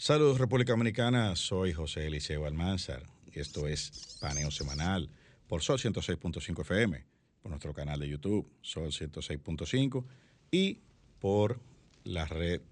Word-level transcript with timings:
Saludos 0.00 0.38
República 0.38 0.72
Dominicana, 0.72 1.36
soy 1.36 1.74
José 1.74 2.06
Eliseo 2.06 2.46
Almanzar 2.46 3.02
y 3.30 3.38
esto 3.38 3.68
es 3.68 4.16
Paneo 4.18 4.50
Semanal 4.50 5.10
por 5.46 5.60
Sol 5.60 5.78
106.5 5.78 6.62
FM, 6.62 7.04
por 7.42 7.50
nuestro 7.50 7.74
canal 7.74 8.00
de 8.00 8.08
YouTube 8.08 8.50
Sol 8.62 8.92
106.5 8.92 10.06
y 10.50 10.78
por 11.18 11.60
la 12.04 12.24
red 12.24 12.62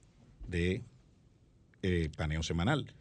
de 0.47 0.83
eh, 1.83 2.08
Paneo 2.17 2.42
Semanal, 2.42 2.94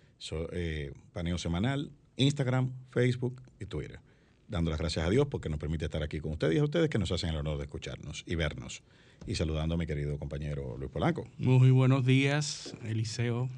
eh, 0.52 0.92
Paneo 1.14 1.38
Semanal, 1.38 1.90
Instagram, 2.18 2.74
Facebook 2.90 3.42
y 3.62 3.66
Twitter. 3.66 4.02
Dando 4.50 4.72
las 4.72 4.80
gracias 4.82 5.08
a 5.08 5.10
Dios 5.10 5.28
porque 5.28 5.48
nos 5.48 5.58
permite 5.58 5.86
estar 5.86 6.04
aquí 6.04 6.20
con 6.20 6.34
ustedes 6.34 6.56
y 6.56 6.60
a 6.60 6.66
ustedes 6.66 6.90
que 6.90 7.00
nos 7.00 7.14
hacen 7.14 7.30
el 7.30 7.38
honor 7.38 7.60
de 7.60 7.64
escucharnos 7.64 8.26
y 8.28 8.36
vernos. 8.36 8.84
Y 9.26 9.36
saludando 9.36 9.76
a 9.76 9.78
mi 9.78 9.88
querido 9.88 10.20
compañero 10.20 10.78
Luis 10.78 10.92
Polanco. 10.92 11.30
Muy 11.38 11.72
buenos 11.72 12.06
días, 12.06 12.76
Eliseo, 12.84 13.50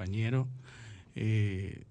compañeros. 0.00 0.46
Eh, 1.14 1.82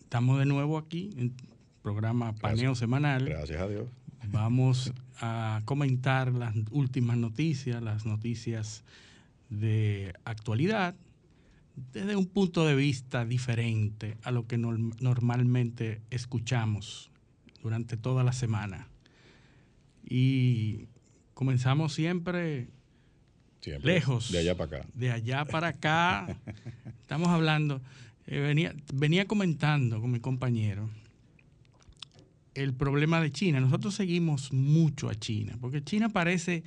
estamos 0.00 0.38
de 0.38 0.46
nuevo 0.46 0.78
aquí 0.78 1.10
en 1.16 1.34
programa 1.82 2.36
Paneo 2.36 2.76
Semanal. 2.76 3.24
Gracias 3.24 3.60
a 3.60 3.66
Dios. 3.66 3.88
Vamos 4.28 4.92
a 5.20 5.60
comentar 5.64 6.32
las 6.32 6.54
últimas 6.70 7.16
noticias, 7.16 7.82
las 7.82 8.06
noticias 8.06 8.84
de 9.48 10.14
actualidad, 10.24 10.94
desde 11.92 12.14
un 12.14 12.26
punto 12.26 12.64
de 12.64 12.76
vista 12.76 13.24
diferente 13.24 14.16
a 14.22 14.30
lo 14.30 14.46
que 14.46 14.56
normalmente 14.56 16.02
escuchamos 16.10 17.10
durante 17.60 17.96
toda 17.96 18.22
la 18.22 18.32
semana. 18.32 18.86
Y 20.08 20.86
comenzamos 21.34 21.92
siempre 21.92 22.68
lejos. 23.82 24.30
De 24.32 24.38
allá 24.38 24.56
para 24.56 24.78
acá. 24.78 24.88
De 24.94 25.10
allá 25.10 25.44
para 25.44 25.68
acá. 25.68 26.36
Estamos 27.02 27.28
hablando. 27.28 27.80
Eh, 28.26 28.40
venía, 28.40 28.74
venía 28.92 29.26
comentando 29.26 30.00
con 30.00 30.10
mi 30.10 30.20
compañero 30.20 30.88
el 32.54 32.74
problema 32.74 33.20
de 33.20 33.30
China. 33.30 33.60
Nosotros 33.60 33.94
seguimos 33.94 34.52
mucho 34.52 35.08
a 35.08 35.14
China, 35.14 35.56
porque 35.60 35.82
China 35.82 36.08
parece 36.08 36.62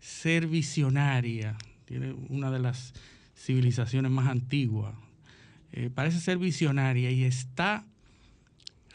ser 0.00 0.46
visionaria, 0.46 1.56
tiene 1.84 2.12
una 2.28 2.50
de 2.50 2.58
las 2.58 2.92
civilizaciones 3.36 4.10
más 4.10 4.28
antiguas, 4.28 4.94
eh, 5.72 5.90
parece 5.92 6.20
ser 6.20 6.38
visionaria 6.38 7.10
y 7.10 7.24
está 7.24 7.84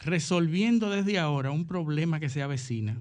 resolviendo 0.00 0.90
desde 0.90 1.18
ahora 1.18 1.50
un 1.50 1.66
problema 1.66 2.18
que 2.18 2.28
se 2.28 2.42
avecina, 2.42 2.96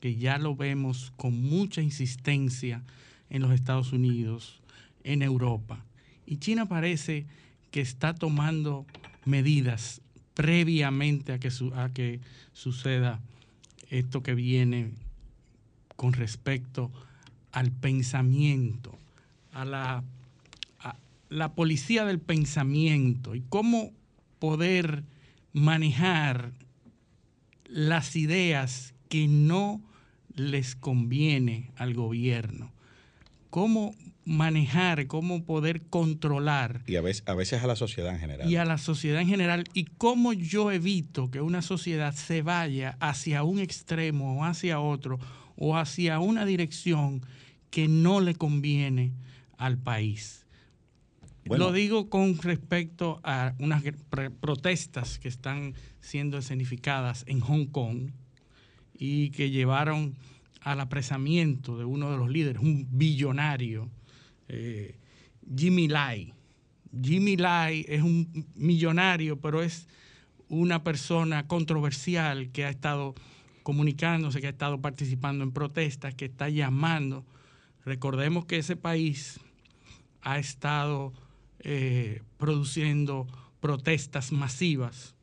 que 0.00 0.16
ya 0.16 0.38
lo 0.38 0.56
vemos 0.56 1.12
con 1.16 1.40
mucha 1.40 1.82
insistencia 1.82 2.82
en 3.30 3.42
los 3.42 3.52
Estados 3.52 3.92
Unidos, 3.92 4.60
en 5.04 5.22
Europa. 5.22 5.84
Y 6.26 6.38
China 6.38 6.66
parece 6.66 7.26
que 7.70 7.80
está 7.80 8.14
tomando 8.14 8.86
medidas 9.24 10.00
previamente 10.34 11.32
a 11.32 11.38
que, 11.38 12.20
suceda 12.52 13.20
esto 13.90 14.22
que 14.22 14.34
viene 14.34 14.90
con 15.94 16.12
respecto 16.12 16.90
al 17.52 17.70
pensamiento, 17.70 18.98
a 19.52 19.64
la, 19.64 20.04
a 20.80 20.96
la 21.28 21.54
policía 21.54 22.04
del 22.04 22.18
pensamiento 22.18 23.34
y 23.34 23.42
cómo 23.48 23.92
poder 24.38 25.04
manejar 25.52 26.52
las 27.68 28.16
ideas 28.16 28.94
que 29.08 29.28
no 29.28 29.80
les 30.34 30.76
conviene 30.76 31.70
al 31.76 31.94
gobierno 31.94 32.75
cómo 33.50 33.94
manejar, 34.24 35.06
cómo 35.06 35.44
poder 35.44 35.82
controlar. 35.82 36.82
Y 36.86 36.96
a 36.96 37.00
veces, 37.00 37.22
a 37.26 37.34
veces 37.34 37.62
a 37.62 37.66
la 37.66 37.76
sociedad 37.76 38.12
en 38.12 38.20
general. 38.20 38.50
Y 38.50 38.56
a 38.56 38.64
la 38.64 38.78
sociedad 38.78 39.20
en 39.20 39.28
general. 39.28 39.64
Y 39.72 39.84
cómo 39.84 40.32
yo 40.32 40.72
evito 40.72 41.30
que 41.30 41.40
una 41.40 41.62
sociedad 41.62 42.12
se 42.14 42.42
vaya 42.42 42.96
hacia 43.00 43.44
un 43.44 43.60
extremo 43.60 44.38
o 44.38 44.44
hacia 44.44 44.80
otro 44.80 45.18
o 45.56 45.76
hacia 45.76 46.18
una 46.18 46.44
dirección 46.44 47.24
que 47.70 47.88
no 47.88 48.20
le 48.20 48.34
conviene 48.34 49.12
al 49.56 49.78
país. 49.78 50.46
Lo 51.44 51.72
digo 51.72 52.10
con 52.10 52.38
respecto 52.38 53.20
a 53.22 53.54
unas 53.60 53.84
protestas 54.40 55.18
que 55.20 55.28
están 55.28 55.74
siendo 56.00 56.38
escenificadas 56.38 57.24
en 57.28 57.40
Hong 57.40 57.66
Kong 57.66 58.10
y 58.98 59.30
que 59.30 59.50
llevaron 59.50 60.16
al 60.60 60.80
apresamiento 60.80 61.78
de 61.78 61.84
uno 61.84 62.10
de 62.10 62.16
los 62.16 62.28
líderes, 62.30 62.62
un 62.62 62.86
billonario, 62.90 63.90
eh, 64.48 64.98
Jimmy 65.56 65.88
Lai. 65.88 66.32
Jimmy 67.00 67.36
Lai 67.36 67.84
es 67.88 68.02
un 68.02 68.46
millonario, 68.54 69.40
pero 69.40 69.62
es 69.62 69.86
una 70.48 70.82
persona 70.82 71.46
controversial 71.46 72.50
que 72.50 72.64
ha 72.64 72.70
estado 72.70 73.14
comunicándose, 73.62 74.40
que 74.40 74.46
ha 74.46 74.50
estado 74.50 74.80
participando 74.80 75.44
en 75.44 75.52
protestas, 75.52 76.14
que 76.14 76.26
está 76.26 76.48
llamando. 76.48 77.24
Recordemos 77.84 78.46
que 78.46 78.58
ese 78.58 78.76
país 78.76 79.40
ha 80.22 80.38
estado 80.38 81.12
eh, 81.60 82.22
produciendo 82.38 83.26
protestas 83.60 84.32
masivas 84.32 85.14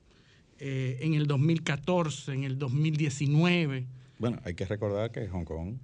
eh, 0.59 0.99
en 1.01 1.13
el 1.13 1.27
2014, 1.27 2.33
en 2.33 2.43
el 2.43 2.59
2019 2.59 3.87
bueno, 4.23 4.39
hay 4.45 4.53
que 4.53 4.63
recordar 4.63 5.11
que 5.11 5.27
Hong 5.27 5.43
Kong. 5.43 5.79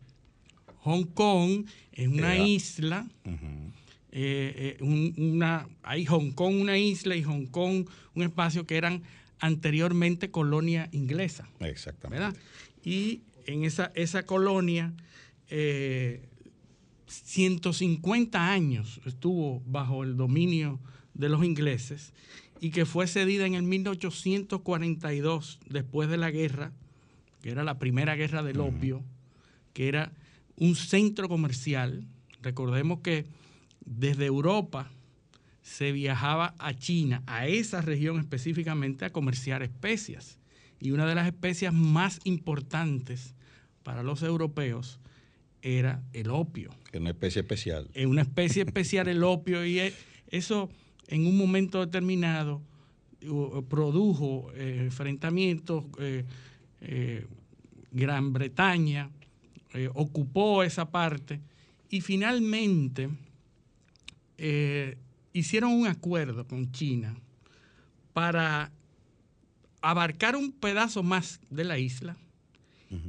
Hong 0.83 1.03
Kong 1.07 1.65
es 1.91 2.07
una 2.07 2.37
isla. 2.37 3.05
Eh, 3.25 3.33
eh, 4.13 4.77
una, 4.81 5.67
hay 5.83 6.05
Hong 6.05 6.31
Kong 6.31 6.61
una 6.61 6.77
isla 6.77 7.17
y 7.17 7.23
Hong 7.23 7.47
Kong 7.47 7.89
un 8.15 8.23
espacio 8.23 8.65
que 8.65 8.77
eran 8.77 9.03
anteriormente 9.41 10.31
colonia 10.31 10.87
inglesa. 10.93 11.49
Exactamente. 11.59 12.39
Y 12.81 13.23
en 13.45 13.65
esa, 13.65 13.91
esa 13.93 14.25
colonia, 14.25 14.93
150 17.07 18.37
eh, 18.37 18.41
años 18.41 19.01
estuvo 19.05 19.61
bajo 19.65 20.05
el 20.05 20.15
dominio 20.15 20.79
de 21.13 21.27
los 21.27 21.43
ingleses 21.43 22.13
y 22.61 22.69
que 22.69 22.85
fue 22.85 23.05
cedida 23.05 23.45
en 23.45 23.55
el 23.55 23.63
1842, 23.63 25.59
después 25.67 26.07
de 26.07 26.15
la 26.15 26.31
guerra 26.31 26.71
que 27.41 27.51
era 27.51 27.63
la 27.63 27.79
primera 27.79 28.15
guerra 28.15 28.43
del 28.43 28.59
opio, 28.59 29.03
que 29.73 29.87
era 29.87 30.11
un 30.55 30.75
centro 30.75 31.29
comercial. 31.29 32.05
Recordemos 32.41 32.99
que 32.99 33.25
desde 33.85 34.25
Europa 34.25 34.91
se 35.61 35.91
viajaba 35.91 36.55
a 36.57 36.73
China, 36.73 37.23
a 37.27 37.47
esa 37.47 37.81
región 37.81 38.19
específicamente, 38.19 39.05
a 39.05 39.11
comerciar 39.11 39.63
especias. 39.63 40.39
Y 40.79 40.91
una 40.91 41.05
de 41.05 41.15
las 41.15 41.27
especias 41.27 41.73
más 41.73 42.19
importantes 42.23 43.35
para 43.83 44.03
los 44.03 44.23
europeos 44.23 44.99
era 45.61 46.01
el 46.13 46.29
opio. 46.29 46.71
Es 46.91 46.99
una 46.99 47.11
especie 47.11 47.41
especial. 47.41 47.89
Es 47.93 48.05
una 48.05 48.21
especie 48.21 48.63
especial 48.63 49.07
el 49.07 49.23
opio 49.23 49.65
y 49.65 49.79
e, 49.79 49.93
eso 50.29 50.69
en 51.07 51.27
un 51.27 51.37
momento 51.37 51.85
determinado 51.85 52.61
produjo 53.67 54.51
eh, 54.55 54.77
enfrentamientos, 54.85 55.83
eh, 55.99 56.23
eh, 56.81 57.25
Gran 57.91 58.33
Bretaña 58.33 59.09
eh, 59.73 59.89
ocupó 59.93 60.63
esa 60.63 60.89
parte 60.89 61.39
y 61.89 62.01
finalmente 62.01 63.09
eh, 64.37 64.97
hicieron 65.33 65.71
un 65.71 65.87
acuerdo 65.87 66.47
con 66.47 66.71
China 66.71 67.15
para 68.13 68.71
abarcar 69.81 70.35
un 70.35 70.51
pedazo 70.51 71.03
más 71.03 71.39
de 71.49 71.63
la 71.63 71.77
isla 71.77 72.17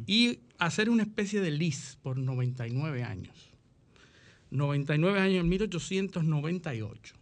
y 0.07 0.41
hacer 0.59 0.91
una 0.91 1.05
especie 1.05 1.41
de 1.41 1.51
lis 1.51 1.99
por 2.03 2.19
99 2.19 3.03
años. 3.03 3.51
99 4.51 5.19
años 5.19 5.41
en 5.41 5.49
1898. 5.49 7.15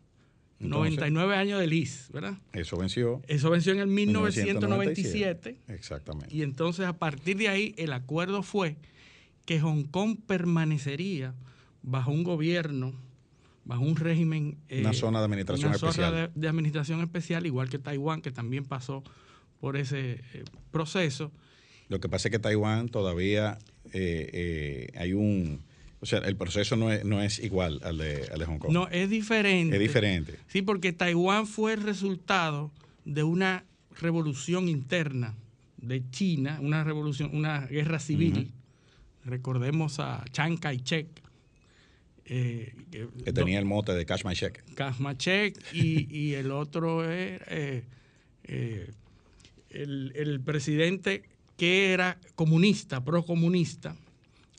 99 0.61 1.37
años 1.37 1.61
de 1.61 1.67
lis, 1.67 2.09
¿verdad? 2.13 2.39
Eso 2.53 2.77
venció. 2.77 3.23
Eso 3.29 3.51
venció 3.51 3.73
en 3.73 3.79
el 3.79 3.87
1997. 3.87 5.57
Exactamente. 5.69 6.35
Y 6.35 6.43
entonces 6.43 6.87
a 6.87 6.99
partir 6.99 7.37
de 7.37 7.49
ahí 7.49 7.75
el 7.77 7.93
acuerdo 7.93 8.43
fue 8.43 8.77
que 9.45 9.61
Hong 9.61 9.85
Kong 9.85 10.19
permanecería 10.27 11.35
bajo 11.83 12.11
un 12.11 12.25
gobierno, 12.25 12.93
bajo 13.65 13.83
un 13.83 13.97
régimen... 13.97 14.59
una 14.71 14.93
zona 14.93 15.21
de 15.21 15.25
administración 15.25 15.69
una 15.69 15.77
especial. 15.77 16.11
Zona 16.11 16.31
de, 16.35 16.49
administración 16.49 17.01
especial, 17.01 17.47
igual 17.47 17.69
que 17.69 17.79
Taiwán, 17.79 18.21
que 18.21 18.31
también 18.31 18.65
pasó 18.65 19.03
por 19.61 19.77
ese 19.77 20.21
eh, 20.35 20.45
proceso. 20.71 21.33
Lo 21.89 22.01
que 22.01 22.09
pasa 22.09 22.29
es 22.29 22.33
que 22.33 22.39
Taiwán 22.39 22.89
todavía 22.89 23.59
eh, 23.93 24.31
eh, 24.33 24.99
hay 24.99 25.13
un... 25.13 25.63
O 26.01 26.07
sea, 26.07 26.21
el 26.21 26.37
proceso 26.37 26.77
no 26.77 26.93
es, 26.93 27.05
no 27.05 27.23
es 27.23 27.39
igual 27.41 27.81
al 27.83 27.99
de, 27.99 28.29
al 28.33 28.39
de 28.39 28.47
Hong 28.47 28.59
Kong. 28.59 28.73
No, 28.73 28.89
es 28.89 29.11
diferente. 29.11 29.77
Es 29.77 29.83
diferente. 29.83 30.39
Sí, 30.47 30.63
porque 30.63 30.93
Taiwán 30.93 31.47
fue 31.47 31.73
el 31.73 31.83
resultado 31.83 32.71
de 33.05 33.25
una 33.25 33.65
revolución 34.01 34.69
interna 34.69 35.35
de 35.77 36.09
China, 36.11 36.59
una 36.61 36.85
revolución, 36.85 37.31
una 37.33 37.67
guerra 37.67 37.99
civil. 37.99 38.53
Recordemos 39.25 39.99
a 39.99 40.25
Chiang 40.33 40.57
Kai-shek. 40.57 41.09
Eh, 42.31 42.75
que 43.25 43.33
tenía 43.33 43.59
el 43.59 43.65
mote 43.65 43.95
de 43.95 44.05
Cash 44.05 44.25
My 44.25 44.35
Check. 44.35 44.63
Cash 44.75 45.01
My 45.01 45.17
Check 45.17 45.57
y, 45.73 46.15
y 46.15 46.35
el 46.35 46.51
otro 46.51 47.11
es 47.11 47.41
eh, 47.47 47.85
eh, 48.45 48.91
el, 49.71 50.13
el, 50.15 50.41
presidente 50.41 51.23
que 51.57 51.93
era 51.95 52.19
comunista, 52.35 53.03
procomunista, 53.03 53.97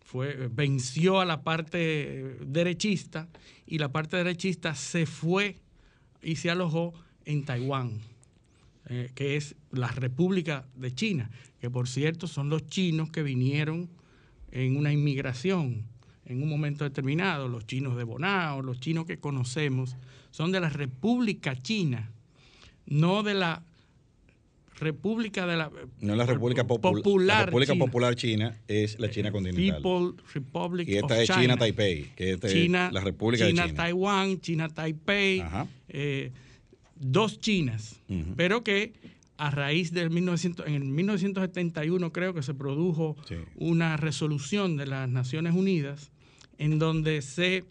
fue, 0.10 0.50
venció 0.52 1.20
a 1.20 1.26
la 1.26 1.44
parte 1.44 2.36
derechista 2.42 3.28
y 3.68 3.78
la 3.78 3.92
parte 3.92 4.18
derechista 4.18 4.74
se 4.74 5.06
fue 5.06 5.58
y 6.24 6.38
se 6.38 6.50
alojó 6.50 6.96
en 7.26 7.46
Taiwán, 7.46 8.00
eh, 8.88 9.12
que 9.14 9.36
es 9.36 9.56
la 9.70 9.90
República 9.90 10.66
de 10.74 10.96
China, 10.96 11.30
que 11.62 11.70
por 11.70 11.88
cierto 11.88 12.26
son 12.26 12.50
los 12.50 12.66
chinos 12.66 13.12
que 13.12 13.22
vinieron 13.22 13.88
en 14.50 14.78
una 14.78 14.92
inmigración 14.92 15.86
en 16.26 16.42
un 16.42 16.50
momento 16.50 16.86
determinado, 16.86 17.48
los 17.48 17.68
chinos 17.68 17.96
de 17.96 18.04
Bonao, 18.04 18.64
los 18.64 18.80
chinos 18.80 19.06
que 19.06 19.20
conocemos, 19.20 19.96
son 20.32 20.52
de 20.52 20.60
la 20.60 20.70
República 20.70 21.56
China, 21.56 22.10
no 22.88 23.22
de 23.22 23.36
la 23.36 23.64
República 24.80 25.46
de 25.46 25.58
la 25.58 25.72
no 26.00 26.16
la 26.16 26.26
República 26.26 26.66
Popul 26.66 27.02
Popular 27.02 27.38
la 27.40 27.46
República 27.46 27.74
China. 27.74 27.86
Popular 27.86 28.16
China 28.16 28.58
es 28.68 29.00
la 29.00 29.10
China 29.10 29.32
continental. 29.32 29.82
People 29.82 30.24
Republic 30.34 30.88
y 30.88 30.96
esta 30.96 31.16
of 31.16 31.22
es 31.22 31.28
China, 31.28 31.42
China. 31.42 31.58
Taipei 31.58 32.04
que 32.16 32.32
esta 32.32 32.48
China, 32.48 32.88
es 32.88 32.94
la 32.94 33.02
República 33.02 33.48
China, 33.48 33.64
de 33.64 33.68
China 33.70 33.84
Taiwán, 33.84 34.40
China 34.42 34.70
Taipei, 34.70 35.44
eh, 35.90 36.32
dos 36.96 37.40
Chinas, 37.40 38.02
pero 38.36 38.64
que 38.64 38.94
a 39.38 39.52
raíz 39.52 39.94
del 39.94 40.10
1900, 40.10 40.68
en 40.68 40.74
el 40.76 40.84
1971 40.84 42.12
creo 42.12 42.34
que 42.34 42.44
se 42.44 42.54
produjo 42.54 43.16
Sí. 43.26 43.36
una 43.56 43.96
resolución 43.96 44.76
de 44.76 44.86
las 44.86 45.08
Naciones 45.10 45.54
Unidas 45.54 46.12
en 46.58 46.78
donde 46.78 47.22
se 47.22 47.64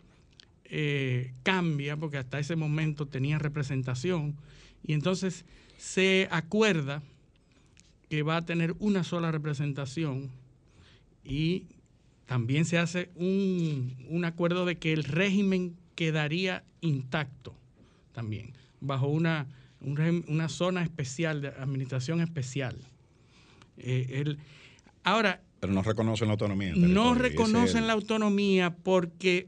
eh, 0.70 1.32
cambia, 1.42 1.96
porque 1.96 2.18
hasta 2.18 2.38
ese 2.38 2.54
momento 2.56 3.06
tenía 3.06 3.38
representación, 3.38 4.36
y 4.82 4.92
entonces 4.92 5.44
se 5.78 6.26
acuerda 6.30 7.02
que 8.10 8.22
va 8.22 8.36
a 8.38 8.44
tener 8.44 8.74
una 8.80 9.04
sola 9.04 9.30
representación 9.30 10.28
y 11.24 11.66
también 12.26 12.64
se 12.64 12.78
hace 12.78 13.10
un, 13.14 13.94
un 14.10 14.24
acuerdo 14.24 14.66
de 14.66 14.76
que 14.76 14.92
el 14.92 15.04
régimen 15.04 15.76
quedaría 15.94 16.64
intacto 16.80 17.54
también, 18.12 18.52
bajo 18.80 19.06
una, 19.06 19.46
un 19.80 20.24
una 20.28 20.48
zona 20.48 20.82
especial, 20.82 21.40
de 21.42 21.48
administración 21.48 22.20
especial. 22.20 22.76
Eh, 23.76 24.06
el- 24.20 24.38
ahora, 25.04 25.40
pero 25.60 25.72
no 25.72 25.82
reconocen 25.82 26.26
la 26.28 26.32
autonomía 26.32 26.72
no 26.74 27.14
reconocen 27.14 27.82
el- 27.82 27.86
la 27.86 27.92
autonomía 27.92 28.74
porque 28.74 29.46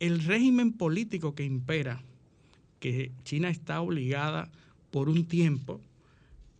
el 0.00 0.22
régimen 0.22 0.72
político 0.72 1.34
que 1.34 1.44
impera, 1.44 2.02
que 2.80 3.10
China 3.24 3.48
está 3.48 3.80
obligada 3.80 4.50
por 4.90 5.08
un 5.08 5.26
tiempo 5.26 5.80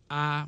a, 0.09 0.47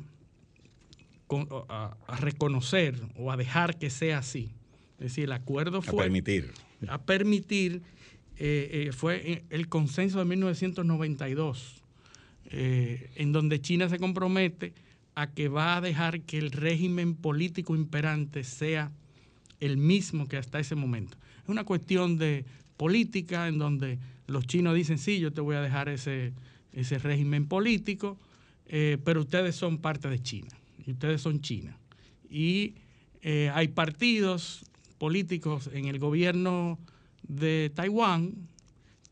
con- 1.26 1.48
a- 1.68 1.96
a 2.06 2.16
reconocer 2.16 3.00
o 3.16 3.30
a 3.32 3.36
dejar 3.36 3.78
que 3.78 3.90
sea 3.90 4.18
así. 4.18 4.50
Es 4.98 5.04
decir, 5.04 5.24
el 5.24 5.32
acuerdo 5.32 5.78
a 5.78 5.82
fue 5.82 6.04
permitir 6.04 6.50
a 6.88 6.98
permitir, 7.02 7.82
eh, 8.38 8.86
eh, 8.88 8.92
fue 8.92 9.44
el 9.50 9.68
consenso 9.68 10.18
de 10.18 10.24
1992, 10.24 11.82
eh, 12.46 13.10
en 13.16 13.32
donde 13.32 13.60
China 13.60 13.88
se 13.90 13.98
compromete 13.98 14.72
a 15.14 15.30
que 15.30 15.48
va 15.48 15.76
a 15.76 15.80
dejar 15.82 16.22
que 16.22 16.38
el 16.38 16.50
régimen 16.50 17.14
político 17.14 17.74
imperante 17.76 18.44
sea 18.44 18.90
el 19.60 19.76
mismo 19.76 20.26
que 20.26 20.38
hasta 20.38 20.58
ese 20.58 20.74
momento. 20.74 21.18
Es 21.42 21.48
una 21.50 21.64
cuestión 21.64 22.16
de 22.16 22.46
política 22.78 23.46
en 23.48 23.58
donde 23.58 23.98
los 24.26 24.46
chinos 24.46 24.74
dicen, 24.74 24.96
sí, 24.96 25.20
yo 25.20 25.32
te 25.32 25.42
voy 25.42 25.56
a 25.56 25.60
dejar 25.60 25.90
ese, 25.90 26.32
ese 26.72 26.98
régimen 26.98 27.46
político, 27.46 28.18
eh, 28.66 28.98
pero 29.04 29.20
ustedes 29.22 29.56
son 29.56 29.78
parte 29.78 30.08
de 30.08 30.22
China, 30.22 30.50
y 30.86 30.92
ustedes 30.92 31.20
son 31.20 31.40
China. 31.40 31.76
Y 32.28 32.74
eh, 33.22 33.50
hay 33.52 33.68
partidos 33.68 34.64
políticos 34.98 35.70
en 35.72 35.86
el 35.86 35.98
gobierno 35.98 36.78
de 37.22 37.70
Taiwán 37.74 38.34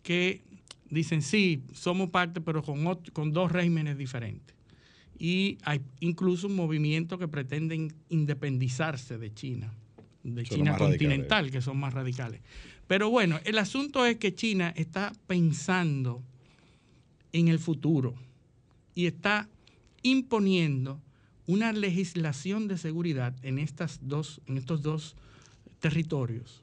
que 0.02 0.42
dicen, 0.90 1.22
sí, 1.22 1.62
somos 1.72 2.10
parte, 2.10 2.40
pero 2.40 2.62
con, 2.62 2.84
con 3.12 3.32
dos 3.32 3.52
regímenes 3.52 3.98
diferentes. 3.98 4.56
Y 5.18 5.58
hay 5.64 5.80
incluso 6.00 6.46
un 6.46 6.54
movimiento 6.54 7.18
que 7.18 7.26
pretenden 7.26 7.92
independizarse 8.08 9.18
de 9.18 9.34
China, 9.34 9.74
de 10.22 10.44
Son 10.44 10.58
China 10.58 10.72
radicales. 10.72 10.98
continental, 10.98 11.50
que 11.50 11.60
son 11.60 11.78
más 11.78 11.92
radicales. 11.92 12.40
Pero 12.86 13.10
bueno, 13.10 13.40
el 13.44 13.58
asunto 13.58 14.06
es 14.06 14.16
que 14.16 14.34
China 14.34 14.72
está 14.76 15.12
pensando 15.26 16.22
en 17.32 17.48
el 17.48 17.58
futuro 17.58 18.14
y 18.94 19.06
está 19.06 19.48
imponiendo 20.02 21.00
una 21.46 21.72
legislación 21.72 22.68
de 22.68 22.78
seguridad 22.78 23.34
en, 23.42 23.58
estas 23.58 24.00
dos, 24.02 24.40
en 24.46 24.58
estos 24.58 24.82
dos 24.82 25.16
territorios 25.80 26.62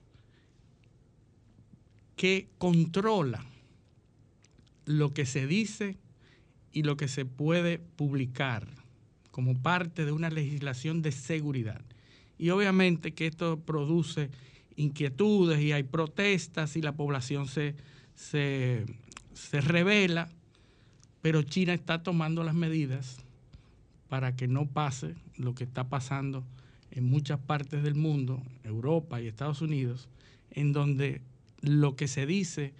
que 2.15 2.47
controla 2.57 3.45
lo 4.85 5.13
que 5.13 5.25
se 5.25 5.47
dice 5.47 5.97
y 6.71 6.83
lo 6.83 6.97
que 6.97 7.07
se 7.07 7.25
puede 7.25 7.79
publicar 7.79 8.67
como 9.31 9.61
parte 9.61 10.05
de 10.05 10.11
una 10.11 10.29
legislación 10.29 11.01
de 11.01 11.11
seguridad. 11.11 11.81
Y 12.37 12.51
obviamente 12.51 13.13
que 13.13 13.27
esto 13.27 13.59
produce 13.59 14.29
inquietudes 14.75 15.61
y 15.61 15.71
hay 15.71 15.83
protestas 15.83 16.75
y 16.75 16.81
la 16.81 16.93
población 16.93 17.47
se, 17.47 17.75
se, 18.13 18.85
se 19.33 19.61
revela, 19.61 20.29
pero 21.25 21.41
China 21.41 21.73
está 21.73 22.03
tomando 22.03 22.43
las 22.43 22.53
medidas 22.53 23.17
para 24.09 24.35
que 24.35 24.47
no 24.47 24.67
pase 24.67 25.15
lo 25.37 25.55
que 25.55 25.63
está 25.63 25.89
pasando 25.89 26.43
en 26.91 27.05
muchas 27.05 27.39
partes 27.39 27.81
del 27.81 27.95
mundo, 27.95 28.43
Europa 28.63 29.19
y 29.19 29.25
Estados 29.25 29.63
Unidos, 29.63 30.07
en 30.51 30.71
donde 30.71 31.21
lo 31.61 31.95
que 31.95 32.07
se 32.07 32.27
dice 32.27 32.73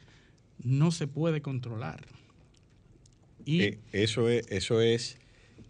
no 0.64 0.92
se 0.92 1.08
puede 1.08 1.42
controlar. 1.42 2.06
Y 3.46 3.62
Eh, 3.64 3.80
eso 3.92 4.30
es, 4.30 4.46
eso 4.52 4.80
es 4.80 5.18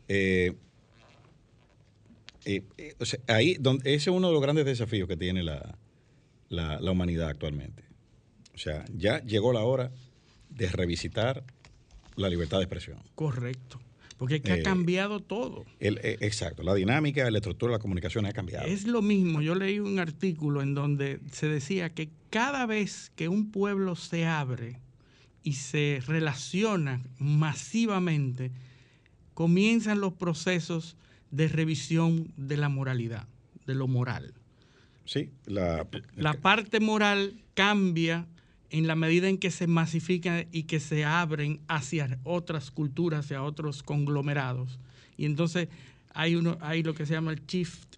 eh, 0.10 0.54
eh, 2.44 2.66
ahí 3.28 3.56
donde, 3.58 3.96
ese 3.96 4.10
es 4.10 4.14
uno 4.18 4.28
de 4.28 4.34
los 4.34 4.42
grandes 4.42 4.66
desafíos 4.66 5.08
que 5.08 5.16
tiene 5.16 5.44
la, 5.44 5.78
la, 6.50 6.82
la 6.82 6.92
humanidad 6.92 7.30
actualmente. 7.30 7.86
O 8.54 8.58
sea, 8.58 8.84
ya 8.94 9.24
llegó 9.24 9.54
la 9.54 9.64
hora 9.64 9.94
de 10.50 10.68
revisitar 10.68 11.46
la 12.16 12.30
libertad 12.30 12.58
de 12.58 12.64
expresión. 12.64 12.98
correcto, 13.16 13.80
porque 14.18 14.36
es 14.36 14.42
que 14.42 14.52
ha 14.54 14.56
Eh, 14.58 14.64
cambiado 14.64 15.20
todo. 15.20 15.66
El- 15.80 16.00
eh, 16.04 16.18
exacto, 16.22 16.64
la 16.64 16.74
dinámica, 16.74 17.30
la 17.30 17.38
estructura 17.40 17.72
de 17.72 17.78
la 17.78 17.82
comunicación 17.82 18.26
ha 18.26 18.32
cambiado. 18.32 18.66
Es 18.68 18.86
lo 18.88 19.02
mismo, 19.02 19.42
yo 19.42 19.56
leí 19.56 19.80
un 19.80 20.00
artículo 20.00 20.62
en 20.62 20.74
donde 20.74 21.20
se 21.32 21.48
decía 21.48 21.90
que 21.94 22.10
cada 22.30 22.66
vez 22.66 23.12
que 23.16 23.28
un 23.28 23.52
pueblo 23.52 23.96
se 23.96 24.26
abre 24.26 24.80
y 25.44 25.54
se 25.54 26.02
relaciona 26.08 27.04
masivamente, 27.20 28.52
comienzan 29.34 30.00
los 30.00 30.14
procesos 30.14 30.96
de 31.32 31.48
revisión 31.48 32.32
de 32.38 32.58
la 32.58 32.70
moralidad, 32.70 33.28
de 33.66 33.76
lo 33.76 33.88
moral. 33.88 34.34
Sí, 35.06 35.30
la, 35.46 35.86
La 36.16 36.34
parte 36.34 36.80
moral 36.80 37.36
cambia 37.54 38.26
en 38.70 38.88
la 38.88 38.96
medida 38.96 39.30
en 39.30 39.38
que 39.38 39.52
se 39.52 39.68
masifican 39.68 40.48
y 40.52 40.64
que 40.64 40.80
se 40.80 41.06
abren 41.06 41.62
hacia 41.68 42.20
otras 42.24 42.72
culturas, 42.72 43.26
hacia 43.26 43.44
otros 43.44 43.84
conglomerados. 43.84 44.80
Y 45.18 45.26
entonces 45.26 45.70
hay, 46.14 46.36
uno, 46.36 46.58
hay 46.62 46.84
lo 46.84 46.94
que 46.94 47.06
se 47.06 47.14
llama 47.14 47.32
el 47.32 47.46
shift 47.46 47.96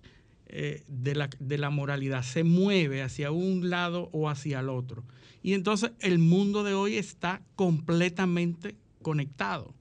eh, 0.48 0.84
de, 0.88 1.16
la, 1.16 1.30
de 1.40 1.58
la 1.58 1.70
moralidad, 1.70 2.24
se 2.24 2.44
mueve 2.44 3.02
hacia 3.02 3.32
un 3.32 3.70
lado 3.70 4.10
o 4.12 4.30
hacia 4.30 4.60
el 4.60 4.70
otro. 4.70 5.04
Y 5.44 5.54
entonces 5.54 5.92
el 6.00 6.20
mundo 6.20 6.64
de 6.64 6.74
hoy 6.74 6.96
está 6.96 7.42
completamente 7.56 8.76
conectado. 9.02 9.74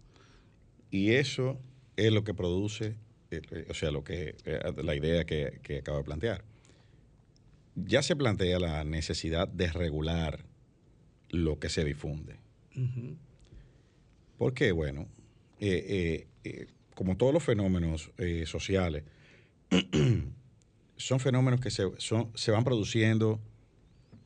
Y 0.90 1.12
eso 1.12 1.58
es 1.96 2.12
lo 2.12 2.24
que 2.24 2.34
produce, 2.34 2.96
eh, 3.30 3.42
eh, 3.50 3.66
o 3.68 3.74
sea, 3.74 3.90
lo 3.90 4.04
que 4.04 4.36
la 4.82 4.94
idea 4.94 5.24
que, 5.24 5.60
que 5.62 5.78
acabo 5.78 5.98
de 5.98 6.04
plantear. 6.04 6.44
Ya 7.74 8.02
se 8.02 8.16
plantea 8.16 8.58
la 8.58 8.84
necesidad 8.84 9.48
de 9.48 9.70
regular 9.70 10.46
lo 11.30 11.58
que 11.58 11.68
se 11.68 11.84
difunde. 11.84 12.36
Porque, 14.38 14.72
bueno, 14.72 15.08
como 16.94 17.16
todos 17.16 17.32
los 17.32 17.42
fenómenos 17.42 18.10
sociales, 18.44 19.04
son 20.96 21.20
fenómenos 21.20 21.60
que 21.60 21.70
se, 21.70 21.84
se 22.34 22.50
van 22.50 22.64
produciendo 22.64 23.40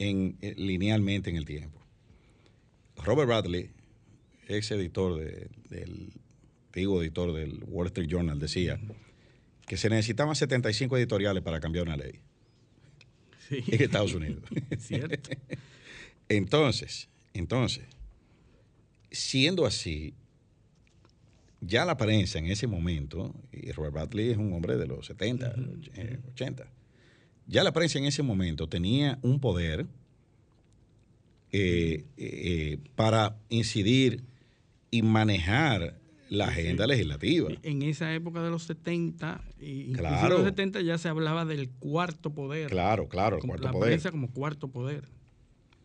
en, 0.01 0.37
eh, 0.41 0.55
linealmente 0.57 1.31
en 1.31 1.37
el 1.37 1.45
tiempo. 1.45 1.79
Robert 2.97 3.29
Bradley, 3.29 3.71
ex 4.49 4.73
editor 4.73 5.19
del, 5.69 6.13
antiguo 6.67 7.03
editor 7.03 7.33
del 7.33 7.63
Wall 7.67 7.87
Street 7.89 8.09
Journal, 8.09 8.39
decía 8.39 8.81
que 9.67 9.77
se 9.77 9.89
necesitaban 9.89 10.35
75 10.35 10.97
editoriales 10.97 11.43
para 11.43 11.61
cambiar 11.61 11.87
una 11.87 11.97
ley 11.97 12.21
en 13.51 13.83
Estados 13.83 14.15
Unidos. 14.15 14.43
Cierto. 14.79 15.31
Entonces, 16.31 17.09
entonces, 17.35 17.85
siendo 19.11 19.67
así, 19.67 20.15
ya 21.61 21.85
la 21.85 21.97
prensa 21.97 22.39
en 22.39 22.47
ese 22.47 22.69
momento, 22.69 23.35
y 23.53 23.73
Robert 23.73 23.95
Bradley 23.95 24.31
es 24.31 24.39
un 24.39 24.53
hombre 24.53 24.77
de 24.77 24.87
los 24.87 25.07
70, 25.07 25.55
80, 26.33 26.63
eh, 26.63 26.67
ya 27.49 27.65
la 27.65 27.73
prensa 27.73 27.99
en 27.99 28.05
ese 28.05 28.23
momento 28.23 28.69
tenía 28.69 29.19
un 29.23 29.41
poder 29.41 29.87
eh, 31.51 32.05
eh, 32.17 32.79
para 32.95 33.37
incidir 33.49 34.23
y 34.93 35.03
manejar 35.03 35.99
la 36.29 36.47
agenda 36.47 36.87
legislativa. 36.87 37.51
En 37.65 37.83
esa 37.83 38.15
época 38.15 38.41
de 38.41 38.51
los 38.51 38.63
70, 38.63 39.43
incluso 39.61 40.27
en 40.27 40.31
los 40.31 40.45
70 40.45 40.81
ya 40.83 40.97
se 40.97 41.09
hablaba 41.09 41.45
del 41.45 41.71
cuarto 41.71 42.33
poder. 42.33 42.71
Claro, 42.71 43.09
claro, 43.09 43.39
el 43.39 43.43
cuarto 43.43 43.65
la 43.65 43.73
poder. 43.73 43.89
Prensa 43.89 44.13
como 44.13 44.31
cuarto 44.31 44.69
poder. 44.69 45.09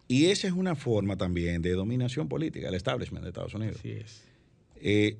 Y 0.07 0.25
esa 0.25 0.47
es 0.47 0.53
una 0.53 0.75
forma 0.75 1.17
también 1.17 1.62
de 1.62 1.71
dominación 1.71 2.27
política, 2.27 2.67
el 2.69 2.75
establishment 2.75 3.24
de 3.24 3.29
Estados 3.29 3.53
Unidos. 3.53 3.77
Así 3.79 3.91
es 3.91 5.17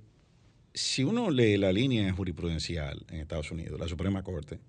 si 0.76 1.06
uno 1.06 1.32
lee 1.32 1.58
la 1.58 1.72
línea 1.72 2.12
jurisprudencial 2.12 3.06
en 3.10 3.22
Estados 3.22 3.50
Unidos, 3.50 3.80
la 3.80 3.88
Suprema 3.88 4.22
Corte 4.24 4.60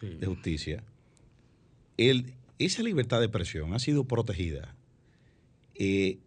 de 0.00 0.26
Justicia, 0.26 0.82
esa 1.96 2.82
libertad 2.82 3.18
de 3.18 3.26
expresión 3.26 3.74
ha 3.74 3.80
sido 3.80 4.04
protegida 4.04 4.76
eh, 5.74 6.18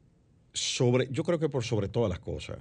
sobre, 0.53 1.08
yo 1.10 1.24
creo 1.24 1.39
que 1.39 1.48
por 1.48 1.63
sobre 1.63 1.88
todas 1.88 2.10
las 2.10 2.20
cosas, 2.20 2.58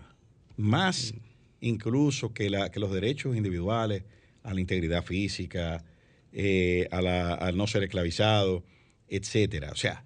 más 0.57 1.15
incluso 1.61 2.33
que, 2.33 2.49
la, 2.49 2.71
que 2.71 2.79
los 2.79 2.93
derechos 2.93 3.37
individuales 3.37 4.05
a 4.45 4.55
la 4.55 4.61
integridad 4.61 5.03
física, 5.03 5.85
eh, 6.33 6.87
a 6.93 7.51
no 7.53 7.67
ser 7.67 7.83
esclavizado, 7.83 8.63
etcétera. 9.09 9.73
O 9.73 9.77
sea, 9.77 10.05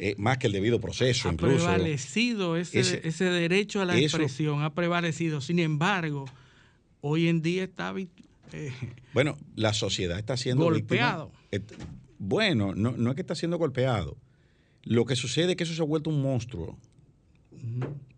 eh, 0.00 0.14
más 0.16 0.38
que 0.38 0.46
el 0.46 0.52
debido 0.52 0.80
proceso. 0.80 1.28
Ha 1.28 1.32
prevalecido 1.32 2.56
ese, 2.56 3.00
ese, 3.04 3.24
derecho 3.24 3.80
a 3.80 3.84
la 3.84 3.98
expresión, 3.98 4.62
ha 4.62 4.72
prevalecido. 4.72 5.40
Sin 5.40 5.58
embargo, 5.58 6.26
hoy 7.00 7.28
en 7.28 7.42
día 7.42 7.64
está... 7.64 7.92
Eh, 8.52 8.72
bueno, 9.12 9.36
la 9.56 9.72
sociedad 9.72 10.18
está 10.18 10.36
siendo... 10.36 10.64
Golpeado. 10.64 11.32
bueno, 12.18 12.74
no, 12.74 12.92
no 12.92 13.10
es 13.10 13.16
que 13.16 13.22
está 13.22 13.34
siendo 13.34 13.58
golpeado. 13.58 14.16
Lo 14.84 15.04
que 15.04 15.16
sucede 15.16 15.50
es 15.50 15.56
que 15.56 15.64
eso 15.64 15.74
se 15.74 15.82
ha 15.82 15.84
vuelto 15.84 16.10
un 16.10 16.22
monstruo 16.22 16.78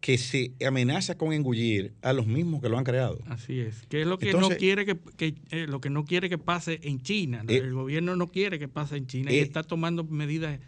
que 0.01 0.19
se 0.19 0.53
amenaza 0.67 1.17
con 1.17 1.33
engullir 1.33 1.93
a 2.03 2.13
los 2.13 2.27
mismos 2.27 2.61
que 2.61 2.69
lo 2.69 2.79
han 2.79 2.85
creado. 2.85 3.21
Así 3.27 3.61
es. 3.61 3.87
Que 3.89 4.03
es 4.03 4.07
lo 4.07 4.19
que 4.19 4.33
no 4.33 4.49
quiere 4.51 4.85
que, 4.85 5.35
eh, 5.51 5.67
lo 5.67 5.81
que 5.81 5.91
no 5.91 6.05
quiere 6.05 6.29
que 6.29 6.39
pase 6.39 6.81
en 6.83 7.01
China. 7.01 7.43
el 7.49 7.73
gobierno 7.73 8.17
no 8.17 8.29
quiere 8.29 8.59
que 8.59 8.69
pase 8.69 8.97
en 8.97 9.07
China 9.07 9.33
y 9.33 9.39
está 9.39 9.63
tomando 9.63 10.05
medidas 10.05 10.59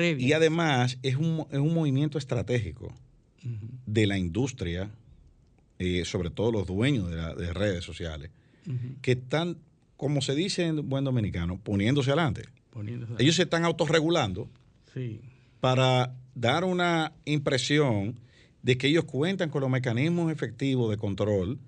y 0.00 0.32
además 0.32 0.98
es 1.02 1.16
un, 1.16 1.46
es 1.50 1.58
un 1.58 1.74
movimiento 1.74 2.18
estratégico 2.18 2.92
de 3.86 4.06
la 4.06 4.16
industria, 4.16 4.90
eh, 5.78 6.04
sobre 6.04 6.30
todo 6.30 6.52
los 6.52 6.66
dueños 6.66 7.10
de, 7.10 7.52
redes 7.52 7.84
sociales, 7.84 8.30
que 9.02 9.12
están, 9.12 9.58
como 9.96 10.22
se 10.22 10.34
dice 10.34 10.64
en 10.66 10.88
buen 10.88 11.04
dominicano, 11.04 11.58
poniéndose 11.58 12.10
adelante. 12.10 12.44
Ellos 13.18 13.36
se 13.36 13.42
están 13.42 13.64
autorregulando 13.64 14.48
para 15.60 16.14
dar 16.34 16.64
una 16.64 17.12
impresión 17.24 18.18
de 18.62 18.78
que 18.78 18.86
ellos 18.86 19.04
cuentan 19.04 19.50
con 19.50 19.60
los 19.60 19.70
mecanismos 19.70 20.32
efectivos 20.32 20.88
de 20.90 20.96
control 20.96 21.58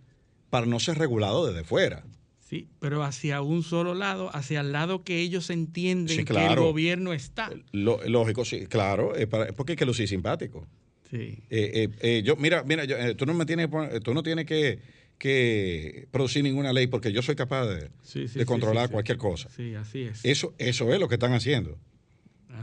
para 0.48 0.66
no 0.66 0.78
ser 0.80 0.96
regulados 0.96 1.48
desde 1.48 1.64
fuera. 1.64 2.04
Sí, 2.44 2.68
pero 2.78 3.02
hacia 3.02 3.40
un 3.40 3.62
solo 3.62 3.94
lado, 3.94 4.30
hacia 4.36 4.60
el 4.60 4.72
lado 4.72 5.02
que 5.02 5.20
ellos 5.20 5.48
entienden 5.48 6.26
que 6.26 6.46
el 6.46 6.56
gobierno 6.56 7.14
está. 7.14 7.50
lógico, 7.72 8.44
sí, 8.44 8.66
claro, 8.66 9.12
porque 9.56 9.72
es 9.72 9.78
que 9.78 9.86
lucir 9.86 10.06
simpático. 10.06 10.66
Sí. 11.10 11.16
Eh, 11.16 11.38
eh, 11.50 11.88
eh, 12.00 12.22
yo, 12.22 12.36
mira, 12.36 12.62
mira, 12.64 12.84
tú 13.16 13.24
no 13.24 13.32
me 13.32 13.46
tienes, 13.46 13.68
tú 14.02 14.12
no 14.12 14.22
tienes 14.22 14.44
que, 14.44 14.78
que, 15.16 16.06
producir 16.10 16.44
ninguna 16.44 16.74
ley 16.74 16.86
porque 16.86 17.12
yo 17.12 17.22
soy 17.22 17.34
capaz 17.34 17.66
de, 17.66 17.88
de 18.28 18.44
controlar 18.44 18.90
cualquier 18.90 19.16
cosa. 19.16 19.48
Sí, 19.48 19.74
así 19.74 20.02
es. 20.02 20.22
Eso, 20.22 20.54
eso 20.58 20.92
es 20.92 21.00
lo 21.00 21.08
que 21.08 21.14
están 21.14 21.32
haciendo. 21.32 21.78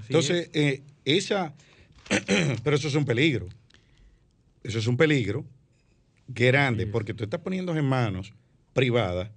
Entonces, 0.07 0.51
esa, 1.05 1.55
pero 2.63 2.75
eso 2.75 2.87
es 2.87 2.95
un 2.95 3.05
peligro. 3.05 3.49
Eso 4.63 4.77
es 4.77 4.85
un 4.85 4.95
peligro 4.95 5.43
grande 6.27 6.85
porque 6.85 7.15
tú 7.15 7.23
estás 7.23 7.41
poniendo 7.41 7.75
en 7.75 7.83
manos 7.83 8.31
privadas 8.73 9.31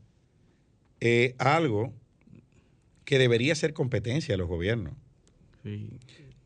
eh, 1.07 1.35
algo 1.37 1.93
que 3.05 3.19
debería 3.19 3.55
ser 3.55 3.75
competencia 3.75 4.33
de 4.33 4.39
los 4.39 4.49
gobiernos. 4.49 4.95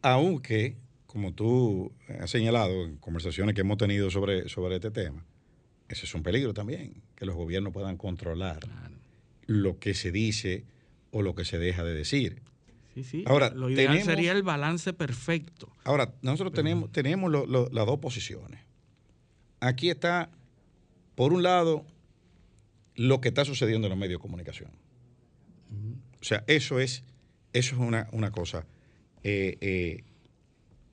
Aunque, 0.03 0.77
como 1.07 1.33
tú 1.33 1.93
has 2.21 2.29
señalado 2.29 2.85
en 2.85 2.97
conversaciones 2.97 3.55
que 3.55 3.61
hemos 3.61 3.79
tenido 3.79 4.11
sobre, 4.11 4.49
sobre 4.49 4.75
este 4.75 4.91
tema, 4.91 5.25
ese 5.88 6.07
es 6.07 6.15
un 6.17 6.25
peligro 6.25 6.55
también, 6.55 7.03
que 7.15 7.25
los 7.25 7.37
gobiernos 7.37 7.73
puedan 7.73 7.97
controlar 7.97 8.59
lo 9.47 9.79
que 9.79 9.95
se 9.95 10.11
dice 10.11 10.65
o 11.12 11.23
lo 11.23 11.37
que 11.37 11.45
se 11.45 11.61
deja 11.61 11.85
de 11.85 11.95
decir. 11.95 12.43
Sí, 12.95 13.05
sí. 13.05 13.25
Ahora, 13.27 13.50
lo 13.50 13.71
ideal 13.71 14.03
sería 14.03 14.33
el 14.33 14.43
balance 14.43 14.93
perfecto. 14.93 15.71
Ahora, 15.85 16.15
nosotros 16.23 16.53
tenemos, 16.53 16.91
tenemos 16.91 17.31
las 17.31 17.87
dos 17.87 18.00
posiciones. 18.00 18.61
Aquí 19.61 19.88
está, 19.88 20.31
por 21.15 21.33
un 21.33 21.45
lado, 21.45 21.87
lo 22.99 23.21
que 23.21 23.28
está 23.28 23.45
sucediendo 23.45 23.87
en 23.87 23.90
los 23.90 23.99
medios 23.99 24.19
de 24.19 24.23
comunicación. 24.23 24.71
O 26.21 26.25
sea, 26.25 26.43
eso 26.49 26.81
es, 26.81 27.05
eso 27.52 27.76
es 27.76 27.81
una, 27.81 28.33
cosa 28.33 28.67
eh, 29.23 29.57
eh, 29.61 30.05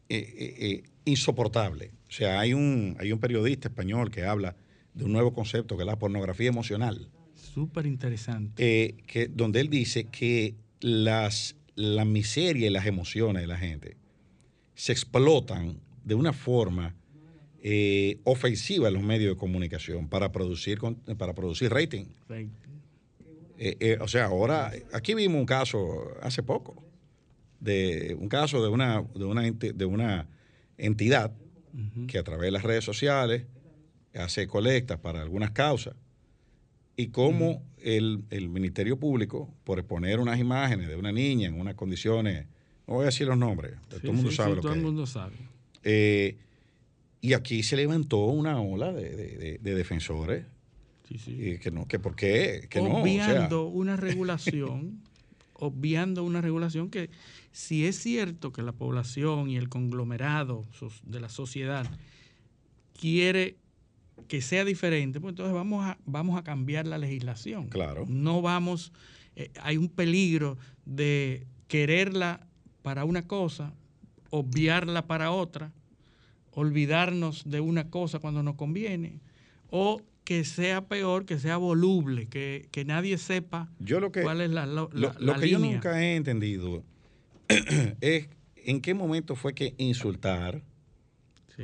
eh, 0.10 0.84
insoportable. 1.06 1.92
O 2.08 2.12
sea, 2.12 2.40
hay 2.40 2.54
un, 2.54 2.96
hay 3.00 3.12
un 3.12 3.20
periodista 3.20 3.70
español 3.70 4.12
que 4.12 4.24
habla 4.24 4.56
de 4.94 5.04
un 5.04 5.14
nuevo 5.14 5.34
concepto 5.34 5.76
que 5.78 5.82
es 5.82 5.88
la 5.88 5.98
pornografía 5.98 6.48
emocional. 6.48 7.10
Súper 7.34 7.88
interesante. 7.88 8.96
que, 9.08 9.28
donde 9.28 9.60
él 9.62 9.70
dice 9.72 10.04
que 10.06 10.54
las, 10.82 11.56
la 11.74 12.06
miseria 12.06 12.68
y 12.68 12.70
las 12.70 12.86
emociones 12.86 13.42
de 13.42 13.48
la 13.48 13.58
gente 13.58 13.98
se 14.76 14.92
explotan 14.92 15.80
de 16.04 16.14
una 16.14 16.34
forma 16.34 16.94
eh, 17.68 18.20
ofensiva 18.26 18.90
en 18.90 18.94
los 18.94 19.02
medios 19.02 19.34
de 19.34 19.40
comunicación 19.40 20.08
para 20.08 20.32
producir, 20.32 20.80
para 21.18 21.34
producir 21.34 21.74
rating. 21.74 22.06
Eh, 22.30 22.46
eh, 23.80 23.98
o 24.00 24.08
sea, 24.08 24.26
ahora, 24.26 24.72
aquí 24.94 25.16
vimos 25.16 25.40
un 25.40 25.48
caso 25.48 26.14
hace 26.22 26.44
poco, 26.44 26.84
de 27.60 28.16
un 28.20 28.30
caso 28.30 28.62
de 28.62 28.70
una, 28.70 29.02
de 29.16 29.26
una, 29.26 29.42
de 29.42 29.86
una 29.86 30.28
entidad 30.78 31.32
que 32.08 32.20
a 32.20 32.24
través 32.24 32.46
de 32.46 32.52
las 32.52 32.62
redes 32.62 32.84
sociales 32.84 33.48
hace 34.14 34.46
colectas 34.46 35.00
para 35.00 35.24
algunas 35.24 35.50
causas 35.50 35.96
y 36.96 37.08
cómo 37.08 37.64
el, 37.80 38.22
Ministerio 38.48 39.00
Público, 39.00 39.52
por 39.64 39.80
exponer 39.80 40.20
unas 40.20 40.40
imágenes 40.40 40.88
de 40.88 40.98
una 40.98 41.12
niña 41.12 41.48
en 41.48 41.60
unas 41.60 41.74
condiciones, 41.74 42.46
no 42.86 42.94
voy 42.94 43.04
a 43.04 43.06
decir 43.08 43.26
los 43.26 43.40
nombres, 43.40 43.74
todo 43.90 44.02
el 44.04 44.14
mundo 44.14 44.32
sabe 44.32 44.56
lo 44.56 44.62
todo 44.62 44.74
el 44.76 44.82
mundo 44.84 45.08
sabe. 45.08 45.34
Y 47.25 47.34
aquí 47.34 47.63
se 47.63 47.75
levantó 47.75 48.25
una 48.25 48.62
ola 48.62 48.94
de, 48.94 49.58
defensores. 49.62 50.46
Sí, 51.08 51.17
sí. 51.17 51.60
que 51.60 51.72
no, 51.72 51.88
que 51.88 52.00
por 52.00 52.15
qué, 52.15 52.67
que 52.70 52.79
Obviando 52.79 53.67
una 53.67 53.96
regulación 53.98 55.01
obviando 55.58 56.24
una 56.24 56.41
regulación 56.41 56.89
que 56.89 57.10
si 57.51 57.86
es 57.86 57.98
cierto 57.98 58.51
que 58.51 58.62
la 58.62 58.74
población 58.74 59.50
y 59.50 59.58
el 59.58 59.70
conglomerado 59.70 60.65
de 61.03 61.20
la 61.20 61.29
sociedad 61.29 61.89
quiere 63.00 63.58
que 64.27 64.41
sea 64.41 64.65
diferente, 64.65 65.20
pues 65.20 65.32
entonces 65.32 65.53
vamos 65.53 65.86
a, 65.86 65.98
vamos 66.05 66.38
a 66.38 66.44
cambiar 66.44 66.88
la 66.88 66.98
legislación. 66.98 67.67
Claro. 67.70 68.05
No 68.08 68.41
vamos, 68.41 68.91
eh, 69.36 69.51
hay 69.62 69.77
un 69.77 69.89
peligro 69.89 70.58
de 70.86 71.48
quererla 71.67 72.48
para 72.82 73.05
una 73.05 73.27
cosa, 73.27 73.74
obviarla 74.29 75.08
para 75.08 75.32
otra, 75.32 75.72
olvidarnos 76.56 77.44
de 77.46 77.60
una 77.60 77.90
cosa 77.90 78.20
cuando 78.20 78.42
nos 78.42 78.56
conviene, 78.56 79.20
o 79.70 80.02
que 80.24 80.44
sea 80.44 80.88
peor, 80.88 81.26
que 81.26 81.38
sea 81.38 81.58
voluble, 81.58 82.28
que, 82.28 82.84
nadie 82.86 83.18
sepa 83.18 83.70
cuál 84.24 84.42
es 84.42 84.50
la, 84.50 84.66
lo, 84.66 84.90
que 85.40 85.50
yo 85.50 85.60
nunca 85.60 86.02
he 86.02 86.16
entendido 86.16 86.84
es 88.02 88.30
en 88.56 88.82
qué 88.82 88.94
momento 88.96 89.36
fue 89.36 89.54
que 89.54 89.76
insultar 89.78 90.64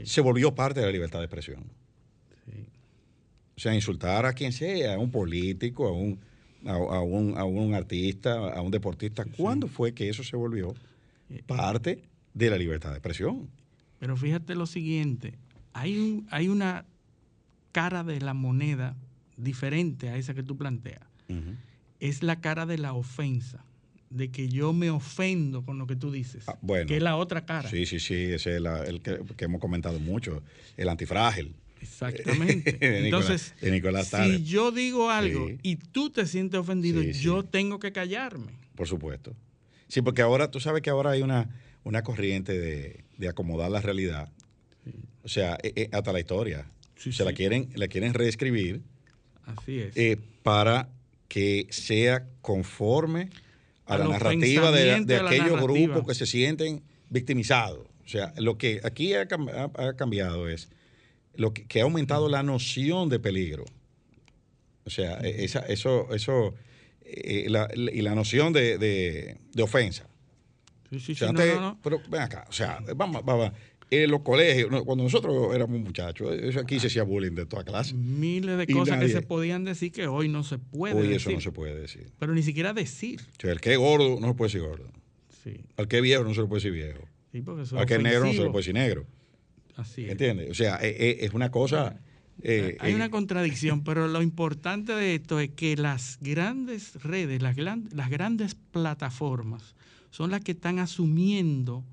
se 0.04 0.22
volvió 0.22 0.54
parte 0.54 0.80
de 0.80 0.86
la 0.86 0.92
libertad 0.92 1.20
de 1.20 1.26
expresión. 1.26 1.64
O 3.58 3.60
sea, 3.60 3.76
insultar 3.76 4.26
a 4.26 4.34
quien 4.34 4.54
sea, 4.54 4.96
a 4.96 4.98
un 4.98 5.12
político, 5.12 5.88
a 5.88 5.92
un, 5.92 6.20
a, 6.66 7.02
un, 7.02 7.38
a 7.38 7.44
un, 7.44 7.74
artista, 7.74 8.54
a 8.54 8.62
un 8.62 8.72
deportista. 8.72 9.26
¿Cuándo 9.38 9.68
fue 9.68 9.94
que 9.94 10.10
eso 10.10 10.24
se 10.24 10.36
volvió 10.36 10.74
eh, 11.30 11.44
parte 11.46 12.02
de 12.34 12.50
la 12.50 12.58
libertad 12.58 12.92
de 12.92 12.96
expresión? 12.96 13.50
Pero 14.02 14.18
fíjate 14.18 14.56
lo 14.56 14.66
siguiente, 14.66 15.36
hay, 15.74 15.96
un, 15.96 16.28
hay 16.32 16.48
una 16.48 16.86
cara 17.72 18.04
de 18.04 18.20
la 18.20 18.34
moneda 18.34 18.98
diferente 19.38 20.10
a 20.10 20.18
esa 20.18 20.34
que 20.34 20.42
tú 20.42 20.58
planteas. 20.58 21.04
Es 22.00 22.24
la 22.24 22.42
cara 22.42 22.66
de 22.66 22.80
la 22.80 22.94
ofensa, 22.94 23.64
de 24.10 24.32
que 24.32 24.50
yo 24.50 24.74
me 24.74 24.90
ofendo 24.90 25.64
con 25.64 25.78
lo 25.78 25.86
que 25.86 25.96
tú 25.96 26.12
dices, 26.12 26.46
ah, 26.48 26.58
que 26.88 26.98
es 26.98 27.04
la 27.04 27.16
otra 27.16 27.46
cara. 27.46 27.70
Sí, 27.70 27.86
sí, 27.86 28.00
sí, 28.00 28.16
ese 28.16 28.58
es 28.58 28.64
el 28.88 29.02
que, 29.04 29.46
hemos 29.46 29.62
comentado 29.62 30.00
mucho, 30.00 30.42
el 30.78 30.90
antifrágil. 30.90 31.54
Exactamente. 31.80 32.78
Entonces, 33.06 33.54
si 33.60 34.44
yo 34.44 34.72
digo 34.72 35.12
algo 35.12 35.48
y 35.62 35.76
tú 35.76 36.10
te 36.10 36.26
sientes 36.26 36.60
ofendido, 36.60 37.04
yo 37.04 37.44
tengo 37.44 37.78
que 37.78 37.92
callarme. 37.92 38.54
Por 38.74 38.88
supuesto. 38.88 39.36
Sí, 39.88 40.02
porque 40.02 40.24
ahora, 40.24 40.50
tú 40.50 40.60
sabes 40.60 40.82
que 40.82 40.90
ahora 40.90 41.12
hay 41.12 41.22
una, 41.22 41.50
una 41.84 42.02
corriente 42.02 42.58
de, 42.58 43.04
acomodar 43.30 43.72
la 43.72 43.82
realidad. 43.82 44.30
O 45.24 45.28
sea, 45.28 45.58
e, 45.62 45.74
e, 45.76 45.90
hasta 45.92 46.12
la 46.14 46.20
historia 46.20 46.66
se 46.96 47.24
la 47.24 47.34
quieren, 47.34 47.70
la 47.76 47.88
quieren 47.88 48.14
reescribir. 48.14 48.82
Así 49.46 49.80
es. 49.80 49.98
Eh, 49.98 50.18
para 50.44 50.90
que 51.28 51.68
sea 51.70 52.28
conforme 52.42 53.30
a, 53.86 53.98
la 53.98 54.08
narrativa 54.08 54.72
de, 54.72 55.16
aquellos 55.16 55.62
grupos 55.62 56.06
que 56.06 56.16
se 56.16 56.26
sienten 56.26 56.84
victimizados. 57.10 57.88
O 58.06 58.08
sea, 58.08 58.34
lo 58.38 58.58
que 58.58 58.82
aquí 58.84 59.14
ha, 59.14 59.28
cambiado 59.28 60.50
es 60.50 60.70
lo 61.36 61.54
que, 61.54 61.80
ha 61.80 61.84
aumentado 61.84 62.30
la 62.30 62.44
noción 62.44 63.10
de 63.10 63.20
peligro. 63.20 63.66
O 64.86 64.90
sea, 64.90 65.20
e, 65.22 65.44
esa, 65.44 65.60
eso, 65.62 66.14
eso 66.14 66.54
eh, 67.04 67.46
y 67.48 68.02
la 68.02 68.16
noción 68.16 68.54
de, 68.54 69.38
ofensa. 69.62 70.08
Sí, 70.92 71.00
sí, 71.00 71.16
sí, 71.16 71.26
no, 71.26 71.80
Pero 71.82 72.02
ven 72.10 72.22
acá, 72.22 72.46
o 72.50 72.52
sea, 72.52 72.80
vamos, 72.96 73.24
vamos, 73.24 73.52
en 73.92 74.10
los 74.10 74.22
colegios, 74.22 74.70
cuando 74.86 75.04
nosotros 75.04 75.54
éramos 75.54 75.80
muchachos, 75.82 76.34
eso 76.34 76.62
aquí 76.62 76.80
se 76.80 76.88
hacía 76.88 77.04
bullying 77.04 77.36
de 77.36 77.46
toda 77.46 77.66
clase. 77.66 77.94
Miles 77.94 78.58
de 78.58 78.68
cosas 78.68 79.00
que 79.00 79.10
se 79.10 79.22
podían 79.22 79.66
decir 79.66 79.92
que 79.92 80.08
hoy 80.08 80.30
no 80.30 80.44
se 80.44 80.58
puede 80.58 80.96
hoy 80.96 81.08
decir. 81.08 81.16
eso 81.16 81.32
no 81.32 81.42
se 81.42 81.52
puede 81.52 81.78
decir. 81.78 82.10
Pero 82.18 82.34
ni 82.34 82.42
siquiera 82.42 82.74
decir. 82.74 83.20
O 83.22 83.42
sea, 83.42 83.52
el 83.52 83.60
que 83.60 83.74
es 83.74 83.78
gordo 83.78 84.18
no 84.22 84.30
se 84.30 84.34
puede 84.34 84.48
decir 84.48 84.62
gordo. 84.62 84.90
Sí. 85.44 85.66
Al 85.76 85.90
que 85.90 85.98
es 85.98 86.04
viejo 86.04 86.24
no 86.24 86.34
se 86.34 86.42
le 86.42 86.48
puede 86.48 86.62
decir 86.62 86.72
viejo. 86.72 87.06
Sí, 87.34 87.42
porque 87.42 87.64
eso 87.64 87.78
Al 87.78 87.86
que 87.86 87.96
es 87.96 88.02
negro 88.02 88.26
no 88.26 88.32
se 88.32 88.38
le 88.38 88.50
puede 88.50 88.60
decir 88.60 88.74
negro. 88.74 89.06
Así 89.76 90.06
es. 90.06 90.12
¿Entiendes? 90.12 90.52
O 90.52 90.54
sea, 90.54 90.76
es, 90.78 90.96
e, 90.98 91.26
es 91.26 91.34
una 91.34 91.52
cosa... 91.52 92.00
Eh, 92.44 92.78
Hay 92.80 92.94
una 92.94 93.06
eh, 93.06 93.10
contradicción, 93.10 93.84
pero 93.84 94.08
lo 94.08 94.22
importante 94.22 94.94
de 94.94 95.16
esto 95.16 95.40
es 95.42 95.50
que 95.50 95.76
las 95.76 96.18
grandes 96.22 96.96
redes, 97.04 97.42
las, 97.42 97.58
las 97.58 98.10
grandes 98.10 98.56
plataformas, 98.56 99.76
son 100.12 100.30
las 100.30 100.42
que 100.42 100.52
están 100.52 100.78
asumiendo 100.78 101.84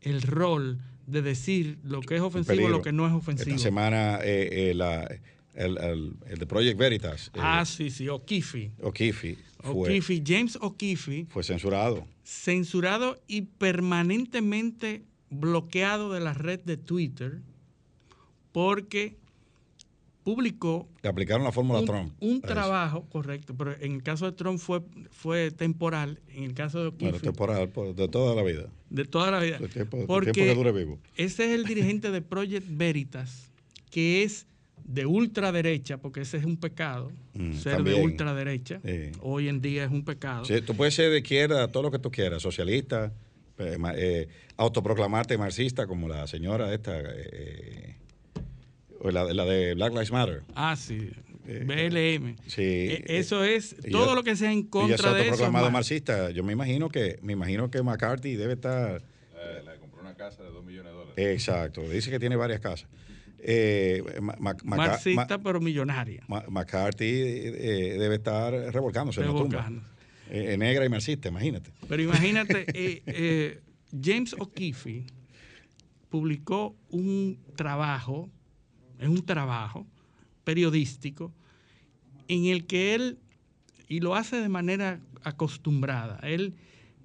el 0.00 0.22
rol 0.22 0.78
de 1.06 1.22
decir 1.22 1.78
lo 1.84 2.00
que 2.00 2.16
es 2.16 2.20
ofensivo 2.20 2.68
y 2.68 2.70
lo 2.70 2.82
que 2.82 2.92
no 2.92 3.06
es 3.06 3.12
ofensivo. 3.12 3.50
Esta 3.50 3.62
semana 3.62 4.18
eh, 4.22 4.70
eh, 4.70 5.20
el, 5.54 5.78
el, 5.78 6.38
de 6.38 6.46
Project 6.46 6.78
Veritas. 6.78 7.30
Eh, 7.34 7.38
ah, 7.40 7.64
sí, 7.64 7.90
sí, 7.90 8.08
O'Keefe. 8.08 8.72
O'Keefe. 8.82 9.38
O'Keefe, 9.62 10.22
James 10.24 10.58
O'Keefe. 10.60 11.26
Fue 11.28 11.44
censurado. 11.44 12.06
Censurado 12.24 13.20
y 13.26 13.42
permanentemente 13.42 15.04
bloqueado 15.30 16.12
de 16.12 16.20
la 16.20 16.34
red 16.34 16.60
de 16.60 16.76
Twitter 16.76 17.40
porque 18.52 19.16
publicó. 20.26 20.88
Le 21.04 21.08
aplicaron 21.08 21.44
la 21.44 21.52
fórmula 21.52 21.84
Trump. 21.84 22.12
Un 22.18 22.40
trabajo, 22.40 23.06
correcto, 23.08 23.54
pero 23.56 23.76
en 23.80 23.92
el 23.92 24.02
caso 24.02 24.26
de 24.26 24.32
Trump 24.32 24.58
fue, 24.58 24.82
fue 25.12 25.52
temporal, 25.52 26.18
en 26.34 26.42
el 26.42 26.52
caso 26.52 26.80
de 26.80 26.88
O'Keefe. 26.88 27.12
Bueno, 27.12 27.22
temporal, 27.22 27.94
de 27.94 28.08
toda 28.08 28.34
la 28.34 28.42
vida. 28.42 28.68
De 28.90 29.04
toda 29.04 29.30
la 29.30 29.38
vida. 29.38 29.60
porque 30.08 30.32
que 30.32 30.52
dure 30.52 30.72
vivo. 30.72 30.98
Ese 31.16 31.44
es 31.44 31.50
el 31.52 31.64
dirigente 31.64 32.10
de 32.10 32.22
Project 32.22 32.66
Veritas, 32.68 33.52
que 33.88 34.24
es 34.24 34.48
de 34.82 35.06
ultraderecha, 35.06 35.98
porque 35.98 36.22
ese 36.22 36.38
es 36.38 36.44
un 36.44 36.56
pecado, 36.56 37.12
mm, 37.34 37.52
ser 37.52 37.84
de 37.84 37.94
ultraderecha. 37.94 38.80
Hoy 39.20 39.46
en 39.46 39.60
día 39.60 39.84
es 39.84 39.92
un 39.92 40.04
pecado. 40.04 40.44
Sí, 40.44 40.60
tú 40.60 40.74
puedes 40.74 40.94
ser 40.94 41.08
de 41.12 41.18
izquierda, 41.18 41.70
todo 41.70 41.84
lo 41.84 41.92
que 41.92 42.00
tú 42.00 42.10
quieras, 42.10 42.42
socialista, 42.42 43.12
eh, 43.58 43.78
eh, 43.94 44.28
autoproclamarte 44.56 45.38
marxista, 45.38 45.86
como 45.86 46.08
la 46.08 46.26
señora 46.26 46.74
esta. 46.74 46.98
Eh, 46.98 47.94
la, 49.12 49.24
la 49.32 49.44
de 49.44 49.74
Black 49.74 49.92
Lives 49.92 50.12
Matter. 50.12 50.42
Ah, 50.54 50.76
sí. 50.76 51.10
Eh, 51.48 51.64
BLM. 51.64 52.36
Sí. 52.46 52.62
E, 52.62 53.04
eso 53.06 53.44
es 53.44 53.76
todo 53.90 54.14
lo 54.14 54.22
que 54.24 54.36
sea 54.36 54.52
en 54.52 54.64
contra 54.64 55.12
de 55.12 55.22
eso. 55.22 55.30
proclamado 55.30 55.70
marxista. 55.70 56.30
Yo 56.30 56.42
me 56.42 56.52
imagino 56.52 56.88
que 56.88 57.18
me 57.22 57.32
imagino 57.34 57.70
que 57.70 57.82
McCarthy 57.82 58.34
debe 58.34 58.54
estar. 58.54 59.02
Eh, 59.34 59.62
le 59.64 59.78
compró 59.78 60.00
una 60.00 60.14
casa 60.14 60.42
de 60.42 60.50
2 60.50 60.64
millones 60.64 60.92
de 60.92 60.98
dólares. 60.98 61.14
Exacto. 61.16 61.82
Dice 61.82 62.10
que 62.10 62.18
tiene 62.18 62.36
varias 62.36 62.60
casas. 62.60 62.88
Eh, 63.38 64.02
marxista, 64.64 65.38
pero 65.38 65.60
millonaria. 65.60 66.24
McCarthy 66.48 67.12
debe 67.12 68.16
estar 68.16 68.52
revolcándose 68.52 69.20
en 69.20 69.28
la 69.28 69.32
tumba. 69.32 69.70
negra 70.30 70.84
y 70.84 70.88
marxista, 70.88 71.28
imagínate. 71.28 71.70
Pero 71.88 72.02
imagínate, 72.02 73.02
James 74.02 74.34
O'Keefe 74.38 75.04
publicó 76.08 76.74
un 76.90 77.38
trabajo 77.54 78.30
es 78.98 79.08
un 79.08 79.24
trabajo 79.24 79.86
periodístico 80.44 81.32
en 82.28 82.46
el 82.46 82.66
que 82.66 82.94
él, 82.94 83.18
y 83.88 84.00
lo 84.00 84.14
hace 84.14 84.36
de 84.36 84.48
manera 84.48 85.00
acostumbrada, 85.22 86.18
él 86.22 86.54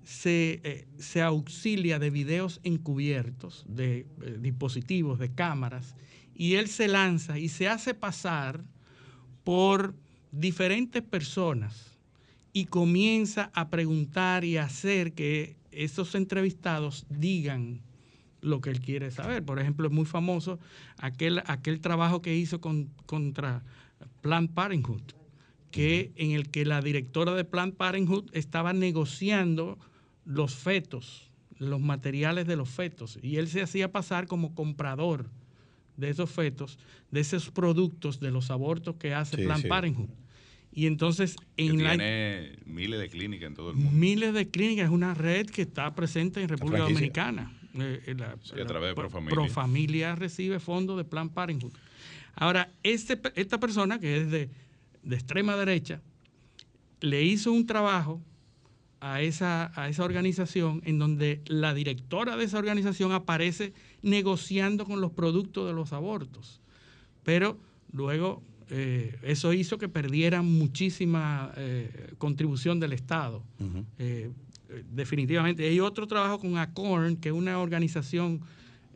se, 0.03 0.61
eh, 0.63 1.21
auxilia 1.21 1.99
de 1.99 2.09
videos 2.09 2.59
encubiertos, 2.63 3.65
de 3.67 4.07
eh, 4.21 4.37
dispositivos, 4.39 5.19
de 5.19 5.33
cámaras, 5.33 5.95
y 6.33 6.55
él 6.55 6.67
se 6.67 6.87
lanza 6.87 7.37
y 7.37 7.49
se 7.49 7.67
hace 7.67 7.93
pasar 7.93 8.63
por 9.43 9.95
diferentes 10.31 11.03
personas 11.03 11.97
y 12.53 12.65
comienza 12.65 13.51
a 13.53 13.69
preguntar 13.69 14.43
y 14.43 14.57
a 14.57 14.63
hacer 14.63 15.13
que 15.13 15.55
esos 15.71 16.15
entrevistados 16.15 17.05
digan 17.09 17.81
lo 18.41 18.61
que 18.61 18.69
él 18.69 18.79
quiere 18.79 19.11
saber. 19.11 19.43
Por 19.43 19.59
ejemplo, 19.59 19.87
es 19.87 19.93
muy 19.93 20.05
famoso 20.05 20.59
aquel, 20.97 21.41
aquel 21.45 21.79
trabajo 21.79 22.21
que 22.21 22.35
hizo 22.35 22.59
con, 22.59 22.89
contra 23.05 23.63
Planned 24.21 24.51
Parenthood, 24.51 25.01
que, 25.69 26.11
en 26.15 26.31
el 26.31 26.49
que 26.49 26.65
la 26.65 26.81
directora 26.81 27.33
de 27.33 27.45
Planned 27.45 27.75
Parenthood 27.75 28.29
estaba 28.33 28.73
negociando 28.73 29.77
los 30.25 30.55
fetos, 30.55 31.31
los 31.57 31.79
materiales 31.79 32.47
de 32.47 32.55
los 32.55 32.69
fetos, 32.69 33.19
y 33.21 33.37
él 33.37 33.47
se 33.47 33.61
hacía 33.61 33.91
pasar 33.91 34.27
como 34.27 34.53
comprador 34.55 35.29
de 35.97 36.09
esos 36.09 36.29
fetos, 36.29 36.79
de 37.11 37.19
esos 37.19 37.51
productos 37.51 38.19
de 38.19 38.31
los 38.31 38.49
abortos 38.51 38.95
que 38.95 39.13
hace 39.13 39.37
Planned 39.37 39.67
Parenthood. 39.67 40.09
Y 40.73 40.87
entonces 40.87 41.35
en 41.57 41.77
tiene 41.77 42.53
miles 42.65 42.99
de 42.99 43.09
clínicas 43.09 43.47
en 43.47 43.55
todo 43.55 43.71
el 43.71 43.75
mundo. 43.75 43.91
Miles 43.91 44.33
de 44.33 44.49
clínicas, 44.49 44.85
es 44.85 44.91
una 44.91 45.13
red 45.13 45.47
que 45.47 45.63
está 45.63 45.93
presente 45.93 46.41
en 46.41 46.47
República 46.47 46.83
Dominicana. 46.83 47.51
Eh, 47.73 48.01
eh, 48.05 48.61
a 48.61 48.65
través 48.65 48.89
de 48.89 48.95
Profamilia. 48.95 49.35
Profamilia 49.35 50.15
recibe 50.15 50.59
fondos 50.59 50.97
de 50.97 51.05
Plan 51.05 51.29
Parenthood. 51.29 51.71
Ahora, 52.35 52.71
este, 52.83 53.19
esta 53.35 53.59
persona 53.59 53.99
que 53.99 54.17
es 54.17 54.31
de, 54.31 54.49
extrema 55.09 55.55
derecha, 55.55 56.01
le 56.99 57.23
hizo 57.23 57.51
un 57.51 57.65
trabajo 57.65 58.21
a 58.99 59.21
esa, 59.21 59.71
a 59.79 59.89
esa 59.89 60.03
organización 60.03 60.81
en 60.85 60.99
donde 60.99 61.41
la 61.45 61.73
directora 61.73 62.35
de 62.37 62.45
esa 62.45 62.59
organización 62.59 63.11
aparece 63.13 63.73
negociando 64.01 64.85
con 64.85 65.01
los 65.01 65.11
productos 65.11 65.67
de 65.67 65.73
los 65.73 65.93
abortos. 65.93 66.61
Pero 67.23 67.57
luego 67.91 68.43
eh, 68.69 69.17
eso 69.23 69.53
hizo 69.53 69.77
que 69.77 69.89
perdieran 69.89 70.45
muchísima 70.45 71.53
contribución 72.17 72.79
del 72.79 72.93
Estado 72.93 73.43
definitivamente. 74.89 75.67
Hay 75.67 75.79
otro 75.79 76.07
trabajo 76.07 76.39
con 76.39 76.57
ACORN, 76.57 77.17
que 77.17 77.29
es 77.29 77.35
una 77.35 77.59
organización 77.59 78.41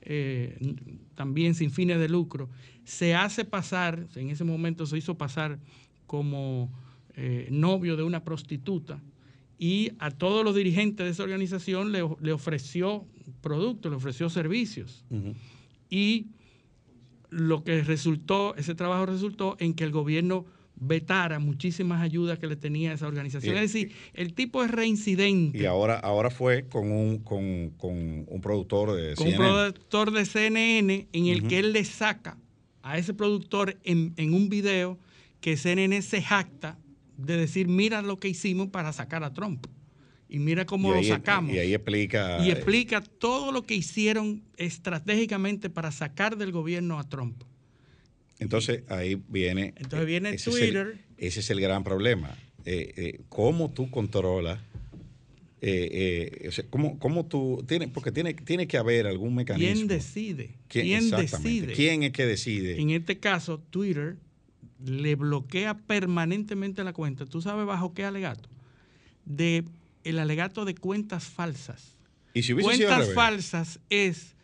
eh, 0.02 0.76
también 1.16 1.56
sin 1.56 1.72
fines 1.72 2.00
de 2.00 2.10
lucro. 2.10 2.50
Se 2.84 3.16
hace 3.16 3.46
pasar, 3.46 4.08
en 4.16 4.30
ese 4.30 4.44
momento 4.44 4.86
se 4.86 4.98
hizo 4.98 5.18
pasar 5.18 5.60
como 6.06 6.72
eh, 7.16 7.48
novio 7.52 7.96
de 7.96 8.04
una 8.04 8.24
prostituta 8.24 9.02
y 9.58 9.92
a 10.00 10.12
todos 10.12 10.44
los 10.44 10.56
dirigentes 10.56 11.06
de 11.06 11.12
esa 11.12 11.24
organización 11.24 11.92
le, 11.92 12.02
ofreció 12.02 13.06
productos, 13.42 13.90
le 13.90 13.96
ofreció 13.96 14.30
servicios. 14.30 15.06
Y 15.90 16.28
lo 17.30 17.64
que 17.64 17.82
resultó, 17.82 18.56
ese 18.56 18.76
trabajo 18.76 19.06
resultó 19.06 19.56
en 19.60 19.74
que 19.74 19.86
el 19.86 19.92
gobierno 19.92 20.46
vetara 20.76 21.40
muchísimas 21.40 22.02
ayudas 22.02 22.40
que 22.40 22.48
le 22.48 22.56
tenía 22.56 22.94
esa 22.94 23.08
organización. 23.08 23.56
es 23.56 23.74
decir, 23.74 23.92
el 24.14 24.34
tipo 24.34 24.64
es 24.64 24.72
reincidente. 24.72 25.58
Y 25.58 25.66
ahora, 25.66 26.00
ahora 26.00 26.30
fue 26.30 26.68
con 26.68 26.92
un, 26.92 27.20
con, 27.20 27.74
un 28.28 28.42
productor 28.42 28.94
de 28.94 29.16
CNN. 29.16 29.38
Con 29.38 29.46
un 29.46 29.52
productor 29.52 30.12
de 30.12 30.26
CNN 30.26 31.08
en 31.12 31.28
el 31.28 31.48
que 31.48 31.60
él 31.60 31.74
le 31.74 31.86
saca 31.86 32.38
a 32.82 32.98
ese 32.98 33.14
productor 33.14 33.78
en, 33.84 34.14
en 34.18 34.34
un 34.34 34.50
video 34.50 35.00
que 35.40 35.58
CNN 35.58 36.02
se 36.02 36.22
jacta 36.22 36.78
de 37.18 37.38
decir, 37.38 37.68
mira 37.68 38.02
lo 38.02 38.20
que 38.20 38.28
hicimos 38.28 38.68
para 38.68 38.92
sacar 38.94 39.24
a 39.24 39.34
Trump. 39.34 39.68
Y 40.28 40.40
mira 40.40 40.66
cómo 40.66 40.92
lo 40.92 41.04
sacamos. 41.04 41.54
Y 41.54 41.60
ahí 41.60 41.74
explica. 41.74 42.44
Y 42.44 42.50
explica 42.50 43.02
todo 43.02 43.52
lo 43.52 43.64
que 43.64 43.76
hicieron 43.76 44.44
estratégicamente 44.58 45.70
para 45.70 45.92
sacar 45.92 46.36
del 46.36 46.52
gobierno 46.52 47.00
a 47.00 47.08
Trump. 47.08 47.44
Entonces 48.40 48.84
ahí 48.90 49.22
viene. 49.28 49.74
Entonces 49.78 50.06
viene 50.06 50.38
Twitter. 50.38 50.98
ese 51.18 51.40
es 51.40 51.50
el 51.50 51.62
gran 51.62 51.84
problema. 51.84 52.36
Eh, 52.66 52.94
eh, 52.98 53.22
¿Cómo 53.30 53.72
tú 53.72 53.90
controlas? 53.90 54.60
Eh, 55.62 56.52
¿cómo, 56.70 57.26
tú 57.26 57.64
tienes? 57.68 57.90
Porque 57.90 58.12
tiene, 58.12 58.34
tiene 58.34 58.68
que 58.68 58.78
haber 58.78 59.08
algún 59.08 59.34
mecanismo. 59.34 59.74
¿Quién 59.74 59.88
decide? 59.88 60.52
¿Quién 60.68 61.10
decide? 61.10 61.74
¿Quién 61.74 62.04
es 62.04 62.12
que 62.12 62.26
decide? 62.26 62.80
En 62.80 62.92
este 62.92 63.18
caso, 63.20 63.60
Twitter 63.72 64.18
le 64.84 65.16
bloquea 65.16 65.78
permanentemente 65.78 66.84
la 66.84 66.94
cuenta. 66.94 67.26
¿Tú 67.26 67.42
sabes 67.42 67.66
bajo 67.66 67.94
qué 67.94 68.04
alegato? 68.04 68.50
De 69.26 69.64
el 70.04 70.20
alegato 70.20 70.66
de 70.66 70.76
cuentas 70.76 71.26
falsas. 71.26 71.96
¿Y 72.34 72.44
si 72.44 72.54
cuentas 72.54 73.14
falsas 73.14 73.80
es 73.90 74.36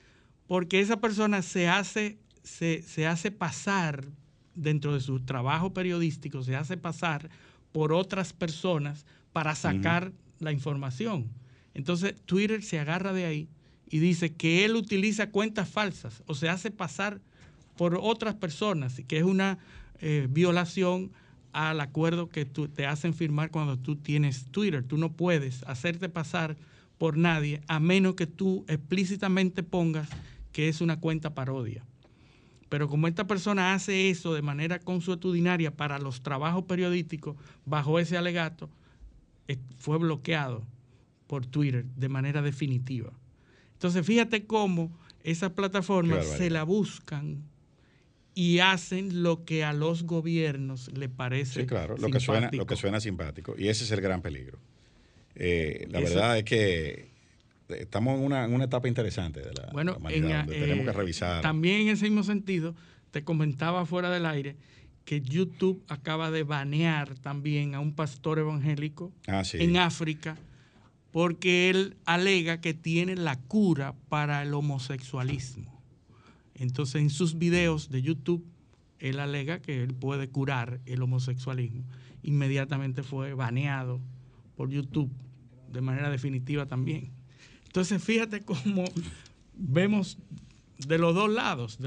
porque 0.48 0.80
esa 0.80 1.00
persona 1.00 1.42
se 1.42 1.68
hace, 1.68 2.18
se, 2.52 3.08
hace 3.08 3.32
pasar 3.32 4.06
dentro 4.56 4.94
de 4.94 5.00
su 5.00 5.22
trabajo 5.22 5.74
periodístico, 5.74 6.44
se 6.44 6.56
hace 6.56 6.78
pasar 6.78 7.30
por 7.72 7.94
otras 7.94 8.34
personas 8.34 9.06
para 9.32 9.56
sacar 9.56 10.12
la 10.40 10.52
información. 10.52 11.30
Entonces 11.74 12.16
Twitter 12.26 12.62
se 12.62 12.80
agarra 12.80 13.14
de 13.14 13.26
ahí 13.26 13.50
y 13.90 14.00
dice 14.00 14.34
que 14.34 14.66
él 14.66 14.76
utiliza 14.76 15.32
cuentas 15.32 15.70
falsas 15.70 16.22
o 16.28 16.36
se 16.36 16.50
hace 16.50 16.72
pasar 16.72 17.22
por 17.78 17.98
otras 18.02 18.36
personas, 18.36 19.02
que 19.08 19.18
es 19.18 19.24
una 19.24 19.58
eh, 20.00 20.28
violación 20.30 21.12
al 21.54 21.80
acuerdo 21.80 22.30
que 22.30 22.46
te 22.46 22.86
hacen 22.86 23.14
firmar 23.14 23.52
cuando 23.52 23.78
tú 23.78 23.96
tienes 23.96 24.46
Twitter. 24.52 24.84
Tú 24.84 24.98
no 24.98 25.14
puedes 25.14 25.64
hacerte 25.64 26.10
pasar 26.10 26.58
por 26.98 27.18
nadie 27.18 27.62
a 27.68 27.80
menos 27.80 28.16
que 28.16 28.28
tú 28.28 28.66
explícitamente 28.68 29.64
pongas 29.64 30.10
que 30.52 30.68
es 30.68 30.82
una 30.82 31.00
cuenta 31.00 31.34
parodia. 31.34 31.86
Pero 32.72 32.88
como 32.88 33.10
esta 33.10 33.28
persona 33.28 33.74
hace 33.74 34.10
eso 34.10 34.34
de 34.34 34.42
manera 34.42 34.80
consuetudinaria 34.80 35.76
para 35.76 36.00
los 36.00 36.24
trabajos 36.24 36.64
periodísticos 36.64 37.36
bajo 37.66 38.00
ese 38.00 38.16
alegato, 38.16 38.70
eh, 39.50 39.58
fue 39.76 39.98
bloqueado 39.98 40.64
por 41.28 41.46
Twitter 41.46 41.84
de 41.84 42.08
manera 42.08 42.42
definitiva. 42.42 43.12
Entonces 43.74 44.06
fíjate 44.06 44.46
cómo 44.46 44.90
esas 45.22 45.52
plataformas 45.52 46.26
se 46.26 46.50
la 46.50 46.64
buscan 46.64 47.44
y 48.36 48.60
hacen 48.60 49.22
lo 49.22 49.44
que 49.44 49.66
a 49.66 49.74
los 49.74 50.04
gobiernos 50.04 50.98
le 50.98 51.10
parece 51.10 51.60
sí, 51.60 51.68
claro, 51.68 51.98
lo 51.98 52.10
que 52.10 52.22
suena 52.22 52.50
lo 52.54 52.66
que 52.66 52.78
suena 52.78 53.02
simpático. 53.02 53.54
Y 53.58 53.68
ese 53.68 53.84
es 53.84 53.92
el 53.92 54.00
gran 54.00 54.22
peligro. 54.22 54.60
Eh, 55.36 55.90
la 55.90 56.00
verdad 56.00 56.38
es 56.38 56.46
que 56.46 57.11
estamos 57.80 58.20
en 58.20 58.26
una, 58.26 58.64
etapa 58.64 58.88
interesante 58.88 59.42
de 59.42 59.54
la, 59.54 59.70
bueno, 59.72 59.98
tenemos 60.08 60.48
que 60.48 60.90
eh, 60.90 60.94
revisar 60.94 61.42
también 61.42 61.82
en 61.82 61.90
ese 61.90 62.06
mismo 62.06 62.24
sentido 62.24 62.76
te 63.12 63.24
comentaba 63.24 63.86
fuera 63.86 64.10
del 64.10 64.26
aire 64.26 64.56
que 65.06 65.22
YouTube 65.22 65.84
acaba 65.88 66.32
de 66.32 66.44
banear 66.44 67.18
también 67.20 67.76
a 67.76 67.80
un 67.80 67.94
pastor 67.94 68.40
evangélico 68.40 69.12
ah, 69.28 69.44
en 69.54 69.78
África 69.78 70.38
porque 71.12 71.70
él 71.70 71.98
alega 72.06 72.62
que 72.62 72.74
tiene 72.74 73.16
la 73.16 73.38
cura 73.38 73.96
para 74.10 74.44
el 74.44 74.54
homosexualismo 74.54 75.82
entonces, 76.62 77.02
en 77.02 77.10
sus 77.10 77.40
videos 77.40 77.90
de 77.90 78.04
YouTube, 78.04 78.46
él 79.00 79.20
alega 79.20 79.64
que 79.64 79.82
él 79.82 79.96
puede 79.96 80.30
curar 80.30 80.80
el 80.86 81.02
homosexualismo. 81.02 81.84
Inmediatamente 82.22 83.02
fue 83.02 83.34
baneado 83.34 84.00
por 84.56 84.70
YouTube 84.70 85.12
de 85.72 85.82
manera 85.82 86.12
definitiva 86.12 86.68
también. 86.68 87.10
Entonces, 87.72 88.04
fíjate 88.04 88.42
cómo 88.42 88.84
vemos 89.54 90.18
de 90.78 90.98
los 90.98 91.16
dos 91.16 91.30
lados. 91.30 91.80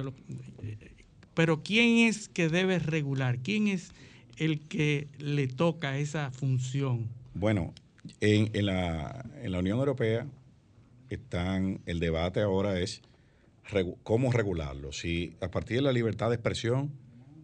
pero 1.35 1.63
¿quién 1.63 2.09
es 2.09 2.31
que 2.31 2.49
debe 2.49 2.79
regular? 2.79 3.41
¿Quién 3.41 3.69
es 3.69 3.93
el 4.39 4.61
que 4.61 5.09
le 5.19 5.47
toca 5.47 5.99
esa 5.99 6.31
función? 6.31 7.11
Bueno, 7.35 7.75
en, 8.23 8.65
la, 8.65 9.27
en 9.43 9.53
la 9.53 9.59
Unión 9.59 9.79
Europea 9.79 10.27
están, 11.11 11.83
el 11.85 12.01
debate 12.01 12.41
ahora 12.41 12.81
es 12.81 13.03
cómo 14.05 14.33
regularlo, 14.33 14.91
si 14.91 15.37
a 15.43 15.51
partir 15.51 15.77
de 15.77 15.83
la 15.83 15.93
libertad 15.93 16.31
de 16.31 16.37
expresión 16.37 16.93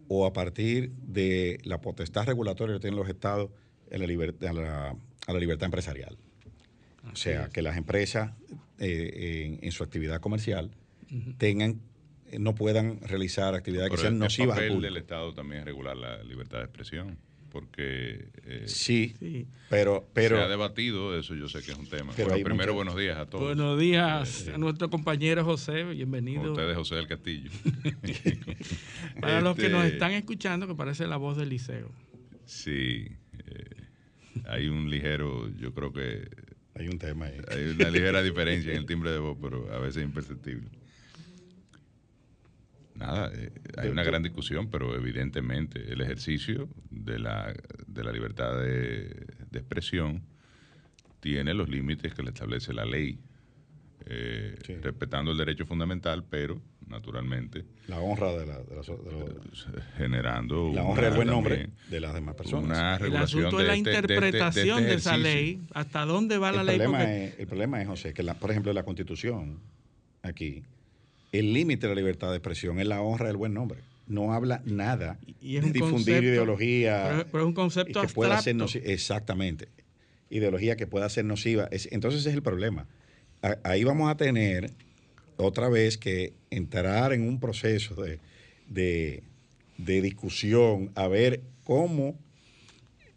o 0.07 0.25
a 0.25 0.33
partir 0.33 0.93
de 0.93 1.59
la 1.63 1.79
potestad 1.79 2.25
regulatoria 2.25 2.77
que 2.77 2.79
tienen 2.79 2.97
los 2.97 3.07
estados 3.07 3.51
a 3.91 3.97
la, 3.99 4.95
a 5.27 5.33
la, 5.33 5.39
libertad 5.39 5.65
empresarial. 5.65 6.17
O 7.11 7.15
sea, 7.15 7.49
que 7.49 7.61
las 7.61 7.77
empresas 7.77 8.31
eh, 8.79 9.59
en, 9.61 9.71
su 9.71 9.83
actividad 9.83 10.19
comercial 10.19 10.71
tengan 11.37 11.81
eh, 12.31 12.39
no 12.39 12.55
puedan 12.55 12.99
realizar 13.01 13.55
actividades 13.55 13.91
que 13.91 13.97
sean 13.97 14.17
nocivas 14.19 14.57
al 14.57 14.67
público. 14.67 14.81
del 14.81 14.97
Estado 14.97 15.33
también 15.33 15.61
es 15.61 15.65
regular 15.65 15.97
la 15.97 16.23
libertad 16.23 16.59
de 16.59 16.65
expresión 16.65 17.17
porque 17.51 18.29
eh, 18.45 18.63
sí, 18.65 19.13
pero 19.69 20.07
pero 20.13 20.37
se 20.37 20.43
ha 20.43 20.47
debatido 20.47 21.19
eso 21.19 21.35
yo 21.35 21.49
sé 21.49 21.61
que 21.61 21.71
es 21.71 21.77
un 21.77 21.87
tema. 21.87 22.13
Pero 22.15 22.33
primero 22.43 22.73
buenos 22.73 22.95
días 22.95 23.17
a 23.17 23.25
todos. 23.25 23.43
Buenos 23.43 23.79
días 23.79 24.47
a 24.47 24.57
nuestro 24.57 24.89
compañero 24.89 25.43
José 25.43 25.83
bienvenido. 25.83 26.51
Ustedes 26.53 26.75
José 26.77 26.95
del 26.95 27.07
Castillo. 27.07 27.51
Para 29.21 29.41
los 29.41 29.57
que 29.57 29.69
nos 29.69 29.83
este, 29.83 29.95
están 29.95 30.11
escuchando 30.13 30.65
que 30.65 30.75
parece 30.75 31.07
la 31.07 31.17
voz 31.17 31.37
del 31.37 31.49
liceo. 31.49 31.91
Sí 32.45 33.07
eh, 33.45 33.65
hay 34.47 34.67
un 34.67 34.89
ligero 34.89 35.49
yo 35.57 35.73
creo 35.73 35.91
que 35.91 36.29
hay 36.75 36.87
un 36.87 36.97
tema 36.97 37.25
ahí. 37.25 37.37
Hay 37.49 37.69
una 37.69 37.89
ligera 37.89 38.21
diferencia 38.21 38.71
en 38.71 38.77
el 38.79 38.85
timbre 38.85 39.11
de 39.11 39.19
voz 39.19 39.37
pero 39.41 39.71
a 39.73 39.79
veces 39.79 40.03
imperceptible. 40.03 40.69
Nada, 42.95 43.31
eh, 43.33 43.51
hay 43.77 43.89
una 43.89 44.03
gran 44.03 44.21
discusión, 44.21 44.69
pero 44.69 44.95
evidentemente 44.95 45.91
el 45.91 46.01
ejercicio 46.01 46.69
de 46.91 47.17
la, 47.17 47.53
de 47.87 48.03
la 48.03 48.11
libertad 48.11 48.59
de, 48.59 49.25
expresión 49.53 50.21
tiene 51.19 51.53
los 51.53 51.67
límites 51.67 52.13
que 52.13 52.21
le 52.21 52.29
establece 52.29 52.73
la 52.73 52.85
ley, 52.85 53.19
eh, 54.05 54.55
respetando 54.83 55.31
el 55.31 55.37
derecho 55.37 55.65
fundamental, 55.65 56.23
pero 56.29 56.61
naturalmente. 56.91 57.65
La 57.87 57.99
honra 57.99 58.31
de, 58.33 58.45
la, 58.45 58.59
generando. 59.97 60.71
La 60.73 60.83
honra 60.83 61.03
y 61.03 61.05
el 61.07 61.15
buen 61.15 61.27
nombre 61.27 61.69
de 61.89 61.99
las 61.99 62.13
demás 62.13 62.35
personas. 62.35 63.01
el 63.01 63.15
asunto 63.15 63.59
es 63.59 63.67
la 63.67 63.75
este, 63.75 63.89
este, 63.89 63.97
interpretación 63.97 64.83
de, 64.83 64.93
esa 64.93 65.17
ley. 65.17 65.61
¿Hasta 65.73 66.05
dónde 66.05 66.37
va 66.37 66.51
la 66.51 66.63
ley? 66.63 66.79
el 67.37 67.47
problema 67.47 67.81
es, 67.81 67.87
José, 67.87 68.13
que, 68.13 68.21
la, 68.21 68.35
por 68.35 68.51
ejemplo, 68.51 68.71
la 68.73 68.83
Constitución 68.83 69.59
aquí 70.21 70.63
el 71.31 71.53
límite 71.53 71.87
de 71.87 71.95
la 71.95 72.01
libertad 72.01 72.29
de 72.29 72.37
expresión 72.37 72.79
es 72.79 72.87
la 72.87 73.01
honra 73.01 73.27
del 73.27 73.37
buen 73.37 73.53
nombre. 73.53 73.79
No 74.07 74.33
habla 74.33 74.61
nada 74.65 75.17
de 75.41 75.61
difundir 75.71 76.23
ideología. 76.23 77.25
Pero, 77.31 77.43
es 77.43 77.47
un 77.47 77.53
concepto 77.53 78.01
que 78.01 78.07
Pueda 78.09 78.41
ser 78.41 78.57
exactamente. 78.83 79.69
Ideología 80.29 80.75
que 80.75 80.87
pueda 80.87 81.07
ser 81.09 81.25
nociva. 81.25 81.69
entonces 81.71 82.25
es 82.25 82.33
el 82.33 82.41
problema. 82.41 82.87
ahí 83.63 83.83
vamos 83.83 84.11
a 84.11 84.17
tener 84.17 84.71
otra 85.37 85.69
vez 85.69 85.97
que 85.97 86.33
entrar 86.49 87.13
en 87.13 87.27
un 87.27 87.39
proceso 87.39 87.95
de, 87.95 89.23
discusión 89.77 90.91
a 90.95 91.07
ver 91.07 91.41
cómo 91.63 92.15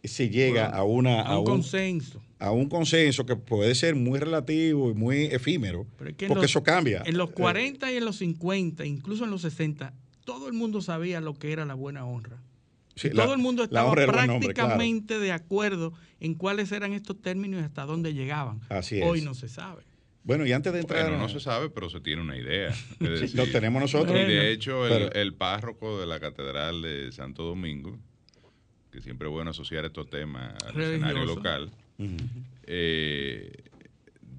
se 0.02 0.28
llega 0.28 0.66
a 0.66 0.84
una 0.84 1.22
a 1.22 1.38
un, 1.38 1.44
consenso 1.46 2.20
a 2.38 2.50
un 2.50 2.68
consenso 2.68 3.24
que 3.24 3.36
puede 3.36 3.74
ser 3.74 3.94
muy 3.94 4.18
relativo 4.18 4.90
y 4.90 4.94
muy 4.94 5.24
efímero, 5.24 5.86
porque 5.96 6.26
eso 6.44 6.62
cambia. 6.62 7.02
En 7.06 7.16
los 7.16 7.30
40 7.30 7.90
y 7.90 7.96
en 7.96 8.04
los 8.04 8.16
50, 8.16 8.84
incluso 8.84 9.24
en 9.24 9.30
los 9.30 9.42
60, 9.42 9.94
todo 10.24 10.48
el 10.48 10.52
mundo 10.52 10.82
sabía 10.82 11.20
lo 11.20 11.34
que 11.34 11.52
era 11.52 11.64
la 11.64 11.74
buena 11.74 12.04
honra. 12.04 12.42
Sí, 12.96 13.10
todo 13.10 13.32
el 13.32 13.40
mundo 13.40 13.64
estaba 13.64 13.86
nombre, 13.88 14.06
prácticamente 14.06 15.18
de 15.18 15.32
acuerdo 15.32 15.94
en 16.20 16.34
cuáles 16.34 16.70
eran 16.70 16.92
estos 16.92 17.20
términos 17.20 17.60
y 17.60 17.64
hasta 17.64 17.84
dónde 17.86 18.14
llegaban. 18.14 18.60
Así 18.68 19.00
Hoy 19.02 19.18
es. 19.18 19.24
no 19.24 19.34
se 19.34 19.48
sabe. 19.48 19.82
Bueno, 20.24 20.46
y 20.46 20.52
antes 20.52 20.72
de 20.72 20.80
entrar. 20.80 21.02
Bueno, 21.04 21.18
no 21.18 21.28
se 21.28 21.38
sabe, 21.38 21.68
pero 21.70 21.90
se 21.90 22.00
tiene 22.00 22.22
una 22.22 22.36
idea. 22.36 22.74
Decir, 22.98 23.34
lo 23.36 23.46
tenemos 23.46 23.80
nosotros. 23.82 24.16
Y 24.16 24.24
de 24.24 24.50
hecho, 24.52 24.86
el, 24.86 24.92
Pero- 24.92 25.12
el 25.12 25.34
párroco 25.34 26.00
de 26.00 26.06
la 26.06 26.18
Catedral 26.18 26.80
de 26.82 27.12
Santo 27.12 27.42
Domingo, 27.44 27.98
que 28.90 29.00
siempre 29.02 29.28
es 29.28 29.32
bueno 29.32 29.50
asociar 29.50 29.84
estos 29.84 30.08
temas 30.08 30.54
al 30.64 30.74
Religioso. 30.74 30.94
escenario 30.94 31.24
local, 31.26 31.70
Ujú. 31.98 32.16
eh, 32.64 33.52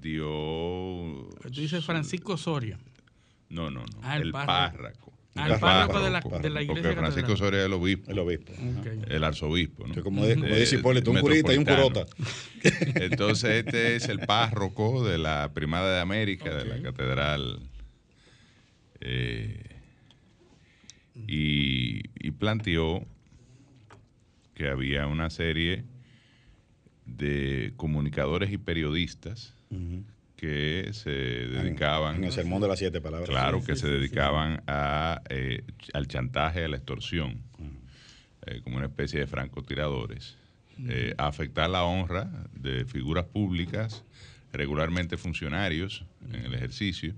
dio. 0.00 1.28
Tú 1.42 1.60
dices 1.60 1.84
Francisco 1.84 2.34
Osorio. 2.34 2.78
No, 3.48 3.70
no, 3.70 3.80
no. 3.80 4.00
Ah, 4.02 4.16
el 4.16 4.22
el 4.22 4.32
párroco. 4.32 4.52
párroco. 4.78 5.12
El 5.36 5.58
párroco 5.60 6.00
de 6.00 6.10
la- 6.10 6.20
de 6.20 6.50
la 6.50 6.62
iglesia 6.62 6.82
Porque 6.82 6.96
Francisco 6.98 7.28
catedral. 7.28 7.32
Osorio 7.32 7.60
es 7.60 7.66
el 7.66 7.72
obispo. 7.74 8.10
El 8.10 8.18
obispo. 8.18 8.52
El 9.08 9.24
arzobispo, 9.24 9.86
¿no? 9.86 9.94
Que 9.94 10.02
como, 10.02 10.24
de- 10.26 10.34
como 10.34 10.46
Eh, 10.46 10.60
dice 10.60 10.76
Hipólito, 10.76 11.10
un 11.10 11.20
curita 11.20 11.52
y 11.52 11.58
un 11.58 11.64
curota. 11.64 12.06
Entonces, 12.94 13.64
este 13.66 13.96
es 13.96 14.08
el 14.08 14.20
párroco 14.20 15.04
de 15.06 15.18
la 15.18 15.52
Primada 15.54 15.94
de 15.94 16.00
América, 16.00 16.54
de 16.54 16.64
la 16.64 16.82
catedral. 16.82 17.60
eh, 19.00 19.62
y, 21.14 22.02
y 22.18 22.30
planteó 22.32 23.04
que 24.54 24.68
había 24.68 25.06
una 25.06 25.30
serie 25.30 25.84
de 27.04 27.72
comunicadores 27.76 28.50
y 28.52 28.58
periodistas 28.58 29.54
Ujú. 29.70 30.02
Que 30.36 30.90
se 30.92 31.10
dedicaban 31.10 32.16
En 32.16 32.24
el 32.24 32.32
sermón 32.32 32.60
de 32.60 32.68
las 32.68 32.78
siete 32.78 33.00
palabras. 33.00 33.28
Claro, 33.28 33.64
que 33.64 33.74
se 33.74 33.88
dedicaban 33.88 34.62
a, 34.66 35.22
eh, 35.30 35.62
al 35.94 36.06
chantaje, 36.08 36.64
a 36.64 36.68
la 36.68 36.76
extorsión, 36.76 37.40
eh, 38.46 38.60
como 38.62 38.76
una 38.76 38.86
especie 38.86 39.20
de 39.20 39.26
francotiradores, 39.26 40.36
eh, 40.88 41.14
a 41.16 41.26
afectar 41.26 41.70
la 41.70 41.84
honra 41.84 42.28
de 42.52 42.84
figuras 42.84 43.24
públicas, 43.24 44.04
regularmente 44.52 45.16
funcionarios 45.16 46.04
en 46.32 46.44
el 46.44 46.54
ejercicio, 46.54 47.14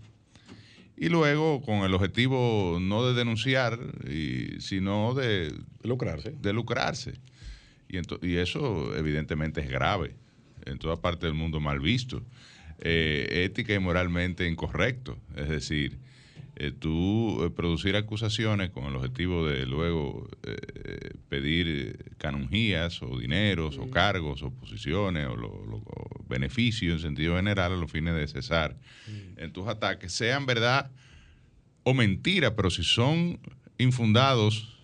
y 0.96 1.09
luego 1.09 1.61
con 1.62 1.85
el 1.85 1.94
objetivo 1.94 2.78
no 2.81 3.04
de 3.07 3.14
denunciar, 3.14 3.78
y- 4.09 4.61
sino 4.61 5.14
de, 5.14 5.52
Lucrarse. 5.83 6.35
de 6.40 6.52
lucrarse. 6.52 7.14
Y, 7.88 7.98
y 8.26 8.37
eso 8.37 8.94
evidentemente 8.96 9.61
es 9.61 9.68
grave, 9.68 10.14
en 10.66 10.78
toda 10.78 11.00
parte 11.00 11.26
del 11.26 11.35
mundo 11.35 11.59
mal 11.61 11.81
visto, 11.81 12.22
eh, 12.80 13.44
ética 13.44 13.74
y 13.74 13.78
moralmente 13.78 14.48
incorrecto. 14.48 15.18
Es 15.36 15.48
decir, 15.48 15.98
eh, 16.56 16.72
tú 16.72 17.44
eh, 17.44 17.50
producir 17.50 17.94
acusaciones 17.96 18.70
con 18.70 18.84
el 18.84 18.96
objetivo 18.96 19.46
de 19.46 19.64
luego 19.66 20.28
eh, 20.42 21.10
pedir 21.28 21.66
eh, 21.68 22.10
canonjías 22.18 23.00
o 23.02 23.18
dineros 23.18 23.78
o 23.78 23.88
cargos 23.90 24.42
o 24.42 24.50
posiciones 24.50 25.26
o, 25.28 25.36
lo- 25.36 25.64
lo- 25.66 25.76
o 25.86 26.24
beneficios 26.28 26.94
en 26.96 27.00
sentido 27.10 27.36
general 27.36 27.72
a 27.72 27.76
los 27.76 27.90
fines 27.90 28.14
de 28.14 28.26
cesar 28.26 28.76
en 29.36 29.52
tus 29.52 29.68
ataques, 29.68 30.12
sean 30.12 30.46
verdad 30.46 30.90
o 31.84 31.94
mentira, 31.94 32.56
pero 32.56 32.70
si 32.70 32.82
son 32.82 33.38
infundados 33.78 34.74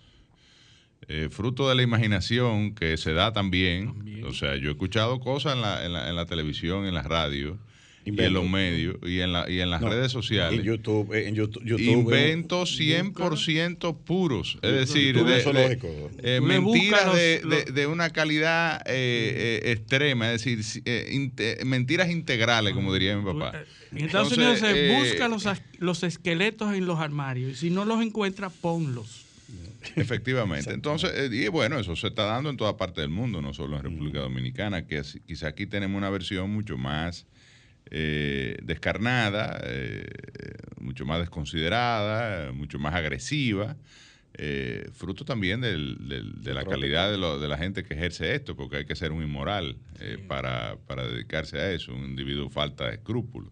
eh, 1.07 1.27
fruto 1.29 1.69
de 1.69 1.75
la 1.75 1.83
imaginación 1.83 2.73
que 2.73 2.97
se 2.97 3.13
da 3.13 3.31
también. 3.33 3.87
También. 3.87 4.23
O 4.25 4.33
sea, 4.33 4.55
yo 4.55 4.69
he 4.69 4.71
escuchado 4.71 5.19
cosas 5.19 5.55
en 5.55 5.61
la, 5.61 5.85
en 5.85 5.93
la, 5.93 6.09
en 6.09 6.15
la 6.15 6.25
televisión, 6.25 6.85
en 6.87 6.93
la 6.95 7.03
radio, 7.03 7.59
y 8.05 8.09
en 8.09 8.13
Invento. 8.13 8.33
los 8.41 8.49
medios, 8.49 8.95
y 9.03 9.19
en, 9.19 9.33
la, 9.33 9.49
y 9.49 9.59
en 9.61 9.71
las 9.71 9.81
No, 9.81 9.89
redes 9.89 10.11
sociales. 10.11 10.59
En 10.59 10.63
YouTube. 10.65 11.11
eh, 11.13 11.27
En 11.27 11.33
YouTube, 11.35 11.63
YouTube 11.65 11.81
Inventos 11.81 12.79
100% 12.79 13.97
puros. 13.97 14.59
Es 14.61 14.71
decir, 14.71 15.15
de, 15.23 15.79
eh, 16.21 16.39
mentiras 16.39 17.13
de, 17.15 17.41
los- 17.43 17.49
de- 17.49 17.65
los- 17.65 17.73
de 17.75 17.87
una 17.87 18.11
calidad 18.11 18.81
eh, 18.85 19.61
eh, 19.65 19.71
extrema. 19.71 20.31
Es 20.31 20.43
decir, 20.43 20.83
eh, 20.85 21.09
inte- 21.11 21.65
mentiras 21.65 22.11
integrales, 22.11 22.73
como 22.75 22.93
diría 22.93 23.17
mi 23.17 23.25
papá. 23.25 23.57
Eh, 23.57 23.65
En 23.91 24.05
Estados 24.05 24.31
Entonces, 24.33 24.37
Unidos 24.37 24.59
se 24.59 24.93
eh, 24.93 24.99
busca 24.99 25.27
los, 25.27 25.45
as- 25.47 25.61
los 25.79 26.03
esqueletos 26.03 26.73
en 26.75 26.85
los 26.85 26.99
armarios 26.99 27.51
y 27.51 27.55
si 27.55 27.69
no 27.71 27.85
los 27.85 28.01
encuentra, 28.03 28.49
ponlos. 28.49 29.25
Efectivamente. 29.95 30.71
Entonces, 30.73 31.11
eh, 31.15 31.29
y 31.31 31.47
bueno, 31.47 31.79
eso 31.79 31.95
se 31.95 32.07
está 32.07 32.23
dando 32.25 32.49
en 32.49 32.57
toda 32.57 32.75
parte 32.77 33.01
del 33.01 33.09
mundo, 33.09 33.41
no 33.41 33.53
solo 33.53 33.77
en 33.77 33.83
República 33.83 34.19
Dominicana, 34.19 34.85
que 34.85 35.01
quizá 35.25 35.47
aquí 35.47 35.65
tenemos 35.67 35.97
una 35.97 36.09
versión 36.09 36.49
mucho 36.51 36.77
más 36.77 37.25
eh, 37.91 38.57
descarnada, 38.63 39.59
eh, 39.65 40.05
mucho 40.79 41.05
más 41.05 41.19
desconsiderada, 41.19 42.51
mucho 42.51 42.79
más 42.79 42.93
agresiva, 42.95 43.75
eh, 44.37 44.89
fruto 44.93 45.23
también 45.25 45.61
del- 45.61 45.97
del- 46.09 46.41
de 46.43 46.53
la 46.53 46.61
calidad 46.65 47.09
de, 47.11 47.17
lo- 47.17 47.39
de 47.39 47.47
la 47.47 47.57
gente 47.57 47.83
que 47.83 47.93
ejerce 47.93 48.35
esto, 48.35 48.55
porque 48.55 48.77
hay 48.77 48.85
que 48.85 48.95
ser 48.95 49.11
un 49.11 49.23
inmoral 49.23 49.77
eh, 49.99 50.17
para, 50.27 50.77
para 50.87 51.07
dedicarse 51.07 51.57
a 51.59 51.71
eso, 51.71 51.93
un 51.93 52.05
individuo 52.05 52.49
falta 52.49 52.87
de 52.87 52.95
escrúpulos. 52.95 53.51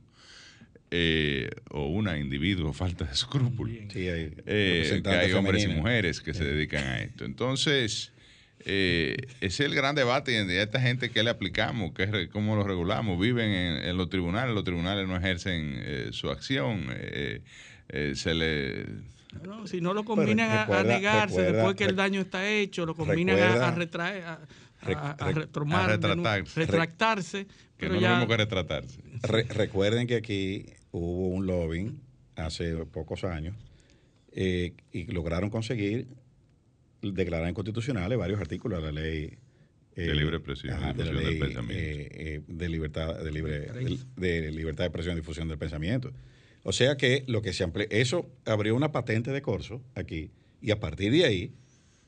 eh, 0.96 1.50
o 1.72 1.88
una 1.88 2.18
individuo 2.20 2.72
falta 2.84 3.06
de 3.06 3.14
escrúpulos 3.14 3.74
Sí, 3.90 4.08
hay 4.96 5.02
que 5.02 5.10
hay 5.10 5.32
hombres 5.34 5.64
y 5.64 5.68
mujeres 5.76 6.22
que 6.22 6.34
se 6.34 6.44
dedican 6.44 6.84
a 6.86 7.02
esto. 7.02 7.26
Entonces, 7.26 8.13
eh, 8.66 9.18
ese 9.42 9.64
es 9.64 9.70
el 9.70 9.76
gran 9.76 9.96
debate 9.96 10.32
y 10.32 10.36
a 10.58 10.64
esta 10.64 10.80
gente 10.82 11.10
que 11.10 11.24
le 11.24 11.30
aplicamos, 11.30 11.92
¿Qué 11.94 12.06
re- 12.06 12.30
cómo 12.30 12.56
lo 12.56 12.64
regulamos. 12.64 13.20
Viven 13.20 13.50
en, 13.50 13.84
en 13.84 13.98
los 13.98 14.10
tribunales, 14.10 14.54
los 14.56 14.64
tribunales 14.64 15.08
no 15.08 15.16
ejercen 15.18 15.74
eh, 15.84 16.08
su 16.12 16.30
acción, 16.30 16.88
eh, 16.92 17.42
eh, 17.90 18.14
se 18.16 18.34
le... 18.34 18.86
No, 19.44 19.66
si 19.68 19.82
no 19.82 19.94
lo 19.94 20.04
combinan 20.06 20.50
a- 20.50 20.62
a, 20.62 20.66
recuerda- 20.66 20.84
negarse 20.96 21.36
recuerda- 21.38 21.52
después 21.58 21.76
que 21.76 21.84
el 21.86 21.96
daño 21.96 22.22
está 22.22 22.48
hecho, 22.48 22.86
lo 22.86 22.96
combinan 22.96 23.36
a, 23.38 23.40
recuerda- 23.46 23.68
a 23.68 23.72
retraer, 23.76 24.24
a, 24.24 24.40
a- 24.84 25.12
a 25.20 25.32
retomar, 25.32 25.90
a 25.90 25.98
de 25.98 26.08
retratarse. 26.08 26.60
retractarse. 26.60 27.46
que 27.46 27.54
pero 27.78 27.90
no 27.94 27.96
es 27.98 28.02
ya- 28.02 28.10
lo 28.12 28.16
mismo 28.18 28.28
que 28.30 28.38
retratarse. 28.38 29.00
Re- 29.24 29.44
recuerden 29.44 30.08
que 30.08 30.16
aquí 30.18 30.66
hubo 30.92 31.30
un 31.30 31.46
lobbying 31.48 32.00
hace 32.36 32.76
pocos 32.86 33.24
años 33.24 33.56
eh, 34.32 34.74
y 34.92 35.06
lograron 35.12 35.50
conseguir 35.50 36.08
declarar 37.12 37.50
inconstitucionales 37.50 38.18
varios 38.18 38.40
artículos 38.40 38.82
de 38.84 38.92
la 38.92 39.02
ley 39.02 39.38
eh, 39.96 40.02
De 40.08 40.16
libre 40.16 40.38
expresión 40.38 40.74
y 40.76 40.94
de 40.98 41.04
la 41.06 41.12
difusión 41.12 41.24
del 41.26 41.40
pensamiento. 41.40 41.84
eh, 41.84 42.10
eh, 42.12 42.42
de 42.48 42.70
libertad 42.70 43.24
de 43.24 43.32
libre 43.32 43.60
de, 44.16 44.42
de 44.42 44.52
libertad 44.52 44.84
de 44.84 44.88
expresión 44.88 45.16
y 45.18 45.20
difusión 45.20 45.48
del 45.48 45.58
pensamiento. 45.58 46.12
O 46.64 46.72
sea 46.72 46.96
que 46.98 47.24
lo 47.28 47.42
que 47.42 47.52
se 47.54 47.64
amplió, 47.64 47.86
eso 47.90 48.30
abrió 48.46 48.76
una 48.76 48.92
patente 48.92 49.32
de 49.32 49.42
corso 49.42 49.84
aquí 49.96 50.32
y 50.62 50.72
a 50.72 50.80
partir 50.80 51.12
de 51.12 51.26
ahí 51.26 51.52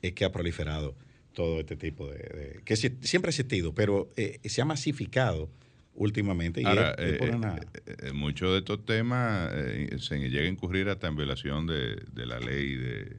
es 0.02 0.14
que 0.14 0.24
ha 0.24 0.32
proliferado 0.32 0.96
todo 1.34 1.60
este 1.60 1.76
tipo 1.76 2.08
de, 2.10 2.16
de- 2.18 2.60
que 2.64 2.74
si- 2.76 2.96
siempre 3.02 3.28
ha 3.28 3.30
existido, 3.30 3.74
pero 3.74 4.08
eh, 4.16 4.40
se 4.44 4.62
ha 4.62 4.64
masificado 4.64 5.50
últimamente 5.94 6.62
y 6.62 6.64
Ahora, 6.64 6.92
es- 6.98 7.12
es 7.12 7.18
por 7.18 7.28
eh, 7.28 7.34
una- 7.36 7.56
eh, 7.56 7.96
eh, 8.04 8.12
muchos 8.12 8.52
de 8.52 8.58
estos 8.58 8.84
temas 8.84 9.50
eh, 9.54 9.96
se 9.98 10.18
llega 10.18 10.44
a 10.44 10.48
incurrir 10.48 10.88
hasta 10.88 11.06
en 11.08 11.16
violación 11.16 11.66
de, 11.66 11.96
de 12.12 12.26
la 12.26 12.40
ley 12.40 12.74
de 12.74 13.16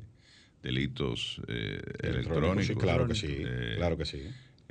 delitos 0.67 1.41
eh, 1.47 1.81
electrónicos. 2.03 2.65
Sí, 2.67 2.75
claro 2.75 3.07
que 3.07 3.15
sí, 3.15 3.27
Eh, 3.39 3.73
claro 3.77 3.97
que 3.97 4.05
sí. 4.05 4.21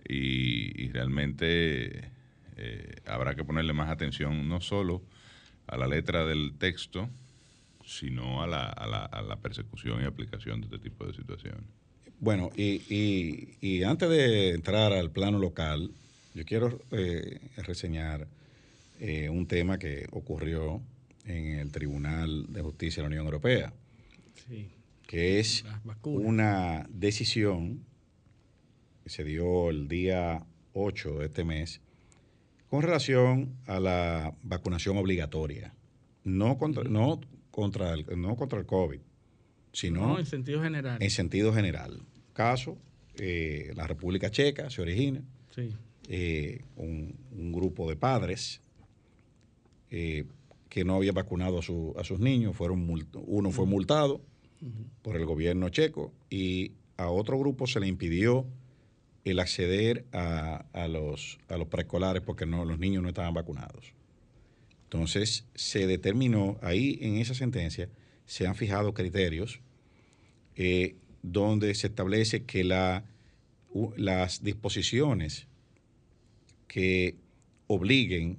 y, 0.08 0.84
y 0.84 0.88
realmente 0.90 2.10
eh, 2.58 2.94
habrá 3.06 3.34
que 3.34 3.44
ponerle 3.44 3.72
más 3.72 3.88
atención 3.90 4.46
no 4.48 4.60
solo 4.60 5.02
a 5.66 5.76
la 5.78 5.86
letra 5.86 6.26
del 6.26 6.52
texto, 6.58 7.08
sino 7.84 8.42
a 8.42 8.46
la, 8.46 8.64
a 8.66 8.86
la, 8.86 9.04
a 9.06 9.22
la 9.22 9.36
persecución 9.36 10.02
y 10.02 10.04
aplicación 10.04 10.60
de 10.60 10.66
este 10.66 10.78
tipo 10.78 11.06
de 11.06 11.14
situaciones. 11.14 11.64
Bueno, 12.20 12.50
y, 12.56 12.82
y- 12.94 13.56
y 13.60 13.82
antes 13.82 14.08
de 14.08 14.50
entrar 14.50 14.92
al 14.92 15.10
plano 15.10 15.38
local, 15.38 15.90
yo 16.34 16.44
quiero 16.44 16.78
eh, 16.90 17.40
reseñar 17.58 18.26
eh, 19.00 19.28
un 19.30 19.46
tema 19.46 19.78
que 19.78 20.06
ocurrió 20.12 20.80
en 21.24 21.58
el 21.58 21.70
Tribunal 21.72 22.46
de 22.52 22.60
Justicia 22.62 23.02
de 23.02 23.08
la 23.08 23.12
Unión 23.14 23.24
Europea, 23.26 23.72
Sí. 24.46 24.68
Que 25.06 25.38
es 25.38 25.64
una 26.02 26.86
decisión 26.90 27.84
que 29.04 29.10
se 29.10 29.24
dio 29.24 29.70
el 29.70 29.88
día 29.88 30.44
8 30.72 31.18
de 31.20 31.26
este 31.26 31.44
mes 31.44 31.80
con 32.68 32.82
relación 32.82 33.54
a 33.66 33.78
la 33.78 34.34
vacunación 34.42 34.96
obligatoria. 34.96 35.72
No 36.24 36.58
contra, 36.58 36.82
no 36.84 37.20
contra, 37.52 37.94
el, 37.94 38.04
no 38.20 38.34
contra 38.36 38.58
el 38.58 38.66
COVID, 38.66 38.98
sino 39.72 40.00
No, 40.08 40.18
en 40.18 40.26
sentido 40.26 40.60
general. 40.62 41.00
en 41.00 41.10
sentido 41.10 41.52
general. 41.54 42.00
Caso, 42.32 42.76
eh, 43.18 43.72
la 43.76 43.86
República 43.86 44.30
Checa 44.30 44.68
se 44.70 44.82
origina, 44.82 45.22
Sí. 45.54 45.72
eh, 46.08 46.62
un, 46.76 47.14
un 47.30 47.52
grupo 47.52 47.88
de 47.88 47.94
padres 47.96 48.60
eh, 49.90 50.24
que 50.68 50.84
no 50.84 50.96
había 50.96 51.12
vacunado 51.12 51.60
a, 51.60 51.62
su- 51.62 51.94
a 51.96 52.02
sus 52.02 52.18
niños, 52.18 52.56
fueron 52.56 52.90
uno 53.14 53.50
fue 53.52 53.66
multado 53.66 54.20
por 55.02 55.16
el 55.16 55.24
gobierno 55.24 55.68
checo 55.68 56.12
y 56.30 56.72
a 56.96 57.08
otro 57.08 57.38
grupo 57.38 57.66
se 57.66 57.80
le 57.80 57.86
impidió 57.86 58.46
el 59.24 59.38
acceder 59.38 60.06
a, 60.12 60.66
a 60.72 60.88
los, 60.88 61.38
a 61.48 61.56
los 61.56 61.68
preescolares 61.68 62.22
porque 62.22 62.46
no, 62.46 62.64
los 62.64 62.78
niños 62.78 63.02
no 63.02 63.08
estaban 63.08 63.34
vacunados. 63.34 63.92
Entonces 64.84 65.44
se 65.54 65.86
determinó, 65.86 66.58
ahí 66.62 66.98
en 67.02 67.16
esa 67.16 67.34
sentencia 67.34 67.88
se 68.24 68.46
han 68.46 68.54
fijado 68.54 68.94
criterios 68.94 69.60
eh, 70.54 70.96
donde 71.22 71.74
se 71.74 71.88
establece 71.88 72.44
que 72.44 72.64
la, 72.64 73.04
las 73.96 74.42
disposiciones 74.42 75.48
que 76.68 77.16
obliguen 77.66 78.38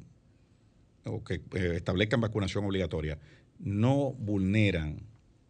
o 1.04 1.24
que 1.24 1.36
eh, 1.54 1.74
establezcan 1.76 2.22
vacunación 2.22 2.66
obligatoria 2.66 3.20
no 3.60 4.14
vulneran 4.14 5.02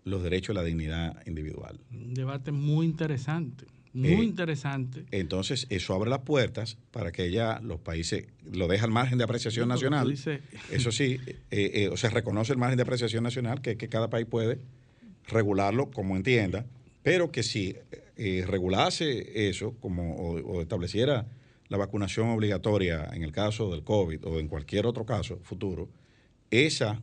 los 0.08 0.24
derechos 0.24 0.56
de 0.56 0.62
la 0.62 0.66
dignidad 0.66 1.26
individual. 1.26 1.80
Un 1.92 2.14
debate 2.14 2.52
muy 2.52 2.86
interesante, 2.86 3.66
muy 3.94 4.10
eh, 4.10 4.24
interesante. 4.24 5.06
Entonces, 5.12 5.68
eso 5.70 5.94
abre 5.94 6.10
las 6.10 6.20
puertas 6.20 6.78
para 6.92 7.12
que 7.12 7.32
ya 7.32 7.60
los 7.62 7.80
países 7.80 8.28
lo 8.52 8.68
deja 8.68 8.86
al 8.86 8.92
margen 8.92 9.18
de 9.18 9.24
apreciación 9.24 9.70
nacional. 9.70 10.12
eso 10.72 10.92
sí, 10.92 11.20
eh, 11.52 11.90
o 11.92 11.98
sea, 11.98 12.10
reconoce 12.10 12.54
el 12.54 12.60
margen 12.60 12.78
de 12.78 12.84
apreciación 12.84 13.24
nacional 13.24 13.62
que, 13.62 13.78
que 13.78 13.90
cada 13.90 14.10
país 14.10 14.26
puede 14.26 14.60
regularlo 15.28 15.92
como 15.92 16.16
entienda, 16.16 16.66
pero 17.04 17.32
que 17.32 17.44
si 17.44 17.76
regulase 18.16 19.50
eso 19.50 19.76
como, 19.80 20.16
o 20.16 20.62
estableciera 20.62 21.28
la 21.70 21.78
vacunación 21.78 22.30
obligatoria 22.30 23.10
en 23.14 23.24
el 23.24 23.32
caso 23.32 23.72
del 23.72 23.84
COVID 23.84 24.26
o 24.26 24.40
en 24.40 24.48
cualquier 24.48 24.86
otro 24.86 25.06
caso 25.06 25.40
futuro, 25.44 25.90
esa 26.50 27.02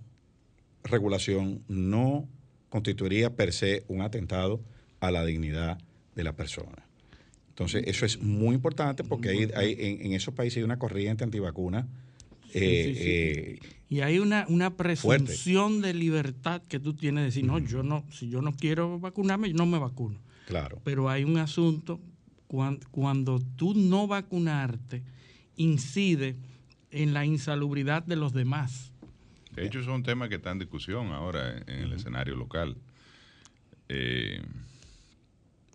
regulación 0.84 1.64
no 1.68 2.28
constituiría 2.74 3.36
per 3.36 3.52
se 3.52 3.84
un 3.86 4.00
atentado 4.00 4.60
a 4.98 5.12
la 5.12 5.24
dignidad 5.24 5.78
de 6.16 6.24
la 6.24 6.32
persona. 6.34 6.88
Entonces, 7.50 7.84
eso 7.86 8.04
es 8.04 8.20
muy 8.20 8.56
importante 8.56 9.04
porque 9.04 9.48
hay, 9.54 9.76
en, 9.78 10.12
esos 10.12 10.34
países 10.34 10.56
hay 10.56 10.64
una 10.64 10.76
corriente 10.76 11.22
antivacuna. 11.22 11.86
Eh, 12.52 12.92
eh, 12.96 13.58
y 13.88 14.00
hay 14.00 14.18
una, 14.18 14.44
una 14.48 14.76
presunción 14.76 15.82
de 15.82 15.94
libertad 15.94 16.62
que 16.66 16.80
tú 16.80 16.94
tienes 16.94 17.22
de 17.22 17.26
decir, 17.26 17.44
no, 17.44 17.60
yo 17.60 17.84
no, 17.84 18.04
si 18.10 18.28
yo 18.28 18.42
no 18.42 18.52
quiero 18.52 18.98
vacunarme, 18.98 19.50
yo 19.50 19.54
no 19.54 19.66
me 19.66 19.78
vacuno. 19.78 20.18
Claro. 20.48 20.80
Pero 20.82 21.08
hay 21.08 21.22
un 21.22 21.38
asunto 21.38 22.00
cuando, 22.90 23.40
tú 23.54 23.74
no 23.74 24.08
vacunarte, 24.08 25.04
incide 25.54 26.34
en 26.90 27.14
la 27.14 27.24
insalubridad 27.24 28.02
de 28.02 28.16
los 28.16 28.32
demás. 28.32 28.92
De 29.54 29.66
hecho, 29.66 29.80
es 29.80 29.86
un 29.86 30.02
tema 30.02 30.28
que 30.28 30.36
está 30.36 30.50
en 30.50 30.58
discusión 30.58 31.08
ahora 31.08 31.58
en, 31.66 31.68
el 31.68 31.92
escenario 31.92 32.36
local. 32.36 32.76
Eh, 33.88 34.40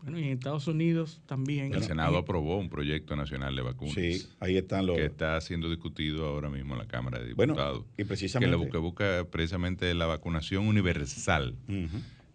bueno, 0.01 0.17
y 0.19 0.23
en 0.23 0.29
Estados 0.29 0.67
Unidos 0.67 1.21
también. 1.25 1.73
El 1.73 1.83
Senado 1.83 2.17
aprobó 2.17 2.57
un 2.57 2.69
proyecto 2.69 3.15
nacional 3.15 3.55
de 3.55 3.61
vacunas. 3.61 3.93
Sí, 3.93 4.25
ahí 4.39 4.57
están 4.57 4.85
los. 4.85 4.95
Que 4.95 5.05
está 5.05 5.39
siendo 5.41 5.69
discutido 5.69 6.25
ahora 6.27 6.49
mismo 6.49 6.73
en 6.73 6.79
la 6.79 6.87
Cámara 6.87 7.19
de 7.19 7.27
Diputados. 7.27 7.83
y 7.97 8.03
precisamente. 8.05 8.67
Que, 8.67 8.73
lo 8.73 8.81
busca 8.81 9.25
precisamente 9.29 9.93
la 9.93 10.05
vacunación 10.05 10.67
universal. 10.67 11.55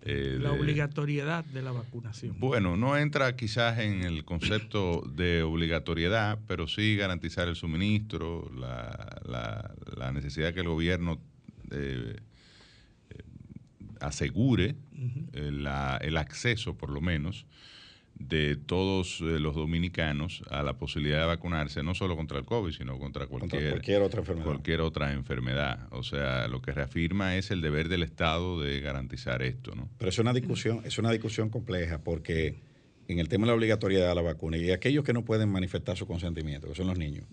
Eh, 0.07 0.39
la 0.39 0.53
obligatoriedad 0.53 1.47
de 1.47 1.63
la 1.63 1.73
vacunación. 1.73 2.37
Bueno, 2.39 2.77
no 2.77 2.99
entra 2.99 3.35
quizás 3.37 3.79
en 3.79 4.03
el 4.03 4.27
concepto 4.27 5.01
de 5.01 5.43
obligatoriedad, 5.43 6.39
pero 6.47 6.69
sí 6.69 6.95
garantizar 6.97 7.49
el 7.49 7.57
suministro, 7.57 8.51
la, 8.55 9.73
la, 9.97 10.13
necesidad 10.13 10.53
que 10.53 10.61
el 10.61 10.69
gobierno 10.69 11.19
eh, 11.71 12.17
eh, 13.11 13.23
asegure 14.01 14.77
el 15.33 16.17
acceso, 16.17 16.77
por 16.77 16.91
lo 16.91 17.01
menos, 17.01 17.47
de 18.19 18.57
todos 18.57 19.21
eh, 19.21 19.39
los 19.41 19.55
dominicanos 19.55 20.43
a 20.51 20.63
la 20.63 20.79
posibilidad 20.79 21.21
de 21.21 21.27
vacunarse, 21.27 21.83
no 21.83 21.95
solo 21.95 22.17
contra 22.17 22.39
el 22.39 22.45
COVID, 22.45 22.73
sino 22.73 22.99
contra 22.99 23.27
cualquier, 23.27 23.71
cualquier, 23.71 24.03
otra 24.03 24.21
enfermedad. 24.21 24.47
cualquier 24.47 24.81
otra 24.81 25.13
enfermedad. 25.13 25.89
O 25.91 26.03
sea, 26.03 26.49
lo 26.49 26.63
que 26.63 26.73
reafirma 26.73 27.37
es 27.37 27.51
el 27.51 27.61
deber 27.61 27.89
del 27.89 28.03
Estado 28.03 28.61
de 28.61 28.81
garantizar 28.81 29.43
esto. 29.43 29.75
¿no? 29.75 29.89
Pero 29.99 30.09
es 30.09 30.19
una 30.19 30.33
discusión, 30.33 30.83
es 30.85 30.99
una 30.99 31.11
discusión 31.11 31.51
compleja 31.51 31.99
porque 31.99 32.61
en 33.09 33.19
el 33.19 33.29
tema 33.29 33.47
de 33.47 33.49
la 33.49 33.55
obligatoriedad 33.55 34.09
de 34.09 34.15
la 34.15 34.23
vacuna 34.23 34.57
y 34.57 34.71
aquellos 34.71 35.05
que 35.05 35.13
no 35.13 35.25
pueden 35.25 35.49
manifestar 35.49 35.97
su 35.97 36.07
consentimiento, 36.07 36.69
que 36.69 36.75
son 36.75 36.87
los 36.87 36.99
niños, 36.99 37.27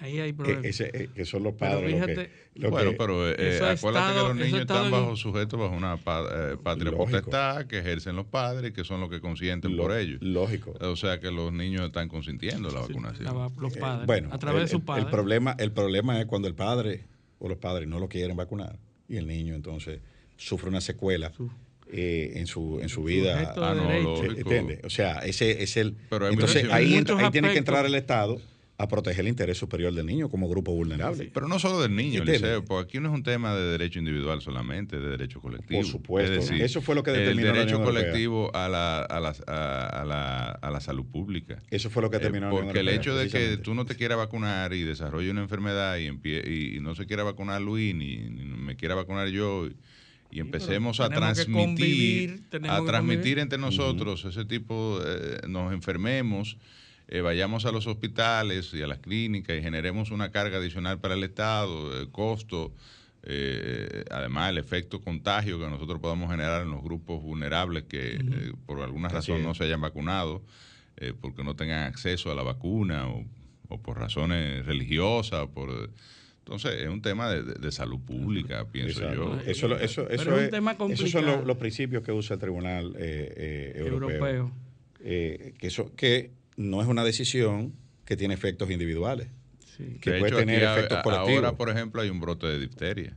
Ahí 0.00 0.20
hay 0.20 0.32
problemas. 0.32 0.80
Eh, 0.80 1.08
que 1.14 1.24
son 1.24 1.42
los 1.42 1.54
padres. 1.54 2.28
bueno, 2.54 2.92
pero 2.96 3.30
eh, 3.30 3.60
acuérdate 3.62 4.14
que 4.14 4.20
los 4.20 4.36
niños 4.36 4.60
están 4.60 4.90
bajo 4.90 5.16
sujetos 5.16 5.58
bajo 5.58 5.74
una 5.74 5.94
eh, 5.94 6.56
patria 6.62 6.92
potestad 6.92 7.66
que 7.66 7.78
ejercen 7.78 8.14
los 8.14 8.26
padres, 8.26 8.72
que 8.72 8.84
son 8.84 9.00
los 9.00 9.10
que 9.10 9.20
consienten 9.20 9.76
por 9.76 9.96
ellos. 9.96 10.18
Lógico. 10.22 10.74
O 10.80 10.96
sea 10.96 11.18
que 11.20 11.30
los 11.30 11.52
niños 11.52 11.86
están 11.86 12.08
consintiendo 12.08 12.70
la 12.70 12.80
vacunación. 12.80 13.34
los 13.58 13.76
padres. 13.76 14.06
bueno, 14.06 14.28
a 14.32 14.38
través 14.38 14.62
el, 14.62 14.66
de 14.66 14.72
su 14.72 14.84
padre. 14.84 15.02
El 15.02 15.10
problema, 15.10 15.56
el 15.58 15.72
problema 15.72 16.20
es 16.20 16.26
cuando 16.26 16.46
el 16.46 16.54
padre 16.54 17.04
o 17.40 17.48
los 17.48 17.58
padres 17.58 17.88
no 17.88 17.98
lo 17.98 18.08
quieren 18.08 18.36
vacunar 18.36 18.78
y 19.08 19.16
el 19.16 19.26
niño 19.26 19.54
entonces 19.54 20.00
sufre 20.36 20.68
una 20.68 20.80
secuela. 20.80 21.32
en 21.90 22.46
su 22.46 22.80
en 22.82 22.90
su 22.90 23.02
vida 23.02 23.54
ah, 23.56 23.74
no, 23.74 24.12
o 24.84 24.90
sea 24.90 25.20
ese 25.20 25.62
es 25.62 25.78
el 25.78 25.96
entonces 26.10 26.64
ahí, 26.70 26.94
ahí 26.94 27.30
tiene 27.30 27.50
que 27.50 27.58
entrar 27.58 27.86
el 27.86 27.94
estado 27.94 28.38
a 28.80 28.86
proteger 28.86 29.22
el 29.22 29.28
interés 29.28 29.58
superior 29.58 29.92
del 29.92 30.06
niño 30.06 30.28
como 30.28 30.48
grupo 30.48 30.72
vulnerable. 30.72 31.30
pero 31.34 31.48
no 31.48 31.58
solo 31.58 31.82
del 31.82 31.96
niño, 31.96 32.22
Liceo, 32.22 32.64
porque 32.64 32.88
aquí 32.88 33.00
no 33.00 33.08
es 33.08 33.14
un 33.14 33.24
tema 33.24 33.52
de 33.56 33.72
derecho 33.72 33.98
individual 33.98 34.40
solamente, 34.40 35.00
de 35.00 35.08
derecho 35.10 35.40
colectivo. 35.40 35.80
Por 35.80 35.90
supuesto, 35.90 36.54
eso 36.54 36.80
fue 36.80 36.94
lo 36.94 37.02
que 37.02 37.10
determinó 37.10 37.48
el 37.48 37.54
derecho 37.54 37.82
colectivo 37.82 38.54
a 38.54 38.68
la, 38.68 39.00
a, 39.00 39.18
la, 39.18 39.30
a, 39.48 40.04
la, 40.04 40.50
a 40.52 40.70
la, 40.70 40.80
salud 40.80 41.04
pública. 41.04 41.60
Eso 41.70 41.90
fue 41.90 42.02
lo 42.02 42.10
que 42.10 42.18
determinó. 42.18 42.50
Eh, 42.50 42.62
porque 42.62 42.78
el 42.78 42.88
hecho 42.88 43.16
de 43.16 43.28
que 43.28 43.56
tú 43.56 43.74
no 43.74 43.84
te 43.84 43.96
quieras 43.96 44.16
vacunar 44.16 44.72
y 44.72 44.84
desarrolle 44.84 45.28
una 45.32 45.42
enfermedad 45.42 45.98
y, 45.98 46.06
y 46.06 46.80
no 46.80 46.94
se 46.94 47.06
quiera 47.06 47.24
vacunar 47.24 47.60
Luis 47.60 47.96
ni, 47.96 48.16
me 48.30 48.76
quiera 48.76 48.94
vacunar 48.94 49.26
yo 49.28 49.68
y 50.30 50.40
empecemos 50.40 51.00
a 51.00 51.08
transmitir 51.08 52.42
a 52.68 52.84
transmitir 52.84 53.38
entre 53.38 53.58
nosotros 53.58 54.24
ese 54.26 54.44
tipo 54.44 55.00
eh, 55.04 55.40
nos 55.48 55.72
enfermemos 55.72 56.58
eh, 57.10 57.22
vayamos 57.22 57.64
a 57.64 57.72
los 57.72 57.86
hospitales 57.86 58.74
y 58.74 58.82
a 58.82 58.86
las 58.86 58.98
clínicas 58.98 59.56
y 59.56 59.62
generemos 59.62 60.10
una 60.10 60.30
carga 60.30 60.58
adicional 60.58 61.00
para 61.00 61.14
el 61.14 61.24
Estado, 61.24 61.98
el 61.98 62.10
costo, 62.10 62.74
eh, 63.22 64.04
además 64.10 64.50
el 64.50 64.58
efecto 64.58 65.00
contagio 65.00 65.58
que 65.58 65.66
nosotros 65.68 66.00
podamos 66.00 66.30
generar 66.30 66.62
en 66.62 66.70
los 66.70 66.82
grupos 66.82 67.22
vulnerables 67.22 67.84
que 67.84 68.16
eh, 68.16 68.52
por 68.66 68.82
alguna 68.82 69.08
razón 69.08 69.42
no 69.42 69.54
se 69.54 69.64
hayan 69.64 69.80
vacunado, 69.80 70.42
porque 71.20 71.44
no 71.44 71.54
tengan 71.54 71.84
acceso 71.84 72.32
a 72.32 72.34
la 72.34 72.42
vacuna 72.42 73.06
o, 73.08 73.24
por 73.80 73.98
razones 73.98 74.66
religiosas, 74.66 75.46
por... 75.48 75.90
Entonces, 76.40 76.82
es 76.82 76.88
un 76.88 77.02
tema 77.02 77.30
de, 77.30 77.72
salud 77.72 78.00
pública, 78.00 78.66
pienso 78.72 79.00
yo. 79.14 79.38
Eso, 79.46 79.76
eso, 79.76 80.08
eso, 80.08 80.40
es, 80.40 80.52
esos 80.90 81.10
son 81.10 81.46
los, 81.46 81.56
principios 81.58 82.02
que 82.02 82.10
usa 82.10 82.34
el 82.34 82.40
Tribunal 82.40 82.96
Europeo. 82.98 84.50
que, 84.98 85.70
son 85.70 85.90
que 85.90 86.37
no 86.58 86.82
es 86.82 86.88
una 86.88 87.04
decisión 87.04 87.72
que 88.04 88.16
tiene 88.16 88.34
efectos 88.34 88.70
individuales. 88.70 89.28
Que 90.00 90.18
puede 90.18 90.36
tener 90.36 90.64
efectos 90.64 91.02
colectivos. 91.04 91.36
Ahora, 91.36 91.56
por 91.56 91.70
ejemplo, 91.70 92.02
hay 92.02 92.10
un 92.10 92.18
brote 92.18 92.48
de 92.48 92.58
difteria 92.58 93.16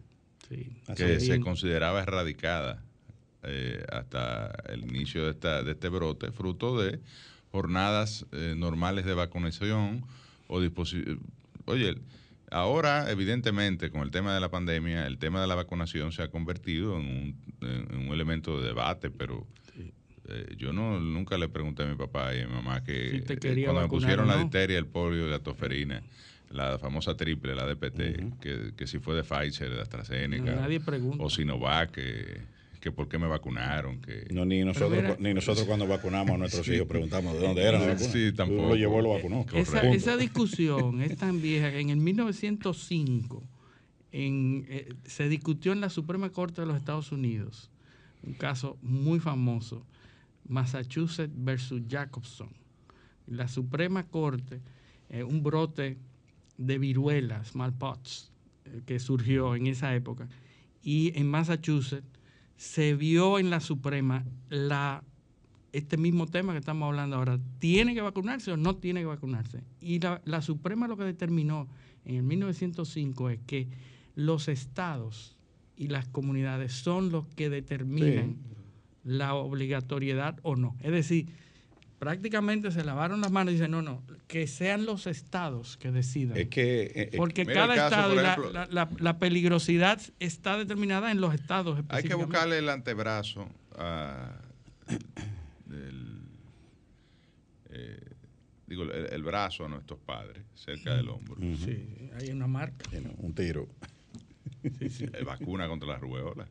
que 0.96 1.20
se 1.20 1.40
consideraba 1.40 2.04
erradicada 2.04 2.84
eh, 3.42 3.84
hasta 3.92 4.54
el 4.70 4.82
inicio 4.82 5.24
de, 5.26 5.32
esta, 5.32 5.64
de 5.64 5.72
este 5.72 5.90
brote, 5.90 6.32
fruto 6.32 6.80
de 6.80 7.00
jornadas 7.52 8.28
eh, 8.32 8.54
normales 8.56 9.06
de 9.06 9.16
vacunación 9.16 10.06
o 10.48 10.62
disposición. 10.62 11.20
Oye, 11.66 11.96
ahora, 12.52 13.10
evidentemente, 13.10 13.90
con 13.90 14.02
el 14.02 14.12
tema 14.12 14.36
de 14.36 14.40
la 14.40 14.52
pandemia, 14.52 15.08
el 15.08 15.18
tema 15.18 15.42
de 15.42 15.48
la 15.48 15.56
vacunación 15.56 16.12
se 16.12 16.22
ha 16.22 16.30
convertido 16.30 17.00
en 17.00 17.08
un, 17.08 17.68
en 17.68 17.98
un 18.08 18.14
elemento 18.14 18.62
de 18.62 18.68
debate, 18.68 19.10
pero 19.10 19.48
eh, 20.32 20.56
yo 20.58 20.74
no 20.74 21.00
nunca 21.00 21.38
le 21.38 21.50
pregunté 21.50 21.84
a 21.84 21.86
mi 21.88 21.96
papá 21.96 22.36
y 22.36 22.42
a 22.42 22.48
mi 22.48 22.54
mamá 22.54 22.84
que 22.84 23.18
eh, 23.18 23.64
cuando 23.66 23.82
me 23.82 23.88
pusieron 23.88 24.28
la 24.28 24.38
difteria, 24.38 24.78
el 24.78 24.86
polio, 24.86 25.28
la 25.28 25.40
toferina, 25.40 26.02
la 26.50 26.78
famosa 26.78 27.16
triple, 27.16 27.56
la 27.56 27.66
DPT, 27.66 28.40
que, 28.76 28.88
si 28.88 29.00
fue 29.00 29.16
de 29.16 29.24
Pfizer, 29.24 29.74
de 29.74 29.82
AstraZeneca, 29.82 30.56
nadie 30.56 30.80
pregunta. 30.80 31.24
o 31.24 31.30
Sinovac, 31.30 31.92
que, 31.92 32.42
que 32.80 32.92
por 32.92 33.08
qué 33.08 33.18
me 33.18 33.28
vacunaron. 33.28 34.02
Que... 34.02 34.28
No, 34.32 34.46
ni 34.46 34.64
nosotros, 34.64 35.20
ni 35.20 35.34
nosotros 35.34 35.66
cuando 35.66 35.88
vacunamos 35.88 36.36
a 36.36 36.38
nuestros 36.38 36.68
hijos 36.68 36.88
preguntamos 36.88 37.34
de 37.34 37.40
dónde 37.40 37.64
eran 37.64 38.00
Sí, 38.00 38.32
tampoco. 38.34 38.70
lo 38.70 38.76
llevó 38.76 39.00
y 39.00 39.04
lo 39.04 39.10
vacunó. 39.14 39.46
Esa, 39.54 39.82
esa, 39.90 40.18
discusión 40.18 41.02
es 41.02 41.18
tan 41.18 41.42
vieja 41.42 41.72
que 41.72 41.80
en 41.80 41.90
el 41.90 41.98
1905 41.98 43.44
en, 44.12 44.66
eh, 44.70 44.94
se 45.06 45.30
discutió 45.30 45.72
en 45.72 45.82
la 45.82 45.90
Suprema 45.90 46.30
Corte 46.32 46.62
de 46.62 46.68
los 46.68 46.76
Estados 46.76 47.12
Unidos 47.12 47.70
un 48.24 48.34
caso 48.34 48.78
muy 48.82 49.20
famoso 49.20 49.86
Massachusetts 50.52 51.34
versus 51.34 51.82
Jacobson. 51.88 52.50
La 53.26 53.48
Suprema 53.48 54.04
Corte, 54.04 54.62
eh, 55.10 55.24
un 55.24 55.42
brote 55.42 55.98
de 56.58 56.78
viruela, 56.78 57.44
smallpox, 57.46 58.32
eh, 58.66 58.82
que 58.86 59.00
surgió 59.00 59.56
en 59.56 59.68
esa 59.68 59.96
época, 59.96 60.28
y 60.84 61.18
en 61.18 61.30
Massachusetts 61.30 62.06
se 62.58 62.96
vio 62.96 63.40
en 63.40 63.50
la 63.50 63.62
Suprema 63.62 64.26
la, 64.50 65.04
este 65.72 65.98
mismo 65.98 66.28
tema 66.28 66.52
que 66.52 66.60
estamos 66.60 66.88
hablando 66.88 67.16
ahora, 67.16 67.40
¿tiene 67.60 67.96
que 67.96 68.02
vacunarse 68.02 68.52
o 68.52 68.58
no 68.58 68.76
tiene 68.76 69.00
que 69.00 69.06
vacunarse? 69.06 69.64
Y 69.80 70.00
la, 70.00 70.42
Suprema 70.42 70.88
lo 70.88 70.98
que 70.98 71.06
determinó 71.06 71.70
en 72.04 72.16
el 72.18 72.24
1905 72.24 73.30
es 73.30 73.40
que 73.48 73.70
los 74.16 74.50
estados 74.50 75.38
y 75.78 75.88
las 75.88 76.08
comunidades 76.10 76.74
son 76.74 77.10
los 77.10 77.26
que 77.28 77.50
determinan 77.50 78.36
la 79.04 79.34
obligatoriedad 79.34 80.40
o 80.44 80.56
no. 80.56 80.76
Es 80.82 80.92
decir, 80.92 81.28
prácticamente 82.00 82.72
se 82.72 82.84
lavaron 82.84 83.22
las 83.22 83.32
manos 83.32 83.52
y 83.52 83.56
dicen, 83.58 83.72
no, 83.72 83.82
no, 83.82 84.04
que 84.28 84.48
sean 84.48 84.86
los 84.86 85.08
estados 85.08 85.78
que 85.78 85.92
decidan. 85.92 86.38
Es 86.38 86.48
que... 86.50 86.84
eh, 86.84 86.92
eh, 86.96 87.18
Porque 87.18 87.46
cada 87.46 87.76
caso, 87.76 87.96
estado, 87.96 88.14
por 88.14 88.20
y 88.20 88.24
la, 88.24 88.34
ejemplo- 88.34 88.52
la- 88.52 88.68
la- 88.72 88.90
la 89.00 89.20
peligrosidad 89.20 90.02
está 90.20 90.58
determinada 90.58 91.12
en 91.12 91.22
los 91.22 91.34
estados. 91.34 91.84
Hay 91.90 92.04
que 92.04 92.14
buscarle 92.16 92.58
el 92.60 92.70
antebrazo 92.70 93.48
a, 93.78 94.32
del, 95.66 96.22
eh, 97.70 98.00
digo, 98.68 98.84
el, 98.84 99.14
el 99.14 99.24
brazo 99.24 99.66
a 99.66 99.70
nuestros 99.70 100.00
padres, 100.00 100.44
cerca 100.56 100.96
del 100.96 101.10
hombro. 101.10 101.36
Sí, 101.58 102.10
hay 102.20 102.30
una 102.32 102.48
marca. 102.48 102.90
un 103.18 103.34
tiro. 103.34 103.68
Eh, 104.64 105.24
vacuna 105.26 105.68
contra 105.68 105.88
la 105.90 105.98
rubeola. 105.98 106.48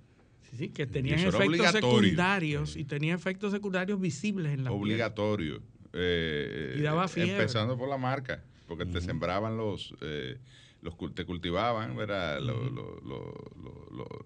Sí, 0.50 0.56
sí, 0.56 0.68
que 0.70 0.86
tenían 0.86 1.18
eso 1.20 1.28
efectos 1.28 1.70
secundarios 1.72 2.76
y 2.76 2.84
tenía 2.84 3.14
efectos 3.14 3.52
secundarios 3.52 4.00
visibles 4.00 4.52
en 4.52 4.64
la 4.64 4.70
piel. 4.70 4.80
Obligatorio. 4.80 5.62
Eh, 5.92 6.76
Y 6.78 6.82
daba 6.82 7.04
eh, 7.06 7.08
fiebre. 7.08 7.32
Empezando 7.32 7.76
por 7.76 7.88
la 7.88 7.96
marca, 7.98 8.42
porque 8.66 8.86
te 8.86 9.00
sembraban 9.00 9.56
los, 9.56 9.94
eh, 10.00 10.38
los 10.82 10.94
cul- 10.96 11.14
te 11.14 11.24
cultivaban, 11.24 11.96
¿verdad? 11.96 12.40
Lo- 12.40 12.64
lo- 12.70 13.00
lo- 13.00 13.50
lo- 13.62 13.88
lo- 13.96 14.24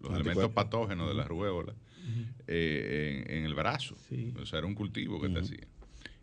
los 0.00 0.12
elementos 0.14 0.50
patógenos 0.52 1.08
de 1.08 1.14
la 1.14 1.24
rubeola 1.24 1.74
eh, 2.46 3.24
en, 3.28 3.36
en 3.38 3.44
el 3.44 3.54
brazo. 3.54 3.96
Sí. 4.08 4.32
O 4.40 4.46
sea, 4.46 4.58
era 4.58 4.66
un 4.66 4.74
cultivo 4.74 5.20
que 5.20 5.28
te 5.28 5.40
hacían. 5.40 5.66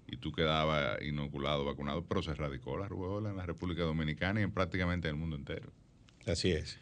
Y 0.09 0.17
tú 0.17 0.31
quedabas 0.31 1.01
inoculado, 1.01 1.65
vacunado, 1.65 2.03
pero 2.05 2.23
se 2.23 2.31
erradicó 2.31 2.77
la 2.77 2.87
rubeola 2.87 3.29
en 3.29 3.37
la 3.37 3.45
República 3.45 3.83
Dominicana 3.83 4.39
y 4.39 4.43
en 4.43 4.51
prácticamente 4.51 5.07
el 5.09 5.15
mundo 5.15 5.35
entero. 5.35 5.71
Así 6.25 6.51
es. 6.51 6.79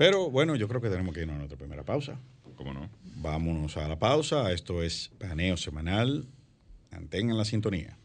Pero 0.00 0.30
bueno, 0.30 0.56
yo 0.56 0.66
creo 0.66 0.80
que 0.80 0.88
tenemos 0.88 1.14
que 1.14 1.20
irnos 1.20 1.34
a 1.34 1.38
nuestra 1.40 1.58
primera 1.58 1.84
pausa. 1.84 2.18
¿Cómo 2.56 2.72
no? 2.72 2.88
Vámonos 3.16 3.76
a 3.76 3.86
la 3.86 3.98
pausa. 3.98 4.50
Esto 4.50 4.82
es 4.82 5.10
Paneo 5.18 5.58
Semanal. 5.58 6.26
Mantengan 6.90 7.36
la 7.36 7.44
sintonía. 7.44 7.98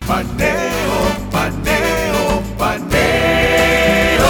Paneo, 0.00 1.30
paneo, 1.30 2.42
paneo. 2.58 4.26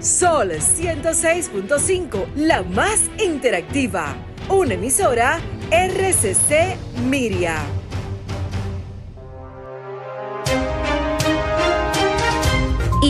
Sol 0.00 0.52
106.5, 0.52 2.34
la 2.36 2.62
más 2.62 3.10
interactiva. 3.22 4.16
Una 4.48 4.72
emisora 4.72 5.38
RCC 5.70 6.78
Miria. 7.10 7.79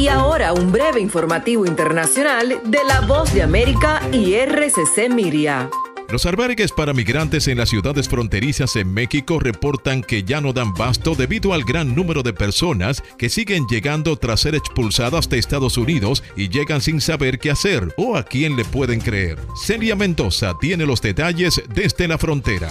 Y 0.01 0.09
ahora 0.09 0.55
un 0.55 0.73
breve 0.73 0.99
informativo 0.99 1.67
internacional 1.67 2.59
de 2.65 2.79
la 2.89 3.03
Voz 3.03 3.35
de 3.35 3.43
América 3.43 4.01
y 4.11 4.33
RCC 4.33 5.11
Miria. 5.11 5.69
Los 6.09 6.25
albergues 6.25 6.73
para 6.73 6.95
migrantes 6.95 7.49
en 7.49 7.59
las 7.59 7.69
ciudades 7.69 8.09
fronterizas 8.09 8.77
en 8.77 8.95
México 8.95 9.39
reportan 9.39 10.03
que 10.03 10.23
ya 10.23 10.41
no 10.41 10.55
dan 10.55 10.73
basto 10.73 11.15
debido 11.15 11.53
al 11.53 11.65
gran 11.65 11.95
número 11.95 12.23
de 12.23 12.33
personas 12.33 13.03
que 13.19 13.29
siguen 13.29 13.67
llegando 13.69 14.17
tras 14.17 14.41
ser 14.41 14.55
expulsadas 14.55 15.29
de 15.29 15.37
Estados 15.39 15.77
Unidos 15.77 16.25
y 16.35 16.49
llegan 16.49 16.81
sin 16.81 17.03
saber 17.03 17.39
qué 17.39 17.51
hacer 17.51 17.93
o 17.99 18.17
a 18.17 18.23
quién 18.23 18.57
le 18.57 18.65
pueden 18.65 19.01
creer. 19.01 19.39
Celia 19.55 19.97
Mendoza 19.97 20.55
tiene 20.59 20.87
los 20.87 21.03
detalles 21.03 21.63
desde 21.75 22.09
la 22.09 22.17
frontera. 22.17 22.71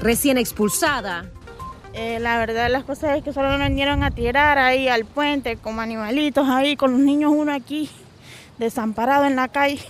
Recién 0.00 0.36
expulsada, 0.36 1.30
Eh, 1.92 2.20
la 2.20 2.38
verdad 2.38 2.70
las 2.70 2.84
cosas 2.84 3.16
es 3.16 3.24
que 3.24 3.32
solo 3.32 3.58
nos 3.58 3.68
vinieron 3.68 4.04
a 4.04 4.12
tirar 4.12 4.58
ahí 4.58 4.86
al 4.88 5.04
puente 5.04 5.56
como 5.56 5.80
animalitos 5.80 6.48
ahí 6.48 6.76
con 6.76 6.92
los 6.92 7.00
niños 7.00 7.32
uno 7.34 7.52
aquí 7.52 7.90
desamparado 8.58 9.24
en 9.24 9.36
la 9.36 9.48
calle. 9.48 9.80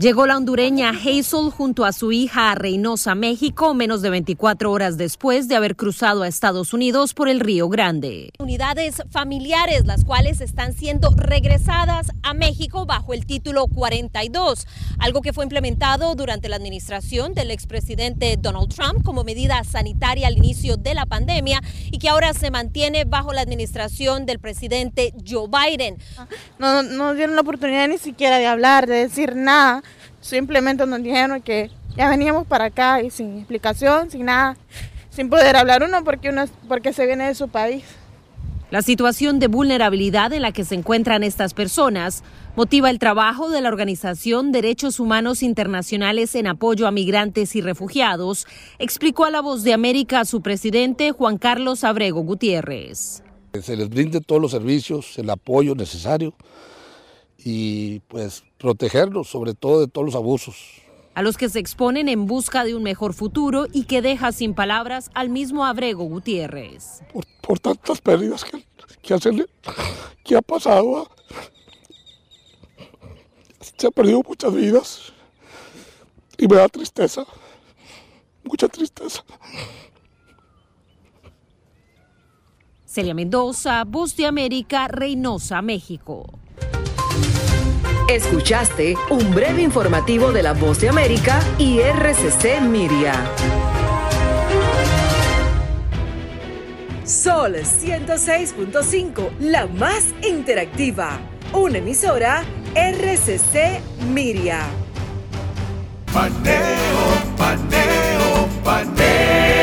Llegó 0.00 0.24
la 0.24 0.38
hondureña 0.38 0.92
Hazel 0.92 1.50
junto 1.50 1.84
a 1.84 1.92
su 1.92 2.10
hija 2.10 2.50
a 2.50 2.54
Reynosa, 2.54 3.14
México, 3.14 3.74
menos 3.74 4.00
de 4.00 4.08
24 4.08 4.72
horas 4.72 4.96
después 4.96 5.46
de 5.46 5.56
haber 5.56 5.76
cruzado 5.76 6.22
a 6.22 6.28
Estados 6.28 6.72
Unidos 6.72 7.12
por 7.12 7.28
el 7.28 7.38
Río 7.38 7.68
Grande. 7.68 8.30
Unidades 8.38 9.02
familiares, 9.10 9.84
las 9.84 10.06
cuales 10.06 10.40
están 10.40 10.72
siendo 10.72 11.10
regresadas 11.14 12.12
a 12.22 12.32
México 12.32 12.86
bajo 12.86 13.12
el 13.12 13.26
título 13.26 13.66
42, 13.66 14.66
algo 15.00 15.20
que 15.20 15.34
fue 15.34 15.44
implementado 15.44 16.14
durante 16.14 16.48
la 16.48 16.56
administración 16.56 17.34
del 17.34 17.50
expresidente 17.50 18.38
Donald 18.40 18.74
Trump 18.74 19.04
como 19.04 19.22
medida 19.22 19.62
sanitaria 19.64 20.28
al 20.28 20.38
inicio 20.38 20.78
de 20.78 20.94
la 20.94 21.04
pandemia 21.04 21.60
y 21.90 21.98
que 21.98 22.08
ahora 22.08 22.32
se 22.32 22.50
mantiene 22.50 23.04
bajo 23.04 23.34
la 23.34 23.42
administración 23.42 24.24
del 24.24 24.38
presidente 24.38 25.12
Joe 25.28 25.46
Biden. 25.46 25.98
No 26.58 26.82
no 26.82 26.82
nos 26.82 27.16
dieron 27.18 27.34
la 27.34 27.42
oportunidad 27.42 27.86
ni 27.86 27.98
siquiera 27.98 28.38
de 28.38 28.46
hablar, 28.46 28.86
de 28.86 28.94
decir 28.94 29.36
nada. 29.36 29.82
Simplemente 30.20 30.86
nos 30.86 31.02
dijeron 31.02 31.40
que 31.42 31.70
ya 31.96 32.08
veníamos 32.08 32.46
para 32.46 32.66
acá 32.66 33.02
y 33.02 33.10
sin 33.10 33.38
explicación, 33.38 34.10
sin 34.10 34.26
nada, 34.26 34.56
sin 35.10 35.28
poder 35.30 35.56
hablar 35.56 35.82
uno 35.82 36.04
porque 36.04 36.28
uno 36.28 36.42
es- 36.42 36.52
porque 36.68 36.92
se 36.92 37.06
viene 37.06 37.26
de 37.26 37.34
su 37.34 37.48
país. 37.48 37.84
La 38.70 38.82
situación 38.82 39.40
de 39.40 39.48
vulnerabilidad 39.48 40.32
en 40.32 40.42
la 40.42 40.52
que 40.52 40.64
se 40.64 40.76
encuentran 40.76 41.24
estas 41.24 41.54
personas 41.54 42.22
motiva 42.54 42.88
el 42.90 43.00
trabajo 43.00 43.50
de 43.50 43.60
la 43.60 43.68
organización 43.68 44.52
Derechos 44.52 45.00
Humanos 45.00 45.42
Internacionales 45.42 46.36
en 46.36 46.46
apoyo 46.46 46.86
a 46.86 46.92
migrantes 46.92 47.56
y 47.56 47.62
refugiados, 47.62 48.46
explicó 48.78 49.24
a 49.24 49.30
La 49.30 49.40
Voz 49.40 49.64
de 49.64 49.72
América 49.72 50.24
su 50.24 50.40
presidente 50.40 51.10
Juan 51.10 51.36
Carlos 51.38 51.82
Abrego 51.82 52.20
Gutiérrez. 52.20 53.24
Se 53.60 53.76
les 53.76 53.88
brinde 53.88 54.20
todos 54.20 54.40
los 54.40 54.52
servicios, 54.52 55.18
el 55.18 55.30
apoyo 55.30 55.74
necesario 55.74 56.32
y 57.44 58.00
pues 58.00 58.44
protegerlos 58.58 59.28
sobre 59.28 59.54
todo 59.54 59.80
de 59.80 59.88
todos 59.88 60.04
los 60.04 60.14
abusos. 60.14 60.56
A 61.14 61.22
los 61.22 61.36
que 61.36 61.48
se 61.48 61.58
exponen 61.58 62.08
en 62.08 62.26
busca 62.26 62.64
de 62.64 62.74
un 62.74 62.82
mejor 62.82 63.14
futuro 63.14 63.66
y 63.72 63.84
que 63.84 64.00
deja 64.00 64.32
sin 64.32 64.54
palabras 64.54 65.10
al 65.14 65.28
mismo 65.28 65.64
Abrego 65.64 66.04
Gutiérrez. 66.04 67.02
Por, 67.12 67.24
por 67.40 67.58
tantas 67.58 68.00
pérdidas 68.00 68.44
que, 68.44 68.64
que, 69.02 69.46
que 70.24 70.36
ha 70.36 70.42
pasado. 70.42 70.98
ah. 70.98 71.10
Se 73.60 73.86
han 73.86 73.92
perdido 73.92 74.22
muchas 74.26 74.54
vidas 74.54 75.12
y 76.38 76.46
me 76.46 76.56
da 76.56 76.68
tristeza, 76.68 77.26
mucha 78.44 78.68
tristeza. 78.68 79.22
Celia 82.86 83.14
Mendoza, 83.14 83.84
Voz 83.84 84.16
de 84.16 84.26
América, 84.26 84.88
Reynosa, 84.88 85.62
México. 85.62 86.26
Escuchaste 88.10 88.96
un 89.08 89.32
breve 89.32 89.62
informativo 89.62 90.32
de 90.32 90.42
la 90.42 90.52
Voz 90.52 90.80
de 90.80 90.88
América 90.88 91.38
y 91.58 91.78
RCC 91.78 92.60
Miria. 92.60 93.12
Sol 97.04 97.54
106.5, 97.54 99.38
la 99.38 99.68
más 99.68 100.06
interactiva. 100.28 101.20
Una 101.52 101.78
emisora 101.78 102.42
RCC 102.74 103.80
Miria. 104.12 104.62
Paneo, 106.12 106.66
paneo, 107.36 108.48
paneo. 108.64 109.59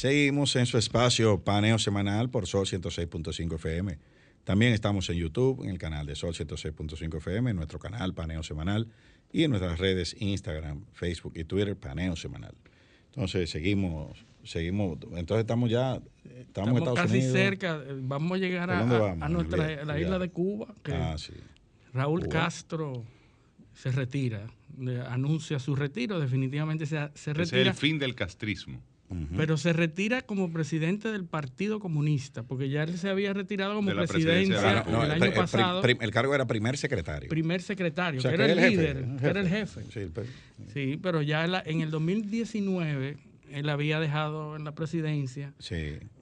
Seguimos 0.00 0.54
en 0.56 0.66
su 0.66 0.76
espacio 0.76 1.42
Paneo 1.42 1.78
Semanal 1.78 2.28
por 2.28 2.46
Sol 2.46 2.66
106.5 2.66 3.54
FM. 3.54 3.98
También 4.44 4.74
estamos 4.74 5.08
en 5.08 5.16
YouTube, 5.16 5.64
en 5.64 5.70
el 5.70 5.78
canal 5.78 6.04
de 6.04 6.14
Sol 6.14 6.34
106.5 6.34 7.16
FM, 7.16 7.48
en 7.52 7.56
nuestro 7.56 7.78
canal 7.78 8.12
Paneo 8.12 8.42
Semanal 8.42 8.88
y 9.32 9.44
en 9.44 9.52
nuestras 9.52 9.78
redes 9.78 10.14
Instagram, 10.20 10.84
Facebook 10.92 11.32
y 11.34 11.44
Twitter 11.44 11.74
Paneo 11.78 12.14
Semanal. 12.14 12.54
Entonces 13.06 13.48
seguimos, 13.48 14.26
seguimos, 14.44 14.98
entonces 15.14 15.44
estamos 15.44 15.70
ya, 15.70 15.94
estamos, 15.94 16.26
en 16.26 16.40
Estamos 16.42 16.76
Estados 16.80 16.98
casi 16.98 17.14
Unidos. 17.16 17.32
cerca. 17.32 17.82
Vamos 18.02 18.32
a 18.32 18.36
llegar 18.38 18.68
¿Por 18.68 18.76
a, 18.76 18.80
a- 18.80 18.98
vamos? 19.00 19.22
a 19.22 19.28
nuestra 19.30 19.76
Ya, 19.76 19.84
la 19.86 19.94
ya. 19.94 20.00
isla 20.04 20.18
de 20.18 20.28
Cuba. 20.28 20.74
Que 20.82 20.92
Ah, 20.92 21.16
sí. 21.16 21.32
Raúl 21.94 22.20
Cuba. 22.20 22.32
Castro 22.32 23.02
se 23.72 23.90
retira, 23.92 24.46
anuncia 25.08 25.58
su 25.58 25.74
retiro, 25.74 26.20
definitivamente 26.20 26.84
se, 26.84 26.96
se 27.14 27.30
Ese 27.30 27.30
es 27.30 27.36
retira. 27.38 27.70
el 27.70 27.74
fin 27.74 27.98
del 27.98 28.14
castrismo. 28.14 28.82
Pero 29.36 29.56
se 29.56 29.72
retira 29.72 30.22
como 30.22 30.52
presidente 30.52 31.12
del 31.12 31.24
Partido 31.24 31.78
Comunista, 31.78 32.42
porque 32.42 32.68
ya 32.68 32.82
él 32.82 32.98
se 32.98 33.08
había 33.08 33.32
retirado 33.32 33.74
como 33.74 33.92
presidencia 33.94 34.84
No, 34.90 35.04
el 35.04 35.12
el, 35.12 35.12
año 35.12 35.24
el 35.26 35.32
pasado, 35.32 35.82
el 35.84 36.10
cargo 36.10 36.34
era 36.34 36.46
primer 36.46 36.76
secretario. 36.76 37.28
primer 37.28 37.62
secretario, 37.62 38.18
O 38.18 38.22
sea, 38.22 38.32
que 38.32 38.36
que 38.38 38.42
era 38.44 38.52
el, 38.64 38.70
líder, 38.70 39.06
que 39.20 39.26
era 39.26 39.40
el 39.40 39.48
jefe. 39.48 39.82
Sí, 40.72 40.98
pero 41.00 41.22
ya 41.22 41.44
en 41.44 41.52
la- 41.52 41.62
en 41.64 41.82
el 41.82 41.90
2019 41.90 43.16
él 43.52 43.68
había 43.68 44.00
dejado 44.00 44.56
en 44.56 44.64
la 44.64 44.74
presidencia 44.74 45.54
sí. 45.60 45.74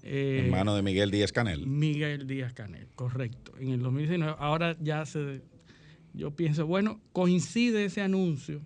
eh, 0.03 0.43
en 0.45 0.51
manos 0.51 0.77
de 0.77 0.83
Miguel 0.83 1.11
Díaz 1.11 1.33
Canel. 1.33 1.67
Miguel 1.67 2.27
Díaz 2.27 2.53
Canel, 2.53 2.87
correcto. 2.95 3.53
En 3.59 3.71
el 3.71 3.81
2019, 3.81 4.37
ahora 4.39 4.77
ya 4.81 5.07
se, 5.07 5.41
yo 6.13 6.33
pienso, 6.33 6.67
bueno, 6.67 7.01
coincide 7.13 7.87
ese 7.87 8.03
anuncio 8.03 8.61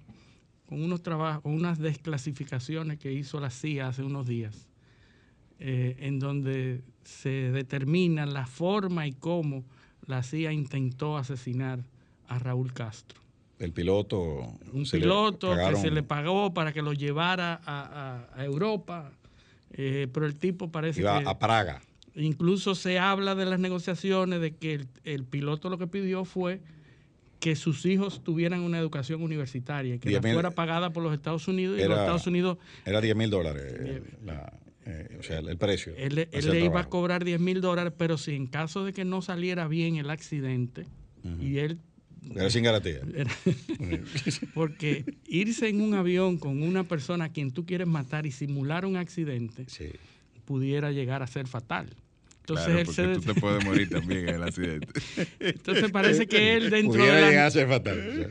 con 0.68 0.82
unos 0.82 1.02
trabajos, 1.02 1.42
con 1.42 1.54
unas 1.54 1.78
desclasificaciones 1.78 2.98
que 2.98 3.10
hizo 3.10 3.40
la 3.40 3.50
CIA 3.50 3.88
hace 3.88 4.02
unos 4.02 4.26
días, 4.26 4.68
eh, 5.58 5.96
en 6.00 6.18
donde 6.18 6.82
se 7.04 7.50
determina 7.50 8.26
la 8.26 8.46
forma 8.46 9.06
y 9.06 9.12
cómo 9.12 9.64
la 10.06 10.22
CIA 10.22 10.52
intentó 10.52 11.16
asesinar 11.16 11.84
a 12.28 12.38
Raúl 12.38 12.74
Castro. 12.74 13.20
El 13.58 13.72
piloto. 13.72 14.52
Un 14.72 14.84
piloto 14.84 15.56
que 15.56 15.76
se 15.76 15.90
le 15.90 16.02
pagó 16.02 16.52
para 16.52 16.72
que 16.72 16.82
lo 16.82 16.92
llevara 16.92 17.60
a, 17.64 18.44
Europa, 18.44 19.10
eh, 19.70 20.06
pero 20.12 20.26
el 20.26 20.38
tipo 20.38 20.70
parece 20.70 21.00
Iba 21.00 21.22
que... 21.22 21.28
a 21.28 21.38
Praga. 21.38 21.80
Incluso 22.14 22.74
se 22.74 22.98
habla 22.98 23.34
de 23.34 23.46
las 23.46 23.58
negociaciones 23.58 24.40
de 24.40 24.54
que 24.54 24.86
el, 25.04 25.24
piloto 25.24 25.70
lo 25.70 25.78
que 25.78 25.86
pidió 25.86 26.24
fue 26.24 26.60
que 27.40 27.56
sus 27.56 27.86
hijos 27.86 28.22
tuvieran 28.24 28.60
una 28.60 28.78
educación 28.78 29.22
universitaria 29.22 29.98
que 29.98 30.10
la 30.10 30.20
fuera 30.20 30.50
pagada 30.50 30.90
por 30.90 31.02
los 31.02 31.12
Estados 31.14 31.46
Unidos 31.48 31.78
y 31.78 31.84
los 31.84 31.98
Estados 31.98 32.26
Unidos... 32.26 32.58
Era 32.84 33.00
10 33.00 33.16
mil 33.16 33.30
dólares 33.30 34.02
eh, 34.90 35.16
o 35.20 35.22
sea, 35.22 35.40
el, 35.40 35.58
precio. 35.58 35.92
Él, 35.98 36.14
le 36.14 36.64
iba 36.64 36.80
a 36.80 36.88
cobrar 36.88 37.22
10 37.22 37.38
mil 37.40 37.60
dólares, 37.60 37.92
pero 37.96 38.16
si 38.16 38.34
en 38.34 38.46
caso 38.46 38.86
de 38.86 38.94
que 38.94 39.04
no 39.04 39.20
saliera 39.20 39.68
bien 39.68 39.96
el 39.96 40.08
accidente 40.08 40.86
y 41.40 41.58
él 41.58 41.78
era 42.34 42.50
sin 42.50 42.64
garantía. 42.64 43.00
porque 44.54 45.04
irse 45.26 45.68
en 45.68 45.82
un 45.82 45.94
avión 45.94 46.38
con 46.38 46.62
una 46.62 46.84
persona 46.84 47.26
a 47.26 47.28
quien 47.32 47.50
tú 47.50 47.66
quieres 47.66 47.86
matar 47.86 48.26
y 48.26 48.32
simular 48.32 48.86
un 48.86 48.96
accidente 48.96 49.66
pudiera 50.44 50.90
llegar 50.90 51.22
a 51.22 51.26
ser 51.26 51.46
fatal. 51.46 51.94
Entonces 52.48 52.94
claro, 52.94 53.10
él 53.10 53.16
se... 53.16 53.20
tú 53.20 53.34
te 53.34 53.40
puedes 53.40 53.64
morir 53.64 53.88
también 53.90 54.28
en 54.28 54.34
el 54.36 54.42
accidente. 54.42 54.88
Entonces 55.40 55.90
parece 55.90 56.26
que 56.26 56.56
él 56.56 56.70
dentro 56.70 56.92
pudiera 56.92 57.16
de 57.16 57.26
llegar 57.28 57.46
a 57.46 57.50
ser 57.50 57.68
fatal. 57.68 57.98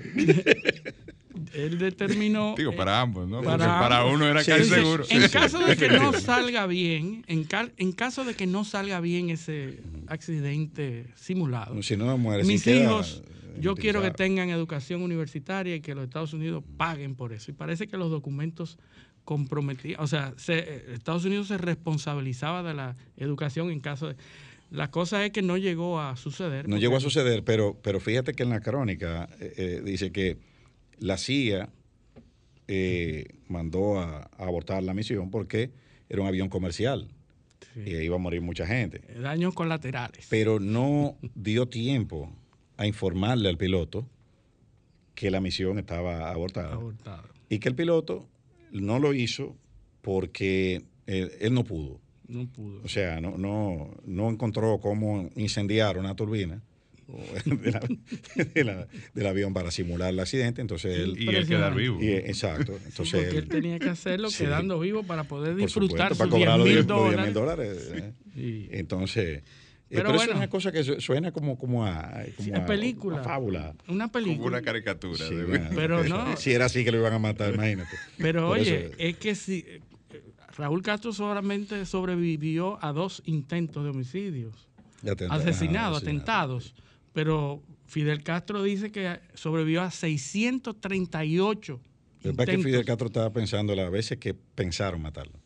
él 1.53 1.77
determinó. 1.77 2.55
Digo, 2.57 2.75
para 2.75 2.99
ambos, 2.99 3.27
¿no? 3.27 3.43
Para, 3.43 3.79
para 3.79 4.05
uno 4.05 4.25
era 4.27 4.43
casi 4.43 4.65
seguro. 4.65 5.03
En 5.09 5.29
caso 5.29 5.59
de 5.59 5.77
que 5.77 5.89
no 5.89 6.13
salga 6.13 6.65
bien, 6.65 7.23
en, 7.27 7.47
en, 7.77 7.91
caso 7.91 8.25
de 8.25 8.33
que 8.33 8.47
no 8.47 8.63
salga 8.63 8.99
bien 8.99 9.29
ese 9.29 9.79
accidente 10.07 11.05
simulado, 11.15 11.81
si 11.83 11.95
no 11.95 12.17
muere, 12.17 12.43
mis 12.43 12.65
hijos 12.65 13.23
yo 13.59 13.75
quiero 13.75 14.01
que 14.01 14.11
tengan 14.11 14.49
educación 14.49 15.01
universitaria 15.01 15.75
y 15.75 15.81
que 15.81 15.95
los 15.95 16.03
Estados 16.03 16.33
Unidos 16.33 16.63
paguen 16.77 17.15
por 17.15 17.33
eso. 17.33 17.51
Y 17.51 17.53
parece 17.53 17.87
que 17.87 17.97
los 17.97 18.11
documentos 18.11 18.77
comprometían, 19.27 19.99
o 19.99 20.07
sea, 20.07 20.33
Estados 20.37 21.25
Unidos 21.25 21.49
se 21.49 21.57
responsabilizaba 21.57 22.63
de 22.63 22.73
la 22.73 22.95
educación 23.17 23.71
en 23.71 23.81
caso 23.81 24.07
de... 24.07 24.15
La 24.71 24.89
cosa 24.89 25.25
es 25.25 25.31
que 25.33 25.41
no 25.41 25.57
llegó 25.57 25.99
a 25.99 26.15
suceder. 26.15 26.69
No 26.69 26.77
llegó 26.77 26.95
a 26.95 27.01
suceder, 27.01 27.43
pero, 27.43 27.77
pero 27.83 27.99
fíjate 27.99 28.33
que 28.33 28.43
en 28.43 28.49
la 28.49 28.61
crónica 28.61 29.27
eh, 29.41 29.53
eh, 29.57 29.81
dice 29.83 30.13
que 30.13 30.37
la 30.99 31.17
CIA 31.17 31.67
eh, 32.69 33.25
mandó 33.49 33.99
a, 33.99 34.29
abortar 34.37 34.81
la 34.81 34.93
misión 34.93 35.29
porque 35.29 35.71
era 36.07 36.21
un 36.21 36.27
avión 36.29 36.47
comercial 36.47 37.09
y 37.75 37.97
iba 37.97 38.15
a 38.15 38.19
morir 38.19 38.41
mucha 38.41 38.65
gente. 38.65 39.01
Daños 39.21 39.53
colaterales. 39.53 40.25
Pero 40.29 40.61
no 40.61 41.17
dio 41.35 41.67
tiempo 41.67 42.31
a 42.77 42.87
informarle 42.87 43.49
al 43.49 43.57
piloto 43.57 44.07
que 45.15 45.31
la 45.31 45.41
misión 45.41 45.79
estaba 45.79 46.31
abortada. 46.31 46.79
Y 47.49 47.59
que 47.59 47.67
el 47.67 47.75
piloto 47.75 48.29
no 48.71 48.99
lo 48.99 49.13
hizo 49.13 49.55
porque 50.01 50.83
él, 51.05 51.53
no 51.53 51.63
pudo. 51.63 51.99
No 52.27 52.47
pudo. 52.47 52.81
O 52.83 52.87
sea, 52.87 53.21
no, 53.21 53.37
no, 53.37 53.95
no 54.05 54.29
encontró 54.29 54.79
cómo 54.79 55.29
incendiar 55.35 55.97
una 55.97 56.15
turbina 56.15 56.61
del 59.13 59.27
avión 59.27 59.53
para 59.53 59.71
simular 59.71 60.09
el 60.09 60.19
accidente. 60.19 60.61
Entonces 60.61 60.97
él, 60.97 61.15
y 61.17 61.29
él 61.29 61.47
quedar 61.47 61.73
vivo. 61.73 61.99
exacto. 62.01 62.77
Entonces 62.85 63.23
porque 63.23 63.37
él, 63.37 63.47
tenía 63.47 63.79
que 63.79 63.89
hacerlo 63.89 64.29
quedando 64.35 64.79
vivo 64.79 65.03
para 65.03 65.23
poder 65.23 65.55
disfrutar 65.55 66.15
sus 66.15 66.29
10 66.29 66.57
mil 66.59 66.85
dólares. 66.85 67.33
dólares 67.33 67.91
¿eh? 67.93 68.67
Entonces 68.71 69.43
eh, 69.89 69.95
pero, 69.95 70.13
bueno, 70.13 70.31
es 70.33 70.37
una 70.37 70.49
cosa 70.49 70.71
que 70.71 70.83
suena 70.99 71.31
como, 71.31 71.57
como 71.57 71.85
a, 71.85 72.23
como 72.37 72.65
película. 72.65 73.23
fábula. 73.23 73.73
Una 73.87 74.11
película. 74.11 74.37
Como 74.37 74.47
una 74.47 74.61
caricatura. 74.61 75.25
pero 75.73 76.03
no. 76.03 76.35
Si 76.35 76.51
era 76.51 76.65
así 76.65 76.83
que 76.83 76.91
lo 76.91 76.97
iban 76.97 77.13
a 77.13 77.19
matar, 77.19 77.53
imagínate. 77.53 77.95
Pero 78.17 78.49
oye, 78.49 78.91
es 78.97 79.17
que 79.17 79.33
si 79.35 79.65
Raúl 80.57 80.81
Castro 80.81 81.13
solamente 81.13 81.85
sobrevivió 81.85 82.83
a 82.83 82.91
dos 82.91 83.21
intentos 83.25 83.83
de 83.83 83.91
homicidios. 83.91 84.67
asesinados, 85.29 86.01
atentados. 86.01 86.73
Pero 87.13 87.63
Fidel 87.85 88.23
Castro 88.23 88.61
dice 88.61 88.91
que 88.91 89.19
sobrevivió 89.33 89.81
a 89.81 89.89
638 89.89 91.79
Lo 92.23 92.35
que 92.35 92.57
Fidel 92.57 92.85
Castro 92.85 93.07
estaba 93.07 93.31
pensando 93.31 93.73
las 93.73 93.89
veces 93.89 94.17
que 94.17 94.33
pensaron 94.33 95.01
matarlo. 95.01 95.36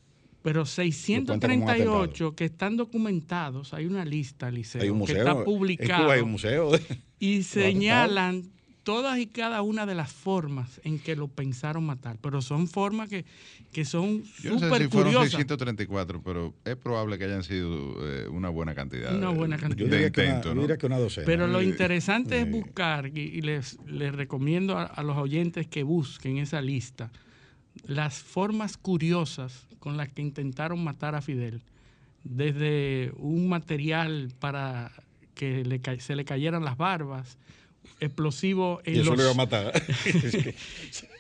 Pero 0.42 0.66
638 0.66 2.36
que 2.36 2.46
están 2.46 2.76
documentados, 2.76 3.74
hay 3.74 3.86
una 3.86 4.06
lista, 4.06 4.50
Liceo, 4.50 5.06
que 5.06 5.14
está 5.14 5.44
publicada. 5.44 6.14
hay 6.14 6.22
un 6.22 6.32
museo. 6.32 6.72
y 7.20 7.44
señalan 7.44 8.50
todas 8.84 9.20
y 9.20 9.28
cada 9.28 9.62
una 9.62 9.86
de 9.86 9.96
las 9.96 10.12
formas 10.12 10.82
en 10.84 11.00
que 11.00 11.16
lo 11.16 11.28
pensaron 11.28 11.86
matar, 11.86 12.18
pero 12.22 12.42
son 12.42 12.68
formas 12.68 13.10
que, 13.10 13.26
que 13.72 13.86
son 13.86 14.24
Yo 14.42 14.54
no 14.54 14.60
sé 14.60 14.84
si 14.84 14.88
fueron 14.88 15.14
634, 15.14 16.24
pero 16.24 16.56
es 16.66 16.76
probable 16.76 17.18
que 17.18 17.26
hayan 17.26 17.44
sido 17.44 17.96
eh, 18.04 18.28
una 18.28 18.50
buena 18.50 18.74
cantidad. 18.74 19.16
Una 19.16 19.30
buena 19.30 19.58
cantidad. 19.58 19.90
de 19.90 20.08
intentos, 20.08 20.56
¿no? 20.56 20.68
que 20.68 20.86
una 20.86 20.98
docena. 20.98 21.26
Pero 21.26 21.48
lo 21.48 21.62
interesante 21.62 22.42
es 22.42 22.50
buscar, 22.50 23.12
y, 23.16 23.42
les, 23.42 23.78
les 23.86 24.14
recomiendo 24.14 24.78
a 24.78 25.04
los 25.04 25.18
oyentes 25.18 25.68
que 25.68 25.84
busquen 25.84 26.38
esa 26.38 26.62
lista, 26.62 27.12
las 27.84 28.20
formas 28.20 28.78
curiosas 28.78 29.68
con 29.82 29.98
las 29.98 30.10
que 30.10 30.22
intentaron 30.22 30.82
matar 30.84 31.16
a 31.16 31.22
Fidel, 31.22 31.64
desde 32.24 33.12
un 33.18 33.50
material 33.50 34.32
para 34.40 34.92
que 35.34 35.66
se 36.00 36.16
le 36.16 36.24
cayeran 36.24 36.64
las 36.64 36.78
barbas, 36.78 37.40
explosivos 38.00 38.80
en 38.86 39.00
eso 39.00 39.16
los 39.16 39.20
iba 39.20 39.32
a 39.32 39.34
matar. 39.34 39.74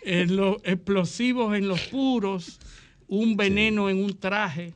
en 0.03 0.35
los 0.35 0.57
explosivos 0.63 1.57
en 1.57 1.67
los 1.67 1.81
puros, 1.87 2.59
un 3.07 3.35
veneno 3.35 3.89
en 3.89 4.03
un 4.03 4.15
traje, 4.19 4.75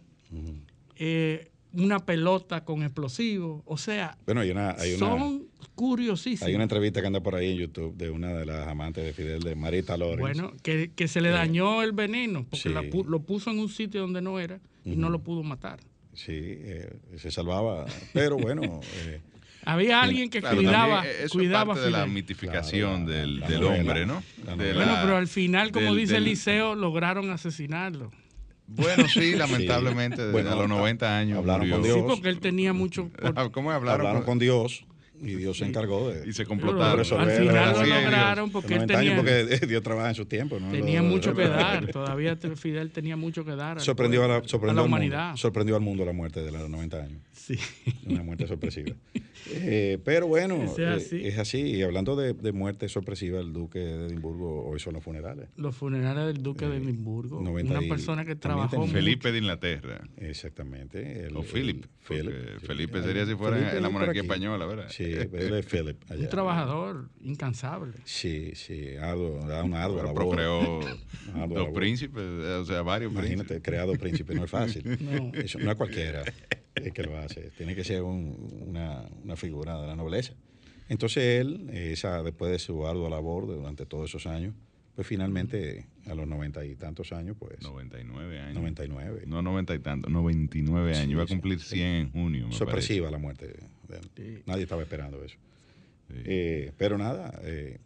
eh, 0.95 1.51
una 1.71 1.99
pelota 1.99 2.65
con 2.65 2.81
explosivos, 2.81 3.61
o 3.65 3.77
sea, 3.77 4.17
bueno, 4.25 4.41
hay 4.41 4.49
una, 4.49 4.71
hay 4.71 4.93
una, 4.93 4.99
son 5.07 5.45
curiosísimos. 5.67 6.47
Hay 6.47 6.55
una 6.55 6.63
entrevista 6.63 7.01
que 7.01 7.07
anda 7.07 7.21
por 7.21 7.35
ahí 7.35 7.51
en 7.51 7.57
YouTube 7.57 7.95
de 7.95 8.09
una 8.09 8.33
de 8.33 8.45
las 8.45 8.67
amantes 8.67 9.03
de 9.03 9.13
Fidel, 9.13 9.41
de 9.41 9.55
Marita 9.55 9.97
López. 9.97 10.19
Bueno, 10.19 10.53
que, 10.61 11.07
se 11.07 11.21
le 11.21 11.29
dañó 11.29 11.81
el 11.81 11.91
veneno, 11.91 12.45
porque 12.49 12.69
lo 12.69 13.21
puso 13.21 13.51
en 13.51 13.59
un 13.59 13.69
sitio 13.69 14.01
donde 14.01 14.21
no 14.21 14.39
era 14.39 14.59
y 14.83 14.95
no 14.95 15.09
lo 15.09 15.19
pudo 15.19 15.43
matar. 15.43 15.79
Sí, 16.13 16.31
eh, 16.33 16.93
se 17.17 17.31
salvaba, 17.31 17.85
pero 18.13 18.37
bueno... 18.37 18.81
Eh, 19.07 19.21
había 19.67 20.01
alguien 20.01 20.29
que 20.29 20.43
cuidaba, 20.43 21.03
cuidaba 21.31 21.73
parte 21.73 21.85
de 21.85 21.91
la 21.91 22.05
mitificación 22.05 23.07
del, 23.07 23.41
hombre, 23.63 24.05
¿no? 24.05 24.21
bueno, 24.45 24.97
pero 25.01 25.17
al 25.17 25.27
final, 25.27 25.71
como 25.71 25.95
dice 25.95 26.17
Eliseo, 26.17 26.75
lograron 26.75 27.31
asesinarlo. 27.31 28.11
Bueno, 28.67 29.07
sí, 29.07 29.33
lamentablemente, 29.35 30.21
a 30.21 30.55
los 30.55 30.69
90 30.69 31.17
años. 31.17 31.37
Hablaron 31.39 31.69
con 31.69 31.83
Dios. 31.83 31.97
Sí, 31.97 32.03
porque 32.07 32.29
él 32.29 32.39
tenía 32.39 32.73
mucho. 32.73 33.09
¿Cómo 33.51 33.71
hablaron? 33.71 34.05
Hablaron 34.05 34.23
con 34.23 34.39
Dios. 34.39 34.85
Y 35.21 35.35
Dios 35.35 35.57
se 35.57 35.65
encargó 35.65 36.09
de. 36.09 36.27
Y 36.27 36.33
se 36.33 36.45
complotaron. 36.45 36.99
Al 36.99 37.31
final 37.31 37.73
lo 37.73 37.85
lograron 37.85 38.51
porque 38.51 38.75
él 38.75 38.85
tenía. 38.85 39.15
Porque 39.15 39.45
Dios 39.67 39.83
trabaja 39.83 40.09
en 40.09 40.15
su 40.15 40.25
tiempo. 40.25 40.59
¿no? 40.59 40.71
Tenía 40.71 41.01
mucho 41.01 41.33
que 41.33 41.47
dar. 41.47 41.85
Todavía 41.91 42.37
Fidel 42.55 42.91
tenía 42.91 43.15
mucho 43.15 43.45
que 43.45 43.55
dar. 43.55 43.81
Sorprendió 43.81 44.23
a 44.23 44.27
la, 44.27 44.47
sorprendió 44.47 44.81
a 44.81 44.83
la 44.83 44.87
humanidad. 44.87 45.35
sorprendió 45.35 45.75
al 45.75 45.81
mundo 45.81 46.05
la 46.05 46.13
muerte 46.13 46.41
de 46.41 46.51
los 46.51 46.69
90 46.69 46.97
años. 46.97 47.21
Sí. 47.45 47.59
Una 48.07 48.23
muerte 48.23 48.47
sorpresiva. 48.47 48.95
Eh, 49.51 49.99
pero 50.03 50.25
bueno, 50.25 50.55
eh, 50.79 50.97
es 51.25 51.37
así. 51.37 51.59
Y 51.59 51.83
hablando 51.83 52.15
de, 52.15 52.33
de, 52.33 52.51
muerte 52.51 52.89
sorpresiva, 52.89 53.39
el 53.39 53.53
duque 53.53 53.77
de 53.77 54.07
Edimburgo 54.07 54.65
hoy 54.65 54.79
son 54.79 54.95
los 54.95 55.03
funerales. 55.03 55.49
Los 55.55 55.75
funerales 55.75 56.25
del 56.25 56.41
duque 56.41 56.67
de 56.67 56.77
eh, 56.77 56.79
Edimburgo. 56.79 57.37
una 57.37 57.81
persona 57.81 58.25
que 58.25 58.35
trabajó. 58.35 58.87
Felipe 58.87 59.31
de 59.31 59.37
Inglaterra. 59.37 60.01
Exactamente. 60.17 61.27
o 61.35 61.43
Philip. 61.43 61.85
Felipe 61.99 63.03
sería 63.03 63.27
si 63.27 63.35
fuera 63.35 63.75
en 63.75 63.83
la 63.83 63.89
monarquía 63.89 64.23
española, 64.23 64.65
¿verdad? 64.65 64.87
Sí, 64.89 65.03
él 65.03 65.53
es 65.53 65.65
Philip. 65.67 65.97
Un 66.09 66.29
trabajador 66.29 67.09
incansable. 67.21 67.93
Sí, 68.05 68.53
sí, 68.55 68.95
una 68.95 69.83
ardua 69.83 70.03
labor. 70.03 70.15
Procreó 70.15 70.79
dos 71.49 71.69
príncipes, 71.75 72.23
o 72.23 72.65
sea, 72.65 72.81
varios 72.81 73.11
Imagínate, 73.11 73.61
creado 73.61 73.93
príncipe 73.93 74.33
no 74.33 74.45
es 74.45 74.49
fácil. 74.49 74.83
no. 74.99 75.31
Eso 75.35 75.59
no 75.59 75.69
es 75.69 75.77
cualquiera 75.77 76.23
es 76.75 76.93
que 76.93 77.03
lo 77.03 77.17
hace. 77.17 77.51
Tiene 77.57 77.75
que 77.75 77.83
ser 77.83 78.03
una, 78.03 79.05
una, 79.23 79.35
figura 79.35 79.79
de 79.81 79.87
la 79.87 79.95
nobleza. 79.95 80.33
Entonces 80.89 81.41
él, 81.41 81.69
esa, 81.71 82.21
después 82.21 82.51
de 82.51 82.59
su 82.59 82.85
ardua 82.85 83.09
labor 83.09 83.47
durante 83.47 83.85
todos 83.85 84.09
esos 84.09 84.27
años, 84.27 84.53
pues 84.95 85.07
finalmente 85.07 85.87
a 86.05 86.15
los 86.15 86.27
noventa 86.27 86.63
y 86.65 86.75
tantos 86.75 87.11
años, 87.11 87.35
pues... 87.37 87.61
99 87.61 88.39
años. 88.39 88.55
99. 88.55 89.23
No 89.27 89.41
noventa 89.41 89.75
y 89.75 89.79
tantos, 89.79 90.11
99 90.11 90.95
años. 90.95 91.11
Iba 91.11 91.23
a 91.23 91.27
cumplir 91.27 91.59
100 91.59 91.87
en 91.87 92.11
junio. 92.11 92.51
Sorpresiva 92.51 93.09
la 93.09 93.17
muerte 93.17 93.47
de 93.47 93.53
él. 93.55 94.43
Nadie 94.45 94.63
estaba 94.63 94.81
esperando 94.83 95.23
eso. 95.23 95.37
Eh, 96.09 96.71
pero 96.77 96.97
nada, 96.97 97.39
eh, 97.43 97.79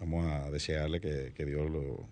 vamos 0.00 0.26
a 0.26 0.50
desearle 0.50 1.00
que, 1.00 1.32
que 1.34 1.46
Dios 1.46 1.70
lo, 1.70 2.08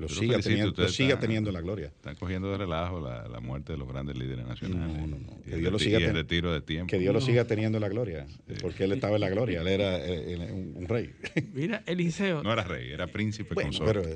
lo 0.00 0.08
siga, 0.08 0.38
teniendo, 0.40 0.74
lo 0.82 0.88
siga 0.88 1.08
están- 1.10 1.20
teniendo 1.20 1.52
la 1.52 1.60
gloria. 1.60 1.86
Están 1.86 2.16
cogiendo 2.16 2.50
de 2.50 2.58
relajo 2.58 3.00
la, 3.00 3.28
la 3.28 3.40
muerte 3.40 3.72
de 3.72 3.78
los 3.78 3.88
grandes 3.88 4.16
líderes 4.18 4.46
nacionales. 4.46 4.96
No, 4.98 5.06
no, 5.06 5.18
no. 5.18 5.38
Y 5.46 5.50
Que 5.50 5.54
el 5.54 5.60
Dios 5.60 5.72
lo 5.72 5.78
siga 5.78 5.98
ten- 5.98 6.14
retiro 6.14 6.52
de 6.52 6.60
tiempo. 6.60 6.86
Que 6.90 6.98
Dios 6.98 7.14
lo 7.14 7.20
siga 7.20 7.44
teniendo 7.44 7.78
en 7.78 7.82
la 7.82 7.88
gloria, 7.88 8.26
porque 8.60 8.84
él 8.84 8.92
estaba 8.92 9.14
en 9.16 9.20
la 9.20 9.28
gloria, 9.30 9.60
él 9.60 9.68
era 9.68 9.98
eh, 10.04 10.48
un, 10.52 10.74
un 10.76 10.88
rey. 10.88 11.12
Mira, 11.54 11.82
Eliseo. 11.86 12.42
No 12.42 12.52
era 12.52 12.64
rey, 12.64 12.90
era 12.90 13.06
príncipe 13.06 13.54
Bueno, 13.54 13.70
consorte. 13.70 14.00
pero 14.00 14.08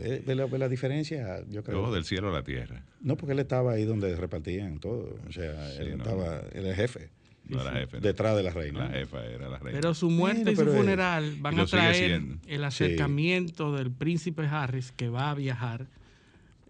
eh, 0.43 0.47
ve 0.51 0.59
la, 0.59 0.69
diferencia, 0.69 1.45
yo 1.49 1.63
creo. 1.63 1.83
Ojo 1.83 1.95
del 1.95 2.05
cielo 2.05 2.31
a 2.31 2.33
la 2.33 2.43
tierra. 2.43 2.83
No, 3.01 3.17
porque 3.17 3.33
él 3.33 3.39
estaba 3.39 3.73
ahí 3.73 3.85
donde 3.85 4.15
repartían 4.17 4.79
todo. 4.81 5.17
O 5.29 5.33
sea, 5.33 5.71
Sí, 5.73 5.83
él 5.83 5.99
no. 5.99 6.05
estaba, 6.05 6.41
él 6.53 6.67
era 6.67 6.75
jefe. 6.75 7.11
No 7.49 7.61
era 7.61 7.73
jefe. 7.73 7.97
no. 7.99 8.03
Detrás 8.03 8.37
de 8.37 8.43
la 8.43 8.51
reina. 8.51 8.85
La 8.87 8.91
jefa 8.91 9.25
era 9.27 9.49
la 9.49 9.59
reina. 9.59 9.79
Pero 9.81 9.95
su 9.95 10.09
muerte 10.11 10.53
y 10.53 10.57
su 10.57 10.63
eh, 10.63 10.67
funeral 10.77 11.37
van 11.41 11.59
a 11.61 11.67
traer 11.67 12.13
el 12.13 12.39
Sí. 12.47 12.55
acercamiento 12.65 13.73
del 13.75 13.91
príncipe 13.91 14.47
Harris 14.47 14.93
que 14.93 15.09
va 15.09 15.31
a 15.31 15.35
viajar. 15.35 15.87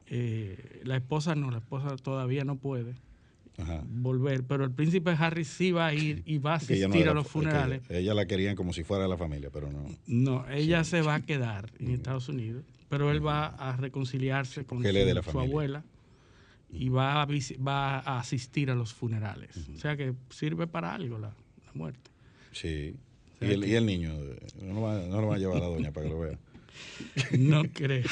Eh, 0.07 0.81
la 0.85 0.97
esposa 0.97 1.35
no, 1.35 1.51
la 1.51 1.59
esposa 1.59 1.97
todavía 1.97 2.45
no 2.45 2.57
puede 2.57 2.95
Ajá. 3.57 3.83
volver, 3.87 4.45
pero 4.45 4.65
el 4.65 4.71
príncipe 4.71 5.11
Harris 5.19 5.49
sí 5.49 5.73
va 5.73 5.87
a 5.87 5.95
ir 5.95 6.23
y 6.27 6.39
va 6.39 6.53
a 6.55 6.57
asistir 6.57 6.89
no 6.89 6.95
era- 6.97 7.13
a 7.13 7.15
los 7.15 7.25
que 7.25 7.31
funerales. 7.31 7.83
ella 7.89 8.13
la 8.15 8.27
querían 8.27 8.55
como 8.57 8.73
si 8.73 8.85
fuera 8.85 9.09
la 9.09 9.17
familia, 9.17 9.51
pero 9.53 9.71
no. 9.71 9.87
No, 10.07 10.47
ella 10.51 10.85
se 10.85 11.01
va 11.03 11.15
a 11.15 11.21
quedar 11.21 11.71
en 11.79 11.91
Estados 11.93 12.29
Unidos, 12.29 12.65
pero 12.91 13.11
él 13.11 13.25
va 13.27 13.47
a 13.47 13.77
reconciliarse 13.77 14.65
con 14.67 14.79
su, 14.79 14.85
de 14.85 15.15
la 15.15 15.21
abuela 15.21 15.85
y 16.75 16.89
va 16.89 17.23
a, 17.23 17.27
va 17.27 17.99
a 18.01 18.19
asistir 18.21 18.71
a 18.71 18.75
los 18.75 18.93
funerales. 18.93 19.57
O 19.75 19.79
sea 19.79 19.97
que 19.97 20.15
sirve 20.31 20.67
para 20.67 20.95
algo 20.95 21.19
la, 21.19 21.29
la 21.29 21.73
muerte. 21.75 22.11
Sí. 22.53 22.95
Y 23.41 23.45
el, 23.47 23.65
y 23.65 23.75
el 23.75 23.85
niño, 23.87 24.13
eh, 24.15 24.39
no 24.63 24.75
lo, 24.75 24.81
va, 24.83 24.99
no 25.07 25.21
lo 25.21 25.27
va 25.29 25.35
a 25.37 25.39
llevar 25.39 25.57
a 25.59 25.61
la 25.61 25.67
doña 25.67 25.93
para 25.93 26.07
que 26.07 26.13
lo 26.13 26.21
vea. 26.21 26.39
No 27.39 27.63
creo. 27.73 28.05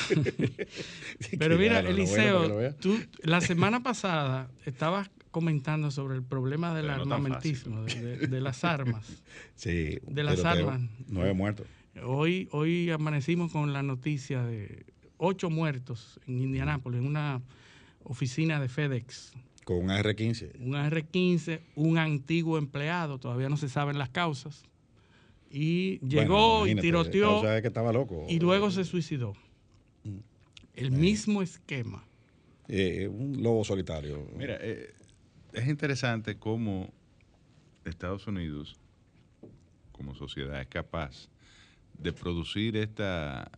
Pero 1.39 1.59
mira, 1.59 1.81
Eliseo, 1.81 2.75
tú 2.75 2.99
la 3.23 3.41
semana 3.41 3.83
pasada 3.83 4.51
estabas 4.67 5.11
comentando 5.31 5.91
sobre 5.91 6.15
el 6.17 6.23
problema 6.23 6.75
del 6.75 6.87
Pero 6.87 6.99
no 6.99 7.03
tan 7.05 7.13
armamentismo, 7.13 7.83
de, 7.85 8.17
de- 8.19 8.27
de 8.27 8.41
las 8.41 8.65
armas. 8.65 9.07
Sí, 9.57 9.99
de 10.07 10.23
las 10.25 10.45
armas. 10.45 10.81
Nueve 11.09 11.33
muertos. 11.35 11.67
Hoy, 12.05 12.49
hoy 12.53 12.91
amanecimos 12.91 13.53
con 13.53 13.73
la 13.73 13.83
noticia 13.83 14.43
de 14.43 14.85
ocho 15.19 15.51
muertos 15.51 16.19
en 16.27 16.41
Indianápolis, 16.41 17.01
en 17.01 17.07
una 17.07 17.41
oficina 18.05 18.61
de 18.61 18.69
FedEx. 18.69 19.33
Con 19.65 19.79
un 19.79 19.91
AR-15. 19.91 20.59
Un 20.61 20.75
AR-15, 20.75 21.61
un 21.77 21.99
antiguo 21.99 22.59
empleado, 22.59 23.19
todavía 23.19 23.49
no 23.49 23.57
se 23.57 23.69
saben 23.69 23.99
las 23.99 24.09
causas. 24.11 24.65
Y 25.51 25.99
llegó 26.07 26.61
Bueno, 26.61 26.81
y 26.81 26.83
tiroteó 26.83 27.39
O 27.39 27.43
sea, 27.43 27.61
que 27.61 27.69
estaba 27.69 27.93
loco. 27.93 28.27
y 28.29 28.41
luego 28.41 28.71
se 28.71 28.85
suicidó. 28.85 29.35
El 30.75 30.91
mismo 30.91 31.43
esquema. 31.43 32.05
Eh, 32.69 33.07
un 33.09 33.43
lobo 33.43 33.63
solitario. 33.63 34.27
Mira, 34.37 34.57
eh, 34.61 34.95
es 35.53 35.69
interesante 35.69 36.37
cómo 36.39 36.91
Estados 37.85 38.27
Unidos, 38.27 38.79
como 39.93 40.15
sociedad, 40.15 40.61
es 40.61 40.69
capaz 40.69 41.29
de 41.99 42.13
producir 42.13 42.77
esta, 42.77 43.51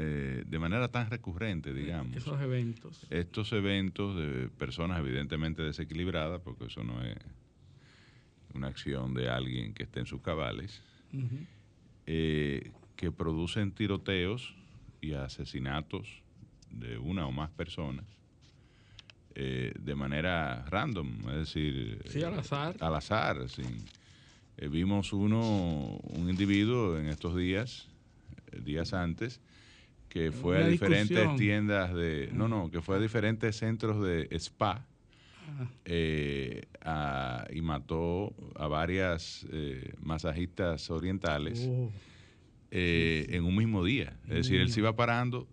eh, 0.00 0.44
de 0.46 0.58
manera 0.60 0.88
tan 0.88 1.10
recurrente, 1.10 1.74
digamos, 1.74 2.16
Esos 2.16 2.40
eventos. 2.40 3.04
estos 3.10 3.52
eventos 3.52 4.16
de 4.16 4.48
personas 4.48 5.00
evidentemente 5.00 5.62
desequilibradas, 5.62 6.40
porque 6.40 6.66
eso 6.66 6.84
no 6.84 7.02
es 7.02 7.16
una 8.54 8.68
acción 8.68 9.12
de 9.14 9.28
alguien 9.28 9.74
que 9.74 9.82
esté 9.82 9.98
en 10.00 10.06
sus 10.06 10.20
cabales, 10.22 10.80
eh, 12.06 12.72
que 12.96 13.10
producen 13.12 13.72
tiroteos 13.72 14.54
y 15.00 15.12
asesinatos 15.14 16.22
de 16.70 16.98
una 16.98 17.26
o 17.26 17.32
más 17.32 17.50
personas 17.50 18.04
eh, 19.34 19.72
de 19.78 19.94
manera 19.94 20.64
random, 20.68 21.28
es 21.30 21.36
decir, 21.36 22.02
Sí, 22.08 22.22
al 22.22 22.38
azar. 22.38 22.76
al 22.80 22.94
azar. 22.94 23.48
sin- 23.48 23.84
eh, 24.56 24.68
vimos 24.68 25.12
uno, 25.12 25.98
un 26.02 26.28
individuo 26.28 26.98
en 26.98 27.06
estos 27.08 27.36
días, 27.36 27.88
eh, 28.50 28.60
días 28.60 28.92
antes, 28.92 29.40
que 30.08 30.32
fue 30.32 30.62
a 30.62 30.66
diferentes 30.66 31.08
discusión. 31.10 31.36
tiendas 31.36 31.94
de, 31.94 32.30
no, 32.32 32.48
no, 32.48 32.70
que 32.70 32.80
fue 32.80 32.96
a 32.96 33.00
diferentes 33.00 33.56
centros 33.56 34.02
de 34.02 34.28
spa 34.38 34.86
Ah, 35.50 35.66
eh, 35.86 36.66
a- 36.82 37.46
y 37.52 37.62
mató 37.62 38.34
a 38.56 38.66
varias 38.68 39.46
eh, 39.50 39.94
masajistas 40.00 40.90
orientales 40.90 41.66
oh. 41.68 41.90
eh, 42.70 43.26
en 43.30 43.44
un 43.44 43.56
mismo 43.56 43.82
día. 43.84 44.14
Es 44.24 44.34
decir, 44.34 44.60
él 44.60 44.70
se 44.70 44.80
iba 44.80 44.94
parando, 44.94 45.48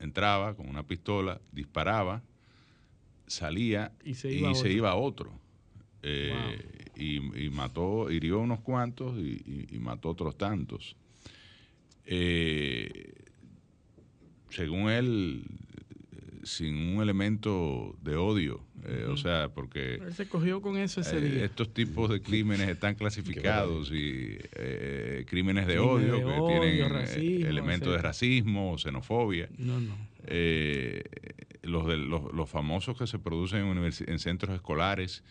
entraba 0.00 0.54
con 0.54 0.68
una 0.68 0.82
pistola, 0.86 1.40
disparaba, 1.52 2.22
salía 3.26 3.92
Y 4.04 4.14
se 4.14 4.32
iba 4.32 4.48
a 4.48 4.52
otro. 4.52 4.70
iba 4.70 4.90
a 4.90 4.94
otro. 4.96 5.32
Eh, 6.02 6.58
y, 6.96 7.44
y 7.44 7.50
mató, 7.50 8.10
hirió 8.10 8.38
unos 8.40 8.60
cuantos 8.60 9.18
y, 9.18 9.42
y- 9.46 9.66
y 9.76 9.78
mató 9.78 10.08
otros 10.10 10.36
tantos. 10.38 10.96
Eh, 12.06 13.23
según 14.54 14.88
él, 14.90 15.42
sin 16.44 16.76
un 16.76 17.02
elemento 17.02 17.96
de 18.02 18.16
odio, 18.16 18.60
eh, 18.86 19.06
o 19.08 19.16
sea, 19.16 19.48
porque 19.48 19.94
Él 19.94 20.12
se 20.12 20.28
cogió 20.28 20.60
con 20.60 20.76
eso 20.76 21.00
ese 21.00 21.16
eh, 21.16 21.20
día. 21.22 21.44
estos 21.46 21.72
tipos 21.72 22.10
de 22.10 22.20
crímenes 22.20 22.68
están 22.68 22.94
clasificados 22.96 23.90
y 23.92 24.36
eh, 24.56 25.24
crímenes 25.26 25.66
de 25.66 25.76
Crímenes 25.76 25.78
odio 25.78 26.12
de 26.16 26.18
que 26.18 26.40
odio, 26.40 26.60
tienen 26.60 26.90
racismo, 26.90 27.46
elementos 27.48 27.92
de 27.92 27.98
racismo 28.02 28.72
o 28.72 28.78
xenofobia. 28.78 29.48
No, 29.56 29.80
no. 29.80 29.96
Eh, 30.26 31.02
los, 31.62 31.86
de, 31.86 31.96
los, 31.96 32.30
los 32.34 32.50
famosos 32.50 32.98
que 32.98 33.06
se 33.06 33.18
producen 33.18 33.64
en, 33.66 33.78
en 33.84 34.18
centros 34.18 34.54
escolares, 34.54 35.24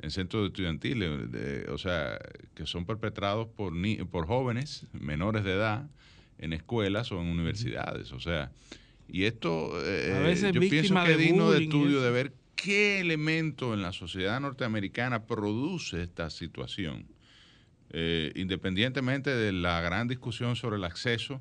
en 0.00 0.10
centros 0.10 0.46
estudiantiles, 0.48 1.32
de- 1.32 1.66
o 1.70 1.78
sea, 1.78 2.18
que 2.54 2.66
son 2.66 2.84
perpetrados 2.84 3.48
por, 3.48 3.72
ni- 3.72 3.96
por 4.04 4.26
jóvenes 4.26 4.86
menores 4.92 5.44
de 5.44 5.52
edad 5.54 5.88
en 6.38 6.52
escuelas 6.52 7.10
o 7.12 7.20
en 7.20 7.26
universidades. 7.28 8.12
O 8.12 8.20
sea, 8.20 8.50
y 9.08 9.24
esto 9.24 9.72
eh, 9.84 10.12
A 10.14 10.20
veces 10.20 10.52
yo 10.52 10.60
pienso 10.70 10.94
que 11.06 11.12
es 11.12 11.18
digno 11.18 11.50
de 11.50 11.58
estudio 11.64 12.00
de 12.02 12.10
ver 12.10 12.32
qué 12.56 13.00
elemento 13.00 13.72
en 13.74 13.82
la 13.82 13.92
sociedad 13.92 14.40
norteamericana 14.40 15.24
produce 15.26 16.02
esta 16.02 16.30
situación. 16.30 17.06
Eh, 17.90 18.32
independientemente 18.34 19.30
de 19.34 19.52
la 19.52 19.80
gran 19.80 20.08
discusión 20.08 20.56
sobre 20.56 20.76
el 20.76 20.84
acceso 20.84 21.40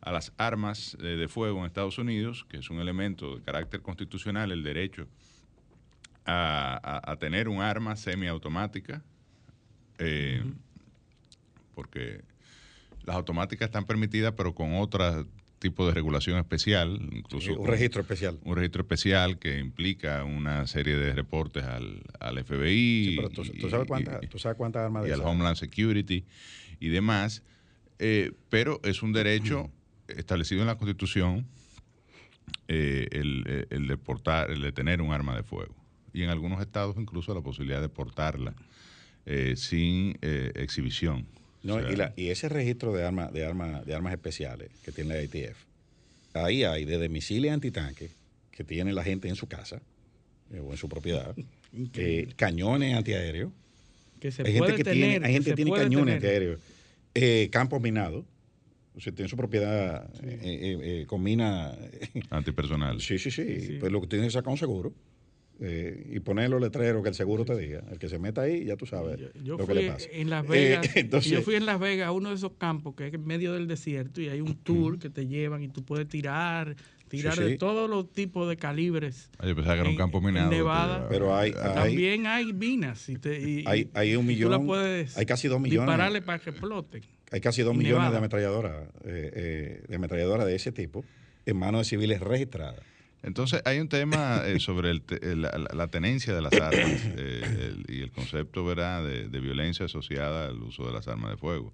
a 0.00 0.12
las 0.12 0.32
armas 0.36 0.96
eh, 1.00 1.04
de 1.04 1.26
fuego 1.28 1.58
en 1.60 1.66
Estados 1.66 1.98
Unidos, 1.98 2.44
que 2.48 2.58
es 2.58 2.70
un 2.70 2.78
elemento 2.78 3.36
de 3.36 3.42
carácter 3.42 3.82
constitucional, 3.82 4.52
el 4.52 4.62
derecho 4.62 5.08
a, 6.24 6.78
a- 6.82 7.12
a 7.12 7.16
tener 7.16 7.48
un 7.48 7.60
arma 7.60 7.96
semiautomática, 7.96 9.02
eh, 9.98 10.44
porque 11.74 12.20
las 13.04 13.16
automáticas 13.16 13.66
están 13.66 13.84
permitidas, 13.86 14.34
pero 14.36 14.54
con 14.54 14.74
otro 14.74 15.26
tipo 15.58 15.86
de 15.86 15.94
regulación 15.94 16.38
especial, 16.38 16.98
incluso 17.12 17.52
Sí, 17.52 17.56
un 17.58 17.66
registro 17.68 18.02
especial. 18.02 18.38
un 18.42 18.56
registro 18.56 18.82
especial 18.82 19.38
que 19.38 19.58
implica 19.60 20.24
una 20.24 20.66
serie 20.66 20.96
de 20.96 21.12
reportes 21.14 21.62
al, 21.64 22.02
al 22.18 22.38
FBI 22.38 23.04
Sí, 23.04 23.12
pero 23.16 23.30
tú, 23.30 23.42
y- 23.42 23.58
tú 23.60 23.68
sabes 23.70 23.84
y- 23.84 23.88
cuántas 23.88 24.28
tú 24.28 24.38
sabes 24.40 24.56
cuántas 24.56 24.82
armas 24.82 25.04
y 25.04 25.08
de 25.08 25.14
al? 25.14 25.20
Homeland 25.20 25.56
Security 25.56 26.24
y 26.80 26.88
demás, 26.88 27.44
eh, 28.00 28.32
pero 28.48 28.80
es 28.82 29.02
un 29.04 29.12
derecho 29.12 29.70
establecido 30.08 30.62
en 30.62 30.66
la 30.66 30.76
Constitución 30.76 31.46
eh, 32.68 33.08
el, 33.12 33.44
eh, 33.46 33.66
el 33.70 33.86
de 33.86 33.96
portar, 33.96 34.50
el 34.50 34.62
de 34.62 34.72
tener 34.72 35.00
un 35.02 35.12
arma 35.12 35.36
de 35.36 35.42
fuego. 35.42 35.74
Y 36.12 36.22
en 36.22 36.30
algunos 36.30 36.60
estados 36.60 36.96
incluso 36.98 37.34
la 37.34 37.40
posibilidad 37.40 37.80
de 37.80 37.88
portarla 37.88 38.54
eh, 39.26 39.54
sin 39.56 40.18
eh, 40.22 40.52
exhibición. 40.56 41.26
No, 41.62 41.80
y, 41.90 41.96
la- 41.96 42.12
y 42.16 42.28
ese 42.28 42.48
registro 42.48 42.92
de 42.92 43.04
armas 43.04 43.32
de 43.32 43.44
armas 43.44 43.84
de 43.86 43.94
armas 43.94 44.12
especiales 44.12 44.70
que 44.84 44.90
tiene 44.92 45.14
la 45.14 45.22
ITF, 45.22 45.56
ahí 46.34 46.64
hay 46.64 46.84
desde 46.84 47.08
misiles 47.08 47.52
antitanque 47.52 48.10
que 48.50 48.64
tiene 48.64 48.92
la 48.92 49.04
gente 49.04 49.28
en 49.28 49.36
su 49.36 49.46
casa 49.46 49.80
eh, 50.52 50.58
o 50.60 50.70
en 50.72 50.76
su 50.76 50.88
propiedad, 50.88 51.34
eh, 51.94 52.28
cañones 52.36 52.94
antiaéreos, 52.96 53.52
Que 54.20 54.30
se 54.32 54.42
hay 54.42 54.58
puede 54.58 54.72
gente 54.72 54.84
que 54.84 54.90
tener, 54.90 55.08
tiene, 55.10 55.26
hay 55.26 55.32
gente 55.34 55.50
que 55.50 55.56
tiene 55.56 55.70
cañones 55.72 55.94
tener. 56.04 56.14
antiaéreos, 56.16 56.60
eh, 57.14 57.48
campos 57.50 57.80
minados, 57.80 58.24
o 58.94 59.00
sea, 59.00 59.12
tiene 59.12 59.28
su 59.28 59.36
propiedad 59.36 60.04
eh, 60.22 60.38
eh, 60.42 60.78
eh, 61.02 61.06
con 61.06 61.22
mina. 61.22 61.74
Antipersonal. 62.30 63.00
Sí, 63.00 63.18
sí, 63.18 63.30
sí, 63.30 63.60
Sí. 63.60 63.76
Pues 63.80 63.90
lo 63.90 64.00
que 64.02 64.06
tiene 64.08 64.26
que 64.26 64.30
sacar 64.32 64.50
un 64.50 64.58
seguro. 64.58 64.92
Eh, 65.60 66.06
y 66.10 66.20
poner 66.20 66.50
los 66.50 66.60
letreros 66.60 67.02
que 67.02 67.08
el 67.10 67.14
seguro 67.14 67.44
te 67.44 67.56
diga. 67.56 67.82
El 67.90 67.98
que 67.98 68.08
se 68.08 68.18
meta 68.18 68.42
ahí, 68.42 68.64
ya 68.64 68.76
tú 68.76 68.86
sabes 68.86 69.18
Yo 69.44 69.56
lo 69.56 69.66
que 69.66 69.74
le 69.74 69.90
pasa. 69.92 70.08
en 70.12 70.30
Las 70.30 70.44
Eh, 70.44 70.48
Vegas, 70.48 70.86
entonces- 70.96 71.30
yo 71.32 71.42
fui 71.42 71.54
en 71.54 71.66
Las 71.66 71.78
Vegas 71.78 72.08
a 72.08 72.12
uno 72.12 72.30
de 72.30 72.34
esos 72.36 72.52
campos 72.58 72.94
que 72.96 73.06
es 73.08 73.14
en 73.14 73.24
medio 73.24 73.52
del 73.52 73.68
desierto 73.68 74.20
y 74.20 74.28
hay 74.28 74.40
un 74.40 74.54
tour 74.56 74.98
que 74.98 75.10
te 75.10 75.26
llevan 75.26 75.62
y 75.62 75.68
tú 75.68 75.84
puedes 75.84 76.08
tirar, 76.08 76.74
tirar 77.08 77.34
Sí, 77.36 77.42
de 77.42 77.56
todos 77.58 77.88
los 77.88 78.10
tipos 78.12 78.48
de 78.48 78.56
calibres. 78.56 79.30
Ah, 79.38 79.46
yo 79.46 79.54
pensaba 79.54 79.74
que 79.76 79.80
era 79.82 79.90
un 79.90 79.96
campo 79.96 80.20
minado. 80.20 80.50
Nevada. 80.50 81.06
Pero 81.08 81.36
hay- 81.36 81.52
hay- 81.60 81.74
También 81.74 82.26
hay 82.26 82.52
minas 82.52 83.08
y, 83.08 83.16
te- 83.16 83.38
y- 83.40 83.64
Hay- 83.66 83.88
hay 83.94 84.16
un 84.16 84.28
y 84.30 84.36
tú 84.36 84.48
la 84.48 84.56
millón, 84.58 84.66
puedes 84.66 85.16
hay 85.16 85.26
casi 85.26 85.46
dos 85.48 85.60
millones. 85.60 85.86
dispararle 85.88 86.22
para 86.22 86.38
que 86.38 86.50
exploten. 86.50 87.02
Hay 87.30 87.40
casi 87.40 87.62
dos 87.62 87.74
millones 87.76 88.10
de 88.10 88.16
ametralladoras, 88.18 88.88
eh, 89.04 89.30
eh, 89.34 89.82
de 89.88 89.96
ametralladoras 89.96 90.46
de 90.46 90.54
ese 90.54 90.72
tipo 90.72 91.04
en 91.46 91.56
manos 91.56 91.82
de 91.82 91.84
civiles 91.84 92.20
registradas. 92.20 92.80
Entonces, 93.22 93.62
hay 93.64 93.78
un 93.78 93.88
tema 93.88 94.42
eh, 94.44 94.58
sobre 94.60 94.90
el 94.90 95.02
la, 95.42 95.88
tenencia 95.88 96.34
de 96.34 96.42
las 96.42 96.52
armas 96.54 97.00
eh, 97.16 97.76
y 97.88 98.00
el 98.00 98.10
concepto 98.10 98.64
¿verdad? 98.64 99.04
De, 99.04 99.28
de, 99.28 99.40
violencia 99.40 99.86
asociada 99.86 100.48
al 100.48 100.60
uso 100.62 100.86
de 100.86 100.92
las 100.92 101.06
armas 101.08 101.30
de 101.30 101.36
fuego. 101.36 101.72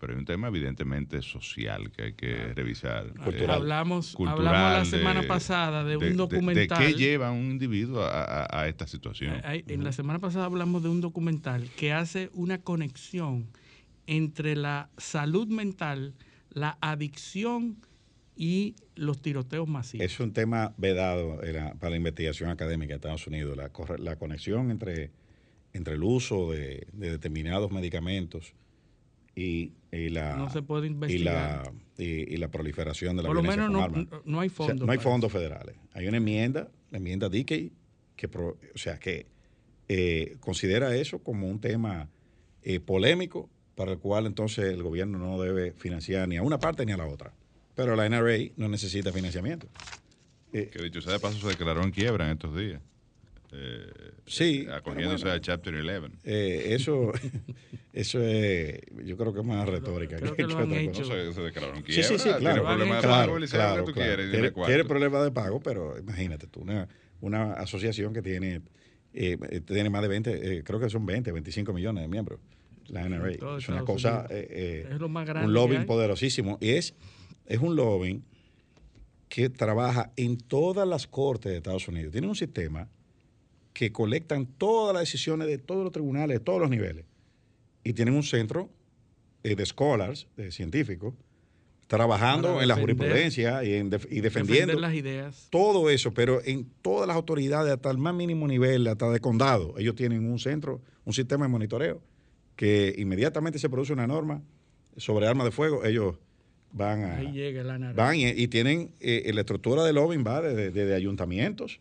Pero 0.00 0.12
hay 0.12 0.18
un 0.18 0.24
tema 0.24 0.48
evidentemente 0.48 1.22
social 1.22 1.90
que 1.90 2.02
hay 2.02 2.12
que 2.12 2.52
revisar. 2.54 3.12
Cultural. 3.14 3.50
Hablamos, 3.50 4.14
hablamos 4.14 4.78
la 4.78 4.84
semana 4.84 5.22
pasada 5.24 5.82
de, 5.82 5.96
un 5.96 6.16
documental. 6.16 6.78
De, 6.78 6.86
qué 6.86 6.94
lleva 6.94 7.32
un 7.32 7.50
individuo 7.50 8.02
a, 8.04 8.68
esta 8.68 8.86
situación? 8.86 9.42
en 9.44 9.84
la 9.84 9.92
semana 9.92 10.20
pasada 10.20 10.44
hablamos 10.44 10.82
de 10.82 10.88
un 10.88 11.00
documental 11.00 11.68
que 11.76 11.92
hace 11.92 12.30
una 12.32 12.58
conexión 12.58 13.48
entre 14.06 14.54
la 14.54 14.88
salud 14.96 15.48
mental, 15.48 16.14
la 16.50 16.78
adicción 16.80 17.76
y 18.40 18.76
los 18.94 19.20
tiroteos 19.20 19.66
masivos. 19.66 20.06
Es 20.06 20.20
un 20.20 20.32
tema 20.32 20.72
vedado 20.76 21.40
para 21.80 21.90
la 21.90 21.96
investigación 21.96 22.50
académica 22.50 22.90
de 22.90 22.94
Estados 22.94 23.26
Unidos, 23.26 23.56
la, 23.56 23.72
la 23.98 24.16
conexión 24.16 24.70
entre, 24.70 25.10
entre 25.72 25.94
el 25.94 26.04
uso 26.04 26.52
de, 26.52 26.86
determinados 26.92 27.72
medicamentos 27.72 28.54
y, 29.34 29.72
la, 29.90 30.36
no 30.36 30.50
se 30.50 30.62
puede 30.62 30.86
y 30.86 31.18
la, 31.18 31.72
y, 31.96 32.36
la 32.36 32.48
proliferación 32.48 33.16
de 33.16 33.24
la 33.24 33.28
Por 33.28 33.40
violencia 33.40 33.66
lo 33.66 33.72
menos 33.72 34.08
no, 34.10 34.22
no, 34.24 34.40
hay 34.40 34.48
fondos. 34.48 34.86
no 34.86 34.92
hay 34.92 34.98
fondos 34.98 35.32
federales. 35.32 35.74
Hay 35.94 36.06
una 36.06 36.18
enmienda, 36.18 36.70
la 36.90 36.98
enmienda 36.98 37.28
Dickey, 37.28 37.72
que, 38.14 38.26
o 38.26 38.56
sea, 38.76 38.98
que 38.98 39.26
eh, 39.88 40.36
considera 40.38 40.94
eso 40.94 41.18
como 41.24 41.48
un 41.48 41.60
tema 41.60 42.08
eh, 42.62 42.78
polémico 42.78 43.50
para 43.74 43.92
el 43.92 43.98
cual 43.98 44.26
entonces 44.26 44.66
el 44.66 44.82
gobierno 44.82 45.18
no 45.18 45.40
debe 45.40 45.72
financiar 45.72 46.28
ni 46.28 46.36
a 46.36 46.42
una 46.42 46.58
parte 46.58 46.86
ni 46.86 46.92
a 46.92 46.96
la 46.96 47.06
otra 47.06 47.32
pero 47.78 47.94
la 47.94 48.08
NRA 48.08 48.38
no 48.56 48.68
necesita 48.68 49.12
financiamiento. 49.12 49.68
Eh, 50.52 50.68
que 50.68 50.82
dicho 50.82 51.00
sea 51.00 51.12
de 51.12 51.20
paso 51.20 51.38
se 51.38 51.46
declaró 51.46 51.84
en 51.84 51.92
quiebra 51.92 52.24
en 52.24 52.32
estos 52.32 52.56
días. 52.56 52.82
Eh, 53.52 53.86
sí. 54.26 54.66
Eh, 54.68 54.72
acogiéndose 54.72 55.30
a 55.30 55.40
Chapter 55.40 55.72
11. 55.72 56.18
Eh, 56.24 56.74
eso, 56.74 57.12
eso 57.92 58.20
es, 58.20 58.80
yo 59.04 59.16
creo 59.16 59.32
que 59.32 59.38
es 59.38 59.46
más 59.46 59.68
retórica. 59.68 60.16
Creo 60.16 60.34
que, 60.34 60.42
que 60.42 60.52
lo 60.52 60.58
han 60.58 60.72
hecho. 60.72 61.04
Se, 61.04 61.32
se, 61.32 61.40
declaró 61.40 61.76
en 61.76 61.82
quiebra. 61.82 62.02
Sí, 62.02 62.18
sí, 62.18 62.18
sí, 62.18 62.30
claro. 62.36 62.40
Tiene 62.40 62.62
problema 62.62 62.96
de 62.96 63.00
claro, 63.00 63.32
pago, 63.32 63.46
claro, 63.46 63.84
tú 63.84 63.92
claro. 63.92 64.16
quieres, 64.16 64.30
tiene, 64.32 64.50
tiene 64.50 64.84
problema 64.84 65.22
de 65.22 65.30
pago, 65.30 65.60
pero 65.60 65.96
imagínate 66.00 66.48
tú, 66.48 66.62
una, 66.62 66.88
una 67.20 67.52
asociación 67.52 68.12
que 68.12 68.22
tiene, 68.22 68.60
eh, 69.14 69.38
tiene 69.64 69.88
más 69.88 70.02
de 70.02 70.08
20, 70.08 70.58
eh, 70.58 70.64
creo 70.64 70.80
que 70.80 70.90
son 70.90 71.06
20, 71.06 71.30
25 71.30 71.72
millones 71.72 72.02
de 72.02 72.08
miembros. 72.08 72.40
La 72.88 73.08
NRA. 73.08 73.56
Es 73.58 73.68
una 73.68 73.84
cosa, 73.84 74.26
eh, 74.30 74.88
es 74.90 74.98
lo 74.98 75.08
más 75.08 75.26
grande 75.26 75.46
un 75.46 75.54
lobbying 75.54 75.86
poderosísimo. 75.86 76.58
Y 76.60 76.70
es 76.70 76.94
es 77.48 77.58
un 77.60 77.74
lobbying 77.74 78.22
que 79.28 79.50
trabaja 79.50 80.12
en 80.16 80.38
todas 80.38 80.86
las 80.86 81.06
cortes 81.06 81.50
de 81.50 81.58
Estados 81.58 81.88
Unidos. 81.88 82.12
Tiene 82.12 82.28
un 82.28 82.36
sistema 82.36 82.88
que 83.72 83.90
colectan 83.90 84.46
todas 84.46 84.94
las 84.94 85.02
decisiones 85.02 85.48
de 85.48 85.58
todos 85.58 85.82
los 85.82 85.92
tribunales, 85.92 86.38
de 86.38 86.44
todos 86.44 86.60
los 86.60 86.70
niveles. 86.70 87.04
Y 87.84 87.94
tienen 87.94 88.14
un 88.14 88.22
centro 88.22 88.70
eh, 89.42 89.54
de 89.54 89.64
scholars, 89.64 90.28
de 90.36 90.52
científicos, 90.52 91.14
trabajando 91.86 92.60
en 92.60 92.68
la 92.68 92.76
jurisprudencia 92.76 93.64
y, 93.64 93.74
en 93.74 93.90
y 94.10 94.20
defendiendo 94.20 94.78
las 94.78 94.92
ideas. 94.92 95.48
todo 95.50 95.88
eso, 95.88 96.12
pero 96.12 96.42
en 96.44 96.68
todas 96.82 97.08
las 97.08 97.16
autoridades, 97.16 97.72
hasta 97.72 97.90
el 97.90 97.96
más 97.96 98.14
mínimo 98.14 98.46
nivel, 98.46 98.86
hasta 98.86 99.08
de 99.10 99.20
condado, 99.20 99.74
ellos 99.78 99.94
tienen 99.94 100.30
un 100.30 100.38
centro, 100.38 100.82
un 101.06 101.14
sistema 101.14 101.46
de 101.46 101.48
monitoreo, 101.50 102.02
que 102.56 102.94
inmediatamente 102.98 103.58
se 103.58 103.70
produce 103.70 103.94
una 103.94 104.06
norma 104.06 104.42
sobre 104.98 105.26
armas 105.26 105.46
de 105.46 105.50
fuego, 105.50 105.84
ellos 105.84 106.16
van 106.72 107.04
a... 107.04 107.16
Ahí 107.16 107.32
llega 107.32 107.62
la 107.62 107.92
van 107.92 108.16
y, 108.16 108.48
tienen 108.48 108.92
eh, 109.00 109.30
la 109.32 109.40
estructura 109.40 109.84
de 109.84 109.92
lobbying 109.92 110.24
va 110.26 110.40
desde, 110.40 110.94
ayuntamientos 110.94 111.80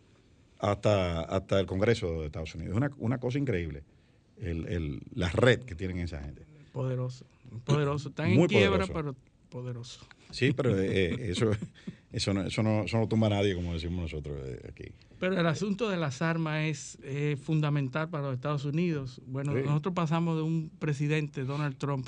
hasta, 0.60 1.22
hasta 1.22 1.60
el 1.60 1.66
Congreso 1.66 2.22
de 2.22 2.28
Estados 2.28 2.56
Unidos. 2.56 2.72
Es 2.72 2.78
una, 2.78 2.92
una 2.98 3.20
cosa 3.20 3.38
increíble 3.38 3.84
el, 4.42 4.68
el, 4.68 5.02
la 5.14 5.30
red 5.30 5.62
que 5.62 5.76
tienen 5.76 6.00
esa 6.00 6.22
gente. 6.22 6.44
Poderoso, 6.72 7.26
poderoso. 7.66 8.10
Están 8.10 8.32
en 8.32 8.48
quiebra, 8.48 8.86
pero 8.88 9.16
poderoso. 9.50 10.06
Sí, 10.32 10.52
pero 10.52 10.78
eh, 10.78 11.14
eh, 11.14 11.32
eso, 11.32 11.52
eso, 12.12 12.34
no, 12.34 12.44
eso, 12.44 12.64
no, 12.64 12.84
eso 12.84 12.98
no 12.98 13.08
tumba 13.08 13.28
a 13.28 13.32
nadie, 13.32 13.56
como 13.56 13.74
decimos 13.74 14.02
nosotros 14.02 14.38
aquí. 14.70 14.92
Pero 15.20 15.40
el 15.40 15.48
asunto 15.48 15.90
de 15.90 15.98
las 15.98 16.22
armas 16.22 16.62
es 16.62 17.00
fundamental 17.40 18.10
para 18.10 18.26
los 18.26 18.36
Estados 18.36 18.66
Unidos. 18.66 19.20
Bueno, 19.26 19.54
nosotros 19.54 19.96
pasamos 19.96 20.38
de 20.38 20.44
un 20.44 20.70
presidente, 20.78 21.44
Donald 21.44 21.78
Trump, 21.78 22.08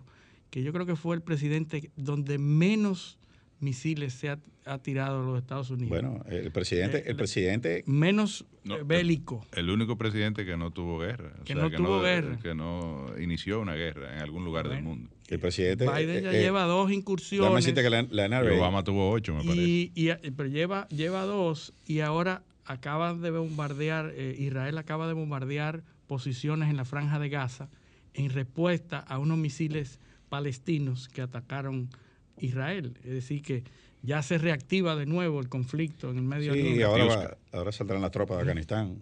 que 0.49 0.63
yo 0.63 0.73
creo 0.73 0.85
que 0.85 0.95
fue 0.95 1.15
el 1.15 1.21
presidente 1.21 1.91
donde 1.95 2.37
menos 2.37 3.17
misiles 3.59 4.13
se 4.13 4.29
ha, 4.29 4.39
tirado 4.83 5.21
a 5.21 5.25
los 5.25 5.39
Estados 5.39 5.71
Unidos. 5.71 5.89
Bueno, 5.89 6.23
el 6.29 6.51
presidente, 6.51 7.03
el, 7.09 7.15
presidente 7.15 7.83
menos 7.87 8.45
bélico. 8.85 9.43
El, 9.51 9.71
único 9.71 9.97
presidente 9.97 10.45
que 10.45 10.57
no 10.57 10.69
tuvo 10.69 10.99
guerra, 10.99 11.33
que 11.43 11.55
no 11.55 11.71
tuvo 11.71 12.01
guerra, 12.01 12.37
que 12.39 12.53
no 12.53 13.07
inició 13.19 13.59
una 13.59 13.73
guerra 13.73 14.13
en 14.13 14.21
algún 14.21 14.45
lugar 14.45 14.69
del 14.69 14.83
mundo. 14.83 15.09
El 15.27 15.39
presidente 15.39 15.87
Biden 15.89 16.23
ya 16.23 16.31
eh, 16.31 16.41
lleva 16.41 16.65
dos 16.65 16.91
incursiones. 16.91 17.65
que 17.65 17.89
la, 17.89 18.03
la 18.03 18.41
Obama 18.41 18.83
tuvo 18.83 19.09
ocho, 19.09 19.33
me 19.33 19.43
parece. 19.43 19.91
Y, 19.95 20.09
pero 20.35 20.49
lleva 20.49 20.87
lleva 20.89 21.23
dos 21.23 21.73
y 21.87 22.01
ahora 22.01 22.43
acaba 22.65 23.15
de 23.15 23.31
bombardear 23.31 24.11
eh, 24.15 24.35
Israel 24.37 24.77
acaba 24.77 25.07
de 25.07 25.13
bombardear 25.13 25.81
posiciones 26.05 26.69
en 26.69 26.77
la 26.77 26.85
franja 26.85 27.17
de 27.17 27.29
Gaza 27.29 27.69
en 28.13 28.29
respuesta 28.29 28.99
a 28.99 29.17
unos 29.17 29.39
misiles 29.39 29.99
palestinos 30.29 31.09
que 31.09 31.21
atacaron 31.21 31.89
Israel. 32.37 32.97
Es 33.03 33.11
decir, 33.11 33.41
que 33.41 33.63
ya 34.01 34.21
se 34.21 34.37
reactiva 34.37 34.95
de 34.95 35.05
nuevo 35.05 35.39
el 35.39 35.49
conflicto 35.49 36.09
en 36.09 36.17
el 36.17 36.23
Medio 36.23 36.51
Oriente. 36.51 36.75
Sí, 36.75 36.81
ahora, 36.81 37.37
ahora 37.51 37.71
saldrán 37.71 38.01
las 38.01 38.11
tropas 38.11 38.37
de 38.37 38.41
Afganistán. 38.43 39.01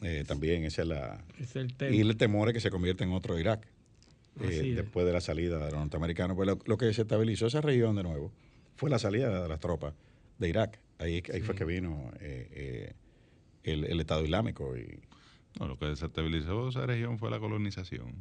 Eh, 0.00 0.24
también 0.26 0.64
esa 0.64 0.82
es 0.82 0.88
la... 0.88 1.24
el 1.54 1.74
tema. 1.74 1.94
Y 1.94 2.00
el 2.00 2.16
temor 2.16 2.48
es 2.48 2.54
que 2.54 2.60
se 2.60 2.70
convierta 2.70 3.04
en 3.04 3.12
otro 3.12 3.38
Irak. 3.38 3.66
Eh, 4.40 4.72
después 4.74 5.04
de 5.04 5.12
la 5.12 5.20
salida 5.20 5.58
de 5.58 5.70
los 5.70 5.80
norteamericanos. 5.80 6.36
Pues 6.36 6.48
lo, 6.64 6.78
que 6.78 6.92
se 6.94 7.02
estabilizó 7.02 7.46
esa 7.46 7.60
región 7.60 7.94
de 7.96 8.02
nuevo 8.02 8.32
fue 8.76 8.88
la 8.88 8.98
salida 8.98 9.42
de 9.42 9.48
las 9.48 9.60
tropas 9.60 9.94
de 10.38 10.48
Irak. 10.48 10.78
Ahí, 10.98 11.22
ahí 11.32 11.40
fue 11.42 11.54
que 11.54 11.64
vino 11.64 12.10
eh, 12.20 12.94
el, 13.62 13.84
el, 13.84 14.00
Estado 14.00 14.24
Islámico. 14.24 14.76
Y, 14.76 15.00
no, 15.60 15.68
lo 15.68 15.78
que 15.78 15.86
desestabilizó 15.86 16.70
esa 16.70 16.86
región 16.86 17.18
fue 17.18 17.30
la 17.30 17.38
colonización. 17.40 18.14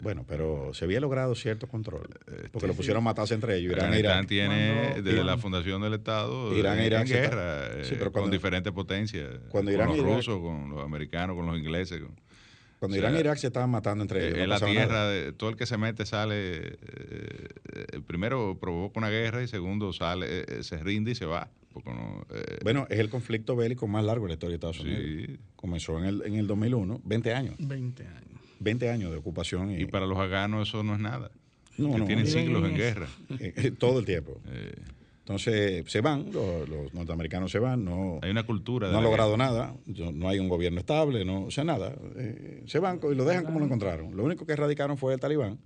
Bueno, 0.00 0.24
pero 0.26 0.74
se 0.74 0.84
había 0.84 1.00
logrado 1.00 1.34
cierto 1.34 1.68
control, 1.68 2.08
eh, 2.26 2.48
porque 2.50 2.66
lo 2.66 2.74
pusieron 2.74 3.02
a 3.02 3.04
matarse 3.04 3.34
entre 3.34 3.56
ellos. 3.56 3.72
Irán, 3.72 3.94
Irán 3.94 4.26
tiene, 4.26 5.00
desde 5.02 5.24
la 5.24 5.38
fundación 5.38 5.80
del 5.82 5.94
Estado, 5.94 6.56
Irán, 6.56 6.78
en, 6.78 6.86
Irán 6.86 7.06
guerra, 7.06 7.66
eh, 7.80 8.10
con 8.12 8.30
diferentes 8.30 8.72
potencias, 8.72 9.28
cuando 9.48 9.70
con 9.70 9.80
Irán, 9.80 9.96
los 9.96 10.04
rusos, 10.04 10.40
con 10.40 10.70
los 10.70 10.84
americanos, 10.84 11.36
con 11.36 11.46
los 11.46 11.56
ingleses. 11.56 12.02
cuando 12.78 12.96
Irán 12.96 13.14
y 13.16 13.20
Irak 13.20 13.38
se 13.38 13.46
estaban 13.46 13.70
matando 13.70 14.02
entre 14.02 14.26
ellos. 14.26 14.38
En 14.38 14.48
la 14.48 14.60
tierra, 14.60 15.32
todo 15.36 15.50
el 15.50 15.56
que 15.56 15.66
se 15.66 15.78
mete 15.78 16.04
sale, 16.04 16.76
eh, 16.76 17.48
primero 18.06 18.58
provoca 18.60 18.98
una 18.98 19.10
guerra 19.10 19.42
y 19.42 19.48
segundo 19.48 19.92
sale, 19.92 20.62
se 20.64 20.78
rinde 20.78 21.12
y 21.12 21.14
se 21.14 21.26
va. 21.26 21.48
bueno, 22.64 22.86
es 22.90 22.98
el 22.98 23.08
conflicto 23.08 23.54
bélico 23.54 23.86
más 23.86 24.04
largo 24.04 24.24
de 24.24 24.30
la 24.30 24.34
historia 24.34 24.50
de 24.50 24.56
Estados 24.56 24.80
Unidos. 24.80 25.38
Comenzó 25.54 25.98
en 25.98 26.04
el, 26.06 26.22
en 26.26 26.34
el 26.34 26.46
2001, 26.46 27.00
20 27.04 27.34
años. 27.34 27.54
20 27.60 28.06
años. 28.06 28.31
20 28.62 28.90
años 28.90 29.10
de 29.10 29.18
ocupación. 29.18 29.70
Y, 29.78 29.86
para 29.86 30.06
los 30.06 30.18
afganos 30.18 30.68
eso 30.68 30.82
no 30.82 30.94
es 30.94 31.00
nada. 31.00 31.30
No, 31.78 31.96
no, 31.96 32.04
tienen 32.04 32.26
siglos 32.26 32.68
en 32.68 32.76
guerra. 32.76 33.08
Eh, 33.38 33.52
eh, 33.56 33.70
todo 33.72 33.98
el 33.98 34.04
tiempo. 34.04 34.40
Eh. 34.52 34.74
Entonces 35.20 35.84
se 35.86 36.00
van, 36.00 36.32
los, 36.32 36.92
norteamericanos 36.92 37.52
se 37.52 37.60
van, 37.60 37.84
no 37.84 38.18
hay 38.22 38.32
una 38.32 38.42
cultura. 38.44 38.90
no 38.90 38.98
han 38.98 39.04
logrado 39.04 39.36
nada, 39.36 39.72
no 39.86 40.28
hay 40.28 40.40
un 40.40 40.48
gobierno 40.48 40.80
estable, 40.80 41.24
no, 41.24 41.44
o 41.44 41.50
sea, 41.52 41.62
nada. 41.62 41.94
se 42.66 42.80
van 42.80 42.98
y 43.00 43.14
lo 43.14 43.24
dejan 43.24 43.44
como 43.44 43.60
lo 43.60 43.66
encontraron. 43.66 44.16
Lo 44.16 44.24
único 44.24 44.44
que 44.44 44.54
erradicaron 44.54 44.98
fue 44.98 45.14
el 45.14 45.20
talibán, 45.20 45.60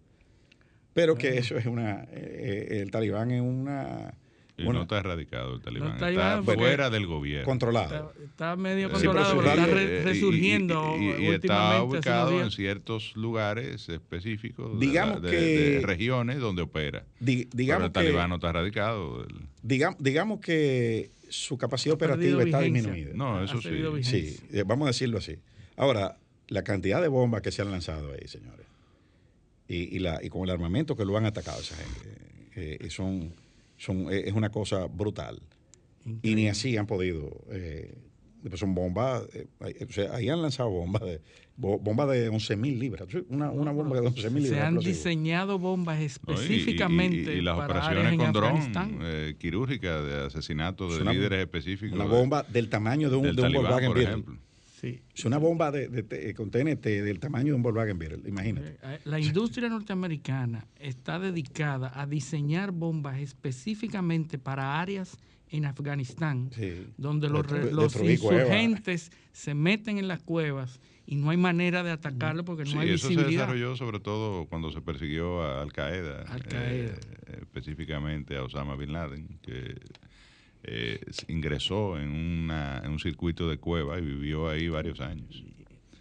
pero 0.92 1.14
que 1.14 1.38
eso 1.38 1.56
es 1.56 1.64
una, 1.64 2.04
el 2.04 2.90
talibán 2.90 3.30
es 3.30 3.40
una 3.40 4.12
y 4.58 4.64
no 4.64 4.82
está 4.82 4.98
erradicado 4.98 5.54
el 5.54 5.60
talibán. 5.60 5.92
está, 5.92 6.42
fuera 6.42 6.88
del 6.88 7.06
gobierno. 7.06 7.44
Controlado. 7.44 8.12
Está, 8.24 8.56
medio 8.56 8.90
controlado, 8.90 9.36
pero, 9.38 9.50
está 9.50 10.04
resurgiendo. 10.04 10.96
Y, 10.98 11.26
está 11.26 11.82
ubicado 11.82 12.40
en 12.40 12.50
ciertos 12.50 13.14
lugares 13.16 13.88
específicos 13.88 14.78
digamos 14.78 15.22
de, 15.22 15.30
que, 15.30 15.80
regiones 15.82 16.38
donde 16.40 16.62
opera. 16.62 17.04
digamos 17.20 17.54
pero 17.56 17.84
el 17.86 17.92
talibán 17.92 18.30
no 18.30 18.36
está 18.36 18.50
erradicado. 18.50 19.26
digamos 19.62 20.40
que 20.40 21.10
su 21.28 21.58
capacidad 21.58 21.94
operativa 21.94 22.42
está 22.42 22.60
disminuida. 22.60 23.10
No, 23.14 23.42
eso 23.42 23.60
sí. 23.60 23.70
Sí, 24.02 24.40
eh, 24.52 24.64
vamos 24.66 24.86
a 24.86 24.90
decirlo 24.90 25.18
así. 25.18 25.36
Ahora, 25.76 26.16
la 26.48 26.62
cantidad 26.62 27.02
de 27.02 27.08
bombas 27.08 27.42
que 27.42 27.50
se 27.50 27.62
han 27.62 27.70
lanzado 27.70 28.12
ahí, 28.12 28.26
señores, 28.28 28.66
y, 29.68 29.98
la, 29.98 30.20
y 30.22 30.28
con 30.28 30.44
el 30.44 30.50
armamento 30.50 30.96
que 30.96 31.04
lo 31.04 31.16
han 31.16 31.26
atacado 31.26 31.60
esa 31.60 31.74
gente, 31.74 32.84
eh, 32.84 32.90
son 32.90 33.34
son, 33.76 34.12
es 34.12 34.32
una 34.32 34.50
cosa 34.50 34.86
brutal. 34.86 35.40
Y 36.22 36.36
ni 36.36 36.48
así 36.48 36.76
han 36.76 36.86
podido 36.86 37.44
eh, 37.50 37.92
son 38.54 38.74
bombas, 38.74 39.24
eh, 39.32 39.48
o 39.88 39.92
sea, 39.92 40.14
ahí 40.14 40.28
han 40.28 40.40
lanzado 40.40 40.70
bombas 40.70 41.02
de 41.02 41.20
bombas 41.56 42.08
de 42.10 42.30
11.000 42.30 42.78
libras. 42.78 43.08
Una, 43.28 43.50
una 43.50 43.72
bomba 43.72 43.98
de 44.00 44.06
11.000 44.06 44.30
libras. 44.30 44.50
Se 44.50 44.60
han 44.60 44.78
diseñado 44.78 45.58
bombas 45.58 46.00
específicamente 46.00 47.34
y, 47.34 47.40
las 47.40 47.58
operaciones 47.58 48.18
con 48.18 48.32
dron 48.32 48.60
eh, 49.02 49.36
quirúrgicas 49.38 50.04
de 50.04 50.26
asesinato 50.26 50.86
de 50.94 51.04
líderes 51.12 51.40
específicos. 51.40 51.98
Una 51.98 52.04
bomba 52.04 52.42
del 52.42 52.68
tamaño 52.68 53.08
de 53.08 53.16
un, 53.16 53.34
de 53.34 53.42
un 53.42 53.52
Volkswagen 53.52 53.94
Beetle. 53.94 54.24
Sí. 54.86 55.02
Es 55.14 55.24
una 55.24 55.38
bomba 55.38 55.70
de, 55.70 55.88
de, 55.88 56.34
con 56.34 56.50
TNT 56.50 56.84
del 56.84 57.18
tamaño 57.18 57.46
de 57.46 57.54
un 57.54 57.62
Volkswagen 57.62 57.98
Beetle, 57.98 58.28
imagínate. 58.28 58.78
Eh, 58.82 59.00
la 59.04 59.18
industria 59.18 59.68
norteamericana 59.68 60.66
está 60.78 61.18
dedicada 61.18 61.92
a 61.94 62.06
diseñar 62.06 62.72
bombas 62.72 63.18
específicamente 63.18 64.38
para 64.38 64.80
áreas 64.80 65.18
en 65.48 65.64
Afganistán, 65.64 66.50
donde 66.96 67.28
los, 67.28 67.50
los 67.72 67.96
insurgentes 67.96 69.12
se 69.32 69.54
meten 69.54 69.98
en 69.98 70.08
las 70.08 70.22
cuevas 70.22 70.80
y 71.06 71.14
no 71.16 71.30
hay 71.30 71.36
manera 71.36 71.82
de 71.82 71.92
atacarlo 71.92 72.44
porque 72.44 72.64
no 72.64 72.80
hay 72.80 72.90
visibilidad. 72.90 73.22
Eso 73.22 73.30
se 73.30 73.36
desarrolló 73.36 73.76
sobre 73.76 74.00
todo 74.00 74.46
cuando 74.46 74.72
se 74.72 74.80
persiguió 74.80 75.42
a 75.42 75.62
Al 75.62 75.72
Qaeda, 75.72 76.24
eh, 76.50 76.98
específicamente 77.40 78.36
a 78.36 78.42
Osama 78.42 78.74
Bin 78.76 78.92
Laden, 78.92 79.38
que 79.40 79.76
eh, 80.68 81.00
ingresó 81.28 81.98
en, 81.98 82.10
una, 82.10 82.82
en 82.84 82.90
un 82.90 82.98
circuito 82.98 83.48
de 83.48 83.58
cueva 83.58 83.98
y 83.98 84.02
vivió 84.02 84.48
ahí 84.48 84.68
varios 84.68 85.00
años. 85.00 85.44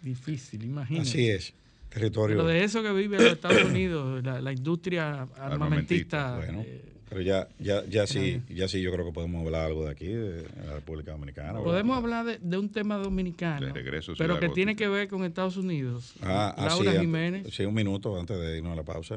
Difícil, 0.02 0.64
imagínate. 0.64 1.08
Así 1.08 1.28
es. 1.28 1.54
Territorio. 1.88 2.36
Pero 2.36 2.48
de 2.48 2.64
eso 2.64 2.82
que 2.82 2.92
vive 2.92 3.16
los 3.16 3.32
Estados 3.32 3.62
Unidos, 3.64 4.22
la, 4.24 4.52
industria 4.52 5.28
armamentista. 5.38 6.40
Eh, 6.42 6.82
pero 7.08 7.20
ya, 7.20 7.48
ya, 7.60 7.84
ya 7.86 8.08
sí, 8.08 8.42
ya 8.48 8.66
sí, 8.66 8.82
yo 8.82 8.92
creo 8.92 9.06
que 9.06 9.12
podemos 9.12 9.44
hablar 9.44 9.66
algo 9.66 9.84
de 9.84 9.92
aquí, 9.92 10.08
de 10.08 10.42
la 10.66 10.74
República 10.74 11.12
Dominicana. 11.12 11.60
Podemos 11.60 11.96
hablar 11.96 12.40
de, 12.40 12.58
un 12.58 12.68
tema 12.68 12.96
dominicano, 12.96 13.72
pero 14.18 14.40
que 14.40 14.48
tiene 14.48 14.74
que 14.74 14.88
ver 14.88 15.06
con 15.06 15.24
Estados 15.24 15.56
Unidos. 15.56 16.14
Ah, 16.20 16.52
ah 16.56 16.66
Laura 16.66 17.00
Jiménez. 17.00 17.54
Sí, 17.54 17.64
un 17.64 17.74
minuto 17.74 18.18
antes 18.18 18.36
de 18.36 18.58
irnos 18.58 18.72
a 18.72 18.76
la 18.76 18.82
pausa. 18.82 19.16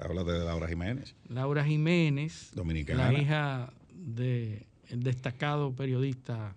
habla 0.00 0.24
de 0.24 0.40
Laura 0.40 0.66
Jiménez. 0.66 1.14
Laura 1.28 1.64
Jiménez, 1.64 2.50
dominicana. 2.54 3.12
La 3.12 3.18
hija 3.18 3.72
del 4.90 5.02
destacado 5.02 5.72
periodista 5.72 6.54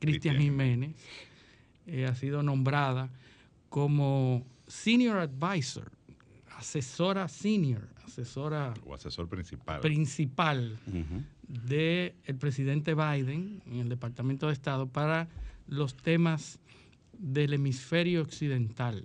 Cristian 0.00 0.38
Jiménez, 0.38 0.94
eh, 1.86 2.06
ha 2.06 2.14
sido 2.14 2.42
nombrada 2.42 3.10
como 3.68 4.44
Senior 4.66 5.18
Advisor, 5.18 5.90
asesora 6.56 7.28
senior 7.28 7.88
asesora 8.04 8.74
o 8.84 8.94
asesor 8.94 9.28
principal, 9.28 9.80
principal 9.80 10.78
del 11.46 12.12
presidente 12.38 12.94
Biden 12.94 13.62
en 13.66 13.76
el 13.78 13.88
Departamento 13.88 14.48
de 14.48 14.52
Estado 14.52 14.88
para 14.88 15.28
los 15.66 15.94
temas 15.96 16.58
del 17.12 17.54
hemisferio 17.54 18.22
occidental. 18.22 19.04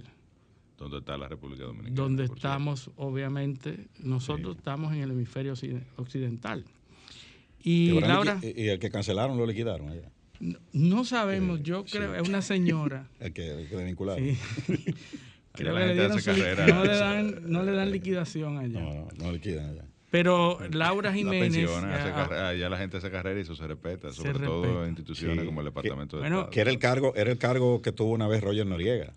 ¿Dónde 0.77 0.97
está 0.97 1.17
la 1.17 1.27
República 1.27 1.63
Dominicana? 1.63 1.95
Donde 1.95 2.25
estamos, 2.25 2.91
obviamente, 2.97 3.87
nosotros 3.99 4.57
estamos 4.57 4.91
en 4.93 5.01
el 5.01 5.11
hemisferio 5.11 5.53
occidental. 5.95 6.65
Y, 7.65 7.99
Laura, 7.99 8.39
y 8.43 8.67
el 8.67 8.77
que 8.77 8.91
cancelaron 8.91 9.37
lo 9.37 9.45
liquidaron 9.47 9.89
allá. 9.89 10.11
No, 10.71 11.03
sabemos, 11.03 11.63
yo 11.63 11.83
creo, 11.83 12.13
es 12.13 12.29
una 12.29 12.43
señora. 12.43 13.09
el 13.19 13.33
que, 13.33 13.61
el 13.61 13.67
que 13.67 13.75
le 13.75 13.83
vincularon. 13.85 14.23
Creo 15.53 15.73
que 15.73 15.85
le 15.85 16.21
carrera, 16.21 16.67
no, 16.67 16.83
le 16.83 16.95
dan, 16.97 17.35
no 17.45 17.63
le 17.63 17.71
dan 17.71 17.89
liquidación 17.89 18.57
allá. 18.57 18.81
No, 18.81 19.07
no 19.17 19.31
liquidan 19.31 19.69
allá. 19.69 19.85
Pero 20.11 20.59
Laura 20.71 21.13
Jiménez. 21.13 21.69
ya 22.59 22.69
la 22.69 22.77
gente 22.77 22.97
hace 22.97 23.09
carrera 23.09 23.39
y 23.39 23.43
eso 23.43 23.55
se 23.55 23.65
respeta, 23.65 24.11
sobre 24.11 24.33
todo 24.33 24.83
en 24.83 24.89
instituciones 24.89 25.45
como 25.45 25.61
el 25.61 25.65
Departamento 25.65 26.17
de 26.17 26.23
bueno, 26.23 26.35
Estado. 26.39 26.51
Que 26.51 26.59
era 26.59 26.71
el, 26.71 26.77
cargo, 26.77 27.13
era 27.15 27.31
el 27.31 27.37
cargo 27.37 27.81
que 27.81 27.93
tuvo 27.93 28.11
una 28.11 28.27
vez 28.27 28.43
Roger 28.43 28.67
Noriega. 28.67 29.13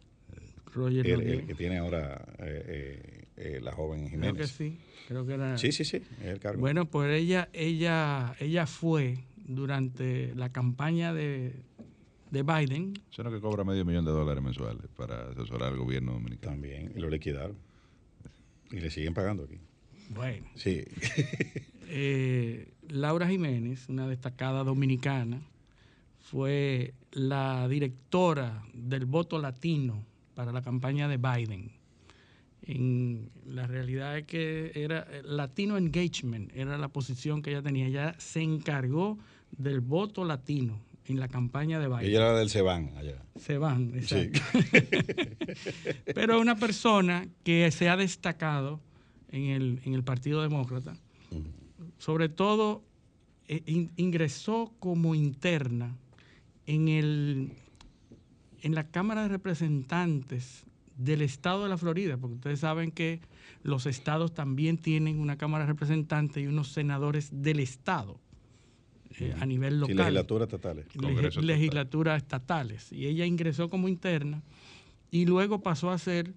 Roger 0.73 1.07
el, 1.07 1.13
Noriega. 1.13 1.41
El 1.41 1.47
que 1.49 1.55
tiene 1.55 1.79
ahora 1.79 2.25
eh, 2.39 2.65
eh, 2.69 3.18
eh, 3.39 3.61
la 3.63 3.73
joven 3.73 4.09
Jiménez. 4.09 4.35
Creo 4.35 4.47
que 4.47 4.47
sí. 4.47 4.79
Creo 5.07 5.27
que 5.27 5.35
era... 5.35 5.57
Sí, 5.57 5.73
sí, 5.73 5.85
sí. 5.85 6.03
Es 6.21 6.27
el 6.27 6.41
cargo. 6.41 6.61
Bueno, 6.61 6.87
pues 6.87 7.11
ella, 7.19 7.49
ella, 7.53 8.35
ella 8.41 8.67
fue 8.67 9.19
durante 9.47 10.35
la 10.35 10.51
campaña 10.51 11.15
de, 11.15 11.55
de 12.31 12.43
Biden. 12.43 12.95
Suena 13.11 13.31
que 13.31 13.41
cobra 13.41 13.65
medio 13.65 13.85
millón 13.85 14.05
de 14.05 14.11
dólares 14.11 14.43
mensuales 14.43 14.87
para 14.97 15.31
asesorar 15.31 15.73
al 15.73 15.79
gobierno 15.79 16.13
dominicano. 16.13 16.53
También, 16.53 16.93
y 16.95 17.01
lo 17.01 17.09
liquidaron. 17.09 17.57
Y 18.71 18.81
le 18.81 18.91
siguen 18.91 19.15
pagando 19.15 19.45
aquí. 19.45 19.59
Bueno. 20.11 20.47
Sí. 20.55 20.85
Eh, 21.91 22.75
Laura 22.91 23.27
Jiménez, 23.27 23.89
una 23.89 24.07
destacada 24.07 24.63
dominicana, 24.63 25.41
fue 26.21 26.93
la 27.13 27.67
directora 27.67 28.63
del 28.75 29.07
voto 29.07 29.39
latino 29.39 30.05
para 30.35 30.53
la 30.53 30.61
campaña 30.61 31.09
de 31.09 31.17
Biden. 31.17 31.78
En, 32.69 33.31
la 33.47 33.67
realidad 33.67 34.19
es 34.19 34.27
que 34.27 34.73
era 34.75 35.09
Latino 35.25 35.79
Engagement, 35.79 36.53
era 36.55 36.77
la 36.77 36.89
posición 36.89 37.41
que 37.41 37.51
ella 37.51 37.63
tenía. 37.63 37.87
Ella 37.87 38.15
se 38.19 38.43
encargó 38.43 39.19
del 39.51 39.81
voto 39.81 40.23
latino 40.25 40.79
en 41.07 41.19
la 41.19 41.29
campaña 41.29 41.81
de 41.81 41.89
Biden. 41.89 42.05
Ella 42.05 42.19
era 42.19 42.39
del 42.39 42.51
Ceban 42.51 42.93
allá. 42.99 43.23
Ceban, 43.39 43.95
exacto. 43.95 44.41
Pero 46.15 46.39
una 46.39 46.57
persona 46.57 47.27
que 47.43 47.71
se 47.71 47.89
ha 47.89 47.97
destacado 47.97 48.81
en 49.31 49.45
el, 49.45 49.81
en 49.85 49.95
el 49.95 50.05
Partido 50.05 50.43
Demócrata, 50.43 50.95
sobre 51.97 52.29
todo 52.29 52.83
eh, 53.47 53.89
ingresó 53.97 54.75
como 54.79 55.15
interna 55.15 55.97
en, 56.67 56.89
el, 56.89 57.53
en 58.61 58.75
la 58.75 58.91
Cámara 58.91 59.23
de 59.23 59.29
Representantes 59.29 60.67
del 60.99 61.23
Estado 61.23 61.63
de 61.63 61.71
la 61.71 61.79
Florida, 61.79 62.19
porque 62.19 62.35
ustedes 62.35 62.61
saben 62.61 62.91
que 62.91 63.21
los 63.63 63.87
estados 63.87 64.35
también 64.35 64.77
tienen 64.77 65.19
una 65.19 65.39
Cámara 65.39 65.65
de 65.65 65.73
Representantes 65.73 66.43
y 66.43 66.47
unos 66.47 66.69
senadores 66.69 67.31
del 67.33 67.61
Estado. 67.61 68.21
Eh, 69.19 69.35
a 69.41 69.47
nivel 69.47 69.81
local. 69.81 69.97
legislaturas 69.97 70.49
estatales. 70.49 70.87
legislaturas 71.43 72.23
estatales. 72.23 72.93
Y 72.93 73.07
ella 73.07 73.25
ingresó 73.25 73.71
como 73.71 73.89
interna 73.89 74.43
y 75.11 75.25
luego 75.25 75.63
pasó 75.63 75.91
a 75.91 75.99
ser 75.99 76.35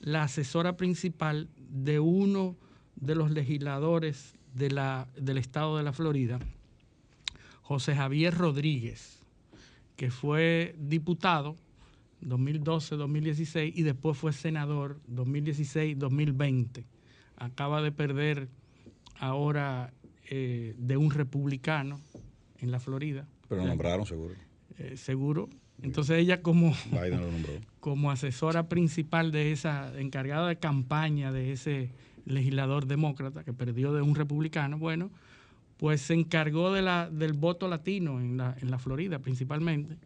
la 0.00 0.24
asesora 0.24 0.76
principal 0.76 1.48
de 1.68 1.98
uno 1.98 2.56
de 2.96 3.16
los 3.16 3.30
legisladores 3.32 4.34
de 4.54 4.70
la, 4.70 5.08
del 5.16 5.38
estado 5.38 5.76
de 5.76 5.82
la 5.82 5.92
Florida, 5.92 6.38
José 7.62 7.96
Javier 7.96 8.34
Rodríguez, 8.34 9.20
que 9.96 10.10
fue 10.10 10.74
diputado 10.78 11.56
2012-2016 12.22 13.72
y 13.74 13.82
después 13.82 14.16
fue 14.16 14.32
senador 14.32 15.00
2016-2020. 15.10 16.84
Acaba 17.36 17.82
de 17.82 17.92
perder 17.92 18.48
ahora 19.18 19.92
eh, 20.30 20.74
de 20.78 20.96
un 20.96 21.10
republicano 21.10 22.00
en 22.58 22.70
la 22.70 22.80
Florida. 22.80 23.26
Pero 23.48 23.62
lo 23.62 23.68
nombraron 23.68 24.06
seguro. 24.06 24.34
Eh, 24.78 24.96
seguro. 24.96 25.48
Entonces 25.82 26.18
ella 26.18 26.42
como, 26.42 26.74
como 27.80 28.10
asesora 28.10 28.68
principal 28.68 29.32
de 29.32 29.52
esa, 29.52 29.98
encargada 29.98 30.48
de 30.48 30.56
campaña 30.56 31.32
de 31.32 31.52
ese 31.52 31.90
legislador 32.24 32.86
demócrata 32.86 33.42
que 33.42 33.52
perdió 33.52 33.92
de 33.92 34.02
un 34.02 34.14
republicano, 34.14 34.78
bueno, 34.78 35.10
pues 35.76 36.02
se 36.02 36.14
encargó 36.14 36.72
de 36.72 36.82
la, 36.82 37.10
del 37.10 37.32
voto 37.32 37.66
latino 37.66 38.20
en 38.20 38.36
la, 38.36 38.56
en 38.60 38.70
la 38.70 38.78
Florida 38.78 39.18
principalmente 39.18 39.96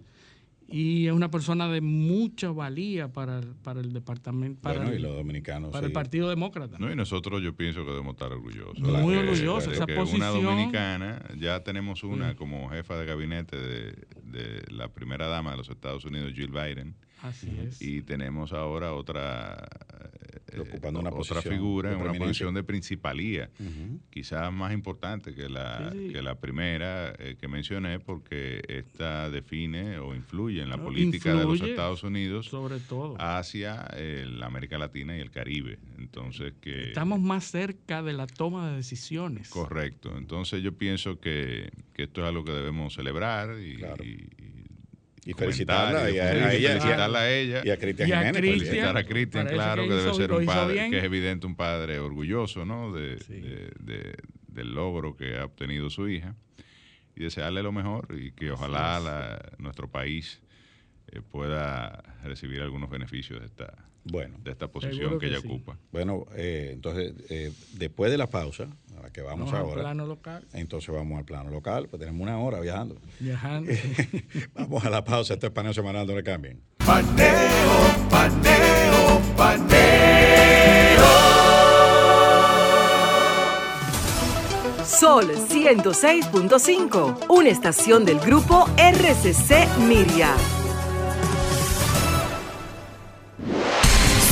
y 0.68 1.06
es 1.06 1.12
una 1.12 1.30
persona 1.30 1.68
de 1.68 1.80
mucha 1.80 2.50
valía 2.50 3.08
para, 3.08 3.40
para 3.62 3.80
el 3.80 3.92
departamento, 3.92 4.62
para, 4.62 4.88
el, 4.88 5.02
los 5.02 5.14
dominicanos, 5.14 5.70
para 5.70 5.86
el 5.86 5.92
Partido 5.92 6.28
Demócrata. 6.28 6.76
No, 6.78 6.90
y 6.90 6.96
nosotros 6.96 7.42
yo 7.42 7.54
pienso 7.54 7.84
que 7.84 7.90
debemos 7.90 8.14
estar 8.14 8.32
orgullosos. 8.32 8.78
Muy 8.80 9.14
orgullosos, 9.14 9.72
esa 9.72 9.86
posición. 9.86 10.22
Una 10.22 10.28
dominicana, 10.28 11.22
ya 11.38 11.62
tenemos 11.62 12.02
una 12.02 12.34
como 12.34 12.68
jefa 12.70 12.96
de 12.96 13.06
gabinete 13.06 13.56
de, 13.56 14.06
de, 14.24 14.62
la 14.70 14.88
primera 14.88 15.28
dama 15.28 15.52
de 15.52 15.58
los 15.58 15.68
Estados 15.68 16.04
Unidos, 16.04 16.32
Jill 16.34 16.50
Biden. 16.50 16.96
Así 17.22 17.48
es. 17.58 17.80
Y 17.80 18.02
tenemos 18.02 18.52
ahora 18.52 18.92
otra 18.92 19.68
ocupando 20.58 21.00
una 21.00 21.10
otra 21.10 21.42
figura 21.42 21.92
en 21.92 22.00
una 22.00 22.14
posición 22.14 22.54
de 22.54 22.62
principalía, 22.62 23.50
quizás 24.10 24.52
más 24.52 24.72
importante 24.72 25.34
que 25.34 25.48
la, 25.48 25.92
que 25.92 26.22
la 26.22 26.36
primera 26.36 27.14
eh, 27.18 27.36
que 27.38 27.48
mencioné, 27.48 28.00
porque 28.00 28.62
esta 28.68 29.30
define 29.30 29.98
o 29.98 30.14
influye 30.14 30.62
en 30.62 30.70
la 30.70 30.78
política 30.78 31.34
de 31.34 31.44
los 31.44 31.60
Estados 31.60 32.02
Unidos 32.02 32.46
sobre 32.46 32.80
todo. 32.80 33.16
hacia 33.18 33.86
eh, 33.94 34.26
la 34.28 34.46
América 34.46 34.78
Latina 34.78 35.16
y 35.16 35.20
el 35.20 35.30
Caribe. 35.30 35.78
Entonces 35.98 36.54
que 36.60 36.88
estamos 36.88 37.20
más 37.20 37.44
cerca 37.44 38.02
de 38.02 38.12
la 38.12 38.26
toma 38.26 38.70
de 38.70 38.76
decisiones. 38.76 39.48
Correcto. 39.48 40.16
Entonces 40.16 40.62
yo 40.62 40.72
pienso 40.72 41.20
que, 41.20 41.70
esto 41.94 42.22
es 42.22 42.28
algo 42.28 42.44
que 42.44 42.52
debemos 42.52 42.94
celebrar 42.94 43.58
y 43.58 43.76
y 44.04 44.45
felicitarla 45.34 46.04
a, 46.04 46.08
ella, 46.08 46.28
felicitarla 46.50 47.18
a 47.18 47.30
ella 47.30 47.62
y 47.64 47.70
a 47.70 47.78
Cristian 47.78 48.08
Jiménez. 48.08 48.40
Felicitar 48.40 48.96
a 48.96 49.04
Cristian, 49.04 49.46
claro, 49.46 49.88
que, 49.88 49.94
debe 49.94 50.14
ser 50.14 50.32
un 50.32 50.46
padre, 50.46 50.90
que 50.90 50.98
es 50.98 51.04
evidente 51.04 51.46
un 51.46 51.56
padre 51.56 51.98
orgulloso 51.98 52.64
¿no? 52.64 52.92
de, 52.92 53.18
del 54.48 54.74
logro 54.74 55.16
que 55.16 55.36
ha 55.36 55.44
obtenido 55.44 55.90
su 55.90 56.08
hija. 56.08 56.34
y 57.14 57.24
desearle 57.24 57.62
lo 57.62 57.72
mejor 57.72 58.08
y 58.18 58.32
que 58.32 58.50
ojalá 58.50 59.40
nuestro 59.58 59.88
país 59.90 60.40
eh, 61.08 61.20
pueda 61.22 62.02
recibir 62.24 62.60
algunos 62.62 62.90
beneficios 62.90 63.40
de 63.40 63.46
esta, 63.46 63.74
bueno, 64.10 64.38
de 64.42 64.52
esta 64.52 64.68
posición 64.68 65.18
que, 65.18 65.26
ella 65.26 65.38
ocupa. 65.38 65.76
Bueno, 65.90 66.26
eh, 66.34 66.70
entonces, 66.72 67.14
eh, 67.28 67.52
después 67.74 68.10
de 68.10 68.18
la 68.18 68.28
pausa, 68.28 68.68
a 68.96 69.02
la 69.02 69.10
que 69.10 69.20
vamos, 69.20 69.52
ahora, 69.52 69.82
plano 69.82 70.06
local. 70.06 70.44
entonces 70.52 70.94
vamos 70.94 71.18
al 71.18 71.24
plano 71.24 71.50
local, 71.50 71.88
pues 71.88 72.00
tenemos 72.00 72.22
una 72.22 72.38
hora 72.38 72.60
viajando. 72.60 72.96
Viajando. 73.18 73.72
vamos 74.54 74.84
a 74.84 74.90
la 74.90 75.04
pausa, 75.04 75.34
este 75.34 75.46
es 75.46 75.52
paneo 75.52 75.72
semanal, 75.72 76.06
no 76.06 76.14
le 76.14 76.22
cambien. 76.22 76.60
Paneo, 76.78 78.08
paneo, 78.08 79.20
paneo. 79.36 80.06
Sol 84.84 85.26
106.5, 85.26 87.26
una 87.28 87.48
estación 87.48 88.04
del 88.04 88.20
grupo 88.20 88.68
RCC 88.78 89.78
Miria. 89.80 90.32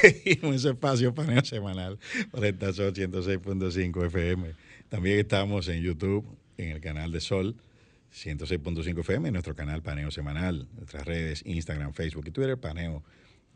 Seguimos 0.24 0.64
espacio 0.64 1.14
paneo 1.14 1.44
semanal 1.44 1.98
por 2.30 2.44
esta 2.44 2.72
Sol 2.72 2.92
106.5 2.94 4.06
FM. 4.06 4.54
También 4.88 5.18
estamos 5.18 5.68
en 5.68 5.82
YouTube, 5.82 6.26
en 6.56 6.70
el 6.70 6.80
canal 6.80 7.12
de 7.12 7.20
Sol 7.20 7.56
106.5 8.12 9.00
FM, 9.00 9.28
en 9.28 9.32
nuestro 9.34 9.54
canal 9.54 9.82
Paneo 9.82 10.10
Semanal, 10.10 10.66
nuestras 10.76 11.04
redes 11.04 11.42
Instagram, 11.46 11.92
Facebook 11.92 12.26
y 12.26 12.30
Twitter, 12.32 12.58
Paneo 12.58 13.04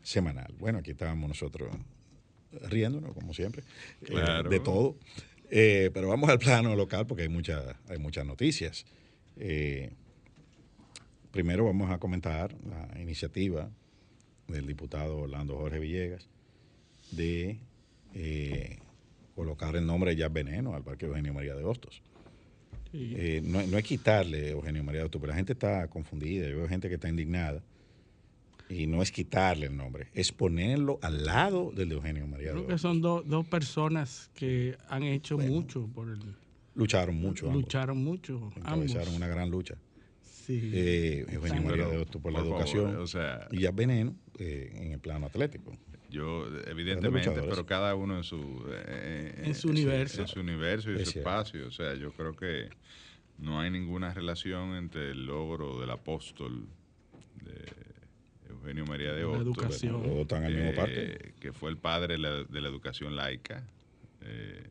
Semanal. 0.01 0.53
Bueno, 0.59 0.79
aquí 0.79 0.91
estábamos 0.91 1.27
nosotros 1.27 1.75
riéndonos, 2.69 3.13
como 3.13 3.33
siempre, 3.33 3.63
eh, 4.01 4.05
Claro. 4.05 4.49
de 4.49 4.59
todo. 4.59 4.97
Eh, 5.51 5.91
pero 5.93 6.07
vamos 6.07 6.29
al 6.29 6.39
plano 6.39 6.75
local 6.75 7.05
porque 7.05 7.23
hay, 7.23 7.29
mucha, 7.29 7.79
hay 7.89 7.97
muchas 7.97 8.25
noticias. 8.25 8.85
Eh, 9.37 9.91
primero 11.31 11.65
vamos 11.65 11.91
a 11.91 11.97
comentar 11.97 12.55
la 12.65 12.99
iniciativa 13.01 13.69
del 14.47 14.65
diputado 14.67 15.17
Orlando 15.17 15.57
Jorge 15.57 15.79
Villegas 15.79 16.29
de 17.11 17.59
eh, 18.13 18.79
colocar 19.35 19.75
el 19.75 19.85
nombre 19.85 20.11
de 20.11 20.17
Jazz 20.17 20.31
Veneno 20.33 20.73
al 20.75 20.83
Parque 20.83 21.05
Eugenio 21.05 21.33
María 21.33 21.55
de 21.55 21.63
Hostos. 21.63 22.01
Eh, 22.93 23.41
no, 23.43 23.61
no 23.67 23.77
es 23.77 23.83
quitarle 23.83 24.51
Eugenio 24.51 24.83
María 24.83 25.01
de 25.01 25.05
Hostos, 25.05 25.19
pero 25.19 25.31
la 25.31 25.37
gente 25.37 25.53
está 25.53 25.87
confundida. 25.89 26.47
Yo 26.47 26.57
veo 26.57 26.67
gente 26.67 26.87
que 26.87 26.95
está 26.95 27.09
indignada. 27.09 27.61
Y 28.67 28.87
no 28.87 29.03
es 29.03 29.11
quitarle 29.11 29.67
el 29.67 29.77
nombre, 29.77 30.07
es 30.15 30.31
ponerlo 30.31 30.97
al 31.03 31.23
lado 31.23 31.71
del 31.71 31.89
de 31.89 31.95
Eugenio 31.95 32.25
María 32.25 32.47
de 32.47 32.53
Creo 32.53 32.67
que 32.67 32.73
Hostos. 32.73 32.81
son 32.81 32.99
do- 33.01 33.21
dos 33.23 33.45
personas 33.47 34.31
que 34.33 34.75
han 34.89 35.03
hecho 35.03 35.37
mucho 35.37 35.87
por 35.93 36.09
el. 36.09 36.19
Lucharon 36.73 37.15
mucho. 37.15 37.45
ambos. 37.45 37.61
Lucharon 37.61 38.03
mucho. 38.03 38.35
ambos. 38.37 38.57
Encabezaron 38.57 39.13
una 39.13 39.27
gran 39.27 39.51
lucha. 39.51 39.75
Sí. 40.23 40.71
Eh, 40.73 41.25
Eugenio 41.29 41.61
María 41.61 41.85
de 41.87 41.97
Hostos 41.97 42.19
por 42.21 42.31
la 42.33 42.39
favor, 42.39 42.53
educación. 42.55 42.95
o 42.95 43.05
sea- 43.07 43.47
y 43.51 43.59
Jazz 43.59 43.75
Veneno 43.75 44.15
eh, 44.39 44.71
en 44.73 44.91
el 44.93 44.99
plano 44.99 45.27
atlético. 45.27 45.71
Yo, 46.15 46.47
evidentemente, 46.67 47.29
pero 47.49 47.65
cada 47.65 47.93
uno 47.95 48.15
en 48.15 48.23
su, 48.23 48.63
eh, 48.69 49.41
En 49.43 49.53
su 49.55 49.67
universo. 49.69 50.21
En 50.21 50.27
su 50.29 50.39
universo 50.39 50.89
y 50.91 50.95
Es 50.95 51.05
su 51.05 51.11
cierto. 51.11 51.29
espacio. 51.29 51.67
O 51.67 51.71
sea, 51.71 51.93
yo 51.95 52.11
creo 52.13 52.33
que 52.35 52.69
no 53.37 53.59
hay 53.59 53.69
ninguna 53.69 54.13
relación 54.13 54.75
entre 54.75 55.11
el 55.11 55.25
logro 55.25 55.79
del 55.81 55.89
apóstol 55.89 56.67
de 57.43 57.65
Eugenio 58.49 58.85
María 58.85 59.11
de 59.11 59.21
La 59.23 59.27
Hostos, 59.27 59.43
educación. 59.45 59.93
Los 59.93 60.03
dos 60.03 60.17
están 60.21 60.43
al 60.45 60.53
mismo 60.53 60.69
eh, 60.69 60.73
parque. 60.75 61.33
que 61.39 61.51
fue 61.51 61.69
el 61.69 61.77
padre 61.77 62.13
de 62.13 62.19
la, 62.19 62.43
de 62.45 62.61
la 62.61 62.69
educación 62.69 63.15
laica. 63.15 63.67
eh, 64.21 64.63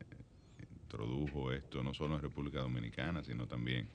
introdujo 0.83 1.51
esto 1.51 1.83
no 1.83 1.93
solo 1.93 2.15
en 2.15 2.21
República 2.21 2.59
Dominicana, 2.61 3.21
sino 3.23 3.47
también 3.47 3.87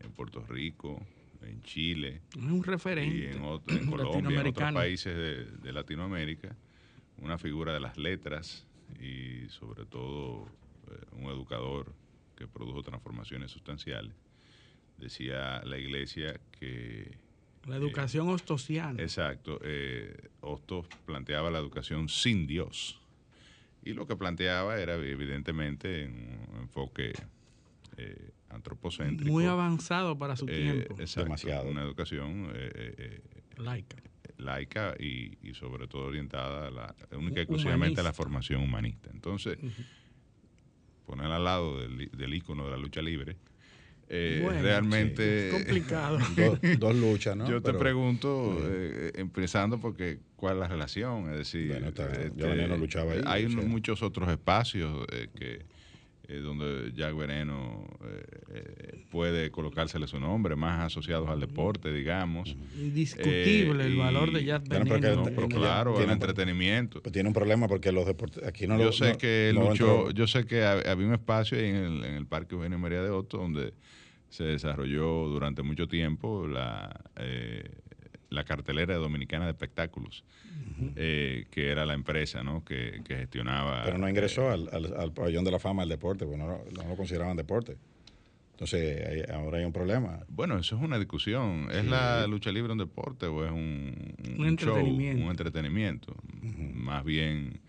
en 0.00 0.10
Puerto 0.12 0.44
Rico, 0.44 1.00
en 1.40 1.62
Chile 1.62 2.20
Es 2.36 2.42
un 2.42 2.62
referente. 2.64 3.16
y 3.16 3.26
en, 3.26 3.42
ot- 3.42 3.62
en 3.68 3.86
Colombia, 3.90 4.40
en 4.40 4.46
otros 4.48 4.72
países 4.72 5.14
de, 5.16 5.44
de 5.44 5.72
Latinoamérica, 5.72 6.56
una 7.22 7.38
figura 7.38 7.72
de 7.72 7.80
las 7.80 7.96
letras 7.96 8.66
y 9.00 9.48
sobre 9.48 9.86
todo 9.86 10.46
eh, 10.90 10.94
un 11.12 11.24
educador 11.30 11.94
que 12.36 12.46
produjo 12.46 12.82
transformaciones 12.82 13.50
sustanciales. 13.50 14.14
Decía 14.98 15.62
la 15.64 15.78
iglesia 15.78 16.38
que... 16.58 17.16
La 17.66 17.76
educación 17.76 18.28
ostosiana. 18.28 19.00
Exacto, 19.00 19.58
eh, 19.62 20.30
Hostos 20.40 20.86
planteaba 21.06 21.50
la 21.50 21.58
educación 21.58 22.08
sin 22.08 22.46
Dios. 22.46 23.00
Y 23.84 23.94
lo 23.94 24.06
que 24.06 24.16
planteaba 24.16 24.78
era 24.80 24.94
evidentemente 24.94 26.06
un 26.06 26.60
enfoque 26.60 27.12
eh, 27.96 28.30
antropocéntrico. 28.50 29.30
Muy 29.32 29.46
avanzado 29.46 30.18
para 30.18 30.36
su 30.36 30.46
Eh, 30.48 30.52
tiempo. 30.56 30.94
exacto, 31.00 31.24
Demasiado. 31.24 31.68
Una 31.70 31.82
educación 31.82 32.50
eh, 32.54 32.70
eh, 32.74 32.94
eh, 32.98 33.40
Laica. 33.62 33.96
Laica 34.42 34.94
y, 34.98 35.38
y 35.42 35.54
sobre 35.54 35.88
todo 35.88 36.06
orientada 36.06 36.68
a 36.68 36.70
la, 36.70 36.94
única 37.16 37.40
y 37.40 37.42
exclusivamente 37.42 38.00
a 38.00 38.04
la 38.04 38.12
formación 38.12 38.62
humanista. 38.62 39.10
Entonces, 39.12 39.58
poner 41.06 41.26
al 41.30 41.44
lado 41.44 41.78
del, 41.80 42.10
del 42.10 42.34
ícono 42.34 42.64
de 42.64 42.70
la 42.70 42.76
lucha 42.76 43.02
libre, 43.02 43.36
eh, 44.08 44.40
Bueno, 44.42 44.60
realmente... 44.62 45.40
sí, 45.40 45.46
es 45.46 45.52
complicado. 45.54 46.18
Dos, 46.36 46.58
dos 46.78 46.94
luchas, 46.94 47.36
¿no? 47.36 47.48
Yo 47.48 47.62
te 47.62 47.72
pregunto, 47.72 48.58
eh, 48.64 49.12
empezando 49.14 49.80
porque, 49.80 50.20
¿cuál 50.36 50.54
es 50.54 50.60
la 50.60 50.68
relación? 50.68 51.30
Es 51.30 51.38
decir, 51.38 51.68
Bueno, 51.68 51.88
está- 51.88 52.12
este, 52.12 52.32
ya 52.36 52.46
Veneno 52.48 52.76
luchaba 52.76 53.12
ahí, 53.12 53.22
hay 53.24 53.46
o 53.46 53.50
sea. 53.50 53.62
muchos 53.62 54.02
otros 54.02 54.28
espacios 54.28 55.06
eh, 55.12 55.28
que, 55.34 55.64
eh, 56.28 56.36
donde 56.38 56.92
Jack 56.94 57.16
Veneno 57.16 57.86
eh, 58.04 58.24
eh, 58.54 59.04
puede 59.10 59.50
colocársele 59.50 60.06
su 60.06 60.18
nombre, 60.20 60.56
más 60.56 60.80
asociados 60.86 61.28
al 61.28 61.40
deporte, 61.40 61.92
digamos. 61.92 62.56
Indiscutible 62.80 63.84
el 63.84 63.96
valor 63.96 64.32
de 64.32 64.44
Jack 64.44 64.68
Veneno. 64.68 65.24
pero 65.24 65.48
claro, 65.48 66.00
el 66.02 66.10
entretenimiento. 66.10 67.02
Pues 67.02 67.12
tiene 67.12 67.28
un 67.28 67.32
problema 67.34 67.66
porque 67.68 67.92
los 67.92 68.06
deportes 68.06 68.44
aquí 68.44 68.66
no 68.66 68.78
yo 68.78 68.84
lo 68.86 68.92
sé 68.92 69.12
no- 69.12 69.18
que 69.18 69.52
no 69.54 69.68
luchó, 69.70 70.10
yo 70.10 70.26
sé 70.26 70.44
que 70.46 70.62
hab- 70.62 70.86
había 70.88 71.06
un 71.06 71.14
espacio 71.14 71.58
ahí 71.58 71.64
en 71.70 71.76
el, 71.76 72.04
en 72.04 72.14
el 72.14 72.26
Parque 72.26 72.54
Eugenio 72.54 72.78
María 72.78 73.02
de 73.02 73.10
Otto 73.10 73.38
donde 73.38 73.74
se 74.28 74.44
desarrolló 74.44 75.28
durante 75.28 75.62
mucho 75.62 75.88
tiempo 75.88 76.46
la, 76.46 77.04
eh, 77.16 77.64
la 78.32 78.44
cartelera 78.44 78.96
dominicana 78.96 79.44
de 79.46 79.52
espectáculos, 79.52 80.24
eh, 80.96 81.46
que 81.50 81.70
era 81.70 81.84
la 81.86 81.94
empresa 81.94 82.42
¿no? 82.42 82.64
que, 82.64 83.00
que 83.04 83.16
gestionaba. 83.16 83.82
Pero 83.84 83.98
no 83.98 84.08
ingresó 84.08 84.50
al, 84.50 84.68
al, 84.72 84.94
al 84.98 85.12
pabellón 85.12 85.44
de 85.44 85.50
la 85.50 85.58
fama 85.58 85.82
del 85.82 85.90
deporte, 85.90 86.24
porque 86.24 86.38
no, 86.38 86.46
no 86.48 86.88
lo 86.88 86.96
consideraban 86.96 87.36
deporte. 87.36 87.76
Entonces, 88.52 89.06
hay- 89.06 89.34
ahora 89.34 89.58
hay 89.58 89.64
un 89.64 89.72
problema. 89.72 90.20
Bueno, 90.28 90.56
eso 90.58 90.76
es 90.76 90.82
una 90.82 90.98
discusión. 90.98 91.68
¿Es 91.72 91.82
Sí. 91.82 91.88
la 91.88 92.26
lucha 92.26 92.52
libre 92.52 92.72
un 92.72 92.78
deporte 92.78 93.26
o 93.26 93.44
es 93.44 93.50
un, 93.50 94.14
Un 94.18 94.36
show, 94.36 94.76
entretenimiento. 94.76 95.24
un 95.24 95.30
entretenimiento? 95.30 96.16
Más 96.74 97.04
bien, 97.04 97.60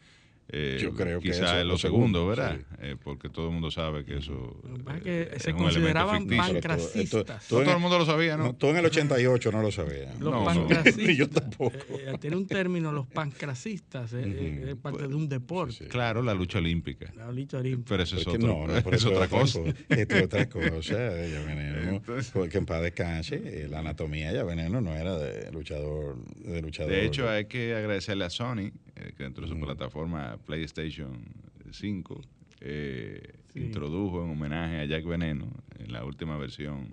eh, 0.50 0.78
Yo 0.82 0.94
creo 0.94 1.20
que 1.20 1.30
quizá 1.30 1.60
es 1.60 1.66
lo 1.66 1.74
lo 1.74 1.78
segundo, 1.78 2.20
segundo, 2.20 2.28
¿verdad? 2.28 2.58
sí. 2.60 2.76
Eh, 2.82 2.96
porque 3.02 3.30
todo 3.30 3.48
el 3.48 3.54
mundo 3.54 3.72
sabe 3.72 4.04
que 4.06 4.18
eso 4.18 4.62
pasa 4.84 4.98
es 4.98 5.02
eh, 5.02 5.04
que 5.30 5.36
es 5.38 5.44
se 5.44 5.52
un 5.54 5.58
consideraban 5.58 6.28
pancracistas. 6.28 7.52
No 7.52 7.58
todo 7.64 7.72
el 7.72 7.80
mundo 7.80 7.98
lo 8.00 8.06
sabía, 8.06 8.38
¿no? 8.38 8.54
tú 8.56 8.68
en 8.68 8.78
el 8.78 8.86
88 8.86 9.52
no 9.52 9.62
lo 9.62 9.72
sabías. 9.72 10.20
Los 10.20 10.32
No, 10.32 10.40
no. 10.40 10.46
pancracistas. 10.46 10.98
Ni 11.08 11.16
yo 11.16 11.30
tampoco. 11.30 11.76
eh, 11.90 12.06
eh, 12.08 12.18
tiene 12.20 12.36
un 12.36 12.46
término, 12.48 12.92
los 12.92 13.08
pancracistas, 13.08 14.14
eh, 14.14 14.22
eh, 14.26 14.66
es 14.70 14.76
parte 14.76 15.08
de 15.08 15.16
un 15.16 15.30
deporte. 15.30 15.88
Claro, 15.88 16.22
la 16.22 16.34
lucha 16.34 16.58
olímpica. 16.60 17.12
La 17.16 17.32
lucha 17.32 17.58
olímpica. 17.60 17.90
Pero 17.90 18.04
eso 18.04 18.18
es, 18.18 18.24
Porque 18.26 18.38
otro, 18.44 18.68
no, 18.68 18.68
no, 18.68 18.78
es 18.96 19.06
otra 19.06 19.28
cosa. 19.28 19.60
Esto 19.90 20.16
es 20.16 20.24
otra 20.24 20.50
cosa. 20.50 21.24
Ella 21.26 21.42
veneno. 21.46 21.90
Entonces- 21.98 22.32
Porque 22.34 22.58
en 22.58 22.66
paz 22.66 22.82
descanse, 22.82 23.68
la 23.70 23.80
anatomía 23.80 24.28
de 24.28 24.34
ella 24.34 24.44
veneno 24.44 24.82
no 24.82 24.94
era 24.96 25.18
de 25.18 25.52
luchador. 25.52 26.18
De, 26.36 26.62
luchador. 26.62 26.92
De 26.92 27.06
hecho, 27.06 27.30
hay 27.30 27.46
que 27.46 27.76
agradecerle 27.76 28.26
a 28.26 28.30
Sony, 28.30 28.72
eh, 28.96 29.14
que 29.18 29.24
dentro 29.24 29.46
de 29.46 29.50
su 29.54 29.60
plataforma 29.60 30.38
PlayStation 30.46 31.24
5 31.72 32.22
eh, 32.62 33.22
Sí. 33.54 33.60
introdujo 33.60 34.24
en 34.24 34.32
homenaje 34.32 34.80
a 34.80 34.86
Jack 34.86 35.06
Veneno 35.06 35.48
en 35.78 35.92
la 35.92 36.04
última 36.06 36.38
versión 36.38 36.88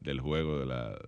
del 0.00 0.20
juego 0.20 0.58
de 0.60 0.66
la 0.66 0.98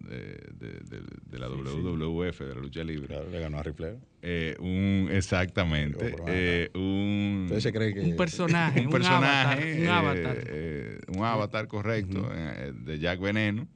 de, 0.00 0.18
de- 0.58 0.80
de- 0.80 1.02
de 1.30 1.38
la 1.38 1.48
WWF, 1.48 2.40
de 2.40 2.54
la 2.56 2.60
lucha 2.60 2.82
libre. 2.82 3.06
Claro, 3.06 3.30
le 3.30 3.38
ganó 3.38 3.58
a 3.58 3.62
Rifle. 3.62 3.98
Eh, 4.20 4.56
un 4.58 5.08
exactamente 5.12 6.12
eh, 6.26 6.70
un 6.74 7.48
se 7.60 7.72
que. 7.72 8.00
Un 8.00 8.16
personaje, 8.16 8.80
un 8.80 8.86
un 8.86 8.92
personaje 8.92 9.28
avatar, 9.28 9.80
un 9.80 9.88
avatar. 9.88 10.44
eh, 10.48 10.98
un 11.16 11.24
avatar 11.24 11.68
correcto 11.68 12.28
eh, 12.34 12.72
de 12.74 12.98
Jack 12.98 13.20
Veneno 13.20 13.68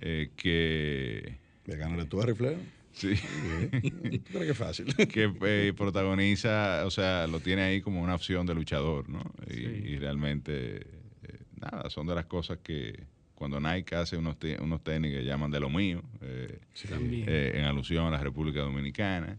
eh, 0.00 0.30
que 0.36 1.38
Le 1.66 1.76
ganó 1.76 2.04
tú 2.06 2.20
a 2.20 2.26
Rifle. 2.26 2.56
Sí 2.96 3.14
¿Tú 3.14 4.32
crees 4.32 4.46
que 4.46 4.50
es 4.50 4.58
fácil? 4.58 4.86
que 5.08 5.32
eh, 5.42 5.72
protagoniza, 5.76 6.84
o 6.86 6.90
sea, 6.90 7.26
lo 7.26 7.40
tiene 7.40 7.62
ahí 7.62 7.80
como 7.80 8.00
una 8.02 8.14
opción 8.14 8.46
de 8.46 8.54
luchador, 8.54 9.08
¿no? 9.08 9.22
Y, 9.48 9.54
Sí. 9.54 9.60
y 9.84 9.98
realmente, 9.98 10.76
eh, 11.22 11.38
nada, 11.60 11.90
son 11.90 12.06
de 12.06 12.14
las 12.14 12.26
cosas 12.26 12.58
que 12.62 13.04
cuando 13.34 13.60
Nike 13.60 13.94
hace 13.94 14.16
unos, 14.16 14.36
unos 14.60 14.82
tenis 14.82 15.12
que 15.12 15.24
llaman 15.24 15.50
de 15.50 15.60
lo 15.60 15.68
mío, 15.68 16.02
eh, 16.22 16.58
eh, 16.90 17.52
en 17.54 17.64
alusión 17.64 18.06
a 18.06 18.10
la 18.10 18.18
República 18.18 18.60
Dominicana, 18.60 19.38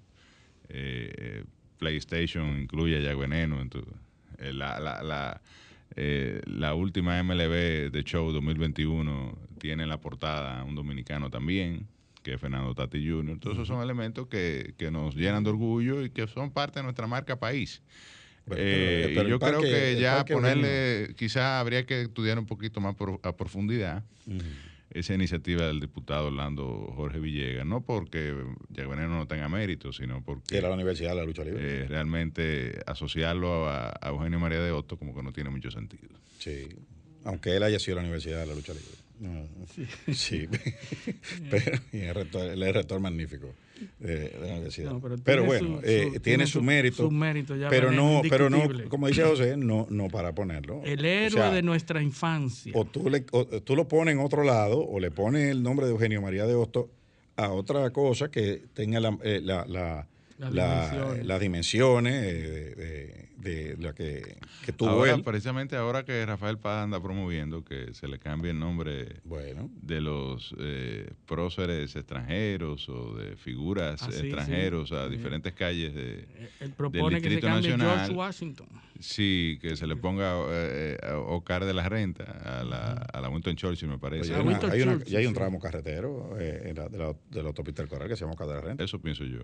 eh, 0.69 1.13
eh, 1.17 1.43
PlayStation 1.79 2.59
incluye 2.59 2.97
a 2.97 3.01
Jack 3.01 3.17
Veneno, 3.17 3.59
en 3.61 3.69
tu- 3.69 3.85
eh, 4.39 4.53
la, 4.53 4.79
la, 4.79 5.01
la, 5.01 5.41
eh, 5.95 6.41
la 6.45 6.75
última 6.75 7.17
MLB 7.19 7.89
de 7.91 8.03
Show 8.03 8.31
2021 8.31 9.35
tiene 9.59 9.83
en 9.83 9.89
la 9.89 9.99
portada 9.99 10.59
a 10.59 10.63
un 10.63 10.75
dominicano 10.75 11.29
también, 11.31 11.87
que 12.27 12.33
es 12.33 12.41
Fernando 12.41 12.75
Tati 12.75 12.97
Jr. 13.07 13.29
Entonces 13.31 13.53
esos 13.57 13.69
son 13.69 13.81
elementos 13.81 14.27
que, 14.27 14.73
que 14.77 14.91
nos 14.91 15.15
llenan 15.15 15.45
de 15.45 15.49
orgullo 15.51 16.03
y 16.03 16.09
que 16.09 16.27
son 16.27 16.51
parte 16.51 16.79
de 16.79 16.83
nuestra 16.83 17.07
marca 17.07 17.39
país. 17.39 17.81
Bueno, 18.45 18.61
Eh, 18.65 19.13
pero- 19.15 19.29
yo 19.29 19.39
parque- 19.39 19.59
creo 19.59 19.71
que 19.95 19.99
ya 20.01 20.25
ponerle, 20.25 21.13
quizás 21.15 21.61
habría 21.61 21.85
que 21.85 22.01
estudiar 22.01 22.37
un 22.37 22.45
poquito 22.45 22.81
más 22.81 22.95
por- 22.95 23.21
a 23.23 23.35
profundidad 23.37 24.03
esa 24.89 25.13
iniciativa 25.13 25.67
del 25.67 25.79
diputado 25.79 26.27
Orlando 26.27 26.91
Jorge 26.97 27.19
Villegas, 27.19 27.65
no 27.65 27.79
porque 27.81 28.33
Veneno 28.69 29.07
no 29.09 29.25
tenga 29.27 29.47
mérito, 29.47 29.93
sino 29.93 30.21
porque 30.21 30.43
Que 30.49 30.57
era 30.57 30.67
la 30.67 30.75
Universidad 30.75 31.11
de 31.11 31.15
la 31.15 31.23
Lucha 31.25 31.45
Libre. 31.45 31.59
eh, 31.83 31.85
realmente 31.87 32.79
asociarlo 32.87 33.69
a, 33.69 33.93
a 34.01 34.09
Eugenio 34.09 34.37
María 34.39 34.59
de 34.61 34.71
Otto 34.71 34.97
como 34.97 35.15
que 35.15 35.23
no 35.23 35.31
tiene 35.31 35.49
mucho 35.49 35.71
sentido. 35.71 36.09
Sí. 36.39 36.67
Aunque 37.23 37.55
él 37.55 37.63
haya 37.63 37.79
sido 37.79 37.95
la 37.95 38.01
Universidad 38.01 38.41
de 38.41 38.47
la 38.47 38.53
Lucha 38.55 38.73
Libre. 38.73 38.87
No, 39.19 39.47
sí. 40.13 40.47
pero 41.49 41.71
y 41.91 41.97
es 41.97 42.13
rector, 42.13 42.99
magnífico 42.99 43.53
de, 43.99 44.29
de 44.29 44.39
la 44.39 44.53
universidad. 44.53 44.91
No, 44.91 45.01
pero, 45.23 45.43
bueno, 45.43 45.79
su- 45.79 45.85
eh, 45.87 46.11
su- 46.13 46.19
tiene, 46.19 46.45
su, 46.47 46.61
mérito. 46.61 46.97
su 46.97 47.11
mérito 47.11 47.55
ya 47.55 47.69
pero 47.69 47.91
no, 47.91 48.21
pero 48.29 48.49
no, 48.49 48.63
como 48.89 49.07
dice 49.07 49.23
José, 49.23 49.55
no, 49.57 49.87
no 49.89 50.07
para 50.09 50.33
ponerlo. 50.33 50.81
El 50.83 50.99
O 51.03 51.07
héroe 51.07 51.29
sea, 51.31 51.51
de 51.51 51.61
nuestra 51.61 52.01
infancia. 52.01 52.71
o 52.75 52.85
tú, 52.85 53.09
le, 53.09 53.25
o 53.31 53.45
tú 53.45 53.75
lo 53.75 53.87
pones 53.87 54.13
en 54.13 54.19
otro 54.19 54.43
lado 54.43 54.79
o 54.79 54.99
le 54.99 55.11
pones 55.11 55.49
el 55.51 55.63
nombre 55.63 55.85
de 55.85 55.93
Eugenio 55.93 56.21
María 56.21 56.45
de 56.45 56.55
Hosto 56.55 56.89
a 57.35 57.49
otra 57.51 57.89
cosa 57.91 58.29
que 58.31 58.63
tenga 58.73 58.99
la, 58.99 59.17
eh, 59.23 59.39
la- 59.43 59.65
la- 59.67 60.07
Las 60.37 60.53
la- 60.53 60.85
dimensiones. 60.91 61.25
las 61.25 61.39
dimensiones 61.39 62.13
eh, 62.13 62.75
de, 62.75 62.75
de- 62.75 63.27
de 63.37 63.77
la 63.77 63.93
que, 63.93 64.35
que 64.65 64.71
tuvo 64.73 64.89
Ahora, 64.89 65.13
él. 65.13 65.23
precisamente 65.23 65.75
ahora 65.75 66.03
que 66.03 66.25
Rafael 66.25 66.57
Paz 66.57 66.83
anda 66.83 67.01
promoviendo 67.01 67.63
que 67.63 67.93
se 67.93 68.07
le 68.07 68.17
cambie 68.19 68.51
el 68.51 68.59
nombre 68.59 69.21
Bueno, 69.23 69.69
de 69.81 70.01
los 70.01 70.53
eh, 70.59 71.11
próceres 71.27 71.95
extranjeros 71.95 72.89
o 72.89 73.15
de 73.15 73.35
figuras 73.37 74.01
Ah, 74.03 74.11
sí, 74.11 74.19
extranjeros 74.27 74.89
sí. 74.89 74.95
a 74.95 75.05
Sí. 75.05 75.11
diferentes 75.15 75.53
calles 75.53 75.93
de, 75.93 76.19
Él 76.59 76.69
Eh, 76.69 76.69
propone 76.75 77.17
que 77.17 77.23
se 77.23 77.29
Distrito 77.29 77.47
cambie 77.47 77.69
Nacional. 77.71 77.97
George 77.99 78.13
Washington. 78.15 78.67
Sí, 78.99 79.59
que 79.61 79.75
se 79.75 79.85
le 79.87 79.95
ponga 79.95 80.35
eh, 80.49 80.97
eh, 81.01 81.11
Ocar 81.13 81.63
de 81.65 81.73
la 81.73 81.87
Renta 81.87 82.23
a 82.59 82.63
la, 82.63 82.93
a 82.93 83.21
la 83.21 83.29
Winston 83.29 83.55
Churchill, 83.55 83.87
me 83.87 83.99
parece. 83.99 84.33
hay 84.33 84.41
una- 84.41 84.57
hay 84.71 84.81
una- 84.81 85.03
ya 85.03 85.19
hay 85.19 85.25
un 85.27 85.33
tramo 85.35 85.59
carretero 85.59 86.35
eh, 86.39 86.63
en 86.69 86.75
la- 86.75 86.89
de, 86.89 86.97
la, 86.97 87.13
de 87.29 87.41
la 87.43 87.49
autopista 87.49 87.81
del 87.83 87.89
Coral 87.89 88.07
que 88.09 88.15
se 88.15 88.25
llama 88.25 88.35
Cadera 88.35 88.61
Renta. 88.61 88.83
Eso 88.83 88.99
pienso 88.99 89.23
yo. 89.23 89.39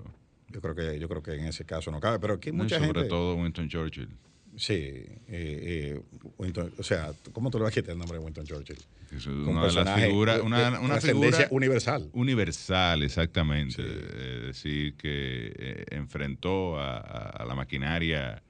Yo 0.54 0.62
creo 0.62 0.76
que 0.76 1.00
yo 1.00 1.10
creo 1.10 1.24
que 1.24 1.34
en 1.34 1.46
ese 1.48 1.66
caso 1.66 1.90
no 1.92 2.00
cabe, 2.00 2.20
pero 2.20 2.36
aquí 2.36 2.52
No, 2.52 2.64
mucha 2.64 2.78
sobre 2.78 2.94
gente 3.02 3.10
todo 3.10 3.36
Winston 3.36 3.68
Churchill. 3.68 4.10
Sí, 4.56 4.74
eh, 4.76 5.18
eh, 5.28 6.02
Winston- 6.38 6.72
o 6.78 6.84
sea, 6.84 7.12
¿cómo 7.32 7.50
tú 7.50 7.58
le 7.58 7.64
vas 7.64 7.72
a 7.72 7.74
quitar 7.74 7.94
el 7.94 7.98
nombre 7.98 8.20
de 8.20 8.24
Winston 8.24 8.46
Churchill? 8.46 8.78
Es 9.12 9.26
una 9.26 9.66
de 9.66 9.74
las 9.74 10.00
figuras, 10.00 10.42
una, 10.42 10.80
una 10.80 11.02
figura 11.02 11.48
universal. 11.50 12.10
Universal, 12.14 13.02
exactamente. 13.04 13.76
Sí. 13.76 13.82
Es 13.84 14.42
decir, 14.44 14.96
que 14.96 15.54
eh, 15.58 15.86
enfrentó 15.92 16.78
a, 16.80 16.98
a- 16.98 17.30
a 17.30 17.46
la 17.46 17.56
maquinaria 17.56 18.44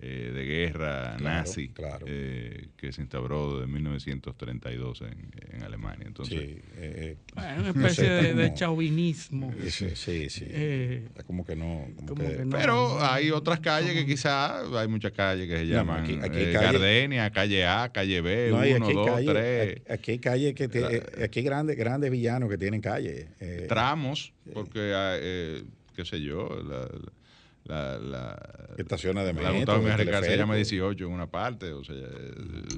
eh, 0.00 0.30
de 0.34 0.44
guerra 0.44 1.16
Claro, 1.18 1.24
nazi 1.38 1.68
claro. 1.68 2.06
eh, 2.08 2.68
que 2.76 2.92
se 2.92 3.00
instauró 3.02 3.60
desde 3.60 3.72
1932 3.72 5.02
en, 5.02 5.30
en 5.56 5.62
Alemania. 5.62 6.06
Entonces, 6.06 6.38
sí, 6.38 6.60
eh, 6.76 7.16
Bueno, 7.34 7.54
una 7.62 7.72
no 7.72 7.72
sé, 7.72 7.78
especie 7.78 8.10
de, 8.10 8.34
de 8.34 8.44
como- 8.46 8.56
chauvinismo. 8.56 9.54
eh, 9.60 9.70
sí, 9.70 9.90
sí, 9.94 10.30
sí. 10.30 10.44
Eh, 10.48 11.08
Es 11.16 11.24
como 11.24 11.44
que 11.44 11.56
no. 11.56 11.86
Como 11.96 12.08
como 12.08 12.22
que- 12.28 12.36
que 12.36 12.44
no. 12.44 12.56
Pero 12.56 13.02
hay 13.04 13.30
otras 13.30 13.60
calles 13.60 13.92
que 13.92 14.06
quizás, 14.06 14.72
hay 14.72 14.88
muchas 14.88 15.12
calles 15.12 15.48
que 15.48 15.56
se 15.58 15.64
No, 15.64 15.70
llaman 15.76 16.04
aquí- 16.04 16.18
aquí 16.22 16.38
eh, 16.40 16.52
calle- 16.52 16.72
Gardenia, 16.72 17.30
calle 17.30 17.66
A, 17.66 17.88
calle 17.92 18.20
B, 18.20 18.50
No, 18.50 18.64
y 18.66 18.72
1, 18.72 18.84
aquí 18.86 18.90
hay 18.90 18.94
2, 18.94 19.06
calles 19.10 19.30
3, 19.34 19.82
aquí- 19.90 20.10
hay 20.12 20.18
calles 20.18 20.54
que 20.54 20.68
te- 20.68 20.96
eh, 20.96 21.24
aquí 21.24 21.38
hay 21.40 21.44
grandes, 21.44 21.76
grandes 21.76 22.10
villanos 22.10 22.48
que 22.48 22.58
tienen 22.58 22.80
calles. 22.80 23.26
eh, 23.40 23.66
tramos, 23.68 24.32
porque, 24.52 24.94
hay, 24.94 25.18
eh, 25.22 25.62
qué 25.96 26.04
sé 26.04 26.20
yo, 26.22 26.48
la, 26.62 26.80
la, 26.80 27.12
la, 27.68 28.36
estaciones 28.78 29.24
de 29.26 29.32
la 29.34 29.40
metro. 29.40 29.54
Gustavo 29.56 29.78
Mejía 29.82 29.96
de 29.98 30.04
Ricard 30.04 30.24
se 30.24 30.36
llama 30.36 30.54
teleférico. 30.54 30.86
18 30.90 31.04
en 31.06 31.12
una 31.12 31.26
parte, 31.26 31.72
o 31.72 31.84
sea, 31.84 31.94
eh, 31.96 32.32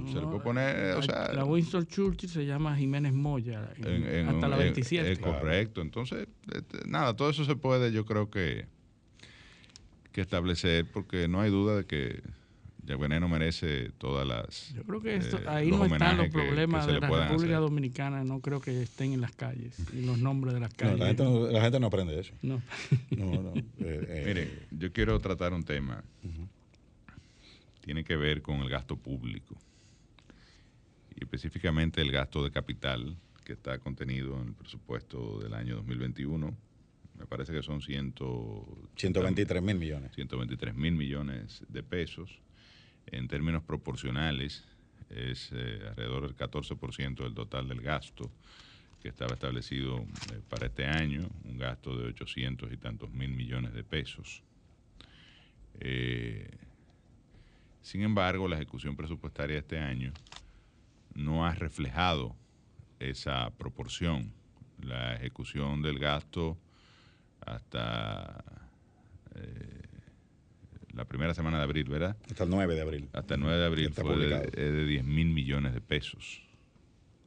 se 0.08 0.14
le 0.14 0.20
No, 0.22 0.30
puede 0.30 0.42
poner, 0.42 0.94
o 0.94 1.00
la- 1.00 1.02
sea, 1.02 1.32
la 1.32 1.44
Winston 1.44 1.86
Churchill 1.86 2.28
se 2.28 2.44
llama 2.44 2.76
Jiménez 2.76 3.12
Moya, 3.12 3.70
en- 3.76 3.86
en- 3.86 4.06
en 4.06 4.28
hasta 4.28 4.48
la 4.48 4.56
en- 4.56 4.62
27. 4.62 5.12
es 5.12 5.18
correcto, 5.18 5.80
entonces, 5.80 6.26
este, 6.54 6.86
nada, 6.88 7.14
todo 7.14 7.30
eso 7.30 7.44
se 7.44 7.56
puede, 7.56 7.92
yo 7.92 8.04
creo 8.04 8.30
que, 8.30 8.66
que 10.12 10.20
establecer, 10.20 10.86
porque 10.92 11.28
no 11.28 11.40
hay 11.40 11.50
duda 11.50 11.76
de 11.76 11.84
que 11.86 12.20
Jack 12.90 12.98
Veneno 12.98 13.28
merece 13.28 13.90
todas 13.98 14.26
las... 14.26 14.72
Yo 14.74 14.82
creo 14.82 15.00
que 15.00 15.14
esto, 15.14 15.38
eh, 15.38 15.44
ahí 15.46 15.70
no 15.70 15.84
están 15.84 16.16
los 16.16 16.26
homenajes 16.26 16.32
que- 16.32 16.38
que 16.40 16.46
problemas 16.46 16.86
de 16.88 16.92
la 16.94 17.00
República 17.00 17.34
hacer. 17.54 17.60
Dominicana, 17.60 18.24
no 18.24 18.40
creo 18.40 18.60
que 18.60 18.82
estén 18.82 19.12
en 19.12 19.20
las 19.20 19.30
calles 19.32 19.76
y 19.92 20.02
los 20.04 20.18
nombres 20.18 20.54
de 20.54 20.60
las 20.60 20.70
No, 20.72 20.76
calles. 20.76 20.98
la, 20.98 21.06
gente 21.06 21.22
no, 21.22 21.46
la 21.48 21.60
gente 21.62 21.78
no 21.78 21.86
aprende 21.86 22.18
eso. 22.18 22.34
No. 22.42 22.60
No, 23.16 23.42
no. 23.42 23.52
eh, 23.56 23.64
eh, 23.78 24.24
Mire, 24.26 24.66
yo 24.72 24.92
quiero 24.92 25.20
tratar 25.20 25.52
un 25.52 25.62
tema. 25.62 26.02
Tiene 27.80 28.02
que 28.04 28.16
ver 28.16 28.42
con 28.42 28.56
el 28.60 28.68
gasto 28.68 28.96
público. 28.96 29.56
Y 31.14 31.22
específicamente 31.24 32.00
el 32.00 32.10
gasto 32.12 32.42
de 32.44 32.50
capital 32.50 33.16
que 33.44 33.52
está 33.52 33.78
contenido 33.78 34.40
en 34.40 34.48
el 34.48 34.54
presupuesto 34.54 35.38
del 35.40 35.54
año 35.54 35.76
2021. 35.76 36.54
Me 37.18 37.26
parece 37.26 37.52
que 37.52 37.62
son 37.62 37.82
ciento, 37.82 38.66
123 38.96 39.62
mil 39.62 39.76
millones. 39.76 40.12
123 40.14 40.74
mil 40.74 40.92
millones 40.94 41.62
de 41.68 41.82
pesos. 41.82 42.40
En 43.12 43.28
términos 43.28 43.62
proporcionales 43.62 44.64
es 45.10 45.50
eh, 45.52 45.80
alrededor 45.88 46.22
del 46.22 46.36
14% 46.36 47.22
del 47.22 47.34
total 47.34 47.68
del 47.68 47.80
gasto 47.80 48.30
que 49.02 49.08
estaba 49.08 49.34
establecido 49.34 49.98
eh, 49.98 50.40
para 50.48 50.66
este 50.66 50.86
año, 50.86 51.28
un 51.44 51.58
gasto 51.58 51.96
de 51.96 52.08
800 52.08 52.72
y 52.72 52.76
tantos 52.76 53.10
mil 53.10 53.30
millones 53.30 53.72
de 53.72 53.82
pesos. 53.82 54.42
Eh, 55.80 56.50
sin 57.82 58.02
embargo, 58.02 58.46
la 58.46 58.56
ejecución 58.56 58.94
presupuestaria 58.94 59.54
de 59.54 59.60
este 59.60 59.78
año 59.78 60.12
no 61.14 61.46
ha 61.46 61.54
reflejado 61.54 62.36
esa 62.98 63.50
proporción. 63.56 64.32
La 64.82 65.14
ejecución 65.16 65.82
del 65.82 65.98
gasto 65.98 66.58
hasta 67.40 68.44
la 70.94 71.04
primera 71.04 71.34
semana 71.34 71.58
de 71.58 71.64
abril, 71.64 71.88
¿verdad? 71.88 72.16
Hasta 72.28 72.44
el 72.44 72.50
9 72.50 72.74
de 72.74 72.80
abril. 72.80 73.08
Hasta 73.12 73.34
el 73.34 73.40
9 73.40 73.58
de 73.58 73.64
abril 73.64 73.92
fue 73.92 74.16
de, 74.16 74.50
de 74.50 74.86
10 74.86 75.04
mil 75.04 75.28
millones 75.28 75.74
de 75.74 75.80
pesos. 75.80 76.42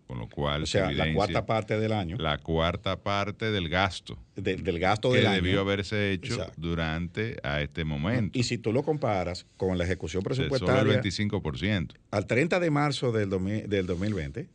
Con 0.07 0.19
lo 0.19 0.27
cual. 0.27 0.63
O 0.63 0.65
sea, 0.65 0.91
la 0.91 1.11
cuarta 1.13 1.45
parte 1.45 1.79
del 1.79 1.93
año. 1.93 2.17
La 2.17 2.37
cuarta 2.37 3.01
parte 3.01 3.51
del 3.51 3.69
gasto. 3.69 4.17
del 4.35 4.79
gasto 4.79 5.11
del 5.13 5.25
año. 5.25 5.35
Que 5.37 5.41
debió 5.41 5.61
haberse 5.61 6.11
hecho 6.11 6.45
durante 6.57 7.37
a 7.43 7.61
este 7.61 7.85
momento. 7.85 8.37
Y 8.37 8.43
si 8.43 8.57
tú 8.57 8.73
lo 8.73 8.83
comparas 8.83 9.45
con 9.57 9.77
la 9.77 9.85
ejecución 9.85 10.21
presupuestaria. 10.21 10.81
Solo 10.81 10.91
el 10.93 11.01
25%. 11.01 11.93
Al 12.11 12.27
30 12.27 12.59
de 12.59 12.69
marzo 12.69 13.11
del, 13.11 13.29
del 13.69 13.85
2020, 13.87 14.49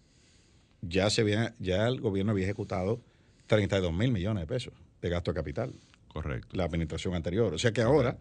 ya, 0.83 1.11
se 1.11 1.23
había, 1.23 1.55
ya 1.59 1.89
el 1.89 2.01
gobierno 2.01 2.33
había 2.33 2.45
ejecutado 2.45 3.01
32 3.47 3.93
mil 3.93 4.13
millones 4.13 4.43
de 4.43 4.47
pesos 4.47 4.75
de 5.01 5.09
gasto 5.09 5.33
de 5.33 5.37
capital. 5.37 5.75
Correcto. 6.09 6.57
La 6.57 6.65
administración 6.65 7.15
anterior. 7.15 7.55
O 7.55 7.59
sea 7.59 7.73
que 7.73 7.83
ahora, 7.83 8.19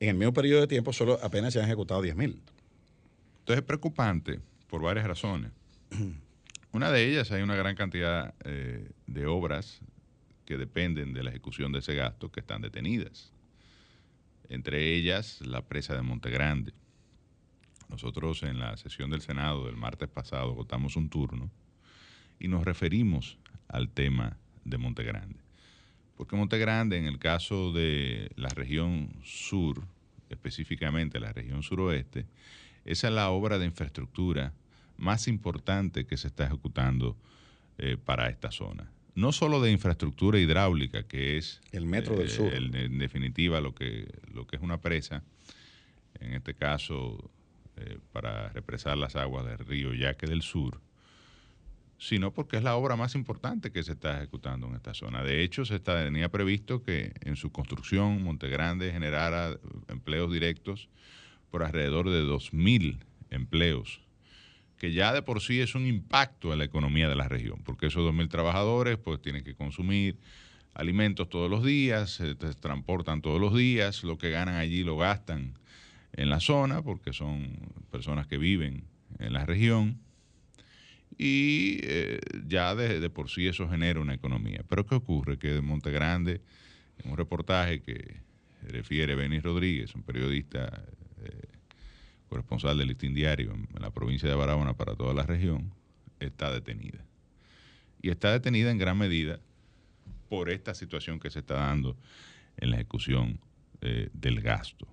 en 0.00 0.08
el 0.08 0.16
mismo 0.16 0.32
periodo 0.32 0.62
de 0.62 0.66
tiempo, 0.66 0.92
solo 0.92 1.18
apenas 1.22 1.52
se 1.52 1.60
han 1.60 1.66
ejecutado 1.66 2.00
10 2.00 2.16
mil. 2.16 2.42
Entonces 3.40 3.58
es 3.58 3.62
preocupante 3.62 4.40
por 4.66 4.82
varias 4.82 5.06
razones. 5.06 5.52
Una 6.72 6.90
de 6.90 7.04
ellas, 7.04 7.32
hay 7.32 7.42
una 7.42 7.56
gran 7.56 7.74
cantidad 7.74 8.32
eh, 8.44 8.90
de 9.08 9.26
obras 9.26 9.80
que 10.46 10.56
dependen 10.56 11.12
de 11.12 11.24
la 11.24 11.30
ejecución 11.30 11.72
de 11.72 11.80
ese 11.80 11.96
gasto 11.96 12.30
que 12.30 12.40
están 12.40 12.62
detenidas. 12.62 13.32
Entre 14.48 14.94
ellas, 14.94 15.40
la 15.40 15.62
presa 15.62 15.94
de 15.94 16.02
Monte 16.02 16.30
Grande. 16.30 16.72
Nosotros 17.88 18.44
en 18.44 18.60
la 18.60 18.76
sesión 18.76 19.10
del 19.10 19.20
Senado 19.20 19.66
del 19.66 19.76
martes 19.76 20.08
pasado 20.08 20.54
votamos 20.54 20.94
un 20.94 21.10
turno 21.10 21.50
y 22.38 22.46
nos 22.46 22.64
referimos 22.64 23.36
al 23.66 23.90
tema 23.90 24.38
de 24.64 24.78
Monte 24.78 25.02
Grande. 25.02 25.39
Porque 26.20 26.36
Monte 26.36 26.58
Grande, 26.58 26.98
en 26.98 27.06
el 27.06 27.18
caso 27.18 27.72
de 27.72 28.30
la 28.36 28.50
región 28.50 29.08
sur, 29.24 29.86
específicamente 30.28 31.18
la 31.18 31.32
región 31.32 31.62
suroeste, 31.62 32.26
esa 32.84 33.08
es 33.08 33.14
la 33.14 33.30
obra 33.30 33.58
de 33.58 33.64
infraestructura 33.64 34.52
más 34.98 35.28
importante 35.28 36.04
que 36.04 36.18
se 36.18 36.26
está 36.26 36.44
ejecutando 36.44 37.16
eh, 37.78 37.96
para 37.96 38.28
esta 38.28 38.50
zona. 38.50 38.92
No 39.14 39.32
solo 39.32 39.62
de 39.62 39.72
infraestructura 39.72 40.38
hidráulica, 40.38 41.04
que 41.04 41.38
es 41.38 41.62
el 41.72 41.86
metro 41.86 42.14
del 42.16 42.26
eh, 42.26 42.30
sur, 42.30 42.52
en 42.52 42.98
definitiva 42.98 43.62
lo 43.62 43.74
que, 43.74 44.06
lo 44.30 44.46
que 44.46 44.56
es 44.56 44.62
una 44.62 44.78
presa, 44.78 45.24
en 46.20 46.34
este 46.34 46.52
caso 46.52 47.30
eh, 47.78 47.98
para 48.12 48.50
represar 48.50 48.98
las 48.98 49.16
aguas 49.16 49.46
del 49.46 49.56
río 49.56 49.94
Yaque 49.94 50.26
del 50.26 50.42
Sur, 50.42 50.82
sino 52.00 52.32
porque 52.32 52.56
es 52.56 52.62
la 52.62 52.74
obra 52.76 52.96
más 52.96 53.14
importante 53.14 53.70
que 53.70 53.82
se 53.82 53.92
está 53.92 54.16
ejecutando 54.16 54.66
en 54.66 54.74
esta 54.74 54.94
zona. 54.94 55.22
De 55.22 55.44
hecho, 55.44 55.66
se 55.66 55.78
tenía 55.78 56.30
previsto 56.30 56.82
que 56.82 57.12
en 57.20 57.36
su 57.36 57.52
construcción 57.52 58.24
Montegrande 58.24 58.90
generara 58.90 59.56
empleos 59.86 60.32
directos 60.32 60.88
por 61.50 61.62
alrededor 61.62 62.08
de 62.08 62.24
2.000 62.24 62.98
empleos 63.30 64.00
que 64.78 64.92
ya 64.92 65.12
de 65.12 65.20
por 65.20 65.42
sí 65.42 65.60
es 65.60 65.74
un 65.74 65.86
impacto 65.86 66.54
en 66.54 66.58
la 66.58 66.64
economía 66.64 67.06
de 67.06 67.14
la 67.14 67.28
región, 67.28 67.60
porque 67.64 67.88
esos 67.88 68.02
2.000 68.02 68.30
trabajadores 68.30 68.96
pues 68.96 69.20
tienen 69.20 69.44
que 69.44 69.54
consumir 69.54 70.16
alimentos 70.72 71.28
todos 71.28 71.50
los 71.50 71.62
días, 71.62 72.12
se 72.12 72.34
transportan 72.34 73.20
todos 73.20 73.38
los 73.38 73.54
días, 73.54 74.02
lo 74.04 74.16
que 74.16 74.30
ganan 74.30 74.54
allí 74.54 74.82
lo 74.82 74.96
gastan 74.96 75.52
en 76.14 76.30
la 76.30 76.40
zona, 76.40 76.80
porque 76.80 77.12
son 77.12 77.58
personas 77.90 78.26
que 78.26 78.38
viven 78.38 78.84
en 79.18 79.34
la 79.34 79.44
región, 79.44 80.00
y 81.18 81.80
eh, 81.82 82.20
ya 82.46 82.74
de, 82.74 83.10
por 83.10 83.30
sí 83.30 83.46
eso 83.46 83.68
genera 83.68 84.00
una 84.00 84.14
economía. 84.14 84.64
Pero 84.68 84.86
¿qué 84.86 84.94
ocurre? 84.94 85.38
Que 85.38 85.48
de 85.48 85.60
Monte 85.60 85.90
Grande, 85.90 86.40
en 87.02 87.10
un 87.10 87.16
reportaje 87.16 87.82
que 87.82 88.20
refiere 88.62 89.14
Benis 89.14 89.42
Rodríguez, 89.42 89.94
un 89.94 90.02
periodista 90.02 90.84
eh, 91.22 91.48
corresponsal 92.28 92.78
del 92.78 92.88
Listín 92.88 93.14
Diario 93.14 93.52
en, 93.52 93.68
la 93.80 93.90
provincia 93.90 94.28
de 94.28 94.34
Barahona 94.34 94.74
para 94.74 94.94
toda 94.94 95.14
la 95.14 95.24
región, 95.24 95.72
está 96.20 96.52
detenida. 96.52 97.04
Y 98.02 98.10
está 98.10 98.32
detenida 98.32 98.70
en 98.70 98.78
gran 98.78 98.96
medida 98.96 99.40
por 100.28 100.48
esta 100.48 100.74
situación 100.74 101.18
que 101.18 101.30
se 101.30 101.40
está 101.40 101.54
dando 101.54 101.96
en 102.56 102.70
la 102.70 102.76
ejecución 102.76 103.40
eh, 103.80 104.08
del 104.12 104.40
gasto. 104.40 104.86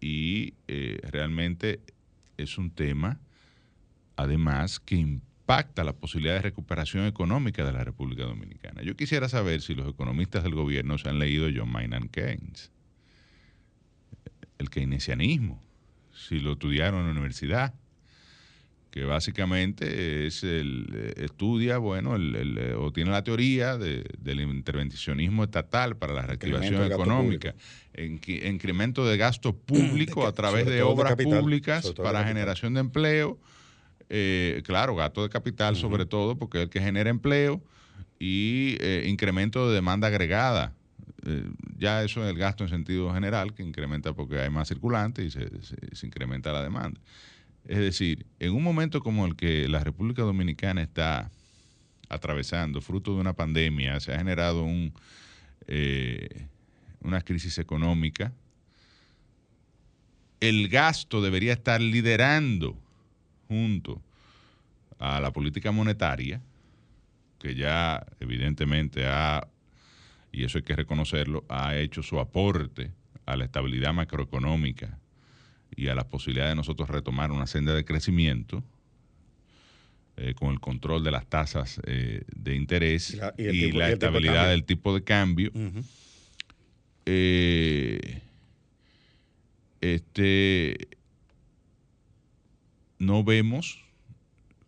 Y 0.00 0.54
realmente 1.02 1.80
es 2.36 2.56
un 2.56 2.70
tema, 2.70 3.18
además, 4.18 4.80
que 4.80 4.96
impacta 4.96 5.84
la 5.84 5.92
posibilidad 5.92 6.34
de 6.34 6.42
recuperación 6.42 7.06
económica 7.06 7.64
de 7.64 7.72
la 7.72 7.84
República 7.84 8.24
Dominicana. 8.24 8.82
Yo 8.82 8.96
quisiera 8.96 9.28
saber 9.28 9.62
si 9.62 9.76
los 9.76 9.88
economistas 9.88 10.42
del 10.42 10.56
gobierno 10.56 10.98
se 10.98 11.08
han 11.08 11.20
leído 11.20 11.48
John 11.54 11.70
Maynard 11.70 12.10
Keynes, 12.10 12.72
el 14.58 14.70
keynesianismo, 14.70 15.62
si 16.12 16.40
lo 16.40 16.54
estudiaron 16.54 17.00
en 17.02 17.06
la 17.06 17.12
universidad, 17.12 17.74
que 18.90 19.04
básicamente 19.04 20.26
es 20.26 20.42
el 20.42 21.14
estudia, 21.16 21.78
bueno, 21.78 22.16
el, 22.16 22.74
o 22.76 22.90
tiene 22.90 23.12
la 23.12 23.22
teoría 23.22 23.78
del 23.78 24.40
intervencionismo 24.40 25.44
estatal 25.44 25.96
para 25.96 26.12
la 26.12 26.22
reactivación 26.22 26.90
económica, 26.90 27.54
en, 27.92 28.20
incremento 28.52 29.06
de 29.06 29.16
gasto 29.16 29.54
público 29.56 30.26
a 30.26 30.32
través 30.32 30.66
de 30.66 30.82
obras 30.82 31.14
públicas 31.14 31.92
para 31.92 32.24
generación 32.24 32.74
de 32.74 32.80
empleo, 32.80 33.38
eh, 34.08 34.62
claro, 34.64 34.94
gasto 34.94 35.22
de 35.22 35.28
capital 35.28 35.76
sobre 35.76 36.06
todo, 36.06 36.36
porque 36.36 36.58
es 36.58 36.64
el 36.64 36.70
que 36.70 36.80
genera 36.80 37.10
empleo, 37.10 37.62
y 38.20 38.76
incremento 39.04 39.68
de 39.68 39.76
demanda 39.76 40.08
agregada 40.08 40.74
eh, 41.24 41.50
ya 41.76 42.02
eso 42.02 42.24
es 42.24 42.30
el 42.30 42.38
gasto 42.38 42.64
en 42.64 42.70
sentido 42.70 43.12
general, 43.12 43.54
que 43.54 43.62
incrementa 43.62 44.12
porque 44.12 44.40
hay 44.40 44.50
más 44.50 44.68
circulantes 44.68 45.26
y 45.26 45.30
se, 45.30 46.06
incrementa 46.06 46.52
la 46.52 46.62
demanda. 46.62 47.00
Es 47.66 47.78
decir, 47.78 48.24
en 48.38 48.54
un 48.54 48.62
momento 48.62 49.02
como 49.02 49.26
el 49.26 49.36
que 49.36 49.68
la 49.68 49.82
República 49.82 50.22
Dominicana 50.22 50.82
está 50.82 51.30
atravesando, 52.08 52.80
fruto 52.80 53.14
de 53.14 53.20
una 53.20 53.34
pandemia, 53.34 54.00
se 54.00 54.14
ha 54.14 54.18
generado 54.18 54.62
un, 54.62 54.94
eh, 55.66 56.46
una 57.00 57.20
crisis 57.20 57.58
económica, 57.58 58.32
el 60.40 60.68
gasto 60.68 61.20
debería 61.20 61.52
estar 61.52 61.80
liderando 61.80 62.76
junto 63.48 64.02
a 64.98 65.20
la 65.20 65.32
política 65.32 65.72
monetaria, 65.72 66.40
que 67.38 67.54
ya 67.54 68.04
evidentemente 68.20 69.06
ha 69.06 69.48
y 70.32 70.44
eso 70.44 70.58
hay 70.58 70.64
que 70.64 70.76
reconocerlo, 70.76 71.44
ha 71.48 71.76
hecho 71.76 72.02
su 72.02 72.20
aporte 72.20 72.92
a 73.26 73.36
la 73.36 73.44
estabilidad 73.44 73.92
macroeconómica 73.92 74.98
y 75.74 75.88
a 75.88 75.94
la 75.94 76.08
posibilidad 76.08 76.48
de 76.48 76.54
nosotros 76.54 76.88
retomar 76.88 77.30
una 77.30 77.46
senda 77.46 77.74
de 77.74 77.84
crecimiento 77.84 78.62
eh, 80.16 80.34
con 80.34 80.50
el 80.50 80.60
control 80.60 81.04
de 81.04 81.10
las 81.10 81.26
tasas 81.26 81.80
eh, 81.86 82.22
de 82.34 82.54
interés 82.54 83.14
y 83.36 83.72
la, 83.72 83.90
estabilidad 83.90 84.48
del 84.48 84.64
tipo 84.64 84.94
de 84.94 85.04
cambio. 85.04 85.52
Eh, 87.06 88.22
este, 89.80 90.88
no 92.98 93.24
vemos 93.24 93.84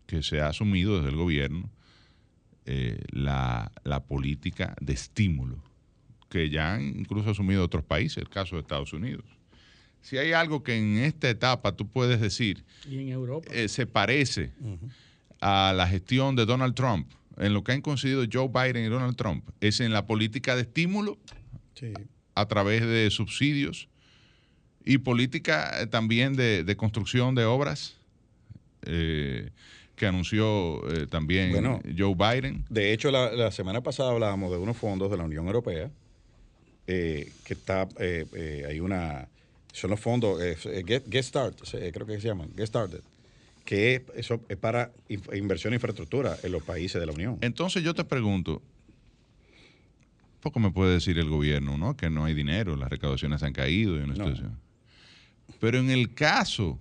que 0.06 0.22
se 0.22 0.40
ha 0.40 0.48
asumido 0.48 0.96
desde 0.96 1.10
el 1.10 1.16
gobierno 1.16 1.70
eh, 2.66 3.02
la, 3.10 3.72
política 4.08 4.74
de 4.80 4.92
estímulo 4.92 5.62
que 6.28 6.50
ya 6.50 6.74
han 6.74 6.82
incluso 6.82 7.30
asumido 7.30 7.64
otros 7.64 7.84
países, 7.84 8.18
el 8.18 8.28
caso 8.28 8.56
de 8.56 8.62
Estados 8.62 8.92
Unidos. 8.92 9.24
Si 10.00 10.16
hay 10.16 10.32
algo 10.32 10.62
que 10.62 10.76
en 10.76 10.98
esta 10.98 11.28
etapa 11.28 11.72
tú 11.76 11.88
puedes 11.88 12.20
decir, 12.20 12.64
eh, 12.88 13.68
se 13.68 13.86
parece 13.86 14.52
a 15.40 15.72
la 15.76 15.86
gestión 15.88 16.36
de 16.36 16.46
Donald 16.46 16.74
Trump, 16.74 17.10
en 17.36 17.52
lo 17.52 17.64
que 17.64 17.72
han 17.72 17.80
conseguido 17.80 18.24
Joe 18.30 18.48
Biden 18.48 18.84
y 18.84 18.88
Donald 18.88 19.16
Trump, 19.16 19.48
es 19.60 19.80
en 19.80 19.92
la 19.92 20.06
política 20.06 20.54
de 20.54 20.62
estímulo 20.62 21.18
a 22.34 22.46
través 22.46 22.82
de 22.82 23.10
subsidios 23.10 23.88
y 24.84 24.98
política 24.98 25.80
eh, 25.80 25.86
también 25.86 26.34
de, 26.34 26.74
construcción 26.76 27.34
de 27.34 27.44
obras 27.44 27.96
que 28.82 30.06
anunció 30.06 30.80
eh, 30.90 31.06
también 31.06 31.52
Joe 31.96 32.14
Biden. 32.14 32.64
De 32.70 32.94
hecho, 32.94 33.10
la, 33.10 33.50
semana 33.50 33.82
pasada 33.82 34.12
hablábamos 34.12 34.50
de 34.50 34.56
unos 34.56 34.78
fondos 34.78 35.10
de 35.10 35.18
la 35.18 35.24
Unión 35.24 35.46
Europea, 35.46 35.90
eh, 36.86 37.30
que 37.44 37.52
está, 37.52 37.86
eh, 37.98 38.64
hay 38.66 38.80
una 38.80 39.28
Son 39.74 39.90
los 39.90 40.00
fondos 40.00 40.42
eh, 40.42 40.56
eh, 40.64 40.84
Get, 40.86 41.04
Get 41.10 41.22
Start, 41.22 41.58
eh, 41.74 41.90
creo 41.92 42.06
que 42.06 42.18
se 42.18 42.28
llaman, 42.28 42.50
Get 42.56 42.68
Started, 42.68 43.02
que 43.66 44.06
eso 44.16 44.40
es 44.48 44.56
para 44.56 44.90
inversión 45.32 45.74
en 45.74 45.76
infraestructura 45.76 46.34
en 46.42 46.52
los 46.52 46.62
países 46.62 46.98
de 46.98 47.06
la 47.06 47.12
Unión. 47.12 47.36
Entonces 47.42 47.82
yo 47.82 47.94
te 47.94 48.04
pregunto, 48.04 48.62
poco 50.40 50.60
me 50.60 50.70
puede 50.70 50.94
decir 50.94 51.18
el 51.18 51.28
gobierno, 51.28 51.76
¿no? 51.76 51.94
Que 51.94 52.08
no 52.08 52.24
hay 52.24 52.32
dinero, 52.32 52.74
las 52.74 52.88
recaudaciones 52.88 53.42
han 53.42 53.52
caído 53.52 53.98
y 53.98 54.00
una 54.00 54.14
situación. 54.14 54.58
Pero 55.60 55.78
en 55.78 55.90
el 55.90 56.14
caso 56.14 56.78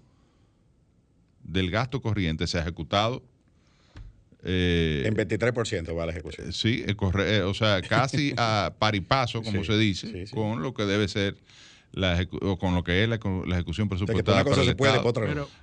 del 1.52 1.72
gasto 1.72 2.02
corriente 2.02 2.48
se 2.48 2.58
ha 2.58 2.62
ejecutado. 2.62 3.24
Eh, 4.44 5.04
en 5.06 5.16
23% 5.16 5.98
va 5.98 6.06
la 6.06 6.14
ejecución. 6.14 6.54
sí, 6.54 6.86
eh, 6.88 7.42
o 7.42 7.54
sea, 7.54 7.82
casi 7.82 8.34
a 8.38 8.74
par 8.80 8.96
y 8.96 9.02
paso, 9.02 9.42
como 9.42 9.64
se 9.64 9.78
dice, 9.78 10.26
con 10.32 10.62
lo 10.62 10.74
que 10.74 10.86
debe 10.86 11.08
ser 11.08 11.36
la 11.92 12.26
o 12.42 12.58
con 12.58 12.76
lo 12.76 12.84
que 12.84 13.04
es 13.04 13.10
la, 13.10 13.16
ejecución 13.16 13.90
presupuestaria. 13.90 14.46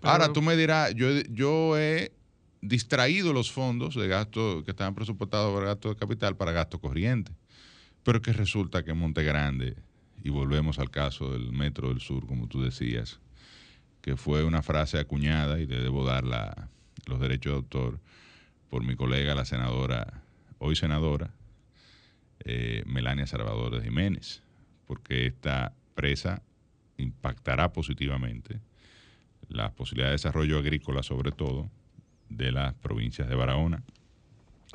Ahora 0.02 0.32
tú 0.32 0.42
me 0.42 0.56
dirás, 0.56 0.94
yo, 0.94 1.08
yo 1.30 1.78
he 1.78 2.12
distraído 2.60 3.32
los 3.32 3.50
fondos 3.50 3.94
de 3.94 4.08
gasto 4.08 4.62
que 4.64 4.72
estaban 4.72 4.94
presupuestados 4.94 5.54
para 5.54 5.66
gasto 5.66 5.88
de 5.90 5.96
capital 5.96 6.36
para 6.36 6.52
gasto 6.52 6.78
corriente. 6.80 7.32
Pero 8.02 8.20
que 8.20 8.32
resulta 8.32 8.84
que 8.84 8.92
Monte 8.92 9.22
Grande, 9.22 9.74
y 10.22 10.30
volvemos 10.30 10.78
al 10.78 10.90
caso 10.90 11.32
del 11.32 11.52
Metro 11.52 11.88
del 11.88 12.00
Sur, 12.00 12.26
como 12.26 12.46
tú 12.46 12.62
decías, 12.62 13.20
que 14.06 14.16
fue 14.16 14.44
una 14.44 14.62
frase 14.62 15.00
acuñada 15.00 15.58
y 15.58 15.66
le 15.66 15.80
debo 15.80 16.04
dar 16.04 16.22
los 17.06 17.18
derechos 17.18 17.52
de 17.52 17.56
autor 17.56 17.98
por 18.70 18.84
mi 18.84 18.94
colega, 18.94 19.34
la 19.34 19.44
senadora, 19.44 20.22
hoy 20.58 20.76
senadora, 20.76 21.34
eh, 22.44 22.84
Melania 22.86 23.26
Salvador 23.26 23.82
Jiménez, 23.82 24.44
porque 24.86 25.26
esta 25.26 25.72
presa 25.96 26.40
impactará 26.98 27.72
positivamente 27.72 28.60
las 29.48 29.72
posibilidades 29.72 30.22
de 30.22 30.28
desarrollo 30.28 30.58
agrícola, 30.58 31.02
sobre 31.02 31.32
todo, 31.32 31.68
de 32.28 32.52
las 32.52 32.74
provincias 32.74 33.28
de 33.28 33.34
Barahona, 33.34 33.82